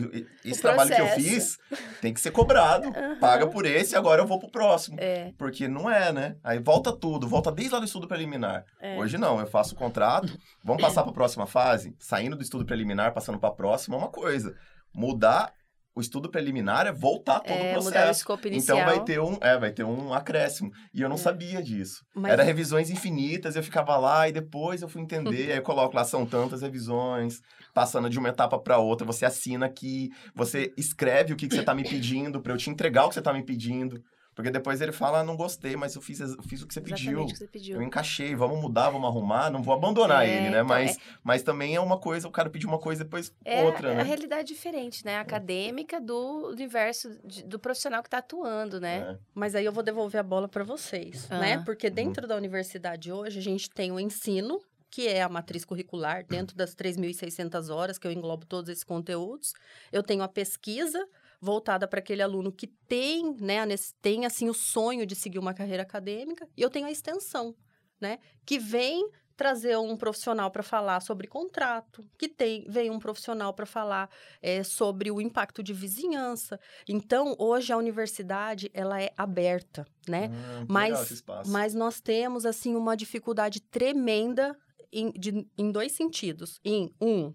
Esse 0.45 0.61
trabalho 0.61 0.95
que 0.95 1.01
eu 1.01 1.07
fiz 1.09 1.57
tem 1.99 2.13
que 2.13 2.21
ser 2.21 2.31
cobrado. 2.31 2.87
Uhum. 2.87 3.19
Paga 3.19 3.47
por 3.47 3.65
esse, 3.65 3.97
agora 3.97 4.21
eu 4.21 4.25
vou 4.25 4.39
pro 4.39 4.49
próximo. 4.49 4.95
É. 4.97 5.33
Porque 5.37 5.67
não 5.67 5.89
é, 5.89 6.13
né? 6.13 6.37
Aí 6.41 6.59
volta 6.59 6.95
tudo, 6.95 7.27
volta 7.27 7.51
desde 7.51 7.73
lá 7.73 7.79
do 7.81 7.85
estudo 7.85 8.07
preliminar. 8.07 8.63
É. 8.79 8.97
Hoje 8.97 9.17
não, 9.17 9.37
eu 9.41 9.47
faço 9.47 9.75
o 9.75 9.77
contrato, 9.77 10.31
vamos 10.63 10.81
passar 10.81 11.03
para 11.03 11.11
a 11.11 11.15
próxima 11.15 11.45
fase? 11.45 11.93
Saindo 11.99 12.37
do 12.37 12.41
estudo 12.41 12.65
preliminar, 12.65 13.13
passando 13.13 13.37
para 13.37 13.49
a 13.49 13.53
próxima, 13.53 13.97
é 13.97 13.99
uma 13.99 14.07
coisa. 14.07 14.55
Mudar 14.93 15.51
o 15.95 16.01
estudo 16.01 16.29
preliminar 16.29 16.85
é 16.85 16.91
voltar 16.91 17.39
todo 17.39 17.57
é, 17.57 17.71
o 17.71 17.81
processo. 17.81 18.25
O. 18.29 18.39
Então 18.47 18.77
vai 18.83 19.03
ter 19.03 19.19
um, 19.19 19.37
é, 19.39 19.57
vai 19.57 19.71
ter 19.71 19.85
um 19.85 20.13
acréscimo. 20.13 20.71
E 20.93 21.01
eu 21.01 21.07
não 21.07 21.15
é. 21.15 21.19
sabia 21.19 21.63
disso. 21.63 22.03
Mas... 22.13 22.33
Era 22.33 22.43
revisões 22.43 22.89
infinitas, 22.89 23.55
eu 23.55 23.63
ficava 23.63 23.95
lá 23.95 24.27
e 24.27 24.33
depois 24.33 24.81
eu 24.81 24.89
fui 24.89 25.01
entender, 25.01 25.51
aí 25.53 25.57
eu 25.57 25.63
coloco 25.63 25.95
lá 25.95 26.03
são 26.03 26.25
tantas 26.25 26.61
revisões, 26.61 27.41
passando 27.73 28.09
de 28.09 28.19
uma 28.19 28.27
etapa 28.27 28.59
para 28.59 28.77
outra, 28.77 29.07
você 29.07 29.25
assina 29.25 29.65
aqui, 29.65 30.09
você 30.35 30.73
escreve 30.75 31.31
o 31.31 31.35
que, 31.37 31.47
que 31.47 31.55
você 31.55 31.61
está 31.61 31.73
me 31.73 31.83
pedindo 31.83 32.41
para 32.41 32.51
eu 32.51 32.57
te 32.57 32.69
entregar 32.69 33.05
o 33.05 33.07
que 33.07 33.13
você 33.13 33.19
está 33.19 33.31
me 33.31 33.43
pedindo. 33.43 34.03
Porque 34.35 34.51
depois 34.51 34.81
ele 34.81 34.91
fala, 34.91 35.23
não 35.23 35.37
gostei, 35.37 35.77
mas 35.77 35.95
eu 35.95 36.01
fiz, 36.01 36.19
eu 36.19 36.43
fiz 36.43 36.61
o 36.61 36.67
que 36.67 36.73
você 36.73 36.81
pediu. 36.81 37.21
O 37.21 37.27
que 37.27 37.37
você 37.37 37.47
pediu. 37.47 37.77
Eu 37.77 37.81
encaixei, 37.81 38.35
vamos 38.35 38.61
mudar, 38.61 38.89
vamos 38.89 39.07
arrumar, 39.07 39.49
não 39.49 39.63
vou 39.63 39.73
abandonar 39.73 40.27
é, 40.27 40.29
ele, 40.29 40.49
né? 40.49 40.57
Então 40.57 40.65
mas, 40.65 40.97
é... 40.97 40.99
mas 41.23 41.41
também 41.41 41.73
é 41.73 41.79
uma 41.79 41.97
coisa, 41.97 42.27
o 42.27 42.31
cara 42.31 42.49
pediu 42.49 42.67
uma 42.67 42.77
coisa 42.77 43.05
depois 43.05 43.33
é, 43.45 43.63
outra, 43.63 43.93
é 43.93 43.95
né? 43.95 44.01
a 44.01 44.03
realidade 44.03 44.49
diferente, 44.49 45.05
né? 45.05 45.17
Acadêmica 45.19 46.01
do 46.01 46.49
universo 46.49 47.17
de, 47.23 47.43
do 47.43 47.57
profissional 47.57 48.03
que 48.03 48.07
está 48.07 48.17
atuando, 48.17 48.81
né? 48.81 49.15
É. 49.15 49.17
Mas 49.33 49.55
aí 49.55 49.63
eu 49.63 49.71
vou 49.71 49.81
devolver 49.81 50.19
a 50.19 50.23
bola 50.23 50.49
para 50.49 50.65
vocês, 50.65 51.27
ah. 51.31 51.39
né? 51.39 51.63
Porque 51.63 51.89
dentro 51.89 52.23
uhum. 52.23 52.27
da 52.27 52.35
universidade 52.35 53.13
hoje 53.13 53.39
a 53.39 53.41
gente 53.41 53.69
tem 53.69 53.89
o 53.93 53.99
ensino, 53.99 54.59
que 54.89 55.07
é 55.07 55.21
a 55.21 55.29
matriz 55.29 55.63
curricular, 55.63 56.25
dentro 56.25 56.57
das 56.57 56.75
3.600 56.75 57.73
horas, 57.73 57.97
que 57.97 58.05
eu 58.05 58.11
englobo 58.11 58.45
todos 58.45 58.69
esses 58.69 58.83
conteúdos. 58.83 59.53
Eu 59.93 60.03
tenho 60.03 60.23
a 60.23 60.27
pesquisa, 60.27 61.05
voltada 61.45 61.87
para 61.87 61.99
aquele 61.99 62.23
aluno 62.23 62.51
que 62.51 62.67
tem, 62.87 63.35
né, 63.39 63.63
tem 64.01 64.25
assim 64.25 64.49
o 64.49 64.53
sonho 64.53 65.05
de 65.05 65.15
seguir 65.15 65.39
uma 65.39 65.53
carreira 65.53 65.83
acadêmica, 65.83 66.49
e 66.57 66.61
eu 66.61 66.69
tenho 66.69 66.87
a 66.87 66.91
extensão, 66.91 67.55
né, 68.01 68.17
que 68.45 68.57
vem 68.57 69.07
trazer 69.37 69.77
um 69.77 69.97
profissional 69.97 70.49
para 70.49 70.63
falar 70.63 71.01
sobre 71.01 71.27
contrato, 71.27 72.03
que 72.17 72.27
tem 72.27 72.65
vem 72.69 72.89
um 72.89 72.99
profissional 72.99 73.53
para 73.53 73.65
falar 73.65 74.09
é, 74.41 74.63
sobre 74.63 75.11
o 75.11 75.19
impacto 75.19 75.61
de 75.61 75.73
vizinhança. 75.73 76.57
Então, 76.87 77.35
hoje 77.37 77.73
a 77.73 77.77
universidade 77.77 78.71
ela 78.73 79.01
é 79.01 79.11
aberta, 79.17 79.85
né? 80.07 80.29
Ah, 80.31 80.65
mas, 80.69 81.21
mas 81.47 81.73
nós 81.73 81.99
temos 81.99 82.45
assim 82.45 82.75
uma 82.75 82.95
dificuldade 82.95 83.59
tremenda 83.59 84.57
em, 84.89 85.11
de, 85.11 85.45
em 85.57 85.69
dois 85.69 85.91
sentidos. 85.91 86.61
Em 86.63 86.89
um, 87.01 87.33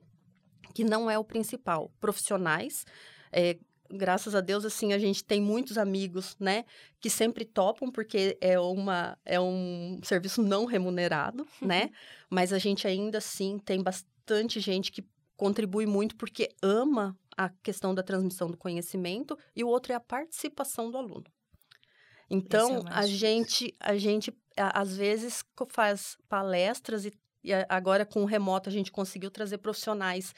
que 0.75 0.85
não 0.85 1.11
é 1.11 1.19
o 1.19 1.25
principal, 1.25 1.93
profissionais. 2.01 2.85
É, 3.31 3.59
graças 3.91 4.35
a 4.35 4.41
Deus, 4.41 4.65
assim, 4.65 4.93
a 4.93 4.99
gente 4.99 5.25
tem 5.25 5.41
muitos 5.41 5.77
amigos, 5.77 6.37
né, 6.39 6.65
que 7.01 7.11
sempre 7.11 7.45
topam, 7.45 7.91
porque 7.91 8.39
é, 8.41 8.59
uma, 8.59 9.19
é 9.25 9.41
um 9.41 9.99
serviço 10.03 10.43
não 10.43 10.65
remunerado, 10.65 11.47
né? 11.61 11.91
Mas 12.29 12.53
a 12.53 12.59
gente 12.59 12.87
ainda 12.87 13.19
assim 13.19 13.59
tem 13.59 13.83
bastante 13.83 14.61
gente 14.61 14.93
que 14.93 15.05
contribui 15.37 15.87
muito 15.87 16.17
porque 16.17 16.51
ama 16.63 17.19
a 17.37 17.49
questão 17.49 17.95
da 17.95 18.03
transmissão 18.03 18.51
do 18.51 18.57
conhecimento 18.57 19.37
e 19.57 19.65
o 19.65 19.69
outro 19.69 19.93
é 19.93 19.97
a 19.97 20.01
participação 20.01 20.91
do 20.91 20.99
aluno. 20.99 21.25
Então, 22.29 22.79
é 22.79 22.83
a 22.91 23.07
gente, 23.07 23.75
a 23.81 23.97
gente 23.97 24.33
às 24.57 24.97
vezes 24.97 25.43
faz 25.69 26.17
palestras 26.29 27.07
e, 27.07 27.13
e 27.43 27.53
agora 27.69 28.05
com 28.05 28.23
o 28.23 28.27
remoto 28.27 28.69
a 28.69 28.73
gente 28.73 28.93
conseguiu 28.93 29.31
trazer 29.31 29.59
profissionais 29.59 30.35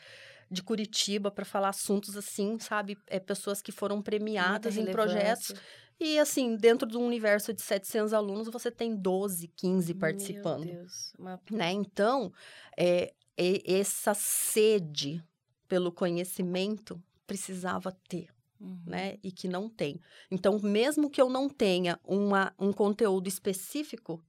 de 0.53 0.63
Curitiba 0.63 1.31
para 1.31 1.45
falar 1.45 1.71
assuntos 1.71 2.17
assim, 2.17 2.59
sabe? 2.59 2.99
É, 3.07 3.19
pessoas 3.19 3.63
que 3.63 3.73
foram 3.73 4.03
premiadas 4.03 4.77
em 4.77 4.85
projetos. 4.85 5.55
E, 5.99 6.19
assim, 6.19 6.57
dentro 6.57 6.87
de 6.87 6.97
um 6.97 7.07
universo 7.07 7.53
de 7.53 7.63
700 7.63 8.13
alunos, 8.13 8.49
você 8.49 8.71
tem 8.71 8.95
12, 8.95 9.49
15 9.49 9.95
participando. 9.95 10.65
Meu 10.65 10.75
Deus. 10.75 11.13
Uma... 11.19 11.41
Né? 11.51 11.73
Então, 11.73 12.33
é, 12.77 13.15
é, 13.37 13.79
essa 13.79 14.13
sede 14.13 15.25
pelo 15.69 15.91
conhecimento 15.93 17.03
precisava 17.27 17.97
ter. 18.09 18.29
Uhum. 18.61 18.83
Né? 18.85 19.19
E 19.23 19.33
que 19.33 19.49
não 19.49 19.69
tem. 19.69 20.01
Então, 20.31 20.59
mesmo 20.61 21.09
que 21.09 21.21
eu 21.21 21.31
não 21.31 21.49
tenha 21.49 21.99
uma, 22.05 22.53
um 22.59 22.73
conteúdo 22.73 23.29
específico, 23.29 24.23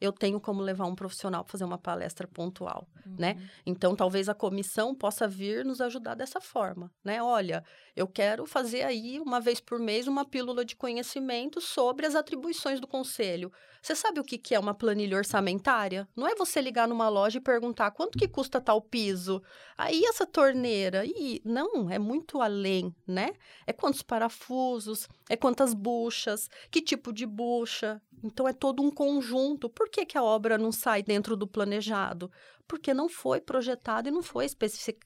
eu 0.00 0.12
tenho 0.12 0.40
como 0.40 0.62
levar 0.62 0.86
um 0.86 0.94
profissional 0.94 1.44
para 1.44 1.52
fazer 1.52 1.64
uma 1.64 1.78
palestra 1.78 2.26
pontual, 2.26 2.88
né? 3.04 3.32
uhum. 3.32 3.40
né? 3.40 3.50
Então, 3.66 3.94
talvez 3.94 4.28
a 4.28 4.34
comissão 4.34 4.94
possa 4.94 5.28
vir 5.28 5.64
nos 5.64 5.80
ajudar 5.80 6.14
dessa 6.14 6.40
forma, 6.40 6.90
né? 7.04 7.22
Olha, 7.22 7.62
eu 7.94 8.06
quero 8.06 8.46
fazer 8.46 8.82
aí, 8.82 9.20
uma 9.20 9.40
vez 9.40 9.60
por 9.60 9.78
mês, 9.78 10.06
uma 10.06 10.24
pílula 10.24 10.64
de 10.64 10.74
conhecimento 10.74 11.60
sobre 11.60 12.06
as 12.06 12.14
atribuições 12.14 12.80
do 12.80 12.86
conselho. 12.86 13.52
Você 13.82 13.94
sabe 13.94 14.20
o 14.20 14.24
que, 14.24 14.36
que 14.36 14.54
é 14.54 14.58
uma 14.58 14.74
planilha 14.74 15.16
orçamentária? 15.16 16.08
Não 16.14 16.26
é 16.26 16.34
você 16.34 16.60
ligar 16.60 16.86
numa 16.86 17.08
loja 17.08 17.38
e 17.38 17.40
perguntar 17.40 17.90
quanto 17.90 18.18
que 18.18 18.28
custa 18.28 18.60
tal 18.60 18.80
piso, 18.80 19.42
aí 19.76 20.04
essa 20.04 20.26
torneira, 20.26 21.04
e 21.04 21.40
não, 21.44 21.90
é 21.90 21.98
muito 21.98 22.40
além, 22.40 22.94
né? 23.06 23.32
É 23.66 23.72
quantos 23.72 24.02
parafusos, 24.02 25.08
é 25.28 25.36
quantas 25.36 25.72
buchas, 25.72 26.48
que 26.70 26.82
tipo 26.82 27.12
de 27.12 27.24
bucha, 27.24 28.00
então 28.22 28.46
é 28.46 28.52
todo 28.52 28.82
um 28.82 28.90
conjunto. 28.90 29.68
Por 29.68 29.88
que, 29.90 30.06
que 30.06 30.16
a 30.16 30.22
obra 30.22 30.56
não 30.56 30.72
sai 30.72 31.02
dentro 31.02 31.36
do 31.36 31.46
planejado? 31.46 32.30
Porque 32.66 32.94
não 32.94 33.08
foi 33.08 33.40
projetada 33.40 34.08
e 34.08 34.12
não 34.12 34.22
foi 34.22 34.46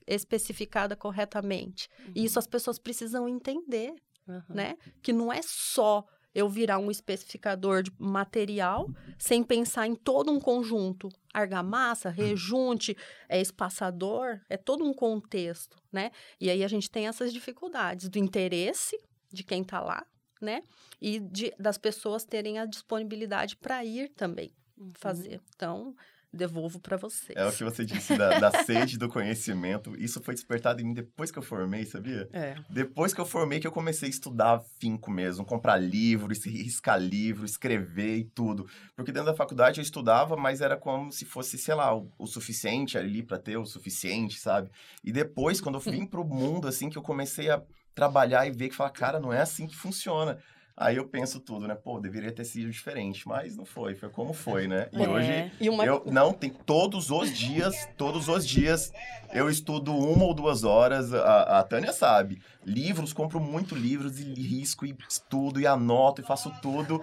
especificada 0.07 0.95
corretamente. 0.95 1.89
Uhum. 1.99 2.11
E 2.15 2.25
isso 2.25 2.39
as 2.39 2.47
pessoas 2.47 2.77
precisam 2.77 3.27
entender, 3.27 3.93
uhum. 4.27 4.41
né? 4.49 4.77
Que 5.01 5.11
não 5.11 5.33
é 5.33 5.41
só 5.43 6.05
eu 6.35 6.49
virar 6.49 6.77
um 6.79 6.91
especificador 6.91 7.81
de 7.81 7.91
material 7.97 8.89
sem 9.17 9.41
pensar 9.41 9.87
em 9.87 9.95
todo 9.95 10.29
um 10.29 10.39
conjunto. 10.39 11.07
Argamassa, 11.33 12.09
rejunte, 12.09 12.95
é 13.29 13.39
espaçador, 13.39 14.41
é 14.49 14.57
todo 14.57 14.83
um 14.83 14.93
contexto, 14.93 15.77
né? 15.91 16.11
E 16.39 16.49
aí 16.49 16.61
a 16.61 16.67
gente 16.67 16.91
tem 16.91 17.07
essas 17.07 17.31
dificuldades 17.31 18.09
do 18.09 18.19
interesse 18.19 18.99
de 19.31 19.43
quem 19.43 19.61
está 19.61 19.79
lá, 19.79 20.05
né? 20.41 20.61
E 21.01 21.19
de, 21.19 21.53
das 21.57 21.77
pessoas 21.77 22.25
terem 22.25 22.59
a 22.59 22.65
disponibilidade 22.65 23.55
para 23.55 23.83
ir 23.85 24.09
também 24.09 24.47
uhum. 24.47 24.64
Fazer. 24.93 25.41
Então, 25.55 25.95
devolvo 26.35 26.79
para 26.79 26.97
vocês. 26.97 27.35
É 27.35 27.45
o 27.47 27.51
que 27.51 27.63
você 27.63 27.85
disse 27.85 28.15
da, 28.17 28.37
da, 28.39 28.63
sede 28.63 28.97
do 28.97 29.07
conhecimento. 29.07 29.95
Isso 29.95 30.21
foi 30.21 30.33
despertado 30.33 30.81
em 30.81 30.85
mim 30.85 30.93
depois 30.93 31.31
que 31.31 31.39
eu 31.39 31.43
formei, 31.43 31.85
sabia? 31.85 32.29
É. 32.33 32.55
Depois 32.69 33.13
que 33.13 33.21
eu 33.21 33.25
formei 33.25 33.59
que 33.59 33.65
eu 33.65 33.71
comecei 33.71 34.07
a 34.07 34.09
estudar 34.09 34.61
finco 34.79 35.09
mesmo, 35.09 35.45
comprar 35.45 35.77
livro, 35.77 36.33
riscar 36.33 36.99
livro, 36.99 37.45
escrever 37.45 38.17
e 38.17 38.23
tudo. 38.25 38.67
Porque 38.95 39.11
dentro 39.11 39.31
da 39.31 39.35
faculdade 39.35 39.79
eu 39.79 39.83
estudava, 39.83 40.35
mas 40.35 40.61
era 40.61 40.75
como 40.75 41.11
se 41.11 41.25
fosse, 41.25 41.57
sei 41.57 41.73
lá, 41.73 41.95
o, 41.95 42.11
o 42.19 42.27
suficiente 42.27 42.97
ali 42.97 43.23
para 43.23 43.39
ter 43.39 43.57
o 43.57 43.65
suficiente, 43.65 44.39
sabe? 44.39 44.69
E 45.03 45.11
depois, 45.11 45.61
quando 45.61 45.75
eu 45.75 45.81
vim 45.81 46.05
pro 46.07 46.25
mundo, 46.25 46.67
assim, 46.67 46.89
que 46.89 46.97
eu 46.97 47.03
comecei 47.03 47.49
a 47.49 47.61
trabalhar 47.93 48.45
e 48.45 48.51
ver 48.51 48.69
que 48.69 48.75
fala, 48.75 48.89
cara, 48.89 49.19
não 49.19 49.31
é 49.31 49.39
assim 49.39 49.65
que 49.65 49.75
funciona. 49.75 50.37
Aí 50.77 50.97
eu 50.97 51.07
penso 51.07 51.39
tudo, 51.39 51.67
né? 51.67 51.73
Pô, 51.73 52.01
deveria 52.01 52.33
ter 52.33 52.43
sido 52.43 52.69
diferente, 52.69 53.25
mas 53.25 53.55
não 53.55 53.63
foi, 53.63 53.95
foi 53.95 54.09
como 54.09 54.33
foi, 54.33 54.67
né? 54.67 54.89
E 54.91 55.01
é. 55.01 55.07
hoje 55.07 55.51
e 55.61 55.69
uma... 55.69 55.85
eu 55.85 56.03
não 56.05 56.33
tem 56.33 56.49
todos 56.49 57.11
os 57.11 57.31
dias, 57.31 57.87
todos 57.95 58.27
os 58.27 58.45
dias 58.45 58.91
eu 59.31 59.49
estudo 59.49 59.95
uma 59.95 60.25
ou 60.25 60.33
duas 60.33 60.65
horas, 60.65 61.13
a, 61.13 61.59
a 61.59 61.63
Tânia 61.63 61.93
sabe. 61.93 62.41
Livros, 62.65 63.13
compro 63.13 63.39
muito 63.39 63.73
livros 63.73 64.19
e 64.19 64.33
risco 64.33 64.85
e 64.85 64.93
estudo 65.09 65.61
e 65.61 65.67
anoto 65.67 66.21
e 66.21 66.25
faço 66.25 66.51
tudo. 66.61 67.01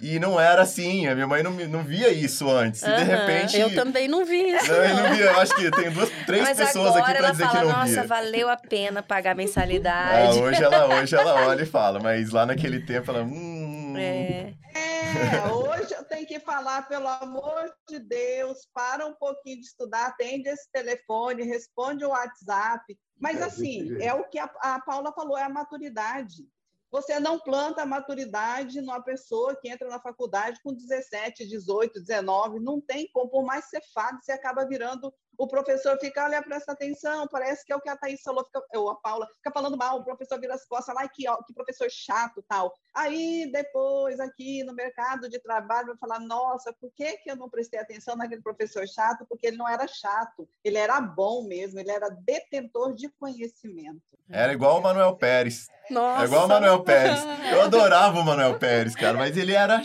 E 0.00 0.18
não 0.18 0.38
era 0.38 0.62
assim, 0.62 1.06
a 1.06 1.14
minha 1.14 1.26
mãe 1.26 1.42
não, 1.42 1.52
não 1.52 1.82
via 1.82 2.10
isso 2.10 2.48
antes. 2.48 2.82
Uhum. 2.82 2.90
E 2.90 2.96
de 2.96 3.02
repente. 3.02 3.58
Eu 3.58 3.74
também 3.74 4.06
não 4.06 4.24
vi 4.24 4.50
isso. 4.50 4.70
Não, 4.70 4.76
eu 4.76 4.96
não 4.96 5.14
via. 5.14 5.24
Eu 5.24 5.40
acho 5.40 5.54
que 5.56 5.70
tem 5.70 5.90
duas, 5.90 6.10
três 6.24 6.42
Mas 6.42 6.56
pessoas 6.56 6.96
aqui 6.96 7.14
pra 7.14 7.30
dizer 7.30 7.44
fala, 7.44 7.58
que 7.58 7.64
não 7.64 7.72
Nossa, 7.72 7.84
via. 7.86 7.96
Nossa, 7.96 8.08
valeu 8.08 8.48
a 8.48 8.56
pena 8.56 9.02
pagar 9.02 9.34
mensalidade. 9.34 10.38
Ah, 10.38 10.42
hoje, 10.42 10.62
ela, 10.62 11.00
hoje 11.00 11.16
ela 11.16 11.46
olha 11.48 11.62
e 11.62 11.66
fala, 11.66 11.98
mas 12.00 12.30
lá 12.30 12.46
naquele 12.46 12.80
tempo 12.80 13.10
ela. 13.10 13.22
Hum... 13.22 13.96
É. 13.96 14.54
é, 14.74 15.50
hoje 15.52 15.92
eu 15.92 16.04
tenho 16.04 16.24
que 16.24 16.38
falar, 16.38 16.86
pelo 16.88 17.08
amor 17.08 17.72
de 17.88 17.98
Deus, 17.98 18.58
para 18.72 19.04
um 19.04 19.14
pouquinho 19.14 19.56
de 19.56 19.66
estudar, 19.66 20.06
atende 20.06 20.48
esse 20.48 20.70
telefone, 20.70 21.42
responde 21.42 22.04
o 22.04 22.10
WhatsApp. 22.10 22.96
Mas 23.20 23.42
assim, 23.42 24.00
é 24.00 24.14
o 24.14 24.22
que 24.24 24.38
a, 24.38 24.48
a 24.60 24.80
Paula 24.80 25.12
falou, 25.12 25.36
é 25.36 25.42
a 25.42 25.48
maturidade. 25.48 26.46
Você 26.90 27.20
não 27.20 27.38
planta 27.38 27.84
maturidade 27.84 28.80
numa 28.80 29.02
pessoa 29.02 29.54
que 29.54 29.68
entra 29.68 29.88
na 29.88 30.00
faculdade 30.00 30.60
com 30.62 30.72
17, 30.72 31.46
18, 31.46 32.00
19, 32.00 32.60
não 32.60 32.80
tem 32.80 33.08
como, 33.12 33.28
por 33.28 33.44
mais 33.44 33.66
ser 33.66 33.82
fado, 33.92 34.18
você 34.22 34.32
acaba 34.32 34.66
virando 34.66 35.12
o 35.38 35.46
professor 35.46 35.96
fica, 36.00 36.24
olha, 36.24 36.42
presta 36.42 36.72
atenção, 36.72 37.28
parece 37.28 37.64
que 37.64 37.72
é 37.72 37.76
o 37.76 37.80
que 37.80 37.88
a 37.88 37.96
Thaís 37.96 38.20
falou, 38.20 38.44
fica, 38.44 38.60
ou 38.74 38.90
a 38.90 38.96
Paula, 38.96 39.24
fica 39.36 39.52
falando 39.52 39.76
mal, 39.76 40.00
o 40.00 40.04
professor 40.04 40.40
vira 40.40 40.54
as 40.54 40.66
costas 40.66 40.92
lá, 40.92 41.08
que, 41.08 41.28
ó, 41.28 41.36
que 41.44 41.54
professor 41.54 41.88
chato 41.88 42.44
tal. 42.48 42.74
Aí, 42.92 43.48
depois, 43.52 44.18
aqui 44.18 44.64
no 44.64 44.74
mercado 44.74 45.28
de 45.28 45.38
trabalho, 45.38 45.88
vai 45.88 45.96
falar, 45.96 46.18
nossa, 46.18 46.72
por 46.72 46.90
que, 46.92 47.18
que 47.18 47.30
eu 47.30 47.36
não 47.36 47.48
prestei 47.48 47.78
atenção 47.78 48.16
naquele 48.16 48.42
professor 48.42 48.86
chato? 48.88 49.24
Porque 49.28 49.46
ele 49.46 49.56
não 49.56 49.68
era 49.68 49.86
chato, 49.86 50.48
ele 50.64 50.76
era 50.76 51.00
bom 51.00 51.46
mesmo, 51.46 51.78
ele 51.78 51.92
era 51.92 52.08
detentor 52.08 52.92
de 52.92 53.08
conhecimento. 53.08 54.02
Era 54.30 54.52
igual 54.52 54.78
o 54.78 54.82
Manuel 54.82 55.16
Pérez. 55.16 55.68
Nossa. 55.90 56.22
É 56.22 56.26
igual 56.26 56.44
o 56.44 56.48
Manuel 56.48 56.82
Pérez. 56.82 57.18
Eu 57.50 57.62
adorava 57.64 58.20
o 58.20 58.24
Manuel 58.24 58.58
Pérez, 58.58 58.94
cara, 58.94 59.16
mas 59.16 59.36
ele 59.36 59.54
era. 59.54 59.80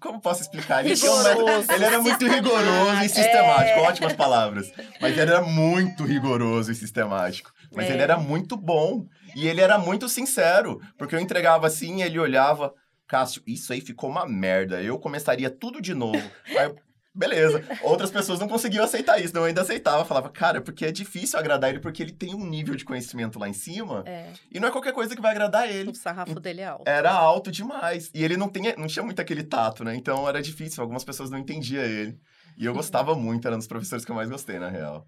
Como 0.00 0.20
posso 0.20 0.42
explicar? 0.42 0.86
Ele, 0.86 0.94
um... 0.94 1.74
ele 1.74 1.84
era 1.84 2.00
muito 2.00 2.26
rigoroso 2.26 3.02
e 3.02 3.08
sistemático. 3.08 3.80
É. 3.80 3.82
Ótimas 3.82 4.12
palavras. 4.12 4.72
Mas 5.00 5.16
ele 5.16 5.30
era 5.30 5.42
muito 5.42 6.04
rigoroso 6.04 6.70
e 6.70 6.74
sistemático. 6.74 7.52
Mas 7.74 7.88
é. 7.88 7.92
ele 7.92 8.02
era 8.02 8.18
muito 8.18 8.56
bom. 8.56 9.06
E 9.34 9.46
ele 9.48 9.60
era 9.60 9.78
muito 9.78 10.08
sincero. 10.08 10.80
Porque 10.96 11.14
eu 11.14 11.20
entregava 11.20 11.66
assim 11.66 11.98
e 11.98 12.02
ele 12.02 12.18
olhava. 12.18 12.72
Cássio, 13.06 13.42
isso 13.46 13.72
aí 13.72 13.80
ficou 13.80 14.10
uma 14.10 14.26
merda. 14.26 14.82
Eu 14.82 14.98
começaria 14.98 15.50
tudo 15.50 15.80
de 15.80 15.94
novo. 15.94 16.22
Aí 16.48 16.74
Beleza. 17.14 17.62
Outras 17.82 18.10
pessoas 18.10 18.40
não 18.40 18.48
conseguiam 18.48 18.84
aceitar 18.84 19.20
isso, 19.20 19.34
não 19.34 19.42
eu 19.42 19.48
ainda 19.48 19.60
aceitava. 19.60 20.04
Falava, 20.04 20.30
cara, 20.30 20.60
porque 20.62 20.86
é 20.86 20.92
difícil 20.92 21.38
agradar 21.38 21.68
ele, 21.68 21.78
porque 21.78 22.02
ele 22.02 22.12
tem 22.12 22.34
um 22.34 22.46
nível 22.46 22.74
de 22.74 22.84
conhecimento 22.84 23.38
lá 23.38 23.48
em 23.48 23.52
cima. 23.52 24.02
É. 24.06 24.28
E 24.50 24.58
não 24.58 24.68
é 24.68 24.70
qualquer 24.70 24.92
coisa 24.92 25.14
que 25.14 25.20
vai 25.20 25.32
agradar 25.32 25.68
ele. 25.68 25.90
O 25.90 25.94
sarrafo 25.94 26.40
dele 26.40 26.62
é 26.62 26.66
alto. 26.66 26.88
Era 26.88 27.12
alto 27.12 27.50
demais. 27.50 28.10
E 28.14 28.24
ele 28.24 28.36
não, 28.36 28.48
tinha, 28.48 28.74
não 28.76 28.86
tinha 28.86 29.04
muito 29.04 29.20
aquele 29.20 29.42
tato, 29.42 29.84
né? 29.84 29.94
Então 29.94 30.26
era 30.26 30.40
difícil, 30.40 30.82
algumas 30.82 31.04
pessoas 31.04 31.30
não 31.30 31.38
entendiam 31.38 31.84
ele. 31.84 32.18
E 32.56 32.64
eu 32.64 32.74
gostava 32.74 33.14
muito, 33.14 33.46
era 33.46 33.54
um 33.54 33.58
dos 33.58 33.68
professores 33.68 34.04
que 34.04 34.10
eu 34.10 34.16
mais 34.16 34.30
gostei, 34.30 34.58
na 34.58 34.68
real. 34.68 35.06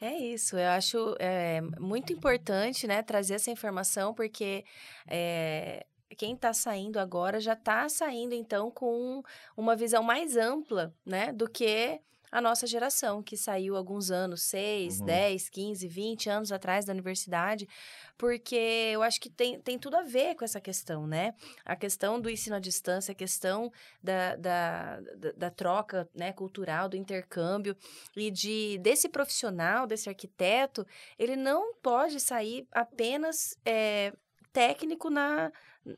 É 0.00 0.16
isso, 0.16 0.56
eu 0.56 0.68
acho 0.68 1.16
é, 1.18 1.60
muito 1.78 2.12
importante, 2.12 2.86
né, 2.86 3.02
trazer 3.02 3.34
essa 3.34 3.50
informação, 3.50 4.14
porque 4.14 4.64
é, 5.08 5.84
quem 6.16 6.34
está 6.34 6.52
saindo 6.52 7.00
agora 7.00 7.40
já 7.40 7.54
está 7.54 7.88
saindo, 7.88 8.32
então, 8.32 8.70
com 8.70 9.22
uma 9.56 9.74
visão 9.74 10.02
mais 10.02 10.36
ampla, 10.36 10.94
né, 11.04 11.32
do 11.32 11.50
que 11.50 12.00
a 12.30 12.40
nossa 12.40 12.66
geração, 12.66 13.22
que 13.22 13.36
saiu 13.36 13.76
alguns 13.76 14.10
anos, 14.10 14.42
6, 14.42 15.00
uhum. 15.00 15.06
10, 15.06 15.48
15, 15.48 15.88
20 15.88 16.30
anos 16.30 16.52
atrás 16.52 16.84
da 16.84 16.92
universidade, 16.92 17.68
porque 18.16 18.90
eu 18.92 19.02
acho 19.02 19.20
que 19.20 19.30
tem, 19.30 19.60
tem 19.60 19.78
tudo 19.78 19.96
a 19.96 20.02
ver 20.02 20.34
com 20.34 20.44
essa 20.44 20.60
questão, 20.60 21.06
né? 21.06 21.34
A 21.64 21.76
questão 21.76 22.20
do 22.20 22.28
ensino 22.28 22.56
à 22.56 22.58
distância, 22.58 23.12
a 23.12 23.14
questão 23.14 23.72
da, 24.02 24.36
da, 24.36 25.00
da, 25.00 25.32
da 25.32 25.50
troca 25.50 26.08
né, 26.14 26.32
cultural, 26.32 26.88
do 26.88 26.96
intercâmbio, 26.96 27.76
e 28.16 28.30
de 28.30 28.78
desse 28.78 29.08
profissional, 29.08 29.86
desse 29.86 30.08
arquiteto, 30.08 30.86
ele 31.18 31.36
não 31.36 31.74
pode 31.74 32.20
sair 32.20 32.66
apenas 32.72 33.56
é, 33.64 34.12
técnico 34.52 35.10
na, 35.10 35.52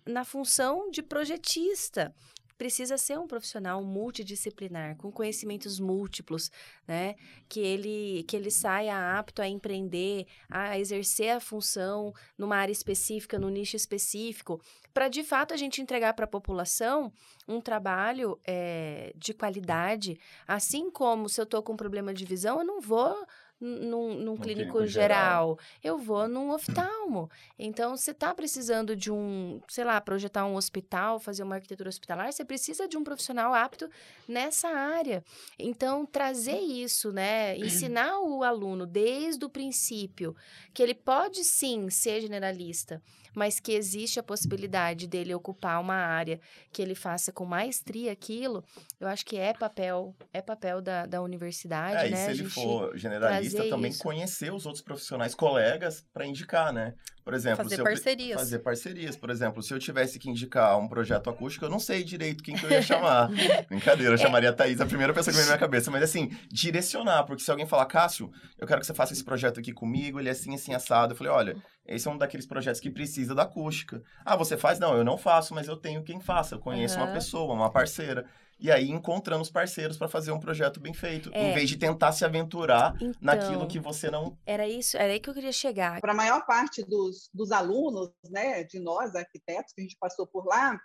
na 0.05 0.25
função 0.25 0.91
de 0.91 1.03
projetista 1.03 2.15
precisa 2.61 2.99
ser 2.99 3.19
um 3.19 3.27
profissional 3.27 3.83
multidisciplinar, 3.83 4.95
com 4.99 5.11
conhecimentos 5.11 5.81
múltiplos, 5.81 6.51
né? 6.87 7.15
Que 7.49 7.59
ele, 7.59 8.23
que 8.25 8.37
ele 8.37 8.51
saia 8.51 9.19
apto 9.19 9.41
a 9.41 9.49
empreender, 9.49 10.27
a 10.47 10.79
exercer 10.79 11.31
a 11.31 11.41
função 11.41 12.13
numa 12.37 12.57
área 12.57 12.71
específica, 12.71 13.39
no 13.39 13.49
nicho 13.49 13.77
específico, 13.77 14.61
para 14.93 15.09
de 15.09 15.25
fato 15.25 15.55
a 15.55 15.57
gente 15.57 15.81
entregar 15.81 16.13
para 16.13 16.27
a 16.27 16.29
população 16.29 17.11
um 17.49 17.63
trabalho 17.63 18.39
é, 18.45 19.15
de 19.17 19.33
qualidade. 19.33 20.21
Assim 20.47 20.91
como 20.91 21.31
se 21.31 21.41
eu 21.41 21.45
estou 21.45 21.63
com 21.63 21.73
um 21.73 21.79
problema 21.79 22.13
de 22.13 22.27
visão, 22.27 22.59
eu 22.59 22.67
não 22.67 22.79
vou 22.79 23.27
num, 23.61 24.15
num 24.15 24.37
clínico, 24.37 24.79
clínico 24.79 24.87
geral. 24.87 25.57
geral. 25.57 25.59
eu 25.85 25.99
vou 25.99 26.27
num 26.27 26.51
oftalmo. 26.51 27.31
Então, 27.59 27.97
você 27.97 28.13
está 28.13 28.35
precisando 28.35 28.97
de 28.97 29.13
um, 29.13 29.61
sei 29.69 29.85
lá, 29.85 30.01
projetar 30.01 30.47
um 30.47 30.55
hospital, 30.55 31.21
fazer 31.21 31.43
uma 31.43 31.57
arquitetura 31.57 31.89
hospitalar, 31.89 32.33
você 32.33 32.45
precisa 32.45 32.89
de 32.89 32.97
um 32.97 33.05
profissional 33.05 33.53
apto 33.53 33.91
nessa 34.27 34.69
área. 34.69 35.23
Então, 35.59 36.07
trazer 36.07 36.59
isso, 36.59 37.13
né? 37.13 37.57
Ensinar 37.59 38.21
o 38.21 38.43
aluno 38.43 38.87
desde 38.87 39.45
o 39.45 39.51
princípio 39.51 40.35
que 40.73 40.83
ele 40.83 40.95
pode 40.95 41.45
sim 41.45 41.91
ser 41.91 42.21
generalista, 42.21 43.03
mas 43.35 43.61
que 43.61 43.73
existe 43.73 44.19
a 44.19 44.23
possibilidade 44.23 45.07
dele 45.07 45.35
ocupar 45.35 45.81
uma 45.81 45.95
área 45.95 46.41
que 46.73 46.83
ele 46.83 46.95
faça 46.95 47.33
com 47.33 47.45
maestria 47.45 48.13
aquilo, 48.13 48.65
eu 48.99 49.09
acho 49.09 49.25
que 49.25 49.37
é 49.37 49.53
papel, 49.53 50.15
é 50.33 50.41
papel 50.41 50.81
da, 50.81 51.07
da 51.07 51.23
universidade, 51.23 52.07
é, 52.07 52.11
né? 52.11 52.33
E 52.33 52.37
se 52.37 52.43
ele 52.43 52.51
for 52.51 52.97
generalista, 52.97 53.69
também 53.69 53.91
isso. 53.91 54.03
conhecer 54.03 54.53
os 54.53 54.67
outros 54.67 54.83
profissionais, 54.83 55.35
colegas, 55.35 56.05
para 56.13 56.27
indicar, 56.27 56.73
né? 56.73 56.95
Por 57.25 57.35
exemplo, 57.35 57.63
fazer 57.63 57.83
parcerias. 57.83 58.31
Eu, 58.31 58.39
fazer 58.39 58.59
parcerias. 58.61 59.17
Por 59.17 59.31
exemplo, 59.31 59.63
se 59.63 59.73
eu 59.73 59.79
tivesse 59.79 60.19
que 60.19 60.31
indicar 60.31 60.79
um 60.79 60.89
projeto 60.89 61.29
acústico, 61.29 61.65
eu 61.65 61.71
não 61.71 61.79
sei 61.79 62.03
direito 62.03 62.43
quem 62.43 62.57
que 62.57 62.65
eu 62.65 62.71
ia 62.71 62.83
chamar. 62.83 63.29
Brincadeira, 63.69 64.13
eu 64.13 64.15
é. 64.15 64.19
chamaria 64.19 64.51
a 64.51 64.53
Thaís, 64.53 64.81
a 64.81 64.87
primeira 64.87 65.13
pessoa 65.13 65.33
que 65.33 65.37
veio 65.39 65.47
na 65.47 65.53
minha 65.53 65.61
cabeça. 65.61 65.91
Mas 65.91 66.03
assim, 66.03 66.31
direcionar, 66.51 67.25
porque 67.25 67.43
se 67.43 67.51
alguém 67.51 67.67
falar, 67.67 67.87
Cássio, 67.87 68.31
eu 68.59 68.67
quero 68.67 68.81
que 68.81 68.87
você 68.87 68.95
faça 68.95 69.13
esse 69.13 69.25
projeto 69.25 69.61
aqui 69.61 69.73
comigo, 69.73 70.19
ele 70.19 70.29
é 70.29 70.33
assim, 70.33 70.55
assim, 70.55 70.75
assado. 70.75 71.13
Eu 71.13 71.17
falei, 71.17 71.33
olha, 71.33 71.57
esse 71.87 72.09
é 72.09 72.11
um 72.11 72.17
daqueles 72.17 72.47
projetos 72.47 72.81
que 72.81 72.91
precisa 72.91 73.35
da 73.35 73.43
acústica. 73.43 74.03
Ah, 74.25 74.37
você 74.37 74.57
faz? 74.57 74.79
Não, 74.79 74.97
eu 74.97 75.05
não 75.05 75.19
faço, 75.19 75.55
mas 75.55 75.69
eu 75.69 75.77
tenho 75.77 76.03
quem 76.03 76.21
faça. 76.21 76.55
Eu 76.55 76.59
conheço 76.59 76.99
uhum. 76.99 77.05
uma 77.05 77.13
pessoa, 77.13 77.55
uma 77.55 77.71
parceira. 77.71 78.27
E 78.61 78.71
aí 78.71 78.91
encontrando 78.91 79.43
os 79.43 79.51
parceiros 79.51 79.97
para 79.97 80.09
fazer 80.09 80.33
um 80.33 80.39
projeto 80.39 80.79
bem 80.79 80.93
feito, 80.93 81.31
é. 81.33 81.51
em 81.51 81.55
vez 81.55 81.69
de 81.69 81.77
tentar 81.77 82.13
se 82.13 82.25
aventurar 82.25 82.95
então, 82.97 83.15
naquilo 83.21 83.67
que 83.67 83.79
você 83.79 84.11
não. 84.11 84.37
Era 84.45 84.69
isso, 84.69 84.97
era 84.97 85.13
aí 85.13 85.21
que 85.21 85.31
eu 85.31 85.35
queria 85.35 85.53
chegar. 85.53 86.01
Para 86.01 86.13
a 86.13 86.17
maior 86.17 86.45
parte 86.45 86.83
dos, 86.83 87.31
dos 87.33 87.51
alunos, 87.51 88.11
né, 88.29 88.65
de 88.65 88.79
nós, 88.79 89.15
arquitetos, 89.15 89.73
que 89.73 89.81
a 89.81 89.85
gente 89.85 89.97
passou 89.99 90.27
por 90.27 90.47
lá, 90.47 90.79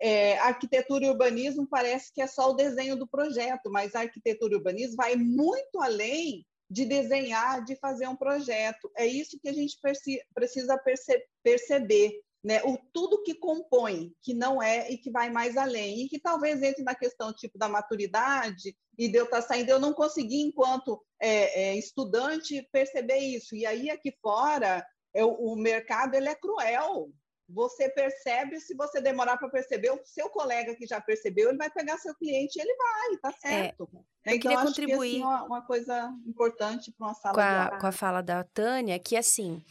é, 0.00 0.38
arquitetura 0.38 1.04
e 1.04 1.08
urbanismo 1.08 1.66
parece 1.66 2.12
que 2.12 2.20
é 2.20 2.26
só 2.26 2.50
o 2.50 2.54
desenho 2.54 2.96
do 2.96 3.06
projeto, 3.06 3.70
mas 3.70 3.94
a 3.94 4.00
arquitetura 4.00 4.54
e 4.54 4.56
urbanismo 4.56 4.96
vai 4.96 5.16
muito 5.16 5.80
além 5.80 6.44
de 6.70 6.86
desenhar, 6.86 7.62
de 7.64 7.76
fazer 7.76 8.08
um 8.08 8.16
projeto. 8.16 8.90
É 8.96 9.06
isso 9.06 9.38
que 9.40 9.48
a 9.48 9.52
gente 9.52 9.76
precisa 10.34 10.78
perce 10.78 11.22
perceber 11.42 12.12
né, 12.42 12.60
o 12.64 12.76
tudo 12.92 13.22
que 13.22 13.34
compõe, 13.34 14.12
que 14.20 14.34
não 14.34 14.62
é 14.62 14.90
e 14.90 14.98
que 14.98 15.10
vai 15.10 15.30
mais 15.30 15.56
além, 15.56 16.02
e 16.02 16.08
que 16.08 16.18
talvez 16.18 16.60
entre 16.62 16.82
na 16.82 16.94
questão 16.94 17.32
tipo 17.32 17.56
da 17.56 17.68
maturidade 17.68 18.76
e 18.98 19.08
de 19.08 19.16
eu 19.16 19.24
estar 19.24 19.42
tá 19.42 19.48
saindo, 19.48 19.70
eu 19.70 19.78
não 19.78 19.92
consegui, 19.92 20.40
enquanto 20.40 21.00
é, 21.20 21.62
é, 21.62 21.76
estudante, 21.76 22.68
perceber 22.72 23.18
isso. 23.18 23.54
E 23.54 23.64
aí, 23.64 23.90
aqui 23.90 24.12
fora, 24.20 24.84
eu, 25.14 25.32
o 25.32 25.56
mercado 25.56 26.14
ele 26.14 26.28
é 26.28 26.34
cruel. 26.34 27.10
Você 27.48 27.88
percebe, 27.88 28.58
se 28.60 28.74
você 28.74 29.00
demorar 29.00 29.36
para 29.36 29.48
perceber, 29.48 29.90
o 29.90 30.00
seu 30.04 30.30
colega 30.30 30.74
que 30.74 30.86
já 30.86 31.00
percebeu, 31.00 31.48
ele 31.48 31.58
vai 31.58 31.70
pegar 31.70 31.98
seu 31.98 32.14
cliente 32.14 32.58
e 32.58 32.62
ele 32.62 32.74
vai, 32.74 33.16
tá 33.18 33.28
é, 33.44 33.48
certo. 33.48 33.88
É, 34.24 34.32
eu 34.32 34.36
então, 34.36 34.50
queria 34.50 34.64
contribuir 34.64 35.10
que, 35.10 35.16
assim, 35.16 35.22
uma, 35.22 35.44
uma, 35.44 35.66
coisa 35.66 36.14
importante 36.26 36.92
para 36.92 37.08
uma 37.08 37.14
sala 37.14 37.34
com 37.34 37.40
a, 37.40 37.80
com 37.80 37.86
a 37.86 37.92
fala 37.92 38.22
da 38.22 38.44
Tânia, 38.44 38.98
que 38.98 39.16
assim, 39.16 39.62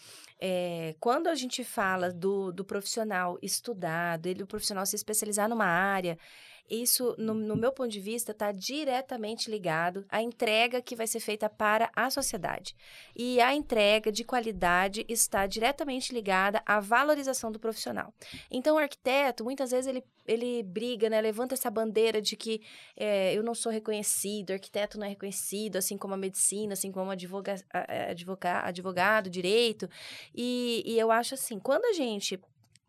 é, 0.42 0.96
quando 1.00 1.28
a 1.28 1.36
gente 1.36 1.64
fala 1.64 2.12
do, 2.12 2.52
do 2.52 2.66
profissional 2.66 3.38
estudado, 3.44 4.26
ele, 4.26 4.42
o 4.44 4.48
profissional 4.48 4.86
se 4.88 4.96
especializar 4.96 5.48
numa 5.48 5.66
área, 5.66 6.18
isso, 6.72 7.14
no, 7.18 7.34
no 7.34 7.56
meu 7.56 7.72
ponto 7.74 7.90
de 7.90 8.00
vista, 8.00 8.32
está 8.32 8.52
diretamente 8.52 9.52
ligado 9.52 10.06
à 10.10 10.22
entrega 10.22 10.82
que 10.82 10.96
vai 10.96 11.06
ser 11.06 11.20
feita 11.20 11.50
para 11.50 11.92
a 11.94 12.10
sociedade. 12.10 12.74
E 13.14 13.42
a 13.42 13.54
entrega 13.54 14.10
de 14.10 14.24
qualidade 14.24 15.06
está 15.10 15.46
diretamente 15.46 16.14
ligada 16.14 16.64
à 16.66 16.80
valorização 16.80 17.52
do 17.52 17.60
profissional. 17.60 18.14
Então, 18.50 18.78
o 18.78 18.80
arquiteto, 18.80 19.44
muitas 19.44 19.72
vezes, 19.72 19.88
ele, 19.88 20.04
ele 20.26 20.64
briga, 20.64 21.10
né, 21.10 21.20
levanta 21.20 21.56
essa 21.56 21.70
bandeira 21.70 22.22
de 22.22 22.38
que 22.38 22.62
é, 22.96 23.34
eu 23.34 23.44
não 23.44 23.54
sou 23.54 23.72
reconhecido, 23.72 24.52
arquiteto 24.52 24.98
não 24.98 25.06
é 25.06 25.10
reconhecido, 25.10 25.76
assim 25.76 25.98
como 25.98 26.14
a 26.14 26.18
medicina, 26.18 26.74
assim 26.74 26.92
como 26.92 27.12
advoga, 27.12 27.56
advoga, 28.10 28.62
advogado, 28.62 29.30
direito. 29.30 29.90
E, 30.34 30.84
e 30.86 30.98
eu 30.98 31.12
acho 31.12 31.34
assim, 31.34 31.60
quando 31.60 31.84
a 31.86 31.94
gente 31.94 32.40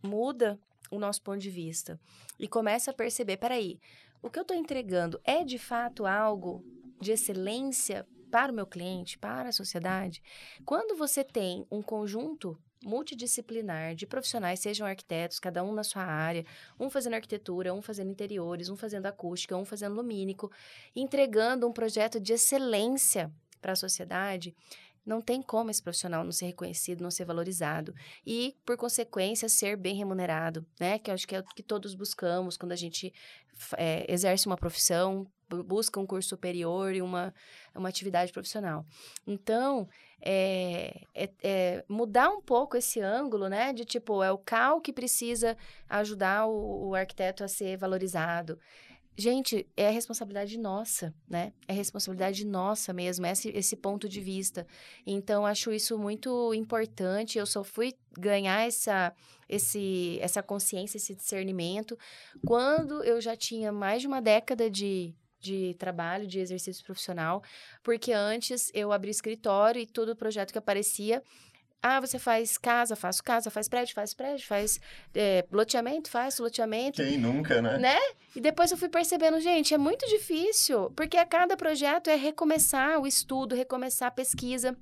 muda 0.02 0.58
o 0.92 0.98
nosso 0.98 1.22
ponto 1.22 1.38
de 1.38 1.50
vista 1.50 1.98
e 2.38 2.46
começa 2.46 2.90
a 2.90 2.94
perceber, 2.94 3.38
peraí, 3.38 3.80
o 4.22 4.30
que 4.30 4.38
eu 4.38 4.42
estou 4.42 4.56
entregando 4.56 5.18
é 5.24 5.42
de 5.42 5.58
fato 5.58 6.06
algo 6.06 6.62
de 7.00 7.10
excelência 7.10 8.06
para 8.30 8.52
o 8.52 8.54
meu 8.54 8.66
cliente, 8.66 9.18
para 9.18 9.48
a 9.48 9.52
sociedade? 9.52 10.22
Quando 10.64 10.96
você 10.96 11.24
tem 11.24 11.66
um 11.70 11.82
conjunto 11.82 12.56
multidisciplinar 12.84 13.94
de 13.94 14.06
profissionais, 14.06 14.60
sejam 14.60 14.86
arquitetos, 14.86 15.38
cada 15.38 15.64
um 15.64 15.72
na 15.72 15.82
sua 15.82 16.02
área, 16.02 16.44
um 16.78 16.90
fazendo 16.90 17.14
arquitetura, 17.14 17.72
um 17.72 17.80
fazendo 17.80 18.10
interiores, 18.10 18.68
um 18.68 18.76
fazendo 18.76 19.06
acústica, 19.06 19.56
um 19.56 19.64
fazendo 19.64 19.94
lumínico, 19.94 20.50
entregando 20.94 21.66
um 21.66 21.72
projeto 21.72 22.20
de 22.20 22.34
excelência 22.34 23.32
para 23.60 23.72
a 23.72 23.76
sociedade, 23.76 24.54
não 25.04 25.20
tem 25.20 25.42
como 25.42 25.70
esse 25.70 25.82
profissional 25.82 26.24
não 26.24 26.32
ser 26.32 26.46
reconhecido, 26.46 27.02
não 27.02 27.10
ser 27.10 27.24
valorizado 27.24 27.94
e, 28.26 28.56
por 28.64 28.76
consequência, 28.76 29.48
ser 29.48 29.76
bem 29.76 29.96
remunerado, 29.96 30.64
né? 30.78 30.98
Que 30.98 31.10
eu 31.10 31.14
acho 31.14 31.26
que 31.26 31.34
é 31.34 31.40
o 31.40 31.44
que 31.44 31.62
todos 31.62 31.94
buscamos 31.94 32.56
quando 32.56 32.72
a 32.72 32.76
gente 32.76 33.12
é, 33.76 34.06
exerce 34.12 34.46
uma 34.46 34.56
profissão, 34.56 35.26
busca 35.48 36.00
um 36.00 36.06
curso 36.06 36.30
superior 36.30 36.94
e 36.94 37.02
uma, 37.02 37.34
uma 37.74 37.88
atividade 37.88 38.32
profissional. 38.32 38.86
Então, 39.26 39.88
é, 40.20 41.02
é, 41.14 41.30
é, 41.42 41.84
mudar 41.88 42.30
um 42.30 42.40
pouco 42.40 42.76
esse 42.76 43.00
ângulo, 43.00 43.48
né? 43.48 43.72
De 43.72 43.84
tipo, 43.84 44.22
é 44.22 44.30
o 44.30 44.38
CAL 44.38 44.80
que 44.80 44.92
precisa 44.92 45.56
ajudar 45.88 46.46
o, 46.46 46.90
o 46.90 46.94
arquiteto 46.94 47.44
a 47.44 47.48
ser 47.48 47.76
valorizado. 47.76 48.58
Gente, 49.14 49.66
é 49.76 49.90
responsabilidade 49.90 50.58
nossa, 50.58 51.14
né? 51.28 51.52
É 51.68 51.72
responsabilidade 51.72 52.46
nossa 52.46 52.94
mesmo, 52.94 53.26
esse, 53.26 53.50
esse 53.50 53.76
ponto 53.76 54.08
de 54.08 54.20
vista. 54.20 54.66
Então, 55.06 55.44
acho 55.44 55.70
isso 55.70 55.98
muito 55.98 56.54
importante. 56.54 57.38
Eu 57.38 57.44
só 57.44 57.62
fui 57.62 57.94
ganhar 58.18 58.66
essa, 58.66 59.12
esse, 59.46 60.18
essa 60.22 60.42
consciência, 60.42 60.96
esse 60.96 61.14
discernimento, 61.14 61.98
quando 62.46 63.04
eu 63.04 63.20
já 63.20 63.36
tinha 63.36 63.70
mais 63.70 64.00
de 64.00 64.08
uma 64.08 64.22
década 64.22 64.70
de, 64.70 65.14
de 65.38 65.74
trabalho, 65.74 66.26
de 66.26 66.38
exercício 66.40 66.82
profissional, 66.82 67.42
porque 67.82 68.12
antes 68.12 68.70
eu 68.72 68.92
abri 68.92 69.10
escritório 69.10 69.80
e 69.80 69.86
todo 69.86 70.16
projeto 70.16 70.52
que 70.52 70.58
aparecia 70.58 71.22
ah, 71.82 72.00
você 72.00 72.18
faz 72.18 72.56
casa, 72.56 72.94
faço 72.94 73.22
casa, 73.24 73.50
faz 73.50 73.68
prédio, 73.68 73.94
faz 73.94 74.14
prédio, 74.14 74.46
faz 74.46 74.80
é, 75.14 75.44
loteamento, 75.50 76.08
faz 76.08 76.38
loteamento. 76.38 77.02
Quem 77.02 77.18
nunca, 77.18 77.60
né? 77.60 77.76
Né? 77.78 77.98
E 78.36 78.40
depois 78.40 78.70
eu 78.70 78.76
fui 78.78 78.88
percebendo, 78.88 79.40
gente, 79.40 79.74
é 79.74 79.78
muito 79.78 80.06
difícil, 80.06 80.92
porque 80.94 81.16
a 81.16 81.26
cada 81.26 81.56
projeto 81.56 82.08
é 82.08 82.14
recomeçar 82.14 83.00
o 83.00 83.06
estudo, 83.06 83.56
recomeçar 83.56 84.08
a 84.08 84.12
pesquisa. 84.12 84.76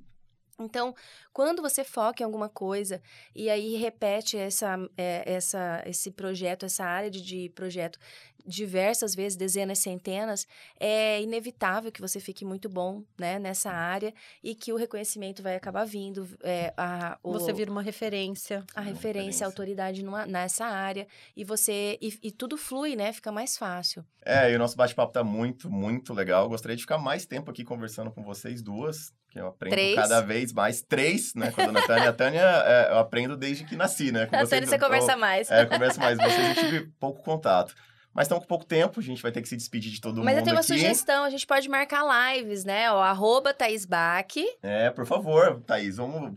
Então, 0.61 0.95
quando 1.33 1.63
você 1.63 1.83
foca 1.83 2.23
em 2.23 2.27
alguma 2.27 2.49
coisa 2.49 3.01
e 3.35 3.49
aí 3.49 3.77
repete 3.77 4.37
essa, 4.37 4.77
é, 4.97 5.23
essa, 5.25 5.83
esse 5.87 6.11
projeto, 6.11 6.67
essa 6.67 6.85
área 6.85 7.11
de, 7.11 7.23
de, 7.23 7.49
projeto 7.51 7.99
diversas 8.47 9.15
vezes, 9.15 9.37
dezenas, 9.37 9.79
centenas, 9.79 10.47
é 10.79 11.21
inevitável 11.21 11.93
que 11.93 12.01
você 12.01 12.21
fique 12.21 12.45
muito 12.45 12.69
bom 12.69 13.03
né, 13.19 13.39
nessa 13.39 13.71
área 13.71 14.13
e 14.43 14.55
que 14.55 14.73
o 14.73 14.77
reconhecimento 14.77 15.43
vai 15.43 15.57
acabar 15.57 15.85
vindo. 15.85 16.29
É, 16.43 16.73
a, 16.77 17.19
o, 17.23 17.33
você 17.33 17.53
vira 17.53 17.71
uma 17.71 17.83
referência. 17.83 18.65
A 18.75 18.81
referência, 18.81 19.09
referência. 19.09 19.47
a 19.47 19.49
autoridade 19.49 20.05
numa, 20.05 20.27
nessa 20.27 20.67
área 20.67 21.07
e 21.37 21.45
você 21.45 21.99
e, 22.01 22.19
e, 22.23 22.31
tudo 22.31 22.57
flui, 22.57 22.97
né? 22.97 23.13
Fica 23.13 23.33
mais 23.33 23.57
fácil. 23.57 24.05
É, 24.25 24.51
e 24.53 24.57
o 24.57 24.59
nosso 24.59 24.77
bate-papo 24.77 25.13
tá 25.13 25.25
muito, 25.25 25.71
muito 25.71 26.13
legal. 26.13 26.49
gostaria 26.49 26.77
de 26.77 26.83
ficar 26.83 26.99
mais 26.99 27.27
tempo 27.27 27.51
aqui 27.51 27.65
conversando 27.65 28.11
com 28.11 28.23
vocês 28.23 28.63
duas 28.63 29.13
que 29.31 29.39
eu 29.39 29.47
aprendo 29.47 29.73
Três. 29.73 29.95
cada 29.95 30.21
vez 30.21 30.53
mais. 30.53 30.83
Três, 30.83 31.35
né? 31.35 31.51
Com 31.53 31.63
a 31.63 31.67
dona 31.67 31.87
Tânia. 31.87 32.09
A 32.09 32.13
Tânia, 32.13 32.41
é, 32.41 32.91
eu 32.91 32.99
aprendo 32.99 33.37
desde 33.37 33.65
que 33.65 33.77
nasci, 33.77 34.11
né? 34.11 34.27
Com 34.27 34.37
a 34.37 34.47
Tânia 34.47 34.67
você 34.67 34.79
conversa 34.79 35.17
mais. 35.17 35.51
É, 35.51 35.65
conversa 35.65 36.01
mais. 36.01 36.19
Vocês 36.19 36.57
eu 36.57 36.65
tive 36.65 36.81
pouco 36.99 37.23
contato. 37.23 37.75
Mas 38.13 38.25
estamos 38.27 38.43
com 38.45 38.49
pouco 38.49 38.65
tempo, 38.65 38.99
a 38.99 39.03
gente 39.03 39.23
vai 39.23 39.31
ter 39.31 39.41
que 39.41 39.49
se 39.49 39.57
despedir 39.57 39.91
de 39.93 40.01
todo 40.01 40.17
Mas 40.17 40.19
mundo. 40.19 40.25
Mas 40.27 40.37
eu 40.39 40.43
tenho 40.45 40.57
uma 40.57 40.61
aqui. 40.61 40.73
sugestão, 40.73 41.25
a 41.25 41.31
gente 41.31 41.47
pode 41.47 41.69
marcar 41.69 42.03
lives, 42.35 42.65
né? 42.65 42.91
O 42.93 42.97
arroba 42.97 43.55
Thaís 43.55 43.85
Bach. 43.87 44.27
É, 44.63 44.91
por 44.91 45.07
favor, 45.07 45.63
Thaís, 45.67 45.97
vamos 45.97 46.35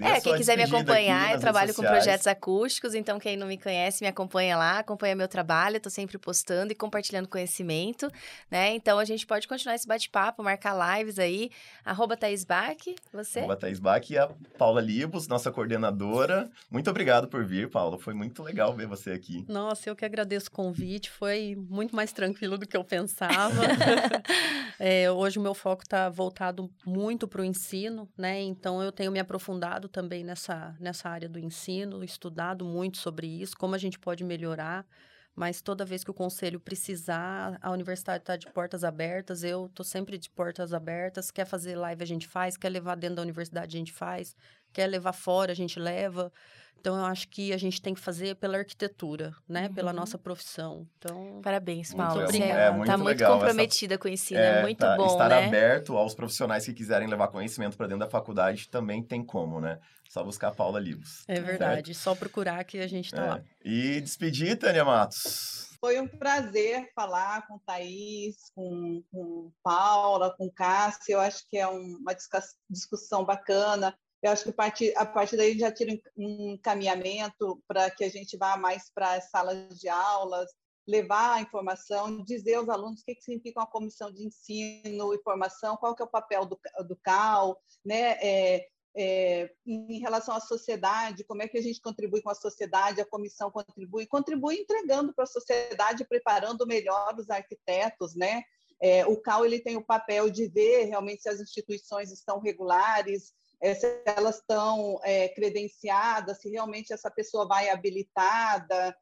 É, 0.00 0.20
quem 0.20 0.36
quiser 0.36 0.56
me 0.56 0.64
acompanhar, 0.64 1.32
eu 1.32 1.40
trabalho 1.40 1.74
com 1.74 1.82
projetos 1.82 2.26
acústicos, 2.26 2.94
então 2.94 3.18
quem 3.18 3.36
não 3.36 3.46
me 3.46 3.58
conhece, 3.58 4.02
me 4.02 4.08
acompanha 4.08 4.56
lá, 4.56 4.78
acompanha 4.78 5.14
meu 5.14 5.28
trabalho, 5.28 5.80
tô 5.80 5.90
sempre 5.90 6.18
postando 6.18 6.72
e 6.72 6.74
compartilhando 6.74 7.28
conhecimento, 7.28 8.10
né? 8.50 8.74
Então 8.74 8.98
a 8.98 9.04
gente 9.04 9.26
pode 9.26 9.48
continuar 9.48 9.74
esse 9.74 9.86
bate-papo, 9.86 10.42
marcar 10.42 10.98
lives 10.98 11.18
aí, 11.18 11.50
arroba 11.84 12.16
Thaís 12.16 12.44
Bach, 12.44 12.76
você? 13.12 13.40
Arroba 13.40 13.56
Thaís 13.56 13.78
Bach 13.78 14.10
e 14.10 14.18
a 14.18 14.28
Paula 14.58 14.80
Libos, 14.80 15.28
nossa 15.28 15.50
coordenadora. 15.50 16.50
Muito 16.70 16.90
obrigado 16.90 17.28
por 17.28 17.44
vir, 17.44 17.70
Paula. 17.70 17.98
Foi 17.98 18.14
muito 18.14 18.42
legal 18.42 18.74
ver 18.74 18.86
você 18.86 19.12
aqui. 19.12 19.44
Nossa, 19.48 19.88
eu 19.88 19.96
que 19.96 20.04
agradeço 20.04 20.48
o 20.48 20.52
convite. 20.52 21.10
Foi 21.10 21.56
muito 21.68 21.94
mais 21.94 22.12
tranquilo 22.12 22.58
do 22.58 22.66
que 22.66 22.76
eu 22.76 22.84
pensava. 22.84 23.62
É, 24.78 25.10
hoje 25.10 25.38
o 25.38 25.42
meu 25.42 25.54
foco 25.54 25.82
está 25.82 26.10
voltado 26.10 26.70
muito 26.84 27.26
para 27.26 27.40
o 27.40 27.44
ensino, 27.44 28.06
né? 28.16 28.42
Então 28.42 28.82
eu 28.82 28.92
tenho 28.92 29.10
me 29.10 29.18
aprofundado 29.18 29.85
também 29.88 30.24
nessa, 30.24 30.76
nessa 30.80 31.08
área 31.08 31.28
do 31.28 31.38
ensino, 31.38 32.04
estudado 32.04 32.64
muito 32.64 32.98
sobre 32.98 33.26
isso, 33.26 33.56
como 33.56 33.74
a 33.74 33.78
gente 33.78 33.98
pode 33.98 34.24
melhorar. 34.24 34.86
Mas 35.34 35.60
toda 35.60 35.84
vez 35.84 36.02
que 36.02 36.10
o 36.10 36.14
conselho 36.14 36.58
precisar, 36.58 37.58
a 37.60 37.70
universidade 37.70 38.22
está 38.22 38.36
de 38.36 38.46
portas 38.52 38.82
abertas. 38.82 39.44
Eu 39.44 39.66
estou 39.66 39.84
sempre 39.84 40.16
de 40.16 40.30
portas 40.30 40.72
abertas. 40.72 41.30
Quer 41.30 41.44
fazer 41.44 41.76
live, 41.76 42.02
a 42.02 42.06
gente 42.06 42.26
faz. 42.26 42.56
Quer 42.56 42.70
levar 42.70 42.94
dentro 42.94 43.16
da 43.16 43.22
universidade, 43.22 43.76
a 43.76 43.78
gente 43.78 43.92
faz. 43.92 44.34
Quer 44.72 44.86
levar 44.86 45.12
fora, 45.12 45.52
a 45.52 45.54
gente 45.54 45.78
leva. 45.78 46.32
Então, 46.80 46.96
eu 46.96 47.04
acho 47.04 47.26
que 47.28 47.52
a 47.52 47.56
gente 47.56 47.82
tem 47.82 47.94
que 47.94 48.00
fazer 48.00 48.36
pela 48.36 48.58
arquitetura, 48.58 49.34
né? 49.48 49.68
Pela 49.74 49.90
Uhum. 49.90 49.96
nossa 49.96 50.16
profissão. 50.16 50.86
Então, 50.98 51.40
Parabéns, 51.42 51.92
Muito 51.92 52.06
Paula. 52.06 52.26
legal. 52.26 52.32
Você 52.32 52.42
É, 52.52 52.70
muito 52.70 52.86
tá 52.86 52.96
muito 52.96 53.08
legal 53.08 53.32
essa- 53.32 53.40
comprometida 53.46 53.98
com 53.98 54.06
o 54.08 54.10
ensino, 54.10 54.40
é, 54.40 54.62
muito 54.62 54.78
tá, 54.78 54.96
bom, 54.96 55.06
estar 55.06 55.28
né? 55.28 55.46
aberto 55.46 55.96
aos 55.96 56.14
profissionais 56.14 56.64
que 56.64 56.72
quiserem 56.72 57.08
levar 57.08 57.28
conhecimento 57.28 57.76
para 57.76 57.86
dentro 57.88 58.04
da 58.04 58.10
faculdade 58.10 58.68
também 58.68 59.02
tem 59.02 59.24
como, 59.24 59.60
né? 59.60 59.80
Só 60.08 60.22
buscar 60.22 60.48
a 60.48 60.52
Paula 60.54 60.78
Libos. 60.78 61.24
é 61.26 61.40
verdade. 61.40 61.92
Só 61.94 62.14
procurar 62.14 62.62
que 62.64 62.78
a 62.78 62.86
gente 62.86 63.06
está 63.06 63.24
É. 63.24 63.28
lá. 63.30 63.42
E 63.64 64.00
despedir, 64.00 64.56
Tânia 64.56 64.84
Matos. 64.84 65.66
Foi 65.80 66.00
um 66.00 66.08
prazer 66.08 66.90
falar 66.94 67.46
com 67.46 67.58
Thaís, 67.58 68.50
com, 68.54 69.02
com 69.12 69.52
Paula, 69.62 70.34
com 70.36 70.50
Cássia. 70.50 71.12
Eu 71.14 71.20
acho 71.20 71.44
que 71.50 71.58
é 71.58 71.68
um- 71.68 71.98
uma 72.00 72.14
discuss- 72.14 72.56
discussão 72.70 73.24
bacana. 73.24 73.94
Eu 74.22 74.32
acho 74.32 74.44
que 74.44 74.94
a 74.96 75.06
partir, 75.06 75.36
daí 75.36 75.58
já 75.58 75.70
tira 75.70 75.92
um 76.16 76.54
encaminhamento 76.54 77.62
para 77.68 77.90
que 77.90 78.04
a 78.04 78.08
gente 78.08 78.36
vá 78.36 78.56
mais 78.56 78.90
para 78.94 79.14
as 79.14 79.30
salas 79.30 79.78
de 79.78 79.88
aulas, 79.88 80.50
levar 80.86 81.34
a 81.34 81.40
informação, 81.40 82.22
dizer 82.24 82.54
aos 82.54 82.68
alunos 82.68 83.00
o 83.00 83.04
que, 83.04 83.14
que 83.14 83.22
significa 83.22 83.60
uma 83.60 83.66
comissão 83.66 84.10
de 84.10 84.24
ensino 84.24 85.12
e 85.12 85.22
formação, 85.22 85.76
qual 85.76 85.94
que 85.94 86.02
é 86.02 86.04
o 86.04 86.10
papel 86.10 86.46
do, 86.46 86.58
do 86.86 86.96
CAL, 86.96 87.60
né? 87.84 88.16
É, 88.22 88.66
é, 88.98 89.50
em 89.66 89.98
relação 89.98 90.34
à 90.34 90.40
sociedade, 90.40 91.24
como 91.24 91.42
é 91.42 91.48
que 91.48 91.58
a 91.58 91.62
gente 91.62 91.82
contribui 91.82 92.22
com 92.22 92.30
a 92.30 92.34
sociedade, 92.34 93.00
a 93.00 93.04
comissão 93.04 93.50
contribui, 93.50 94.06
contribui 94.06 94.56
entregando 94.56 95.12
para 95.12 95.24
a 95.24 95.26
sociedade, 95.26 96.06
preparando 96.08 96.66
melhor 96.66 97.14
os 97.18 97.28
arquitetos, 97.28 98.14
né? 98.14 98.42
É, 98.80 99.06
o 99.06 99.20
CAL 99.20 99.44
ele 99.44 99.60
tem 99.60 99.76
o 99.76 99.84
papel 99.84 100.30
de 100.30 100.48
ver 100.48 100.84
realmente 100.84 101.22
se 101.22 101.28
as 101.28 101.40
instituições 101.40 102.10
estão 102.10 102.40
regulares, 102.40 103.34
é, 103.60 103.74
se 103.74 104.02
elas 104.04 104.36
estão 104.36 105.00
é, 105.02 105.28
credenciadas, 105.28 106.40
se 106.40 106.48
realmente 106.50 106.92
essa 106.92 107.10
pessoa 107.10 107.46
vai 107.46 107.68
habilitada, 107.70 108.96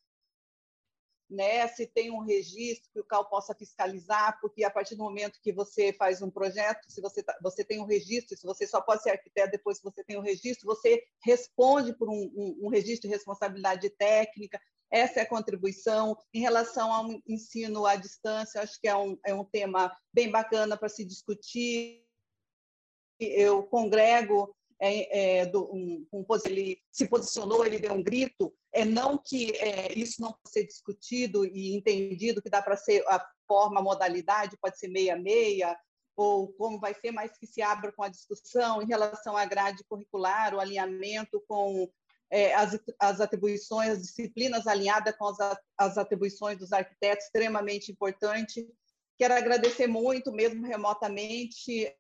né, 1.28 1.66
se 1.68 1.86
tem 1.86 2.10
um 2.10 2.20
registro 2.20 2.90
que 2.92 3.00
o 3.00 3.04
CAL 3.04 3.28
possa 3.28 3.54
fiscalizar, 3.54 4.38
porque 4.40 4.62
a 4.62 4.70
partir 4.70 4.94
do 4.94 5.02
momento 5.02 5.40
que 5.42 5.52
você 5.52 5.92
faz 5.92 6.22
um 6.22 6.30
projeto, 6.30 6.88
se 6.88 7.00
você, 7.00 7.22
tá, 7.22 7.36
você 7.42 7.64
tem 7.64 7.80
um 7.80 7.86
registro, 7.86 8.36
se 8.36 8.46
você 8.46 8.66
só 8.66 8.80
pode 8.80 9.02
ser 9.02 9.10
arquiteto 9.10 9.50
depois 9.50 9.78
que 9.78 9.84
você 9.84 10.04
tem 10.04 10.16
o 10.16 10.20
um 10.20 10.22
registro, 10.22 10.66
você 10.66 11.02
responde 11.24 11.92
por 11.96 12.08
um, 12.08 12.30
um, 12.36 12.66
um, 12.66 12.68
registro 12.68 13.08
de 13.08 13.14
responsabilidade 13.14 13.90
técnica, 13.90 14.60
essa 14.90 15.20
é 15.20 15.22
a 15.24 15.28
contribuição. 15.28 16.16
Em 16.32 16.40
relação 16.40 16.92
ao 16.92 17.08
ensino 17.26 17.84
à 17.84 17.96
distância, 17.96 18.60
acho 18.60 18.80
que 18.80 18.86
é 18.86 18.96
um, 18.96 19.18
é 19.26 19.34
um 19.34 19.44
tema 19.44 19.92
bem 20.12 20.30
bacana 20.30 20.76
para 20.76 20.88
se 20.88 21.04
discutir. 21.04 22.03
Eu 23.20 23.62
congrego 23.64 24.54
é, 24.80 25.40
é, 25.40 25.46
do, 25.46 25.64
um, 25.72 26.06
um, 26.12 26.24
ele 26.44 26.78
se 26.90 27.06
posicionou, 27.08 27.64
ele 27.64 27.78
deu 27.78 27.92
um 27.92 28.02
grito, 28.02 28.52
é 28.72 28.84
não 28.84 29.16
que 29.16 29.52
é, 29.56 29.92
isso 29.96 30.20
não 30.20 30.32
pode 30.32 30.50
ser 30.50 30.66
discutido 30.66 31.46
e 31.46 31.74
entendido 31.74 32.42
que 32.42 32.50
dá 32.50 32.60
para 32.60 32.76
ser 32.76 33.02
a 33.08 33.24
forma, 33.46 33.80
a 33.80 33.82
modalidade, 33.82 34.58
pode 34.60 34.78
ser 34.78 34.88
meia-meia, 34.88 35.76
ou 36.16 36.52
como 36.54 36.78
vai 36.78 36.94
ser, 36.94 37.10
mas 37.12 37.36
que 37.38 37.46
se 37.46 37.62
abra 37.62 37.92
com 37.92 38.02
a 38.02 38.08
discussão 38.08 38.82
em 38.82 38.86
relação 38.86 39.36
à 39.36 39.44
grade 39.44 39.84
curricular, 39.88 40.54
o 40.54 40.60
alinhamento 40.60 41.42
com 41.48 41.88
é, 42.30 42.54
as, 42.54 42.78
as 42.98 43.20
atribuições, 43.20 43.90
as 43.90 44.02
disciplinas 44.02 44.66
alinhadas 44.66 45.16
com 45.16 45.26
as, 45.26 45.58
as 45.78 45.98
atribuições 45.98 46.58
dos 46.58 46.72
arquitetos, 46.72 47.26
extremamente 47.26 47.90
importante. 47.90 48.68
Quero 49.16 49.34
agradecer 49.34 49.86
muito, 49.86 50.32
mesmo 50.32 50.66
remotamente, 50.66 51.92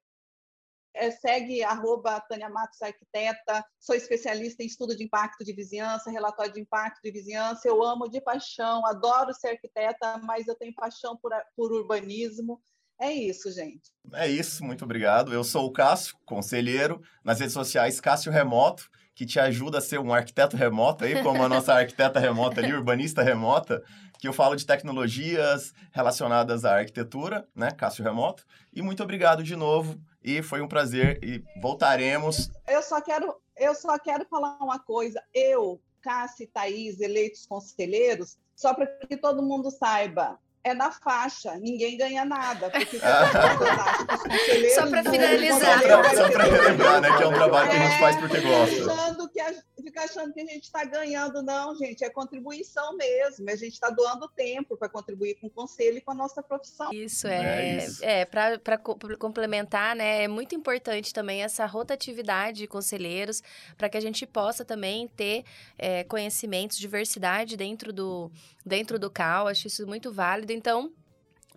é, 0.94 1.10
segue 1.10 1.62
arroba 1.62 2.20
Tânia 2.20 2.48
Matos 2.48 2.80
Arquiteta, 2.80 3.64
sou 3.80 3.94
especialista 3.94 4.62
em 4.62 4.66
estudo 4.66 4.96
de 4.96 5.04
impacto 5.04 5.44
de 5.44 5.52
vizinhança, 5.52 6.10
relatório 6.10 6.52
de 6.52 6.60
impacto 6.60 7.00
de 7.02 7.10
vizinhança, 7.10 7.66
eu 7.66 7.82
amo 7.82 8.08
de 8.08 8.20
paixão, 8.20 8.86
adoro 8.86 9.34
ser 9.34 9.48
arquiteta, 9.48 10.18
mas 10.18 10.46
eu 10.46 10.54
tenho 10.54 10.74
paixão 10.74 11.16
por, 11.16 11.32
por 11.56 11.72
urbanismo. 11.72 12.60
É 13.00 13.10
isso, 13.10 13.50
gente. 13.50 13.90
É 14.12 14.28
isso, 14.28 14.64
muito 14.64 14.84
obrigado. 14.84 15.32
Eu 15.32 15.42
sou 15.42 15.66
o 15.66 15.72
Cássio, 15.72 16.16
conselheiro, 16.24 17.02
nas 17.24 17.40
redes 17.40 17.52
sociais 17.52 18.00
Cássio 18.00 18.30
Remoto, 18.30 18.88
que 19.14 19.26
te 19.26 19.38
ajuda 19.38 19.78
a 19.78 19.80
ser 19.80 19.98
um 19.98 20.12
arquiteto 20.12 20.56
remoto 20.56 21.04
aí, 21.04 21.22
como 21.22 21.42
a 21.42 21.48
nossa 21.48 21.74
arquiteta 21.74 22.20
remota 22.20 22.60
ali, 22.60 22.72
urbanista 22.72 23.22
remota, 23.22 23.82
que 24.24 24.28
eu 24.28 24.32
falo 24.32 24.56
de 24.56 24.64
tecnologias 24.64 25.74
relacionadas 25.92 26.64
à 26.64 26.78
arquitetura, 26.78 27.46
né, 27.54 27.70
Cássio 27.70 28.02
Remoto. 28.02 28.46
E 28.72 28.80
muito 28.80 29.02
obrigado 29.02 29.42
de 29.42 29.54
novo, 29.54 30.00
e 30.22 30.40
foi 30.40 30.62
um 30.62 30.66
prazer, 30.66 31.22
e 31.22 31.44
voltaremos. 31.60 32.50
Eu 32.66 32.82
só 32.82 33.02
quero, 33.02 33.36
eu 33.54 33.74
só 33.74 33.98
quero 33.98 34.24
falar 34.24 34.56
uma 34.62 34.78
coisa, 34.78 35.22
eu, 35.34 35.78
Cássio 36.00 36.44
e 36.44 36.46
Thaís, 36.46 37.00
eleitos 37.00 37.44
conselheiros, 37.44 38.38
só 38.56 38.72
para 38.72 38.86
que 38.86 39.14
todo 39.14 39.42
mundo 39.42 39.70
saiba, 39.70 40.38
é 40.64 40.72
na 40.72 40.90
faixa, 40.90 41.56
ninguém 41.58 41.96
ganha 41.98 42.24
nada. 42.24 42.70
Porque 42.70 42.98
só 44.74 44.86
para 44.88 45.04
finalizar. 45.04 45.82
Só 46.16 46.30
para 46.30 46.44
relembrar, 46.44 47.00
né, 47.02 47.16
que 47.16 47.22
é 47.22 47.26
um 47.26 47.32
trabalho 47.34 47.70
que 47.70 47.76
a 47.76 47.86
gente 47.86 47.98
faz 47.98 48.16
porque 48.16 48.40
gosta. 48.40 48.92
Achando 48.92 49.28
que 49.28 49.40
a, 49.40 49.54
fica 49.82 50.04
achando 50.04 50.32
que 50.32 50.40
a 50.40 50.46
gente 50.46 50.64
está 50.64 50.84
ganhando, 50.84 51.42
não, 51.42 51.76
gente, 51.76 52.02
é 52.02 52.08
contribuição 52.08 52.96
mesmo. 52.96 53.48
A 53.50 53.56
gente 53.56 53.74
está 53.74 53.90
doando 53.90 54.26
tempo 54.28 54.74
para 54.76 54.88
contribuir 54.88 55.34
com 55.34 55.48
o 55.48 55.50
conselho 55.50 55.98
e 55.98 56.00
com 56.00 56.12
a 56.12 56.14
nossa 56.14 56.42
profissão. 56.42 56.90
Isso, 56.92 57.26
é. 57.26 57.86
É, 58.00 58.20
é 58.20 58.24
para 58.24 58.78
complementar, 59.18 59.94
né, 59.94 60.24
é 60.24 60.28
muito 60.28 60.54
importante 60.54 61.12
também 61.12 61.42
essa 61.42 61.66
rotatividade 61.66 62.58
de 62.58 62.66
conselheiros, 62.66 63.42
para 63.76 63.90
que 63.90 63.98
a 63.98 64.00
gente 64.00 64.26
possa 64.26 64.64
também 64.64 65.08
ter 65.08 65.44
é, 65.78 66.04
conhecimentos, 66.04 66.78
diversidade 66.78 67.54
dentro 67.54 67.92
do, 67.92 68.32
dentro 68.64 68.98
do 68.98 69.10
CAL. 69.10 69.48
Acho 69.48 69.66
isso 69.66 69.86
muito 69.86 70.12
válido. 70.12 70.52
Então, 70.52 70.92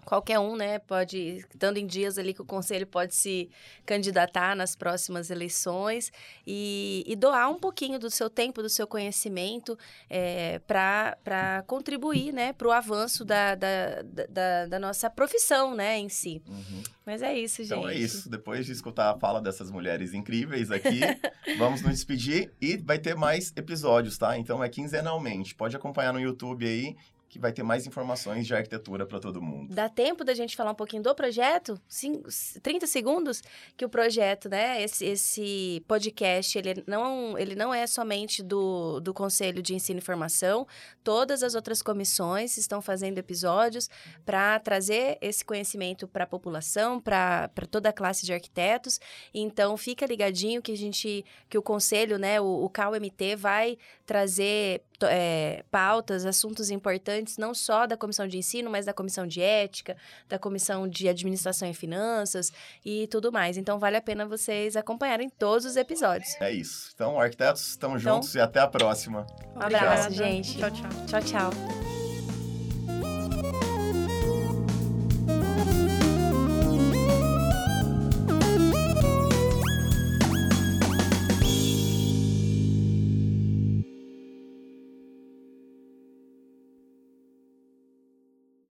qualquer 0.08 0.40
um, 0.40 0.56
né, 0.56 0.80
pode, 0.80 1.18
estando 1.52 1.76
em 1.76 1.86
dias 1.86 2.18
ali 2.18 2.34
que 2.34 2.42
o 2.42 2.46
conselho 2.46 2.88
pode 2.88 3.14
se 3.14 3.50
candidatar 3.86 4.56
nas 4.56 4.74
próximas 4.74 5.30
eleições 5.30 6.14
e, 6.46 7.04
e 7.06 7.14
doar 7.14 7.50
um 7.52 7.60
pouquinho 7.60 8.00
do 8.00 8.10
seu 8.10 8.30
tempo, 8.30 8.62
do 8.62 8.70
seu 8.70 8.88
conhecimento 8.88 9.78
é, 10.10 10.60
para 10.60 11.62
contribuir, 11.68 12.32
né, 12.32 12.54
para 12.54 12.70
o 12.70 12.72
avanço 12.72 13.26
da, 13.26 13.54
da, 13.54 14.02
da, 14.30 14.66
da, 14.68 14.80
nossa 14.80 15.10
profissão, 15.10 15.76
né, 15.76 16.00
em 16.00 16.08
si. 16.08 16.42
Uhum. 16.48 16.84
Mas 17.06 17.22
é 17.22 17.38
isso, 17.38 17.62
gente. 17.64 17.78
Então 17.78 17.90
é 17.90 17.96
isso. 17.96 18.30
Depois 18.30 18.66
de 18.66 18.72
escutar 18.72 19.12
a 19.12 19.20
fala 19.20 19.42
dessas 19.42 19.70
mulheres 19.70 20.14
incríveis 20.14 20.72
aqui, 20.72 21.02
vamos 21.60 21.82
nos 21.82 21.92
despedir 21.92 22.50
e 22.62 22.78
vai 22.78 22.98
ter 22.98 23.14
mais 23.14 23.52
episódios, 23.58 24.18
tá? 24.18 24.38
Então 24.38 24.64
é 24.64 24.70
quinzenalmente. 24.70 25.54
Pode 25.54 25.76
acompanhar 25.76 26.14
no 26.14 26.20
YouTube 26.22 26.66
aí 26.66 26.96
que 27.30 27.38
vai 27.38 27.52
ter 27.52 27.64
mais 27.64 27.86
informações 27.86 28.48
de 28.48 28.54
arquitetura 28.54 29.06
para 29.06 29.20
todo 29.20 29.42
mundo. 29.42 29.74
Dá 29.74 29.90
tempo 29.90 30.24
da 30.24 30.34
gente 30.34 30.56
falar 30.56 30.72
um 30.72 30.76
pouquinho 30.76 31.04
do 31.04 31.14
projeto? 31.14 31.80
Cinco, 31.88 32.30
30 32.62 32.88
segundos? 32.88 33.42
Que 33.76 33.84
o 33.84 33.90
projeto, 33.90 34.50
né, 34.50 34.82
esse, 34.82 35.06
esse 35.06 35.84
podcast, 35.88 36.58
ele 36.58 36.84
não, 36.88 37.38
ele 37.38 37.56
não 37.56 37.74
é 37.74 37.86
somente 37.86 38.42
do, 38.42 39.00
do 39.02 39.14
Conselho 39.14 39.62
de 39.62 39.76
Ensino 39.76 40.00
e 40.00 40.02
Formação, 40.02 40.66
todas 41.04 41.44
as 41.44 41.54
outras 41.54 41.82
comissões 41.82 42.58
estão 42.58 42.82
fazendo 42.82 43.18
episódios 43.18 43.90
para 44.26 44.60
trazer 44.60 45.18
esse 45.20 45.44
conhecimento 45.44 46.08
para 46.08 46.24
a 46.24 46.28
população, 46.28 47.00
para 47.00 47.50
toda 47.70 47.90
a 47.90 47.94
classe 47.94 48.26
de 48.26 48.34
arquitetos. 48.34 49.00
Então, 49.34 49.76
fica 49.76 50.06
ligadinho 50.06 50.62
que 50.62 50.72
a 50.72 50.78
gente, 50.78 51.26
que 51.50 51.58
o 51.58 51.62
Conselho, 51.62 52.18
né, 52.18 52.40
o, 52.40 52.64
o 52.64 52.70
CAUMT 52.70 53.36
vai 53.36 53.78
trazer 54.06 54.82
é, 55.04 55.64
pautas, 55.70 56.26
assuntos 56.26 56.70
importantes, 56.70 57.38
não 57.38 57.54
só 57.54 57.86
da 57.86 57.98
comissão 57.98 58.28
de 58.28 58.38
ensino, 58.38 58.70
mas 58.70 58.86
da 58.86 58.94
comissão 58.94 59.28
de 59.28 59.42
ética, 59.42 59.96
da 60.28 60.40
comissão 60.40 60.88
de 60.88 61.08
administração 61.08 61.70
e 61.70 61.74
finanças 61.74 62.52
e 62.86 63.08
tudo 63.08 63.32
mais. 63.32 63.58
Então, 63.58 63.80
vale 63.80 63.98
a 63.98 64.02
pena 64.02 64.26
vocês 64.26 64.76
acompanharem 64.76 65.30
todos 65.30 65.66
os 65.66 65.76
episódios. 65.76 66.36
É 66.40 66.52
isso. 66.52 66.92
Então, 66.94 67.20
arquitetos, 67.20 67.70
estamos 67.70 68.02
então, 68.02 68.16
juntos 68.16 68.36
e 68.36 68.40
até 68.40 68.60
a 68.60 68.68
próxima. 68.68 69.26
Um 69.56 69.62
abraço, 69.62 70.12
gente. 70.12 70.58
Tchau, 70.58 70.72
tchau. 70.72 70.90
Tchau, 71.08 71.22
tchau. 71.22 72.07